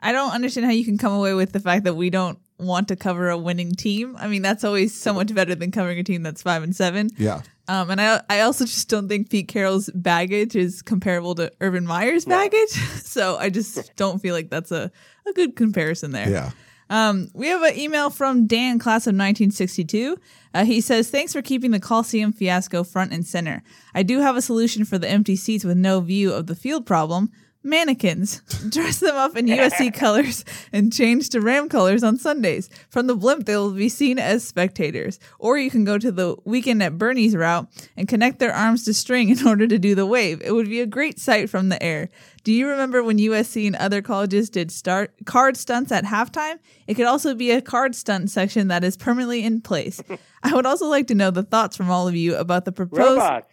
I 0.00 0.12
don't 0.12 0.32
understand 0.32 0.66
how 0.66 0.72
you 0.72 0.84
can 0.84 0.98
come 0.98 1.12
away 1.12 1.34
with 1.34 1.52
the 1.52 1.60
fact 1.60 1.84
that 1.84 1.94
we 1.94 2.10
don't 2.10 2.38
want 2.58 2.88
to 2.88 2.96
cover 2.96 3.28
a 3.30 3.38
winning 3.38 3.72
team. 3.72 4.16
I 4.18 4.28
mean, 4.28 4.42
that's 4.42 4.64
always 4.64 4.98
so 4.98 5.14
much 5.14 5.34
better 5.34 5.54
than 5.54 5.70
covering 5.70 5.98
a 5.98 6.04
team 6.04 6.22
that's 6.22 6.42
five 6.42 6.62
and 6.62 6.74
seven. 6.74 7.10
yeah. 7.16 7.42
Um, 7.68 7.90
and 7.90 8.00
I 8.00 8.22
I 8.30 8.40
also 8.40 8.64
just 8.64 8.88
don't 8.88 9.08
think 9.08 9.28
Pete 9.28 9.46
Carroll's 9.46 9.90
baggage 9.94 10.56
is 10.56 10.80
comparable 10.80 11.34
to 11.34 11.52
Urban 11.60 11.86
Meyer's 11.86 12.24
baggage. 12.24 12.70
so 13.02 13.36
I 13.36 13.50
just 13.50 13.94
don't 13.96 14.20
feel 14.20 14.34
like 14.34 14.48
that's 14.48 14.72
a, 14.72 14.90
a 15.26 15.32
good 15.34 15.54
comparison 15.54 16.12
there. 16.12 16.30
Yeah. 16.30 16.50
Um, 16.90 17.28
we 17.34 17.48
have 17.48 17.62
an 17.62 17.78
email 17.78 18.10
from 18.10 18.46
Dan, 18.46 18.78
class 18.78 19.06
of 19.06 19.10
1962. 19.10 20.16
Uh, 20.54 20.64
he 20.64 20.80
says, 20.80 21.10
Thanks 21.10 21.32
for 21.32 21.42
keeping 21.42 21.70
the 21.70 21.80
Coliseum 21.80 22.32
fiasco 22.32 22.82
front 22.82 23.12
and 23.12 23.26
center. 23.26 23.62
I 23.94 24.02
do 24.02 24.20
have 24.20 24.36
a 24.36 24.42
solution 24.42 24.84
for 24.84 24.98
the 24.98 25.08
empty 25.08 25.36
seats 25.36 25.64
with 25.64 25.76
no 25.76 26.00
view 26.00 26.32
of 26.32 26.46
the 26.46 26.56
field 26.56 26.86
problem. 26.86 27.30
Mannequins. 27.64 28.40
Dress 28.68 29.00
them 29.00 29.16
up 29.16 29.36
in 29.36 29.46
USC 29.46 29.92
colors 29.94 30.44
and 30.72 30.92
change 30.92 31.28
to 31.30 31.40
Ram 31.40 31.68
colors 31.68 32.02
on 32.02 32.16
Sundays. 32.16 32.70
From 32.88 33.08
the 33.08 33.16
blimp, 33.16 33.46
they 33.46 33.56
will 33.56 33.72
be 33.72 33.88
seen 33.88 34.18
as 34.18 34.44
spectators. 34.46 35.18
Or 35.38 35.58
you 35.58 35.70
can 35.70 35.84
go 35.84 35.98
to 35.98 36.12
the 36.12 36.36
weekend 36.44 36.82
at 36.82 36.98
Bernie's 36.98 37.34
route 37.34 37.68
and 37.96 38.06
connect 38.08 38.38
their 38.38 38.54
arms 38.54 38.84
to 38.84 38.94
string 38.94 39.28
in 39.28 39.46
order 39.46 39.66
to 39.66 39.78
do 39.78 39.94
the 39.94 40.06
wave. 40.06 40.40
It 40.42 40.52
would 40.52 40.68
be 40.68 40.80
a 40.80 40.86
great 40.86 41.18
sight 41.18 41.50
from 41.50 41.68
the 41.68 41.82
air. 41.82 42.08
Do 42.44 42.52
you 42.52 42.68
remember 42.68 43.02
when 43.02 43.18
USC 43.18 43.66
and 43.66 43.76
other 43.76 44.00
colleges 44.00 44.48
did 44.48 44.70
start 44.70 45.12
card 45.26 45.56
stunts 45.56 45.92
at 45.92 46.04
halftime? 46.04 46.58
It 46.86 46.94
could 46.94 47.06
also 47.06 47.34
be 47.34 47.50
a 47.50 47.60
card 47.60 47.94
stunt 47.94 48.30
section 48.30 48.68
that 48.68 48.84
is 48.84 48.96
permanently 48.96 49.44
in 49.44 49.60
place. 49.60 50.00
I 50.42 50.54
would 50.54 50.64
also 50.64 50.86
like 50.86 51.08
to 51.08 51.14
know 51.14 51.30
the 51.30 51.42
thoughts 51.42 51.76
from 51.76 51.90
all 51.90 52.08
of 52.08 52.14
you 52.14 52.36
about 52.36 52.64
the 52.64 52.72
proposed 52.72 53.20
Robots. 53.20 53.52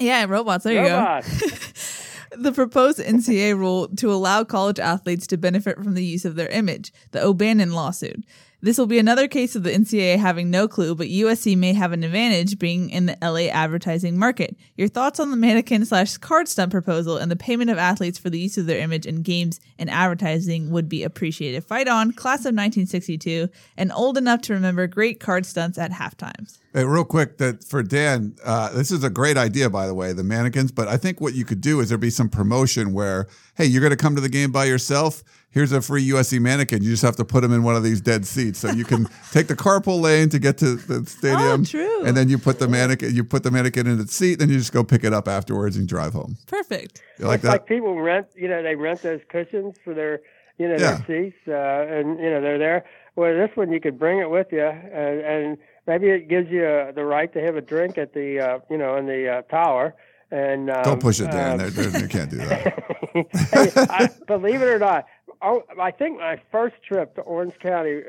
Yeah, 0.00 0.24
robots. 0.28 0.64
There 0.64 0.72
you 0.82 0.88
go 0.88 0.96
Robots. 0.96 2.01
The 2.36 2.52
proposed 2.52 2.98
NCAA 2.98 3.56
rule 3.56 3.88
to 3.96 4.12
allow 4.12 4.44
college 4.44 4.78
athletes 4.78 5.26
to 5.28 5.36
benefit 5.36 5.76
from 5.76 5.94
the 5.94 6.04
use 6.04 6.24
of 6.24 6.34
their 6.34 6.48
image, 6.48 6.92
the 7.10 7.22
O'Bannon 7.22 7.72
lawsuit. 7.72 8.24
This 8.64 8.78
will 8.78 8.86
be 8.86 9.00
another 9.00 9.26
case 9.26 9.56
of 9.56 9.64
the 9.64 9.72
NCAA 9.72 10.18
having 10.18 10.48
no 10.48 10.68
clue, 10.68 10.94
but 10.94 11.08
USC 11.08 11.58
may 11.58 11.72
have 11.72 11.90
an 11.90 12.04
advantage 12.04 12.60
being 12.60 12.90
in 12.90 13.06
the 13.06 13.18
LA 13.20 13.50
advertising 13.50 14.16
market. 14.16 14.56
Your 14.76 14.86
thoughts 14.86 15.18
on 15.18 15.32
the 15.32 15.36
mannequin 15.36 15.84
slash 15.84 16.16
card 16.18 16.46
stunt 16.46 16.70
proposal 16.70 17.16
and 17.16 17.28
the 17.28 17.34
payment 17.34 17.70
of 17.70 17.78
athletes 17.78 18.20
for 18.20 18.30
the 18.30 18.38
use 18.38 18.56
of 18.56 18.66
their 18.66 18.78
image 18.78 19.04
in 19.04 19.22
games 19.22 19.58
and 19.80 19.90
advertising 19.90 20.70
would 20.70 20.88
be 20.88 21.02
appreciated. 21.02 21.64
Fight 21.64 21.88
on, 21.88 22.12
class 22.12 22.42
of 22.42 22.54
1962, 22.54 23.48
and 23.76 23.90
old 23.90 24.16
enough 24.16 24.42
to 24.42 24.54
remember 24.54 24.86
great 24.86 25.18
card 25.18 25.44
stunts 25.44 25.76
at 25.76 25.90
halftimes. 25.90 26.58
Hey, 26.72 26.84
real 26.84 27.04
quick, 27.04 27.38
that 27.38 27.64
for 27.64 27.82
Dan, 27.82 28.36
uh, 28.44 28.72
this 28.72 28.92
is 28.92 29.02
a 29.02 29.10
great 29.10 29.36
idea, 29.36 29.68
by 29.70 29.88
the 29.88 29.94
way, 29.94 30.12
the 30.12 30.22
mannequins. 30.22 30.70
But 30.70 30.86
I 30.86 30.98
think 30.98 31.20
what 31.20 31.34
you 31.34 31.44
could 31.44 31.60
do 31.60 31.80
is 31.80 31.88
there 31.88 31.98
be 31.98 32.10
some 32.10 32.28
promotion 32.28 32.92
where, 32.92 33.26
hey, 33.56 33.66
you're 33.66 33.82
going 33.82 33.90
to 33.90 33.96
come 33.96 34.14
to 34.14 34.22
the 34.22 34.28
game 34.28 34.52
by 34.52 34.66
yourself. 34.66 35.24
Here's 35.52 35.70
a 35.72 35.82
free 35.82 36.08
USC 36.10 36.40
mannequin. 36.40 36.82
You 36.82 36.90
just 36.90 37.02
have 37.02 37.16
to 37.16 37.24
put 37.24 37.42
them 37.42 37.52
in 37.52 37.62
one 37.62 37.76
of 37.76 37.82
these 37.82 38.00
dead 38.00 38.26
seats, 38.26 38.58
so 38.58 38.70
you 38.70 38.84
can 38.84 39.06
take 39.32 39.48
the 39.48 39.54
carpool 39.54 40.00
lane 40.00 40.28
to 40.30 40.38
get 40.38 40.56
to 40.58 40.76
the 40.76 41.08
stadium. 41.08 41.60
Oh, 41.60 41.64
true. 41.64 42.04
And 42.04 42.16
then 42.16 42.28
you 42.30 42.38
put 42.38 42.58
the 42.58 42.68
mannequin, 42.68 43.14
you 43.14 43.22
put 43.22 43.42
the 43.42 43.50
mannequin 43.50 43.86
in 43.86 44.00
its 44.00 44.16
seat, 44.16 44.38
then 44.38 44.48
you 44.48 44.58
just 44.58 44.72
go 44.72 44.82
pick 44.82 45.04
it 45.04 45.12
up 45.12 45.28
afterwards 45.28 45.76
and 45.76 45.86
drive 45.86 46.14
home. 46.14 46.36
Perfect. 46.46 47.02
You 47.18 47.26
like 47.26 47.36
it's 47.36 47.42
that? 47.44 47.50
like 47.50 47.66
people 47.66 48.00
rent, 48.00 48.28
you 48.34 48.48
know, 48.48 48.62
they 48.62 48.74
rent 48.76 49.02
those 49.02 49.20
cushions 49.28 49.76
for 49.84 49.92
their, 49.94 50.20
you 50.58 50.66
know, 50.68 50.76
Yeah. 50.78 51.02
their 51.06 51.24
seats, 51.30 51.36
uh, 51.46 51.52
and 51.52 52.18
you 52.18 52.30
know 52.30 52.40
they're 52.40 52.58
there. 52.58 52.84
Well, 53.14 53.34
this 53.34 53.54
one 53.54 53.70
you 53.70 53.78
could 53.80 53.98
bring 53.98 54.20
it 54.20 54.30
with 54.30 54.46
you, 54.52 54.64
and, 54.64 55.20
and 55.20 55.58
maybe 55.86 56.08
it 56.08 56.28
gives 56.28 56.50
you 56.50 56.64
uh, 56.64 56.92
the 56.92 57.04
right 57.04 57.30
to 57.34 57.40
have 57.42 57.56
a 57.56 57.60
drink 57.60 57.98
at 57.98 58.14
the, 58.14 58.40
uh, 58.40 58.58
you 58.70 58.78
know, 58.78 58.96
in 58.96 59.04
the 59.06 59.28
uh, 59.28 59.42
tower. 59.42 59.94
And 60.30 60.70
um, 60.70 60.82
Don't 60.82 61.00
push 61.00 61.20
it, 61.20 61.30
Dan. 61.30 61.52
um, 61.52 61.58
There- 61.58 61.68
there- 61.68 62.00
you 62.00 62.08
can't 62.08 62.30
do 62.30 62.38
that. 62.38 62.82
hey, 63.12 63.70
I, 63.76 64.08
believe 64.26 64.62
it 64.62 64.66
or 64.66 64.78
not, 64.78 65.04
oh, 65.42 65.64
I 65.80 65.90
think 65.90 66.18
my 66.18 66.40
first 66.50 66.76
trip 66.86 67.14
to 67.16 67.20
Orange 67.22 67.54
County, 67.60 68.00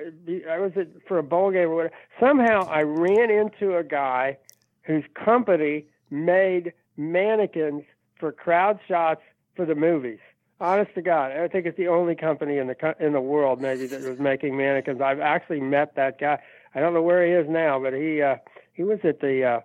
I 0.50 0.60
was 0.60 0.72
at, 0.76 0.88
for 1.08 1.18
a 1.18 1.24
bowl 1.24 1.52
game 1.52 1.70
or 1.70 1.76
whatever. 1.76 1.96
Somehow 2.20 2.68
I 2.70 2.82
ran 2.84 3.30
into 3.30 3.76
a 3.76 3.84
guy 3.84 4.38
whose 4.84 5.04
company 5.14 5.86
made 6.10 6.74
mannequins 6.98 7.84
for 8.20 8.32
crowd 8.32 8.80
shots 8.88 9.22
for 9.56 9.66
the 9.66 9.76
movies. 9.76 10.20
Honest 10.60 10.94
to 10.96 11.02
God, 11.02 11.32
I 11.32 11.48
think 11.48 11.66
it's 11.66 11.78
the 11.78 11.88
only 11.88 12.16
company 12.16 12.58
in 12.58 12.68
the 12.68 12.96
in 13.00 13.12
the 13.12 13.20
world 13.20 13.60
maybe 13.60 13.86
that 13.88 14.02
was 14.02 14.20
making 14.20 14.56
mannequins. 14.56 15.02
I've 15.02 15.20
actually 15.20 15.60
met 15.60 15.96
that 15.96 16.20
guy. 16.20 16.40
I 16.74 16.80
don't 16.80 16.94
know 16.94 17.02
where 17.02 17.26
he 17.26 17.34
is 17.34 17.50
now, 17.50 17.80
but 17.80 17.94
he 17.94 18.22
uh, 18.22 18.38
he 18.72 18.84
was 18.84 19.00
at 19.04 19.20
the 19.20 19.44
uh, 19.44 19.60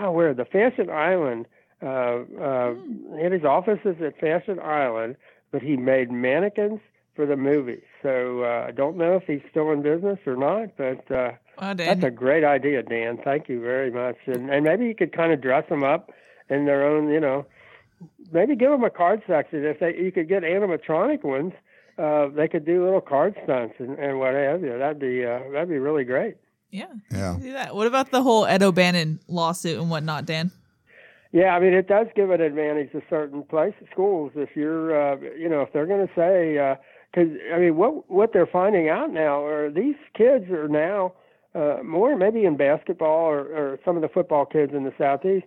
oh, 0.00 0.12
where 0.12 0.32
the 0.32 0.44
Fashion 0.44 0.90
Island. 0.90 1.46
Uh, 1.80 2.24
uh, 2.40 2.74
he 3.16 3.22
had 3.22 3.30
his 3.30 3.44
offices 3.44 3.96
at 4.04 4.18
Fashion 4.18 4.58
Island, 4.58 5.14
but 5.52 5.62
he 5.62 5.76
made 5.76 6.10
mannequins 6.10 6.80
for 7.18 7.26
the 7.26 7.36
movie. 7.36 7.82
So 8.00 8.44
uh, 8.44 8.66
I 8.68 8.70
don't 8.70 8.96
know 8.96 9.16
if 9.16 9.24
he's 9.26 9.42
still 9.50 9.72
in 9.72 9.82
business 9.82 10.20
or 10.24 10.36
not, 10.36 10.76
but 10.76 11.10
uh, 11.10 11.32
Wow, 11.60 11.74
Dan. 11.74 11.86
that's 11.88 12.04
a 12.04 12.10
great 12.12 12.44
idea, 12.44 12.84
Dan. 12.84 13.18
Thank 13.24 13.48
you 13.48 13.60
very 13.60 13.90
much. 13.90 14.14
And 14.26 14.48
and 14.50 14.62
maybe 14.64 14.86
you 14.86 14.94
could 14.94 15.12
kind 15.12 15.32
of 15.32 15.40
dress 15.40 15.68
them 15.68 15.82
up 15.82 16.12
in 16.48 16.64
their 16.66 16.86
own, 16.86 17.08
you 17.10 17.18
know, 17.18 17.44
maybe 18.32 18.54
give 18.54 18.70
them 18.70 18.84
a 18.84 18.90
card 18.90 19.22
section. 19.26 19.64
If 19.64 19.80
they 19.80 19.96
you 19.96 20.12
could 20.12 20.28
get 20.28 20.44
animatronic 20.44 21.24
ones, 21.24 21.54
uh, 21.98 22.28
they 22.28 22.46
could 22.46 22.64
do 22.64 22.84
little 22.84 23.00
card 23.00 23.34
stunts 23.42 23.74
and, 23.80 23.98
and 23.98 24.20
what 24.20 24.34
have 24.34 24.62
you. 24.62 24.78
That'd 24.78 25.00
be 25.00 25.24
uh, 25.26 25.40
that'd 25.52 25.68
be 25.68 25.78
really 25.78 26.04
great. 26.04 26.36
yeah. 26.70 26.86
Yeah. 27.10 27.36
Do 27.40 27.52
that. 27.54 27.74
What 27.74 27.88
about 27.88 28.12
the 28.12 28.22
whole 28.22 28.46
Ed 28.46 28.62
O'Bannon 28.62 29.18
lawsuit 29.26 29.76
and 29.80 29.90
whatnot, 29.90 30.24
Dan? 30.26 30.52
Yeah, 31.30 31.54
I 31.54 31.60
mean, 31.60 31.74
it 31.74 31.88
does 31.88 32.06
give 32.16 32.30
an 32.30 32.40
advantage 32.40 32.90
to 32.92 33.02
certain 33.10 33.42
places, 33.42 33.86
schools. 33.92 34.32
If 34.34 34.50
you're, 34.56 34.96
uh, 35.12 35.16
you 35.36 35.46
know, 35.46 35.60
if 35.60 35.72
they're 35.74 35.84
going 35.84 36.06
to 36.06 36.12
say, 36.16 36.56
because 37.10 37.30
I 37.52 37.58
mean, 37.58 37.76
what 37.76 38.10
what 38.10 38.32
they're 38.32 38.46
finding 38.46 38.88
out 38.88 39.10
now 39.10 39.44
are 39.44 39.70
these 39.70 39.96
kids 40.14 40.50
are 40.50 40.68
now 40.68 41.14
uh, 41.54 41.78
more 41.82 42.16
maybe 42.16 42.44
in 42.44 42.56
basketball 42.56 43.24
or, 43.24 43.40
or 43.40 43.78
some 43.84 43.96
of 43.96 44.02
the 44.02 44.08
football 44.08 44.44
kids 44.44 44.72
in 44.74 44.84
the 44.84 44.92
southeast 44.98 45.46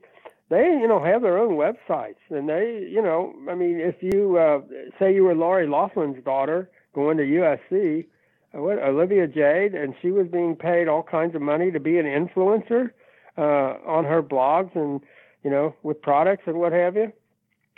they 0.52 0.66
you 0.66 0.88
know 0.88 1.04
have 1.04 1.24
their 1.24 1.40
own 1.40 1.56
websites. 1.56 2.22
And 2.30 2.48
they 2.48 2.88
you 2.88 3.02
know 3.02 3.34
i 3.50 3.56
mean 3.56 3.80
if 3.80 3.96
you 4.02 4.38
uh, 4.38 4.62
say 5.00 5.16
you 5.16 5.24
were 5.24 5.34
lori 5.34 5.66
Loughlin's 5.66 6.24
daughter 6.24 6.70
going 6.94 7.18
to 7.18 7.24
usc 7.24 8.06
uh, 8.54 8.62
what 8.62 8.78
olivia 8.78 9.28
jade 9.28 9.74
and 9.74 9.96
she 10.02 10.12
was 10.12 10.28
being 10.28 10.56
paid 10.56 10.88
all 10.88 11.04
kinds 11.04 11.34
of 11.36 11.42
money 11.42 11.72
to 11.72 11.80
be 11.80 11.98
an 11.98 12.06
influencer 12.06 12.92
uh, 13.38 13.78
on 13.88 14.04
her 14.04 14.22
blogs 14.22 14.76
and 14.76 15.02
you 15.44 15.50
know 15.50 15.74
with 15.84 16.02
products 16.02 16.44
and 16.46 16.58
what 16.58 16.74
have 16.74 16.96
you 16.96 17.12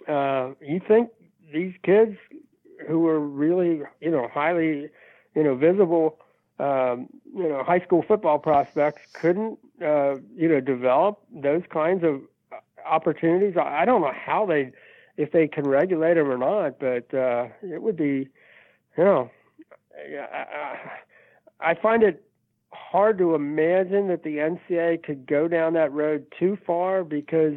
uh, 0.08 0.50
you 0.60 0.82
think 0.86 1.10
these 1.54 1.74
kids 1.84 2.18
who 2.88 3.00
were 3.00 3.20
really 3.20 3.82
you 4.02 4.12
know 4.12 4.28
highly 4.34 4.90
you 5.36 5.44
know 5.44 5.56
visible 5.56 6.20
um, 6.60 7.08
you 7.36 7.48
know 7.50 7.64
high 7.64 7.80
school 7.80 8.04
football 8.08 8.40
prospects 8.40 9.02
couldn't 9.14 9.58
uh, 9.82 10.16
you 10.36 10.48
know 10.48 10.60
develop 10.60 11.20
those 11.32 11.64
kinds 11.72 12.04
of 12.04 12.22
opportunities. 12.86 13.56
I 13.58 13.86
don't 13.86 14.02
know 14.02 14.14
how 14.14 14.46
they, 14.46 14.72
if 15.18 15.32
they 15.32 15.48
can 15.48 15.68
regulate 15.68 16.16
them 16.16 16.30
or 16.30 16.38
not, 16.38 16.80
but 16.80 17.14
uh, 17.14 17.48
it 17.62 17.82
would 17.82 17.98
be, 17.98 18.30
you 18.98 19.04
know, 19.04 19.30
I, 19.96 20.76
I 21.60 21.76
find 21.76 22.04
it 22.04 22.24
hard 22.72 23.18
to 23.20 23.36
imagine 23.36 24.08
that 24.08 24.24
the 24.24 24.38
NCAA 24.38 25.04
could 25.04 25.28
go 25.28 25.48
down 25.48 25.74
that 25.74 25.92
road 25.92 26.26
too 26.38 26.58
far 26.66 27.04
because 27.04 27.54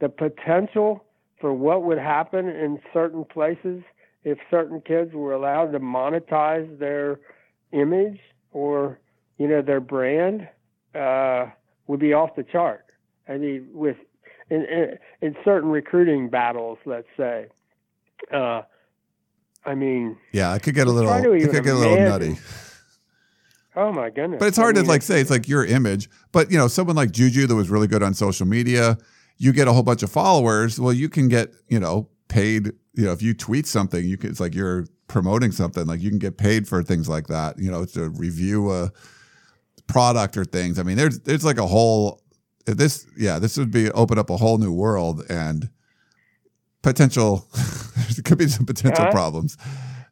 the 0.00 0.08
potential 0.08 1.04
for 1.40 1.52
what 1.54 1.82
would 1.84 1.98
happen 1.98 2.48
in 2.48 2.80
certain 2.92 3.24
places 3.24 3.82
if 4.24 4.38
certain 4.50 4.80
kids 4.80 5.12
were 5.14 5.32
allowed 5.32 5.72
to 5.72 5.80
monetize 5.80 6.78
their 6.78 7.20
image 7.72 8.20
or 8.52 8.98
you 9.38 9.48
know 9.48 9.62
their 9.62 9.80
brand 9.80 10.48
uh, 10.94 11.46
would 11.86 12.00
be 12.00 12.12
off 12.12 12.36
the 12.36 12.42
chart. 12.44 12.86
I 13.28 13.38
mean, 13.38 13.68
with 13.72 13.96
in, 14.50 14.62
in, 14.62 14.98
in 15.22 15.36
certain 15.44 15.70
recruiting 15.70 16.28
battles, 16.28 16.78
let's 16.84 17.06
say. 17.16 17.46
Uh, 18.32 18.62
I 19.64 19.74
mean, 19.74 20.16
yeah, 20.32 20.54
it 20.54 20.62
could 20.62 20.74
get 20.74 20.86
a 20.86 20.90
little, 20.90 21.10
it 21.12 21.50
could 21.50 21.64
get 21.64 21.74
a 21.74 21.78
little 21.78 21.96
nutty. 21.96 22.38
Oh 23.76 23.92
my 23.92 24.10
goodness! 24.10 24.38
But 24.40 24.48
it's 24.48 24.56
hard 24.56 24.76
I 24.76 24.80
mean, 24.80 24.86
to 24.86 24.90
like 24.90 25.02
say 25.02 25.20
it's 25.20 25.30
like 25.30 25.48
your 25.48 25.64
image. 25.64 26.10
But 26.32 26.50
you 26.50 26.58
know, 26.58 26.66
someone 26.66 26.96
like 26.96 27.12
Juju 27.12 27.46
that 27.46 27.54
was 27.54 27.70
really 27.70 27.86
good 27.86 28.02
on 28.02 28.14
social 28.14 28.46
media, 28.46 28.98
you 29.38 29.52
get 29.52 29.68
a 29.68 29.72
whole 29.72 29.82
bunch 29.82 30.02
of 30.02 30.10
followers. 30.10 30.80
Well, 30.80 30.92
you 30.92 31.08
can 31.08 31.28
get 31.28 31.52
you 31.68 31.78
know 31.78 32.08
paid. 32.30 32.72
You 32.94 33.04
know, 33.04 33.12
if 33.12 33.20
you 33.20 33.34
tweet 33.34 33.66
something, 33.66 34.02
you 34.02 34.16
can. 34.16 34.30
It's 34.30 34.40
like 34.40 34.54
you're 34.54 34.86
promoting 35.06 35.52
something. 35.52 35.86
Like 35.86 36.00
you 36.00 36.08
can 36.08 36.18
get 36.18 36.38
paid 36.38 36.66
for 36.66 36.82
things 36.82 37.08
like 37.08 37.26
that. 37.26 37.58
You 37.58 37.70
know, 37.70 37.84
to 37.84 38.08
review 38.08 38.72
a 38.72 38.90
product 39.86 40.38
or 40.38 40.46
things. 40.46 40.78
I 40.78 40.82
mean, 40.82 40.96
there's 40.96 41.20
there's 41.20 41.44
like 41.44 41.58
a 41.58 41.66
whole 41.66 42.22
this 42.76 43.06
yeah 43.16 43.38
this 43.38 43.56
would 43.56 43.70
be 43.70 43.90
open 43.92 44.18
up 44.18 44.30
a 44.30 44.36
whole 44.36 44.58
new 44.58 44.72
world 44.72 45.24
and 45.28 45.68
potential 46.82 47.46
there 47.54 48.22
could 48.24 48.38
be 48.38 48.48
some 48.48 48.66
potential 48.66 49.04
uh-huh. 49.04 49.12
problems 49.12 49.56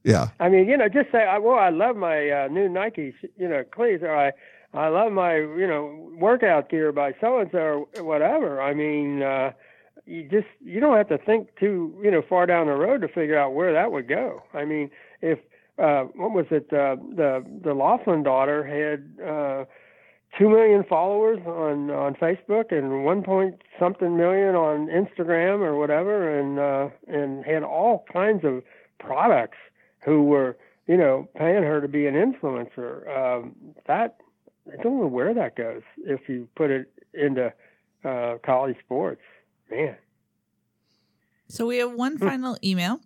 yeah 0.04 0.28
i 0.40 0.48
mean 0.48 0.68
you 0.68 0.76
know 0.76 0.88
just 0.88 1.10
say 1.10 1.26
well 1.40 1.58
i 1.58 1.70
love 1.70 1.96
my 1.96 2.30
uh, 2.30 2.48
new 2.48 2.68
nike 2.68 3.14
you 3.36 3.48
know 3.48 3.64
cleats 3.70 4.02
or 4.02 4.14
i 4.14 4.32
i 4.74 4.88
love 4.88 5.12
my 5.12 5.36
you 5.36 5.66
know 5.66 6.10
workout 6.18 6.68
gear 6.68 6.92
by 6.92 7.14
so 7.20 7.38
and 7.38 7.50
so 7.50 7.88
or 7.96 8.04
whatever 8.04 8.60
i 8.60 8.74
mean 8.74 9.22
uh 9.22 9.50
you 10.08 10.22
just 10.24 10.46
you 10.64 10.80
don't 10.80 10.96
have 10.96 11.08
to 11.08 11.18
think 11.18 11.48
too 11.58 11.94
you 12.02 12.10
know 12.10 12.22
far 12.28 12.46
down 12.46 12.66
the 12.66 12.72
road 12.72 13.00
to 13.02 13.08
figure 13.08 13.38
out 13.38 13.54
where 13.54 13.72
that 13.72 13.92
would 13.92 14.08
go 14.08 14.42
i 14.54 14.64
mean 14.64 14.90
if 15.22 15.38
uh 15.78 16.04
what 16.14 16.32
was 16.32 16.46
it 16.50 16.66
uh 16.72 16.96
the 17.14 17.44
the 17.62 17.74
Loughlin 17.74 18.22
daughter 18.22 18.64
had 18.64 19.24
uh 19.24 19.64
two 20.36 20.48
million 20.48 20.84
followers 20.84 21.38
on 21.46 21.90
on 21.90 22.14
Facebook 22.14 22.76
and 22.76 23.04
one 23.04 23.22
point 23.22 23.62
something 23.78 24.16
million 24.16 24.54
on 24.54 24.88
Instagram 24.88 25.60
or 25.60 25.78
whatever, 25.78 26.38
and 26.38 26.58
uh, 26.58 26.88
and 27.06 27.44
had 27.44 27.62
all 27.62 28.04
kinds 28.12 28.44
of 28.44 28.62
products 28.98 29.58
who 30.04 30.24
were 30.24 30.56
you 30.86 30.96
know 30.96 31.28
paying 31.36 31.62
her 31.62 31.80
to 31.80 31.88
be 31.88 32.06
an 32.06 32.14
influencer. 32.14 33.08
Um, 33.16 33.54
that 33.86 34.16
I 34.72 34.82
don't 34.82 35.00
know 35.00 35.06
where 35.06 35.32
that 35.34 35.56
goes 35.56 35.82
if 36.04 36.28
you 36.28 36.48
put 36.56 36.70
it 36.70 36.90
into 37.14 37.52
uh, 38.04 38.36
college 38.44 38.76
sports, 38.84 39.22
man. 39.70 39.96
So 41.48 41.66
we 41.66 41.78
have 41.78 41.92
one 41.92 42.16
hmm. 42.16 42.28
final 42.28 42.58
email 42.62 43.00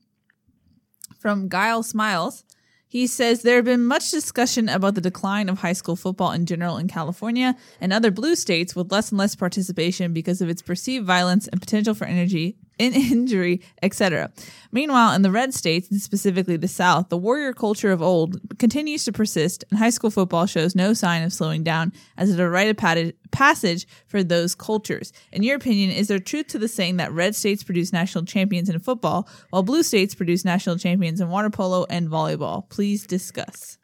from 1.18 1.48
Guile 1.48 1.82
Smiles. 1.82 2.44
He 2.86 3.06
says 3.06 3.40
there 3.40 3.56
have 3.56 3.64
been 3.64 3.86
much 3.86 4.10
discussion 4.10 4.68
about 4.68 4.94
the 4.94 5.00
decline 5.00 5.48
of 5.48 5.60
high 5.60 5.72
school 5.72 5.96
football 5.96 6.32
in 6.32 6.44
general 6.44 6.76
in 6.76 6.88
California 6.88 7.56
and 7.80 7.90
other 7.90 8.10
blue 8.10 8.36
states 8.36 8.76
with 8.76 8.92
less 8.92 9.10
and 9.10 9.18
less 9.18 9.34
participation 9.34 10.12
because 10.12 10.42
of 10.42 10.50
its 10.50 10.60
perceived 10.60 11.06
violence 11.06 11.48
and 11.48 11.60
potential 11.60 11.94
for 11.94 12.04
energy 12.04 12.58
in 12.82 12.92
injury, 13.12 13.60
etc. 13.82 14.30
Meanwhile, 14.72 15.14
in 15.14 15.22
the 15.22 15.30
red 15.30 15.54
states, 15.54 15.90
and 15.90 16.00
specifically 16.00 16.56
the 16.56 16.68
South, 16.68 17.08
the 17.08 17.16
warrior 17.16 17.52
culture 17.52 17.92
of 17.92 18.02
old 18.02 18.40
continues 18.58 19.04
to 19.04 19.12
persist, 19.12 19.64
and 19.70 19.78
high 19.78 19.90
school 19.90 20.10
football 20.10 20.46
shows 20.46 20.74
no 20.74 20.92
sign 20.92 21.22
of 21.22 21.32
slowing 21.32 21.62
down 21.62 21.92
as 22.16 22.30
it 22.30 22.40
a 22.40 22.48
rite 22.48 22.68
of 22.68 23.12
passage 23.30 23.86
for 24.06 24.22
those 24.22 24.54
cultures. 24.54 25.12
In 25.32 25.42
your 25.42 25.56
opinion, 25.56 25.90
is 25.90 26.08
there 26.08 26.18
truth 26.18 26.48
to 26.48 26.58
the 26.58 26.68
saying 26.68 26.96
that 26.96 27.12
red 27.12 27.34
states 27.34 27.62
produce 27.62 27.92
national 27.92 28.24
champions 28.24 28.68
in 28.68 28.78
football, 28.80 29.28
while 29.50 29.62
blue 29.62 29.82
states 29.82 30.14
produce 30.14 30.44
national 30.44 30.78
champions 30.78 31.20
in 31.20 31.28
water 31.28 31.50
polo 31.50 31.86
and 31.88 32.08
volleyball? 32.08 32.68
Please 32.68 33.06
discuss. 33.06 33.78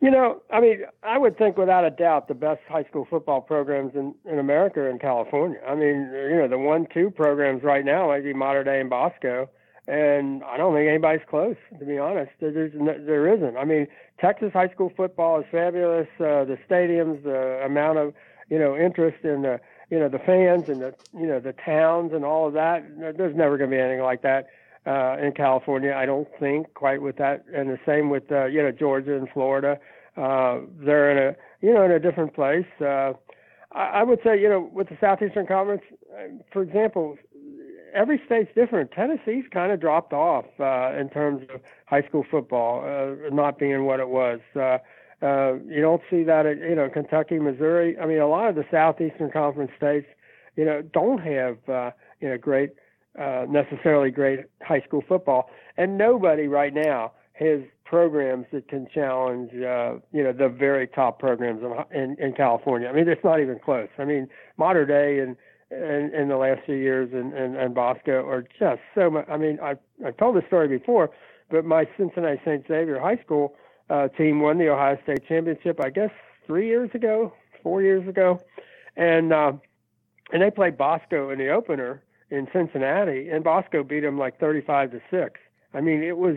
You 0.00 0.12
know, 0.12 0.42
I 0.52 0.60
mean, 0.60 0.82
I 1.02 1.18
would 1.18 1.36
think 1.36 1.56
without 1.56 1.84
a 1.84 1.90
doubt 1.90 2.28
the 2.28 2.34
best 2.34 2.60
high 2.68 2.84
school 2.84 3.06
football 3.10 3.40
programs 3.40 3.94
in, 3.96 4.14
in 4.30 4.38
America 4.38 4.80
are 4.80 4.90
in 4.90 5.00
California. 5.00 5.58
I 5.66 5.74
mean, 5.74 6.10
you 6.12 6.36
know, 6.36 6.46
the 6.46 6.58
one 6.58 6.86
two 6.94 7.10
programs 7.10 7.64
right 7.64 7.84
now 7.84 8.06
might 8.06 8.22
be 8.22 8.32
Mater 8.32 8.62
Dei 8.62 8.80
and 8.80 8.88
Bosco, 8.88 9.50
and 9.88 10.44
I 10.44 10.56
don't 10.56 10.72
think 10.72 10.88
anybody's 10.88 11.26
close. 11.28 11.56
To 11.76 11.84
be 11.84 11.98
honest, 11.98 12.30
there's 12.40 12.72
there 12.74 13.34
isn't. 13.34 13.56
I 13.56 13.64
mean, 13.64 13.88
Texas 14.20 14.52
high 14.52 14.68
school 14.68 14.92
football 14.96 15.40
is 15.40 15.46
fabulous. 15.50 16.06
Uh, 16.20 16.44
the 16.44 16.58
stadiums, 16.70 17.24
the 17.24 17.64
amount 17.64 17.98
of 17.98 18.14
you 18.48 18.58
know 18.60 18.76
interest 18.76 19.24
in 19.24 19.42
the 19.42 19.60
you 19.90 19.98
know 19.98 20.08
the 20.08 20.20
fans 20.20 20.68
and 20.68 20.80
the 20.80 20.94
you 21.12 21.26
know 21.26 21.40
the 21.40 21.54
towns 21.54 22.12
and 22.12 22.24
all 22.24 22.46
of 22.46 22.54
that. 22.54 22.84
There's 23.16 23.34
never 23.34 23.58
going 23.58 23.70
to 23.70 23.76
be 23.76 23.80
anything 23.80 24.04
like 24.04 24.22
that 24.22 24.46
uh, 24.88 25.16
in 25.22 25.32
California. 25.32 25.92
I 25.94 26.06
don't 26.06 26.28
think 26.40 26.72
quite 26.74 27.02
with 27.02 27.16
that, 27.16 27.44
and 27.54 27.68
the 27.68 27.78
same 27.84 28.08
with 28.08 28.32
uh, 28.32 28.46
you 28.46 28.62
know 28.62 28.72
Georgia 28.72 29.16
and 29.16 29.28
Florida. 29.30 29.78
Uh, 30.16 30.60
they're 30.80 31.10
in 31.10 31.18
a 31.18 31.36
you 31.66 31.74
know 31.74 31.82
in 31.82 31.90
a 31.90 32.00
different 32.00 32.34
place. 32.34 32.66
Uh, 32.80 33.12
I, 33.72 34.00
I 34.00 34.02
would 34.02 34.20
say 34.24 34.40
you 34.40 34.48
know 34.48 34.70
with 34.72 34.88
the 34.88 34.96
Southeastern 34.98 35.46
Conference, 35.46 35.82
uh, 36.16 36.28
for 36.52 36.62
example, 36.62 37.18
every 37.94 38.20
state's 38.24 38.50
different. 38.54 38.90
Tennessee's 38.92 39.44
kind 39.52 39.72
of 39.72 39.80
dropped 39.80 40.14
off 40.14 40.46
uh, 40.58 40.92
in 40.98 41.10
terms 41.10 41.46
of 41.52 41.60
high 41.86 42.02
school 42.02 42.24
football 42.30 42.82
uh, 42.82 43.28
not 43.30 43.58
being 43.58 43.84
what 43.84 44.00
it 44.00 44.08
was. 44.08 44.40
Uh, 44.56 44.78
uh, 45.20 45.54
you 45.66 45.80
don't 45.82 46.02
see 46.08 46.22
that 46.22 46.46
at 46.46 46.58
you 46.58 46.74
know 46.74 46.88
Kentucky, 46.88 47.38
Missouri. 47.38 47.98
I 47.98 48.06
mean, 48.06 48.20
a 48.20 48.28
lot 48.28 48.48
of 48.48 48.54
the 48.54 48.64
Southeastern 48.70 49.30
Conference 49.30 49.72
states, 49.76 50.06
you 50.56 50.64
know, 50.64 50.80
don't 50.80 51.18
have 51.18 51.58
uh, 51.68 51.90
you 52.20 52.30
know 52.30 52.38
great 52.38 52.70
uh, 53.18 53.46
necessarily 53.48 54.10
great 54.10 54.40
high 54.62 54.80
school 54.80 55.02
football, 55.08 55.50
and 55.76 55.98
nobody 55.98 56.48
right 56.48 56.74
now 56.74 57.12
has 57.32 57.60
programs 57.84 58.46
that 58.52 58.68
can 58.68 58.86
challenge, 58.92 59.50
uh, 59.54 59.94
you 60.12 60.22
know, 60.22 60.32
the 60.32 60.48
very 60.48 60.86
top 60.88 61.18
programs 61.18 61.62
in, 61.62 61.98
in, 61.98 62.16
in 62.18 62.32
California. 62.32 62.88
I 62.88 62.92
mean, 62.92 63.08
it's 63.08 63.22
not 63.24 63.40
even 63.40 63.58
close. 63.58 63.88
I 63.98 64.04
mean, 64.04 64.28
Mater 64.56 64.84
Dei 64.84 65.20
and 65.20 65.36
in, 65.70 66.12
in 66.14 66.28
the 66.28 66.36
last 66.36 66.60
few 66.64 66.76
years 66.76 67.10
and, 67.12 67.32
and, 67.34 67.56
and 67.56 67.74
Bosco 67.74 68.26
are 68.26 68.44
just 68.58 68.80
so 68.94 69.10
much. 69.10 69.26
I 69.28 69.36
mean, 69.36 69.58
I 69.62 69.76
I 70.04 70.10
told 70.12 70.36
this 70.36 70.44
story 70.46 70.68
before, 70.68 71.10
but 71.50 71.64
my 71.64 71.86
Cincinnati 71.96 72.40
St. 72.44 72.66
Xavier 72.66 72.98
High 72.98 73.20
School 73.24 73.54
uh, 73.90 74.08
team 74.08 74.40
won 74.40 74.58
the 74.58 74.68
Ohio 74.68 74.98
State 75.02 75.26
championship, 75.28 75.80
I 75.82 75.90
guess, 75.90 76.10
three 76.46 76.66
years 76.66 76.90
ago, 76.94 77.32
four 77.62 77.82
years 77.82 78.06
ago, 78.08 78.40
and 78.96 79.32
uh, 79.32 79.52
and 80.32 80.42
they 80.42 80.50
played 80.50 80.76
Bosco 80.76 81.30
in 81.30 81.38
the 81.38 81.48
opener, 81.48 82.02
in 82.30 82.46
Cincinnati, 82.52 83.28
and 83.28 83.42
Bosco 83.42 83.82
beat 83.82 84.04
him 84.04 84.18
like 84.18 84.38
35 84.38 84.92
to 84.92 85.00
six. 85.10 85.40
I 85.74 85.80
mean, 85.80 86.02
it 86.02 86.18
was 86.18 86.36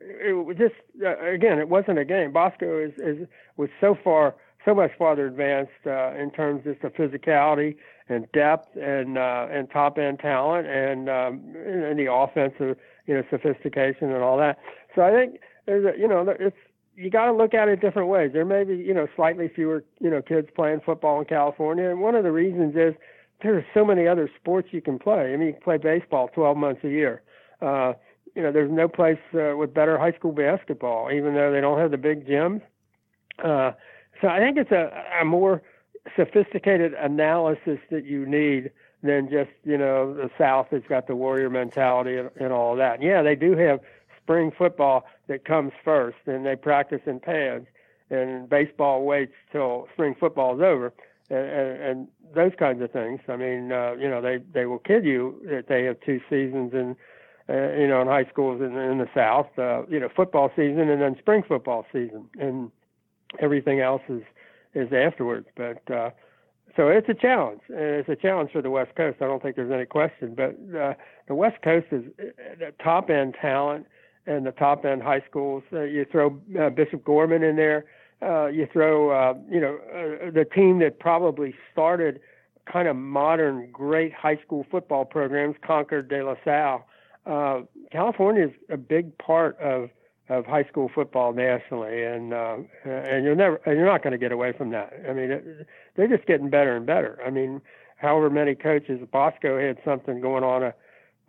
it 0.00 0.32
was 0.32 0.56
just 0.56 0.74
uh, 1.02 1.18
again, 1.26 1.58
it 1.58 1.68
wasn't 1.68 1.98
a 1.98 2.04
game. 2.04 2.32
Bosco 2.32 2.82
is, 2.82 2.92
is 2.98 3.28
was 3.56 3.68
so 3.80 3.96
far, 4.02 4.34
so 4.64 4.74
much 4.74 4.92
farther 4.98 5.26
advanced 5.26 5.72
uh, 5.86 6.14
in 6.14 6.30
terms 6.30 6.64
just 6.64 6.82
of 6.84 6.94
physicality 6.94 7.76
and 8.08 8.30
depth 8.32 8.76
and 8.76 9.18
uh, 9.18 9.46
and 9.50 9.70
top 9.70 9.98
end 9.98 10.18
talent 10.18 10.66
and 10.66 11.08
um, 11.08 11.54
and 11.54 11.98
the 11.98 12.10
offensive, 12.10 12.76
you 13.06 13.14
know, 13.14 13.22
sophistication 13.30 14.10
and 14.12 14.22
all 14.22 14.38
that. 14.38 14.58
So 14.94 15.02
I 15.02 15.10
think 15.12 15.40
there's 15.66 15.84
a, 15.84 15.98
you 15.98 16.08
know, 16.08 16.26
it's 16.38 16.56
you 16.96 17.10
got 17.10 17.26
to 17.26 17.32
look 17.32 17.54
at 17.54 17.68
it 17.68 17.80
different 17.80 18.08
ways. 18.08 18.30
There 18.32 18.44
may 18.44 18.64
be 18.64 18.76
you 18.76 18.94
know 18.94 19.06
slightly 19.16 19.48
fewer 19.48 19.84
you 20.00 20.10
know 20.10 20.22
kids 20.22 20.48
playing 20.54 20.80
football 20.84 21.20
in 21.20 21.26
California, 21.26 21.88
and 21.88 22.00
one 22.00 22.14
of 22.14 22.24
the 22.24 22.32
reasons 22.32 22.74
is 22.74 22.94
there 23.42 23.56
are 23.56 23.66
so 23.74 23.84
many 23.84 24.06
other 24.06 24.30
sports 24.40 24.68
you 24.70 24.80
can 24.80 24.98
play. 24.98 25.32
I 25.32 25.36
mean, 25.36 25.48
you 25.48 25.52
can 25.54 25.62
play 25.62 25.76
baseball 25.78 26.28
12 26.34 26.56
months 26.56 26.84
a 26.84 26.88
year. 26.88 27.22
Uh, 27.60 27.94
you 28.34 28.42
know, 28.42 28.52
there's 28.52 28.70
no 28.70 28.88
place 28.88 29.18
uh, 29.34 29.56
with 29.56 29.74
better 29.74 29.98
high 29.98 30.12
school 30.12 30.32
basketball, 30.32 31.10
even 31.12 31.34
though 31.34 31.52
they 31.52 31.60
don't 31.60 31.78
have 31.78 31.90
the 31.90 31.98
big 31.98 32.26
gyms. 32.26 32.62
Uh, 33.42 33.72
so 34.20 34.28
I 34.28 34.38
think 34.38 34.56
it's 34.56 34.70
a, 34.70 34.90
a 35.20 35.24
more 35.24 35.62
sophisticated 36.16 36.94
analysis 36.94 37.78
that 37.90 38.04
you 38.04 38.26
need 38.26 38.70
than 39.02 39.30
just 39.30 39.50
you 39.64 39.78
know 39.78 40.12
the 40.14 40.30
South 40.36 40.68
has 40.70 40.82
got 40.88 41.06
the 41.06 41.16
warrior 41.16 41.50
mentality 41.50 42.16
and, 42.16 42.30
and 42.36 42.52
all 42.52 42.76
that. 42.76 43.02
Yeah, 43.02 43.22
they 43.22 43.34
do 43.34 43.56
have 43.56 43.80
spring 44.22 44.52
football 44.56 45.04
that 45.28 45.44
comes 45.44 45.72
first, 45.84 46.18
and 46.26 46.44
they 46.44 46.56
practice 46.56 47.00
in 47.06 47.20
pads, 47.20 47.66
and 48.10 48.48
baseball 48.48 49.04
waits 49.04 49.32
till 49.50 49.88
spring 49.94 50.14
football 50.18 50.54
is 50.54 50.62
over, 50.62 50.92
and, 51.30 51.38
and, 51.38 51.82
and 51.82 52.08
those 52.34 52.52
kinds 52.58 52.82
of 52.82 52.90
things. 52.90 53.20
I 53.28 53.36
mean, 53.36 53.72
uh, 53.72 53.92
you 53.92 54.08
know, 54.08 54.20
they 54.20 54.38
they 54.52 54.66
will 54.66 54.78
kid 54.78 55.04
you 55.04 55.40
that 55.46 55.68
they 55.68 55.84
have 55.84 55.96
two 56.00 56.20
seasons 56.28 56.72
in, 56.72 56.96
uh, 57.48 57.72
you 57.72 57.88
know, 57.88 58.02
in 58.02 58.08
high 58.08 58.26
schools 58.30 58.60
in, 58.60 58.76
in 58.76 58.98
the 58.98 59.08
South, 59.14 59.46
uh, 59.58 59.86
you 59.86 59.98
know, 60.00 60.08
football 60.14 60.50
season 60.56 60.88
and 60.88 61.00
then 61.00 61.16
spring 61.18 61.42
football 61.46 61.86
season, 61.92 62.28
and 62.38 62.70
everything 63.38 63.80
else 63.80 64.02
is 64.08 64.22
is 64.74 64.92
afterwards. 64.92 65.46
But 65.56 65.90
uh, 65.90 66.10
so 66.76 66.88
it's 66.88 67.08
a 67.08 67.14
challenge. 67.14 67.60
It's 67.68 68.08
a 68.08 68.16
challenge 68.16 68.52
for 68.52 68.62
the 68.62 68.70
West 68.70 68.94
Coast. 68.96 69.18
I 69.20 69.24
don't 69.24 69.42
think 69.42 69.56
there's 69.56 69.72
any 69.72 69.86
question. 69.86 70.34
But 70.36 70.56
uh, 70.78 70.94
the 71.26 71.34
West 71.34 71.62
Coast 71.62 71.86
is 71.90 72.04
uh, 72.18 72.24
the 72.58 72.72
top 72.82 73.10
end 73.10 73.36
talent 73.40 73.86
and 74.26 74.46
the 74.46 74.52
top 74.52 74.84
end 74.84 75.02
high 75.02 75.22
schools. 75.28 75.62
Uh, 75.72 75.82
you 75.82 76.06
throw 76.10 76.38
uh, 76.60 76.70
Bishop 76.70 77.04
Gorman 77.04 77.42
in 77.42 77.56
there. 77.56 77.86
Uh, 78.22 78.46
you 78.46 78.68
throw, 78.70 79.10
uh, 79.10 79.34
you 79.50 79.60
know, 79.60 79.78
uh, 79.94 80.30
the 80.30 80.44
team 80.44 80.78
that 80.80 80.98
probably 81.00 81.54
started 81.72 82.20
kind 82.70 82.86
of 82.86 82.96
modern, 82.96 83.70
great 83.70 84.12
high 84.12 84.36
school 84.44 84.66
football 84.70 85.04
programs, 85.04 85.56
Concord 85.66 86.08
de 86.08 86.22
La 86.22 86.34
Salle. 86.44 86.86
Uh, 87.26 87.62
California 87.90 88.46
is 88.46 88.52
a 88.68 88.76
big 88.76 89.16
part 89.18 89.58
of 89.58 89.90
of 90.28 90.46
high 90.46 90.62
school 90.62 90.88
football 90.94 91.32
nationally, 91.32 92.04
and 92.04 92.32
uh, 92.32 92.56
and 92.84 93.24
you're 93.24 93.34
never 93.34 93.56
and 93.66 93.76
you're 93.76 93.86
not 93.86 94.02
going 94.02 94.12
to 94.12 94.18
get 94.18 94.32
away 94.32 94.52
from 94.56 94.70
that. 94.70 94.92
I 95.08 95.12
mean, 95.12 95.30
it, 95.30 95.66
they're 95.96 96.06
just 96.06 96.26
getting 96.26 96.50
better 96.50 96.76
and 96.76 96.86
better. 96.86 97.18
I 97.26 97.30
mean, 97.30 97.60
however 97.96 98.30
many 98.30 98.54
coaches, 98.54 99.00
Bosco 99.10 99.58
had 99.58 99.78
something 99.84 100.20
going 100.20 100.44
on 100.44 100.62
a 100.62 100.74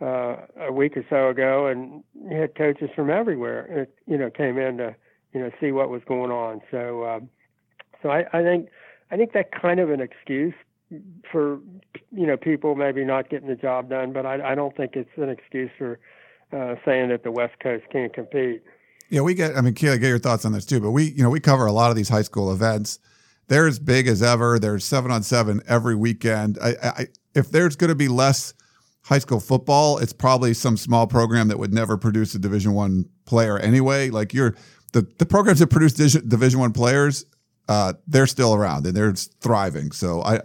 uh, 0.06 0.46
a 0.60 0.72
week 0.72 0.98
or 0.98 1.06
so 1.10 1.30
ago, 1.30 1.68
and 1.68 2.04
he 2.30 2.36
had 2.36 2.56
coaches 2.56 2.90
from 2.96 3.10
everywhere. 3.10 3.66
It, 3.82 3.96
you 4.08 4.18
know, 4.18 4.30
came 4.30 4.58
in 4.58 4.78
to 4.78 4.96
you 5.34 5.40
know 5.40 5.52
see 5.60 5.72
what 5.72 5.90
was 5.90 6.02
going 6.08 6.32
on. 6.32 6.62
So, 6.72 7.04
uh, 7.04 7.20
so 8.02 8.10
I, 8.10 8.26
I 8.34 8.44
think 8.44 8.70
I 9.12 9.18
think 9.18 9.34
that 9.34 9.52
kind 9.52 9.80
of 9.80 9.90
an 9.90 10.02
excuse 10.02 10.54
for 11.32 11.60
you 12.12 12.28
know 12.28 12.38
people 12.38 12.76
maybe 12.76 13.04
not 13.06 13.30
getting 13.30 13.48
the 13.48 13.56
job 13.56 13.90
done, 13.90 14.14
but 14.14 14.26
I, 14.26 14.52
I 14.52 14.56
don't 14.56 14.76
think 14.76 14.96
it's 14.96 15.10
an 15.18 15.30
excuse 15.30 15.72
for 15.78 16.00
uh, 16.54 16.76
saying 16.86 17.10
that 17.10 17.24
the 17.24 17.32
West 17.32 17.60
Coast 17.62 17.86
can't 17.92 18.14
compete. 18.14 18.62
Yeah, 19.10 19.22
we 19.22 19.34
get. 19.34 19.58
I 19.58 19.62
mean, 19.62 19.74
Keely, 19.74 20.00
get 20.00 20.08
your 20.08 20.20
thoughts 20.20 20.46
on 20.46 20.54
this 20.54 20.66
too. 20.66 20.80
But 20.80 20.92
we, 20.92 21.12
you 21.12 21.24
know, 21.24 21.30
we 21.30 21.40
cover 21.40 21.66
a 21.66 21.72
lot 21.72 21.90
of 21.90 21.98
these 21.98 22.10
high 22.10 22.22
school 22.22 22.52
events. 22.52 23.00
They're 23.48 23.68
as 23.68 23.80
big 23.80 24.08
as 24.08 24.24
ever. 24.24 24.58
There's 24.58 24.86
seven 24.86 25.12
on 25.12 25.24
seven 25.24 25.62
every 25.68 25.96
weekend. 25.96 26.58
I, 26.62 26.76
I, 26.82 27.08
if 27.36 27.52
there's 27.52 27.76
going 27.76 27.90
to 27.90 27.96
be 27.96 28.08
less 28.08 28.54
high 29.04 29.20
school 29.20 29.42
football, 29.42 29.98
it's 29.98 30.14
probably 30.14 30.54
some 30.54 30.78
small 30.78 31.08
program 31.08 31.50
that 31.50 31.60
would 31.60 31.74
never 31.74 31.98
produce 31.98 32.34
a 32.36 32.40
Division 32.40 32.74
One 32.74 33.06
player 33.26 33.58
anyway. 33.60 34.10
Like 34.10 34.34
you're 34.34 34.56
the 34.92 35.08
the 35.18 35.26
programs 35.26 35.60
that 35.60 35.68
produce 35.68 35.94
Division 35.94 36.60
One 36.60 36.74
players, 36.74 37.26
uh, 37.68 37.94
they're 38.08 38.28
still 38.28 38.54
around 38.54 38.86
and 38.86 38.96
they're 38.96 39.14
thriving. 39.14 39.92
So 39.92 40.22
I. 40.24 40.42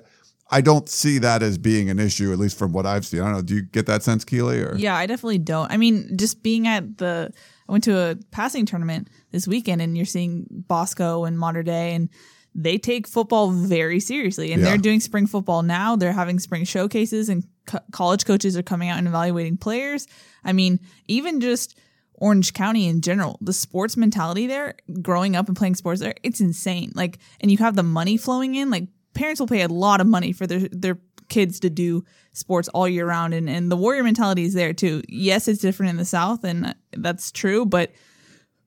I 0.48 0.60
don't 0.60 0.89
see 0.89 1.18
that 1.18 1.43
as 1.43 1.59
being 1.59 1.90
an 1.90 1.98
issue, 1.98 2.32
at 2.32 2.39
least 2.39 2.56
from 2.56 2.70
what 2.70 2.86
I've 2.86 3.05
seen. 3.05 3.18
I 3.20 3.24
don't 3.24 3.32
know. 3.32 3.43
Do 3.43 3.56
you 3.56 3.62
get 3.62 3.86
that 3.86 4.05
sense, 4.05 4.24
Keely? 4.24 4.60
Or 4.62 4.77
yeah, 4.77 4.94
I 4.94 5.06
definitely 5.06 5.39
don't. 5.39 5.73
I 5.73 5.77
mean, 5.77 6.16
just 6.16 6.40
being 6.44 6.68
at 6.68 6.98
the 6.98 7.32
I 7.68 7.73
went 7.73 7.85
to 7.85 7.98
a 7.98 8.16
passing 8.31 8.66
tournament 8.66 9.09
this 9.32 9.48
weekend 9.48 9.82
and 9.82 9.97
you're 9.97 10.06
seeing 10.06 10.47
Bosco 10.51 11.24
and 11.24 11.39
Mater 11.39 11.62
Dei 11.62 11.94
and 11.94 12.09
they 12.55 12.78
take 12.78 13.06
football 13.06 13.51
very 13.51 14.01
seriously 14.01 14.52
and 14.52 14.62
yeah. 14.62 14.68
they're 14.68 14.78
doing 14.78 15.01
spring 15.01 15.27
football 15.27 15.62
now. 15.62 15.97
They're 15.97 16.12
having 16.12 16.39
spring 16.39 16.64
showcases 16.64 17.28
and 17.28 17.44
co- 17.66 17.81
college 17.93 18.24
coaches 18.24 18.56
are 18.56 18.62
coming 18.62 18.89
out 18.89 18.98
and 18.98 19.09
evaluating 19.09 19.59
players. 19.59 20.06
I 20.44 20.52
mean, 20.52 20.81
even 21.06 21.40
just 21.40 21.78
Orange 22.18 22.52
County 22.52 22.86
in 22.86 23.01
general, 23.01 23.38
the 23.40 23.52
sports 23.52 23.97
mentality 23.97 24.47
there, 24.47 24.74
growing 25.02 25.36
up 25.36 25.48
and 25.48 25.56
playing 25.56 25.74
sports 25.74 26.01
there, 26.01 26.14
it's 26.22 26.40
insane. 26.40 26.93
Like, 26.94 27.18
and 27.40 27.51
you 27.51 27.59
have 27.59 27.76
the 27.76 27.82
money 27.82 28.16
flowing 28.16 28.55
in. 28.55 28.70
Like, 28.70 28.88
parents 29.14 29.40
will 29.40 29.47
pay 29.47 29.62
a 29.62 29.68
lot 29.68 30.01
of 30.01 30.06
money 30.06 30.32
for 30.32 30.47
their 30.47 30.68
their 30.70 30.98
kids 31.28 31.59
to 31.60 31.70
do 31.70 32.05
sports 32.32 32.68
all 32.68 32.86
year 32.86 33.06
round 33.06 33.34
and, 33.34 33.51
and 33.51 33.70
the 33.70 33.76
warrior 33.76 34.05
mentality 34.05 34.44
is 34.44 34.55
there 34.55 34.72
too 34.72 35.02
yes 35.09 35.48
it's 35.48 35.60
different 35.60 35.90
in 35.90 35.97
the 35.97 36.05
south 36.05 36.44
and 36.44 36.72
that's 36.93 37.32
true 37.32 37.66
but 37.66 37.90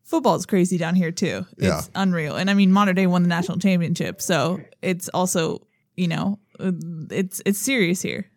football 0.03 0.35
is 0.35 0.45
crazy 0.45 0.77
down 0.77 0.93
here 0.93 1.11
too 1.11 1.45
it's 1.57 1.88
yeah. 1.88 2.01
unreal 2.01 2.35
and 2.35 2.49
i 2.49 2.53
mean 2.53 2.71
Mater 2.71 2.91
Dei 2.91 3.07
won 3.07 3.23
the 3.23 3.30
national 3.30 3.59
championship 3.59 4.21
so 4.21 4.59
it's 4.81 5.07
also 5.09 5.65
you 5.95 6.09
know 6.09 6.38
it's 6.59 7.41
it's 7.45 7.59
serious 7.59 8.01
here 8.01 8.30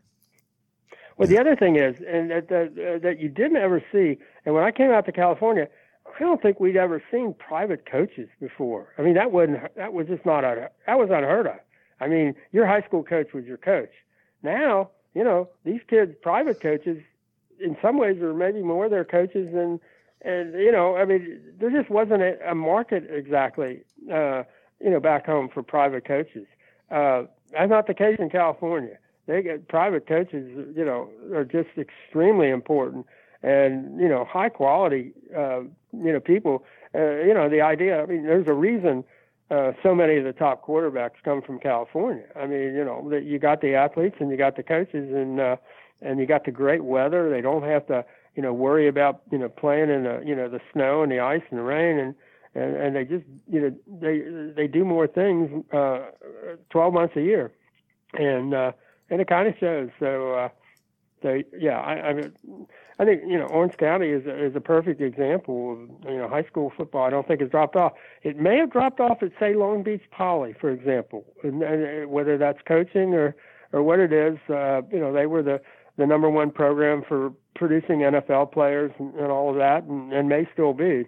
well 1.23 1.29
the 1.29 1.39
other 1.39 1.57
thing 1.57 1.77
is 1.77 1.97
and 2.07 2.31
that 2.31 2.49
that, 2.49 3.01
that 3.03 3.19
you 3.19 3.29
didn't 3.29 3.57
ever 3.57 3.83
see 3.93 4.19
and 4.45 4.55
when 4.55 4.65
i 4.65 4.71
came 4.71 4.91
out 4.91 5.07
to 5.07 5.13
california 5.13 5.69
I 6.15 6.19
don't 6.19 6.43
think 6.43 6.61
we'd 6.61 6.77
ever 6.77 7.03
seen 7.11 7.35
private 7.35 7.89
coaches 7.91 8.29
before. 8.41 8.89
I 8.99 9.03
mean, 9.03 9.15
that 9.15 9.33
wasn't 9.33 9.75
that 9.77 9.93
was 9.93 10.09
just 10.09 10.27
not 10.27 10.43
that 10.43 10.99
was 10.99 11.09
unheard 11.11 11.47
of. 11.47 11.57
I 12.01 12.09
mean, 12.09 12.35
your 12.51 12.67
high 12.67 12.83
school 12.83 13.03
coach 13.03 13.33
was 13.33 13.45
your 13.45 13.57
coach. 13.57 13.93
Now, 14.43 14.91
you 15.15 15.23
know, 15.23 15.49
these 15.65 15.81
kids, 15.89 16.13
private 16.21 16.61
coaches, 16.61 17.03
in 17.61 17.77
some 17.81 17.97
ways 17.99 18.21
are 18.21 18.35
maybe 18.35 18.63
more 18.63 18.89
their 18.89 19.05
coaches 19.05 19.53
than, 19.55 19.79
and 20.23 20.55
you 20.55 20.73
know, 20.73 20.97
I 20.97 21.05
mean, 21.05 21.41
there 21.59 21.71
just 21.71 21.91
wasn't 21.91 22.23
a, 22.23 22.51
a 22.51 22.55
market 22.55 23.05
exactly, 23.09 23.83
uh, 24.13 24.43
you 24.81 24.91
know, 24.91 25.01
back 25.01 25.27
home 25.27 25.49
for 25.53 25.63
private 25.63 26.05
coaches. 26.05 26.47
Uh, 26.91 27.25
that's 27.53 27.71
not 27.71 27.87
the 27.87 27.95
case 27.95 28.17
in 28.19 28.31
California. 28.31 28.99
They 29.27 29.43
get 29.43 29.69
private 29.69 30.07
coaches, 30.07 30.75
you 30.77 30.85
know, 30.85 31.09
are 31.35 31.45
just 31.45 31.69
extremely 31.79 32.51
important 32.51 33.07
and 33.43 34.01
you 34.01 34.09
know 34.09 34.25
high 34.25 34.49
quality, 34.49 35.13
uh, 35.37 35.61
you 35.61 36.13
know, 36.13 36.21
people. 36.21 36.65
Uh, 36.95 37.23
you 37.25 37.35
know, 37.35 37.49
the 37.49 37.61
idea. 37.61 38.03
I 38.03 38.07
mean, 38.07 38.25
there's 38.25 38.47
a 38.47 38.53
reason 38.53 39.05
uh, 39.51 39.73
so 39.83 39.95
many 39.95 40.17
of 40.17 40.25
the 40.25 40.33
top 40.33 40.67
quarterbacks 40.67 41.23
come 41.25 41.43
from 41.43 41.59
California. 41.59 42.25
I 42.37 42.47
mean, 42.47 42.75
you 42.75 42.85
know, 42.85 43.09
that 43.11 43.25
you 43.25 43.39
got 43.39 43.61
the 43.61 43.75
athletes 43.75 44.17
and 44.21 44.31
you 44.31 44.37
got 44.37 44.57
the 44.57 44.63
coaches 44.63 45.13
and 45.15 45.41
uh, 45.41 45.57
and 46.01 46.19
you 46.19 46.27
got 46.27 46.45
the 46.45 46.51
great 46.51 46.85
weather. 46.85 47.31
They 47.31 47.41
don't 47.41 47.63
have 47.65 47.87
to, 47.89 48.05
you 48.35 48.43
know, 48.43 48.53
worry 48.53 48.89
about 48.89 49.23
you 49.31 49.39
know 49.39 49.49
playing 49.49 49.91
in 49.91 50.05
the 50.05 50.23
you 50.25 50.35
know 50.35 50.49
the 50.49 50.61
snow 50.73 51.03
and 51.03 51.13
the 51.13 51.21
ice 51.21 51.43
and 51.51 51.59
the 51.59 51.65
rain 51.65 51.99
and 51.99 52.15
and 52.55 52.77
and 52.77 52.97
they 52.97 53.05
just 53.05 53.25
you 53.51 53.61
know 53.61 53.75
they 54.01 54.53
they 54.55 54.67
do 54.67 54.85
more 54.85 55.07
things 55.07 55.65
uh, 55.73 56.07
12 56.71 56.95
months 56.95 57.17
a 57.17 57.23
year, 57.23 57.53
and 58.15 58.55
uh, 58.55 58.73
and 59.13 59.21
it 59.21 59.29
kind 59.29 59.47
of 59.47 59.55
shows. 59.61 59.91
So 60.01 60.33
uh, 60.33 60.49
so 61.23 61.43
yeah, 61.57 61.79
I, 61.79 62.11
I 62.11 62.23
I 62.99 63.05
think 63.05 63.23
you 63.29 63.39
know 63.39 63.47
Orange 63.47 63.77
County 63.77 64.09
is 64.09 64.27
a, 64.27 64.47
is 64.47 64.57
a 64.57 64.61
perfect 64.61 65.01
example 65.01 65.73
of 65.73 66.11
you 66.11 66.19
know 66.19 66.29
high 66.29 66.45
school 66.45 66.73
football. 66.77 67.05
I 67.05 67.11
don't 67.11 67.29
think 67.29 67.41
has 67.43 67.51
dropped 67.51 67.77
off. 67.77 67.93
It 68.23 68.39
may 68.39 68.57
have 68.57 68.73
dropped 68.73 69.01
off 69.01 69.23
at 69.23 69.31
say 69.39 69.55
Long 69.55 69.83
Beach 69.83 70.03
Poly, 70.11 70.55
for 70.59 70.71
example, 70.71 71.27
and, 71.45 71.63
and 71.63 72.11
whether 72.11 72.39
that's 72.39 72.59
coaching 72.67 73.15
or 73.15 73.37
or 73.73 73.83
what 73.83 74.01
it 74.01 74.13
is. 74.13 74.39
Uh, 74.49 74.81
you 74.91 74.99
know 74.99 75.13
they 75.13 75.27
were 75.27 75.43
the 75.43 75.61
the 75.99 76.07
number 76.07 76.31
one 76.31 76.51
program 76.51 77.03
for 77.07 77.33
producing 77.55 77.99
NFL 77.99 78.51
players 78.51 78.91
and, 78.99 79.15
and 79.15 79.31
all 79.31 79.51
of 79.51 79.57
that, 79.57 79.85
and, 79.85 80.11
and 80.13 80.27
may 80.27 80.49
still 80.55 80.73
be. 80.73 81.05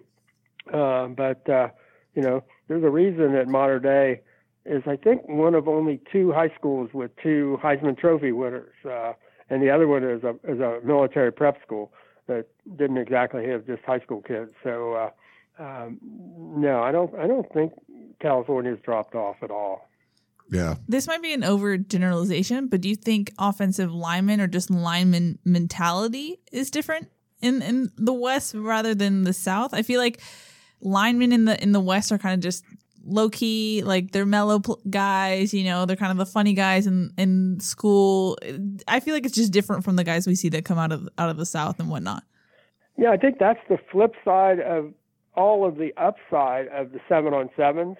Uh, 0.71 1.07
but 1.07 1.49
uh, 1.49 1.69
you 2.13 2.21
know 2.21 2.43
there's 2.67 2.83
a 2.83 2.89
reason 2.89 3.33
that 3.33 3.47
Mater 3.47 3.79
Dei 3.79 4.21
is 4.65 4.83
I 4.85 4.95
think 4.95 5.27
one 5.27 5.55
of 5.55 5.67
only 5.67 6.01
two 6.11 6.31
high 6.31 6.51
schools 6.57 6.89
with 6.93 7.11
two 7.21 7.59
Heisman 7.63 7.97
Trophy 7.97 8.31
winners. 8.31 8.73
Uh, 8.83 9.13
and 9.49 9.61
the 9.61 9.69
other 9.69 9.87
one 9.87 10.03
is 10.03 10.23
a 10.23 10.31
is 10.49 10.59
a 10.59 10.79
military 10.83 11.31
prep 11.31 11.61
school 11.61 11.91
that 12.27 12.47
didn't 12.77 12.97
exactly 12.97 13.47
have 13.47 13.65
just 13.65 13.83
high 13.83 13.99
school 13.99 14.21
kids. 14.21 14.51
So 14.63 14.93
uh, 14.93 15.63
um, 15.63 15.99
no, 16.01 16.81
I 16.81 16.91
don't 16.91 17.13
I 17.15 17.27
don't 17.27 17.51
think 17.53 17.73
California's 18.19 18.79
dropped 18.83 19.15
off 19.15 19.37
at 19.41 19.51
all. 19.51 19.87
Yeah. 20.49 20.75
This 20.87 21.07
might 21.07 21.23
be 21.23 21.33
an 21.33 21.41
overgeneralization, 21.41 22.69
but 22.69 22.81
do 22.81 22.89
you 22.89 22.95
think 22.95 23.33
offensive 23.39 23.91
lineman 23.91 24.39
or 24.39 24.47
just 24.47 24.69
lineman 24.69 25.39
mentality 25.43 26.39
is 26.51 26.69
different 26.69 27.09
in 27.41 27.61
in 27.61 27.91
the 27.97 28.13
West 28.13 28.53
rather 28.55 28.95
than 28.95 29.23
the 29.23 29.33
South? 29.33 29.73
I 29.73 29.81
feel 29.81 29.99
like 29.99 30.21
linemen 30.81 31.31
in 31.31 31.45
the 31.45 31.61
in 31.61 31.71
the 31.71 31.79
West 31.79 32.11
are 32.11 32.17
kind 32.17 32.33
of 32.33 32.41
just 32.41 32.63
low 33.05 33.29
key, 33.29 33.83
like 33.83 34.11
they're 34.11 34.25
mellow 34.25 34.59
pl- 34.59 34.81
guys, 34.89 35.53
you 35.53 35.63
know, 35.63 35.85
they're 35.85 35.95
kind 35.95 36.11
of 36.11 36.17
the 36.17 36.25
funny 36.25 36.53
guys 36.53 36.87
in, 36.87 37.13
in 37.17 37.59
school. 37.59 38.37
I 38.87 38.99
feel 38.99 39.13
like 39.13 39.25
it's 39.25 39.35
just 39.35 39.53
different 39.53 39.83
from 39.83 39.95
the 39.95 40.03
guys 40.03 40.27
we 40.27 40.35
see 40.35 40.49
that 40.49 40.65
come 40.65 40.77
out 40.77 40.91
of 40.91 41.07
out 41.17 41.29
of 41.29 41.37
the 41.37 41.45
South 41.45 41.79
and 41.79 41.89
whatnot. 41.89 42.23
Yeah, 42.97 43.11
I 43.11 43.17
think 43.17 43.39
that's 43.39 43.59
the 43.69 43.77
flip 43.91 44.13
side 44.23 44.59
of 44.59 44.93
all 45.35 45.67
of 45.67 45.75
the 45.75 45.93
upside 45.97 46.67
of 46.69 46.91
the 46.91 46.99
seven 47.07 47.33
on 47.33 47.49
sevens. 47.55 47.97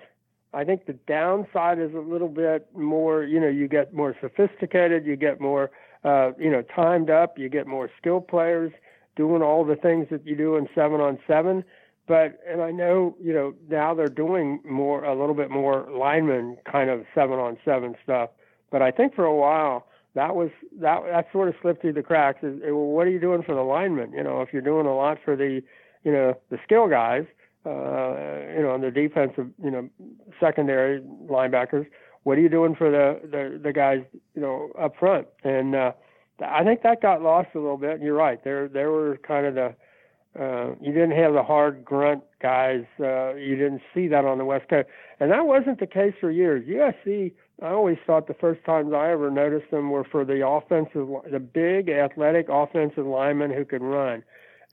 I 0.54 0.64
think 0.64 0.86
the 0.86 0.94
downside 0.94 1.80
is 1.80 1.94
a 1.94 2.00
little 2.00 2.30
bit 2.30 2.68
more, 2.74 3.24
you 3.24 3.42
know, 3.42 3.50
you 3.50 3.68
get 3.68 3.94
more 3.94 4.16
sophisticated, 4.22 5.06
you 5.06 5.18
get 5.18 5.42
more, 5.42 5.70
uh, 6.06 6.32
you 6.40 6.50
know, 6.50 6.64
timed 6.74 7.10
up, 7.10 7.38
you 7.38 7.50
get 7.50 7.68
more 7.68 7.90
skill 8.00 8.22
players 8.22 8.72
doing 9.18 9.42
all 9.42 9.66
the 9.66 9.76
things 9.76 10.08
that 10.12 10.26
you 10.26 10.36
do 10.36 10.56
in 10.56 10.68
seven 10.74 11.02
on 11.02 11.20
seven 11.28 11.64
but 12.08 12.40
and 12.48 12.62
I 12.62 12.72
know 12.72 13.16
you 13.22 13.34
know 13.34 13.54
now 13.70 13.94
they're 13.94 14.08
doing 14.08 14.62
more 14.64 15.04
a 15.04 15.18
little 15.18 15.36
bit 15.36 15.50
more 15.50 15.88
lineman 15.92 16.58
kind 16.72 16.90
of 16.90 17.06
seven 17.14 17.40
on 17.40 17.58
seven 17.66 17.96
stuff. 18.04 18.30
But 18.72 18.82
I 18.82 18.92
think 18.92 19.16
for 19.16 19.26
a 19.26 19.36
while 19.36 19.88
that 20.16 20.36
was 20.36 20.50
that 20.80 21.02
that 21.12 21.28
sort 21.32 21.50
of 21.50 21.56
slipped 21.62 21.82
through 21.82 21.94
the 21.94 22.04
cracks. 22.04 22.40
Well, 22.42 22.74
what 22.74 23.06
are 23.06 23.12
you 23.12 23.20
doing 23.20 23.44
for 23.44 23.54
the 23.54 23.62
linemen? 23.62 24.14
You 24.14 24.24
know, 24.24 24.42
if 24.42 24.52
you're 24.52 24.62
doing 24.62 24.88
a 24.88 24.96
lot 24.96 25.18
for 25.24 25.36
the 25.36 25.62
you 26.04 26.12
know 26.12 26.38
the 26.50 26.58
skill 26.64 26.88
guys, 26.88 27.26
uh, 27.66 28.54
you 28.56 28.62
know, 28.64 28.72
on 28.72 28.82
the 28.82 28.92
defensive 28.92 29.50
you 29.62 29.72
know 29.72 29.90
secondary 30.40 31.02
linebackers, 31.02 31.86
what 32.24 32.38
are 32.38 32.42
you 32.42 32.50
doing 32.50 32.76
for 32.76 32.90
the 32.90 33.20
the, 33.30 33.60
the 33.62 33.74
guys 33.74 34.00
you 34.34 34.42
know 34.42 34.72
up 34.80 34.96
front? 34.98 35.28
And 35.44 35.76
uh, 35.76 35.92
I 36.44 36.64
think 36.64 36.82
that 36.84 37.02
got 37.02 37.22
lost 37.22 37.50
a 37.56 37.60
little 37.60 37.78
bit. 37.78 37.92
And 37.92 38.04
you're 38.04 38.16
right. 38.16 38.42
There 38.44 38.70
there 38.70 38.92
were 38.92 39.18
kind 39.18 39.46
of 39.46 39.56
the 39.56 39.76
uh, 40.40 40.72
you 40.82 40.92
didn't 40.92 41.12
have 41.12 41.34
the 41.34 41.44
hard 41.44 41.86
grunt 41.86 42.24
guys. 42.42 42.84
Uh, 43.00 43.36
you 43.36 43.56
didn't 43.56 43.82
see 43.94 44.08
that 44.10 44.26
on 44.26 44.38
the 44.38 44.46
West 44.46 44.68
Coast, 44.68 44.88
and 45.20 45.32
that 45.32 45.48
wasn't 45.48 45.80
the 45.80 45.88
case 45.88 46.14
for 46.20 46.30
years. 46.30 46.66
USC, 46.68 47.32
I 47.62 47.70
always 47.70 47.98
thought 48.06 48.28
the 48.28 48.34
first 48.34 48.64
times 48.66 48.94
I 48.94 49.12
ever 49.12 49.32
noticed 49.32 49.72
them 49.72 49.90
were 49.90 50.04
for 50.04 50.26
the 50.26 50.46
offensive, 50.46 51.08
the 51.32 51.40
big 51.40 51.90
athletic 51.90 52.48
offensive 52.50 53.06
linemen 53.06 53.52
who 53.52 53.64
could 53.64 53.82
run, 53.82 54.24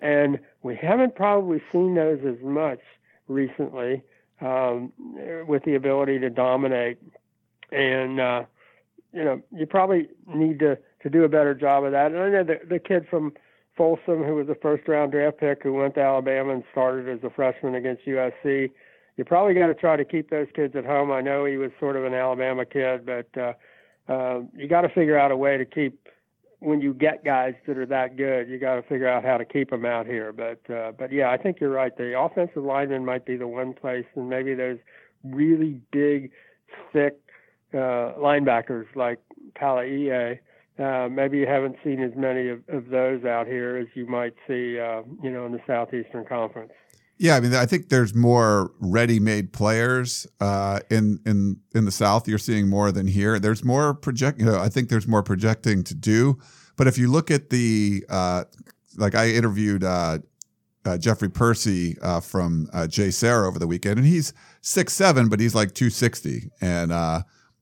and 0.01 0.40
we 0.62 0.74
haven't 0.74 1.14
probably 1.14 1.62
seen 1.70 1.94
those 1.94 2.20
as 2.26 2.43
much 2.43 2.80
recently 3.28 4.02
um, 4.40 4.93
with 5.47 5.62
the 5.64 5.76
ability 5.76 6.18
to 6.18 6.30
dominate. 6.30 6.98
And 7.70 8.20
uh, 8.20 8.44
you 9.12 9.24
know, 9.24 9.43
you 9.52 9.66
probably 9.66 10.09
need 10.26 10.59
to 10.59 10.76
to 11.02 11.10
do 11.10 11.24
a 11.24 11.28
better 11.28 11.55
job 11.55 11.84
of 11.84 11.93
that. 11.93 12.12
And 12.12 12.20
I 12.20 12.28
know 12.30 12.44
the 12.44 12.60
the 12.68 12.78
kid 12.78 13.06
from 13.09 13.32
Folsom, 13.76 14.22
who 14.22 14.34
was 14.34 14.48
a 14.48 14.54
first 14.56 14.86
round 14.86 15.12
draft 15.12 15.38
pick 15.38 15.62
who 15.62 15.72
went 15.72 15.94
to 15.94 16.00
Alabama 16.00 16.52
and 16.52 16.64
started 16.72 17.08
as 17.08 17.22
a 17.24 17.30
freshman 17.30 17.74
against 17.74 18.04
USC. 18.04 18.70
You 19.16 19.24
probably 19.24 19.54
got 19.54 19.66
to 19.66 19.74
try 19.74 19.96
to 19.96 20.04
keep 20.04 20.30
those 20.30 20.48
kids 20.54 20.74
at 20.76 20.84
home. 20.84 21.10
I 21.10 21.20
know 21.20 21.44
he 21.44 21.56
was 21.56 21.70
sort 21.78 21.96
of 21.96 22.04
an 22.04 22.14
Alabama 22.14 22.64
kid, 22.64 23.06
but 23.06 23.28
uh, 23.38 23.52
uh, 24.12 24.40
you 24.56 24.68
got 24.68 24.82
to 24.82 24.88
figure 24.88 25.18
out 25.18 25.30
a 25.30 25.36
way 25.36 25.56
to 25.58 25.64
keep 25.64 26.08
when 26.60 26.80
you 26.80 26.94
get 26.94 27.24
guys 27.24 27.54
that 27.66 27.76
are 27.76 27.86
that 27.86 28.16
good. 28.16 28.48
You 28.48 28.58
got 28.58 28.76
to 28.76 28.82
figure 28.82 29.08
out 29.08 29.24
how 29.24 29.36
to 29.36 29.44
keep 29.44 29.70
them 29.70 29.84
out 29.84 30.06
here. 30.06 30.32
But 30.32 30.60
uh, 30.72 30.92
but 30.92 31.12
yeah, 31.12 31.30
I 31.30 31.36
think 31.36 31.60
you're 31.60 31.70
right. 31.70 31.96
The 31.96 32.18
offensive 32.18 32.62
lineman 32.62 33.04
might 33.04 33.26
be 33.26 33.36
the 33.36 33.48
one 33.48 33.74
place, 33.74 34.06
and 34.14 34.28
maybe 34.28 34.54
those 34.54 34.78
really 35.24 35.80
big, 35.90 36.30
thick 36.92 37.18
uh, 37.74 38.14
linebackers 38.18 38.86
like 38.94 39.18
Palaie 39.54 40.38
uh, 40.78 41.08
maybe 41.10 41.38
you 41.38 41.46
haven't 41.46 41.76
seen 41.84 42.02
as 42.02 42.12
many 42.16 42.48
of, 42.48 42.60
of 42.68 42.88
those 42.88 43.24
out 43.24 43.46
here 43.46 43.76
as 43.76 43.86
you 43.94 44.06
might 44.06 44.34
see, 44.46 44.78
uh, 44.78 45.02
you 45.22 45.30
know, 45.30 45.44
in 45.46 45.52
the 45.52 45.60
Southeastern 45.66 46.24
Conference. 46.24 46.72
Yeah, 47.18 47.36
I 47.36 47.40
mean, 47.40 47.54
I 47.54 47.66
think 47.66 47.88
there's 47.88 48.14
more 48.14 48.72
ready-made 48.80 49.52
players 49.52 50.26
uh, 50.40 50.80
in 50.90 51.20
in 51.24 51.60
in 51.74 51.84
the 51.84 51.92
South. 51.92 52.26
You're 52.26 52.38
seeing 52.38 52.68
more 52.68 52.90
than 52.90 53.06
here. 53.06 53.38
There's 53.38 53.62
more 53.62 53.94
project. 53.94 54.40
You 54.40 54.46
know, 54.46 54.58
I 54.58 54.68
think 54.68 54.88
there's 54.88 55.06
more 55.06 55.22
projecting 55.22 55.84
to 55.84 55.94
do. 55.94 56.38
But 56.76 56.86
if 56.88 56.98
you 56.98 57.10
look 57.10 57.30
at 57.30 57.50
the 57.50 58.04
uh, 58.08 58.44
like, 58.96 59.14
I 59.14 59.28
interviewed 59.30 59.84
uh, 59.84 60.18
uh 60.84 60.98
Jeffrey 60.98 61.30
Percy 61.30 61.96
uh, 62.02 62.20
from 62.20 62.68
uh, 62.72 62.88
JSerra 62.88 63.46
over 63.46 63.58
the 63.58 63.68
weekend, 63.68 63.98
and 63.98 64.06
he's 64.06 64.32
six 64.62 64.94
seven, 64.94 65.28
but 65.28 65.38
he's 65.38 65.54
like 65.54 65.74
two 65.74 65.90
sixty, 65.90 66.50
and 66.60 66.90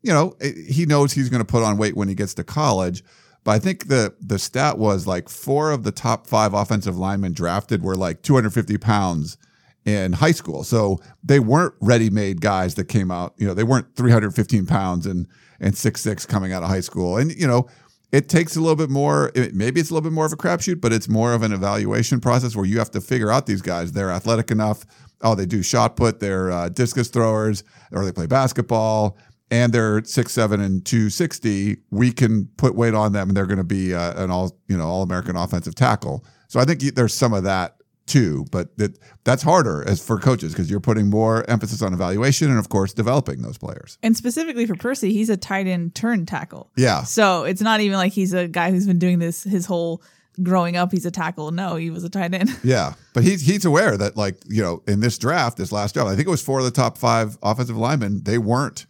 you 0.03 0.13
know, 0.13 0.35
he 0.41 0.87
knows 0.87 1.13
he's 1.13 1.29
going 1.29 1.45
to 1.45 1.51
put 1.51 1.63
on 1.63 1.77
weight 1.77 1.97
when 1.97 2.09
he 2.09 2.15
gets 2.15 2.35
to 2.35 2.45
college. 2.45 3.03
But 3.45 3.53
I 3.53 3.59
think 3.59 3.89
the 3.89 4.15
the 4.21 4.39
stat 4.39 4.79
was 4.79 5.07
like 5.07 5.29
four 5.29 5.71
of 5.71 5.83
the 5.83 5.93
top 5.93 6.27
five 6.27 6.53
offensive 6.53 6.99
linemen 6.99 7.33
drafted 7.33 7.83
were 7.83 7.97
like 7.97 8.23
250 8.23 8.77
pounds 8.79 9.39
in 9.85 10.13
high 10.13 10.33
school. 10.33 10.63
So 10.63 10.99
they 11.25 11.41
weren't 11.41 11.75
ready 11.81 12.11
made 12.11 12.41
guys 12.41 12.75
that 12.75 12.85
came 12.87 13.11
out. 13.11 13.35
You 13.39 13.47
know, 13.47 13.55
they 13.55 13.65
weren't 13.65 13.97
315 13.97 14.67
pounds 14.67 15.07
and 15.07 15.27
and 15.59 15.77
six 15.77 16.01
six 16.01 16.27
coming 16.27 16.53
out 16.53 16.63
of 16.63 16.69
high 16.69 16.81
school. 16.81 17.17
And 17.17 17.33
you 17.35 17.47
know, 17.47 17.67
it 18.13 18.29
takes 18.29 18.57
a 18.57 18.61
little 18.61 18.77
bit 18.77 18.91
more. 18.91 19.31
Maybe 19.35 19.81
it's 19.81 19.91
a 19.91 19.95
little 19.95 20.09
bit 20.09 20.15
more 20.15 20.27
of 20.27 20.33
a 20.33 20.37
crapshoot, 20.37 20.81
but 20.81 20.93
it's 20.93 21.09
more 21.09 21.33
of 21.33 21.43
an 21.43 21.53
evaluation 21.53 22.21
process 22.21 22.55
where 22.55 22.67
you 22.67 22.79
have 22.79 22.91
to 22.91 23.01
figure 23.01 23.31
out 23.31 23.47
these 23.47 23.63
guys. 23.63 23.93
They're 23.93 24.11
athletic 24.11 24.51
enough. 24.51 24.85
Oh, 25.23 25.35
they 25.35 25.47
do 25.47 25.63
shot 25.63 25.97
put. 25.97 26.21
They're 26.21 26.51
uh, 26.51 26.69
discus 26.71 27.09
throwers, 27.09 27.63
or 27.93 28.05
they 28.05 28.13
play 28.13 28.27
basketball 28.27 29.17
and 29.51 29.73
they're 29.73 30.05
six 30.05 30.33
seven 30.33 30.61
and 30.61 30.85
two 30.85 31.11
sixty, 31.11 31.79
we 31.91 32.13
can 32.13 32.47
put 32.57 32.75
weight 32.75 32.95
on 32.95 33.13
them, 33.13 33.29
and 33.29 33.37
they're 33.37 33.47
going 33.47 33.59
to 33.59 33.65
be 33.65 33.95
uh, 33.95 34.23
an 34.23 34.31
all 34.31 34.57
you 34.69 34.77
know 34.77 34.87
all 34.87 35.03
American 35.03 35.37
offensive 35.37 35.75
tackle. 35.75 36.25
So 36.49 36.61
I 36.61 36.65
think 36.65 36.81
there's 36.95 37.15
some 37.15 37.33
of 37.33 37.45
that 37.45 37.77
too, 38.11 38.45
but 38.51 38.77
that 38.77 38.99
that's 39.25 39.43
harder 39.43 39.87
as 39.89 40.05
for 40.05 40.19
coaches 40.19 40.53
because 40.53 40.71
you're 40.71 40.81
putting 40.81 41.09
more 41.09 41.49
emphasis 41.49 41.81
on 41.81 41.93
evaluation 41.93 42.51
and 42.51 42.59
of 42.59 42.69
course 42.69 42.93
developing 42.93 43.43
those 43.43 43.57
players. 43.57 43.99
And 44.03 44.17
specifically 44.17 44.67
for 44.67 44.75
Percy, 44.75 45.13
he's 45.13 45.31
a 45.31 45.37
tight 45.37 45.67
end 45.67 45.95
turn 45.95 46.27
tackle. 46.27 46.71
Yeah. 46.77 47.05
So 47.05 47.45
it's 47.45 47.61
not 47.61 47.81
even 47.81 47.97
like 47.97 48.13
he's 48.13 48.33
a 48.33 48.49
guy 48.49 48.71
who's 48.71 48.87
been 48.87 48.99
doing 48.99 49.21
this 49.21 49.45
his 49.45 49.67
whole 49.67 50.03
growing 50.43 50.77
up 50.77 50.91
he's 50.91 51.07
a 51.07 51.11
tackle. 51.11 51.51
No, 51.53 51.77
he 51.77 51.91
was 51.91 52.03
a 52.03 52.11
tight 52.11 52.35
end. 52.35 52.51
Yeah. 52.65 52.95
But 53.15 53.25
he's 53.25 53.43
he's 53.43 53.65
aware 53.65 53.97
that 53.97 54.17
like, 54.17 54.37
you 54.49 54.63
know, 54.63 54.83
in 54.87 55.01
this 55.01 55.17
draft, 55.19 55.57
this 55.57 55.73
last 55.73 55.95
draft, 55.95 56.09
I 56.09 56.17
think 56.17 56.27
it 56.27 56.31
was 56.31 56.43
four 56.43 56.59
of 56.59 56.65
the 56.65 56.71
top 56.71 56.99
five 56.99 57.39
offensive 57.43 57.77
linemen, 57.77 58.25
they 58.25 58.39
weren't 58.39 58.87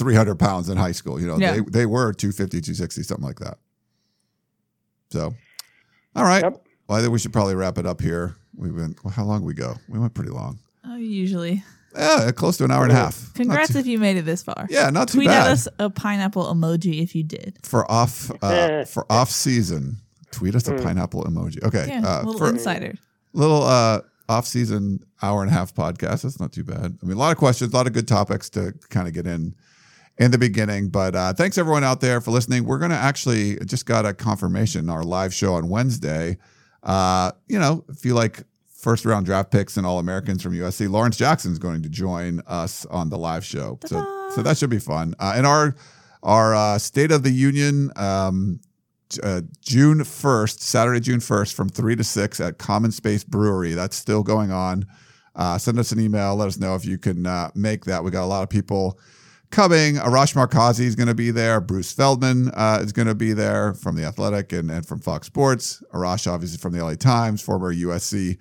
300 0.00 0.38
pounds 0.38 0.70
in 0.70 0.78
high 0.78 0.92
school. 0.92 1.20
You 1.20 1.26
know, 1.26 1.36
yeah. 1.36 1.52
they, 1.52 1.60
they 1.60 1.86
were 1.86 2.12
250, 2.14 2.60
260, 2.62 3.02
something 3.02 3.24
like 3.24 3.38
that. 3.38 3.58
So, 5.10 5.34
all 6.16 6.24
right. 6.24 6.42
Yep. 6.42 6.66
Well, 6.88 6.98
I 6.98 7.02
think 7.02 7.12
we 7.12 7.18
should 7.18 7.34
probably 7.34 7.54
wrap 7.54 7.76
it 7.76 7.86
up 7.86 8.00
here. 8.00 8.36
We've 8.56 8.74
been, 8.74 8.96
well, 9.04 9.12
how 9.12 9.24
long 9.24 9.44
we 9.44 9.52
go? 9.52 9.74
We 9.88 9.98
went 9.98 10.14
pretty 10.14 10.30
long. 10.30 10.58
Oh, 10.86 10.96
usually. 10.96 11.62
Yeah, 11.94 12.30
close 12.34 12.56
to 12.58 12.64
an 12.64 12.70
hour 12.70 12.84
and 12.84 12.92
a 12.92 12.94
half. 12.94 13.34
Congrats 13.34 13.72
too, 13.72 13.78
if 13.78 13.86
you 13.86 13.98
made 13.98 14.16
it 14.16 14.24
this 14.24 14.42
far. 14.42 14.66
Yeah, 14.70 14.88
not 14.88 15.08
too 15.08 15.18
Tweet 15.18 15.28
bad. 15.28 15.42
Tweet 15.42 15.52
us 15.52 15.68
a 15.78 15.90
pineapple 15.90 16.44
emoji 16.44 17.02
if 17.02 17.14
you 17.14 17.24
did. 17.24 17.58
For 17.62 17.90
off 17.90 18.30
uh, 18.42 18.84
for 18.86 19.04
off 19.10 19.30
season, 19.30 19.96
tweet 20.30 20.54
us 20.54 20.68
a 20.68 20.76
hmm. 20.76 20.84
pineapple 20.84 21.24
emoji. 21.24 21.62
Okay, 21.64 21.86
yeah, 21.88 22.06
uh, 22.06 22.22
little 22.22 22.38
for, 22.38 22.48
insider. 22.48 22.94
Little 23.32 23.64
uh, 23.64 24.02
off 24.28 24.46
season 24.46 25.00
hour 25.20 25.42
and 25.42 25.50
a 25.50 25.54
half 25.54 25.74
podcast. 25.74 26.22
That's 26.22 26.38
not 26.38 26.52
too 26.52 26.62
bad. 26.62 26.96
I 27.02 27.06
mean, 27.06 27.16
a 27.16 27.20
lot 27.20 27.32
of 27.32 27.38
questions, 27.38 27.72
a 27.72 27.76
lot 27.76 27.88
of 27.88 27.92
good 27.92 28.06
topics 28.06 28.48
to 28.50 28.72
kind 28.88 29.08
of 29.08 29.14
get 29.14 29.26
in 29.26 29.54
in 30.20 30.30
the 30.30 30.38
beginning. 30.38 30.90
But 30.90 31.16
uh, 31.16 31.32
thanks 31.32 31.58
everyone 31.58 31.82
out 31.82 32.00
there 32.00 32.20
for 32.20 32.30
listening. 32.30 32.64
We're 32.64 32.78
going 32.78 32.90
to 32.90 32.96
actually 32.96 33.56
just 33.64 33.86
got 33.86 34.04
a 34.04 34.12
confirmation 34.12 34.88
our 34.90 35.02
live 35.02 35.34
show 35.34 35.54
on 35.54 35.68
Wednesday. 35.68 36.36
Uh, 36.82 37.32
you 37.48 37.58
know, 37.58 37.84
if 37.88 38.04
you 38.04 38.14
like 38.14 38.44
first 38.68 39.04
round 39.06 39.26
draft 39.26 39.50
picks 39.50 39.76
and 39.78 39.86
All 39.86 39.98
Americans 39.98 40.42
from 40.42 40.52
USC, 40.52 40.90
Lawrence 40.90 41.16
Jackson 41.16 41.50
is 41.50 41.58
going 41.58 41.82
to 41.82 41.88
join 41.88 42.42
us 42.46 42.84
on 42.86 43.08
the 43.08 43.18
live 43.18 43.44
show. 43.44 43.78
So, 43.86 44.28
so 44.34 44.42
that 44.42 44.58
should 44.58 44.70
be 44.70 44.78
fun. 44.78 45.14
Uh, 45.18 45.32
and 45.34 45.46
our 45.46 45.74
our 46.22 46.54
uh, 46.54 46.78
State 46.78 47.10
of 47.10 47.24
the 47.24 47.32
Union. 47.32 47.90
Um, 47.96 48.60
uh, 49.24 49.40
June 49.60 49.98
1st, 49.98 50.60
Saturday, 50.60 51.00
June 51.00 51.18
1st, 51.18 51.52
from 51.54 51.68
3 51.68 51.96
to 51.96 52.04
6 52.04 52.40
at 52.40 52.58
Common 52.58 52.92
Space 52.92 53.24
Brewery. 53.24 53.72
That's 53.72 53.96
still 53.96 54.22
going 54.22 54.52
on. 54.52 54.86
Uh, 55.34 55.58
send 55.58 55.80
us 55.80 55.90
an 55.90 55.98
email. 55.98 56.36
Let 56.36 56.46
us 56.46 56.58
know 56.58 56.76
if 56.76 56.84
you 56.84 56.96
can 56.96 57.26
uh, 57.26 57.50
make 57.56 57.86
that. 57.86 58.04
We 58.04 58.12
got 58.12 58.22
a 58.22 58.26
lot 58.26 58.44
of 58.44 58.50
people 58.50 59.00
coming. 59.50 59.96
Arash 59.96 60.34
Markazi 60.34 60.80
is 60.80 60.94
going 60.94 61.08
to 61.08 61.14
be 61.14 61.30
there. 61.30 61.60
Bruce 61.60 61.92
Feldman 61.92 62.50
uh, 62.54 62.80
is 62.82 62.92
going 62.92 63.08
to 63.08 63.14
be 63.14 63.32
there 63.32 63.74
from 63.74 63.96
The 63.96 64.04
Athletic 64.04 64.52
and, 64.52 64.70
and 64.70 64.86
from 64.86 65.00
Fox 65.00 65.26
Sports. 65.26 65.82
Arash, 65.92 66.30
obviously, 66.30 66.58
from 66.58 66.72
the 66.72 66.82
LA 66.82 66.94
Times, 66.94 67.42
former 67.42 67.74
USC 67.74 68.38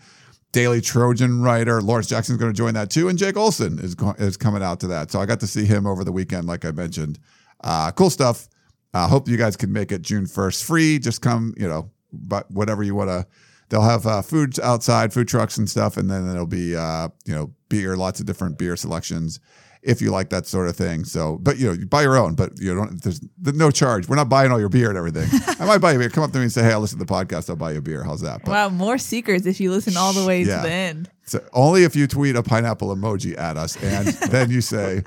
Daily 0.51 0.81
Trojan 0.81 1.41
writer. 1.41 1.81
Lawrence 1.81 2.07
Jackson 2.07 2.35
is 2.35 2.39
going 2.39 2.51
to 2.51 2.57
join 2.57 2.73
that 2.75 2.89
too. 2.89 3.09
And 3.09 3.17
Jake 3.17 3.37
Olson 3.37 3.79
is, 3.79 3.95
go- 3.95 4.15
is 4.17 4.37
coming 4.37 4.63
out 4.63 4.79
to 4.81 4.87
that. 4.87 5.11
So 5.11 5.19
I 5.19 5.25
got 5.25 5.39
to 5.41 5.47
see 5.47 5.65
him 5.65 5.85
over 5.85 6.03
the 6.03 6.11
weekend, 6.11 6.47
like 6.47 6.65
I 6.65 6.71
mentioned. 6.71 7.19
Uh, 7.63 7.91
cool 7.91 8.09
stuff. 8.09 8.47
I 8.93 9.05
uh, 9.05 9.07
hope 9.07 9.27
you 9.27 9.37
guys 9.37 9.55
can 9.55 9.71
make 9.71 9.91
it 9.91 10.01
June 10.01 10.25
1st 10.25 10.63
free. 10.63 10.99
Just 10.99 11.21
come, 11.21 11.53
you 11.57 11.67
know, 11.67 11.91
but 12.11 12.49
whatever 12.49 12.81
you 12.81 12.95
want 12.95 13.09
to. 13.09 13.27
They'll 13.69 13.83
have 13.83 14.07
uh, 14.07 14.23
foods 14.23 14.57
outside, 14.57 15.13
food 15.13 15.27
trucks 15.27 15.59
and 15.59 15.69
stuff, 15.69 15.95
and 15.95 16.09
then 16.09 16.27
there'll 16.27 16.47
be, 16.47 16.75
uh, 16.75 17.09
you 17.25 17.35
know, 17.35 17.53
beer, 17.69 17.95
lots 17.95 18.19
of 18.19 18.25
different 18.25 18.57
beer 18.57 18.75
selections 18.75 19.39
if 19.81 20.01
you 20.01 20.11
like 20.11 20.29
that 20.29 20.45
sort 20.45 20.67
of 20.67 20.75
thing. 20.75 21.05
So, 21.05 21.37
but 21.37 21.57
you 21.57 21.67
know, 21.67 21.73
you 21.73 21.85
buy 21.85 22.01
your 22.01 22.17
own, 22.17 22.35
but 22.35 22.59
you 22.59 22.75
don't, 22.75 23.01
there's 23.01 23.21
no 23.41 23.71
charge. 23.71 24.09
We're 24.09 24.17
not 24.17 24.29
buying 24.29 24.51
all 24.51 24.59
your 24.59 24.69
beer 24.69 24.89
and 24.89 24.97
everything. 24.97 25.29
I 25.59 25.65
might 25.65 25.79
buy 25.79 25.91
you 25.91 25.97
a 25.97 25.99
beer. 25.99 26.09
Come 26.09 26.23
up 26.23 26.31
to 26.31 26.37
me 26.37 26.43
and 26.43 26.51
say, 26.51 26.63
Hey, 26.63 26.73
I 26.73 26.77
listen 26.77 26.99
to 26.99 27.05
the 27.05 27.11
podcast. 27.11 27.49
I'll 27.49 27.55
buy 27.55 27.71
you 27.71 27.79
a 27.79 27.81
beer. 27.81 28.03
How's 28.03 28.21
that? 28.21 28.41
But, 28.43 28.51
wow. 28.51 28.69
More 28.69 28.97
secrets 28.97 29.45
if 29.45 29.59
you 29.59 29.71
listen 29.71 29.95
all 29.95 30.13
the 30.13 30.25
way 30.25 30.43
yeah. 30.43 30.57
to 30.57 30.61
the 30.63 30.71
end. 30.71 31.09
So 31.23 31.43
only 31.53 31.83
if 31.83 31.95
you 31.95 32.07
tweet 32.07 32.35
a 32.35 32.43
pineapple 32.43 32.93
emoji 32.93 33.37
at 33.37 33.55
us 33.55 33.81
and 33.81 34.07
then 34.31 34.49
you 34.49 34.61
say, 34.61 35.03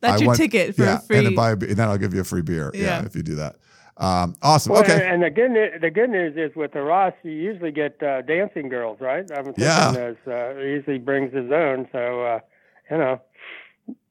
that's 0.00 0.20
your 0.20 0.28
want, 0.28 0.38
ticket 0.38 0.76
for 0.76 0.84
yeah, 0.84 0.98
free. 0.98 1.18
And 1.18 1.26
then, 1.28 1.34
buy 1.34 1.50
a, 1.50 1.52
and 1.52 1.76
then 1.76 1.88
I'll 1.88 1.98
give 1.98 2.14
you 2.14 2.20
a 2.20 2.24
free 2.24 2.42
beer. 2.42 2.70
Yeah. 2.74 2.82
yeah 2.82 3.04
if 3.06 3.16
you 3.16 3.22
do 3.22 3.36
that. 3.36 3.56
Um, 3.96 4.34
awesome. 4.42 4.72
Well, 4.72 4.82
okay. 4.82 5.08
And 5.08 5.22
the 5.22 5.30
good 5.30 5.52
news, 5.52 5.80
the 5.80 5.90
good 5.90 6.10
news 6.10 6.36
is 6.36 6.54
with 6.56 6.72
the 6.72 6.82
Ross, 6.82 7.12
you 7.22 7.30
usually 7.30 7.70
get 7.70 8.02
uh, 8.02 8.22
dancing 8.22 8.68
girls, 8.68 9.00
right? 9.00 9.24
I'm 9.36 9.54
yeah. 9.56 9.92
Those, 9.92 10.16
uh, 10.26 10.54
he 10.56 10.66
usually 10.66 10.98
brings 10.98 11.32
his 11.32 11.50
own, 11.52 11.88
so 11.92 12.22
uh, 12.22 12.40
you 12.90 12.98
know, 12.98 13.20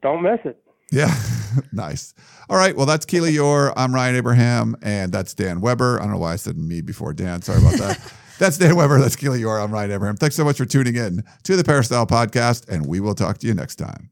don't 0.02 0.24
miss 0.24 0.40
it. 0.46 0.62
Yeah. 0.92 1.14
nice. 1.72 2.14
All 2.50 2.58
right. 2.58 2.76
Well, 2.76 2.86
that's 2.86 3.06
Keely 3.06 3.34
Eure. 3.34 3.74
I'm 3.76 3.94
Ryan 3.94 4.16
Abraham, 4.16 4.76
and 4.82 5.12
that's 5.12 5.34
Dan 5.34 5.62
Weber. 5.62 6.00
I 6.00 6.04
don't 6.04 6.12
know 6.12 6.20
why 6.20 6.34
I 6.34 6.36
said 6.36 6.58
me 6.58 6.82
before 6.82 7.14
Dan. 7.14 7.42
Sorry 7.42 7.60
about 7.60 7.78
that. 7.80 8.14
That's 8.40 8.58
Dan 8.58 8.76
Weber. 8.76 9.00
That's 9.00 9.16
Keely 9.16 9.42
Eure. 9.42 9.64
I'm 9.64 9.72
Ryan 9.72 9.92
Abraham. 9.92 10.18
Thanks 10.18 10.36
so 10.36 10.44
much 10.44 10.58
for 10.58 10.66
tuning 10.66 10.96
in 10.96 11.24
to 11.44 11.56
the 11.56 11.64
Peristyle 11.64 12.08
Podcast, 12.08 12.68
and 12.68 12.88
we 12.88 13.00
will 13.00 13.14
talk 13.14 13.38
to 13.38 13.48
you 13.48 13.54
next 13.54 13.76
time. 13.76 14.10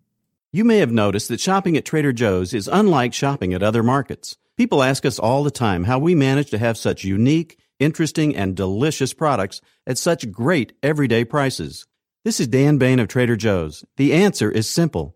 You 0.54 0.64
may 0.64 0.78
have 0.78 0.92
noticed 0.92 1.28
that 1.30 1.40
shopping 1.40 1.76
at 1.76 1.86
Trader 1.86 2.14
Joe's 2.14 2.54
is 2.54 2.70
unlike 2.72 3.16
shopping 3.16 3.52
at 3.54 3.64
other 3.64 3.82
markets. 3.82 4.38
People 4.58 4.84
ask 4.84 5.08
us 5.08 5.18
all 5.18 5.44
the 5.44 5.52
time 5.52 5.86
how 5.86 5.98
we 5.98 6.14
manage 6.14 6.52
to 6.52 6.60
have 6.60 6.78
such 6.78 7.04
unique, 7.04 7.58
interesting, 7.80 8.36
and 8.36 8.56
delicious 8.56 9.12
products 9.12 9.60
at 9.88 9.98
such 9.98 10.32
great 10.32 10.74
everyday 10.84 11.26
prices. 11.26 11.88
This 12.24 12.40
is 12.40 12.48
Dan 12.48 12.78
Bane 12.78 13.00
of 13.00 13.08
Trader 13.08 13.36
Joe's. 13.36 13.84
The 13.98 14.14
answer 14.14 14.52
is 14.52 14.70
simple. 14.70 15.16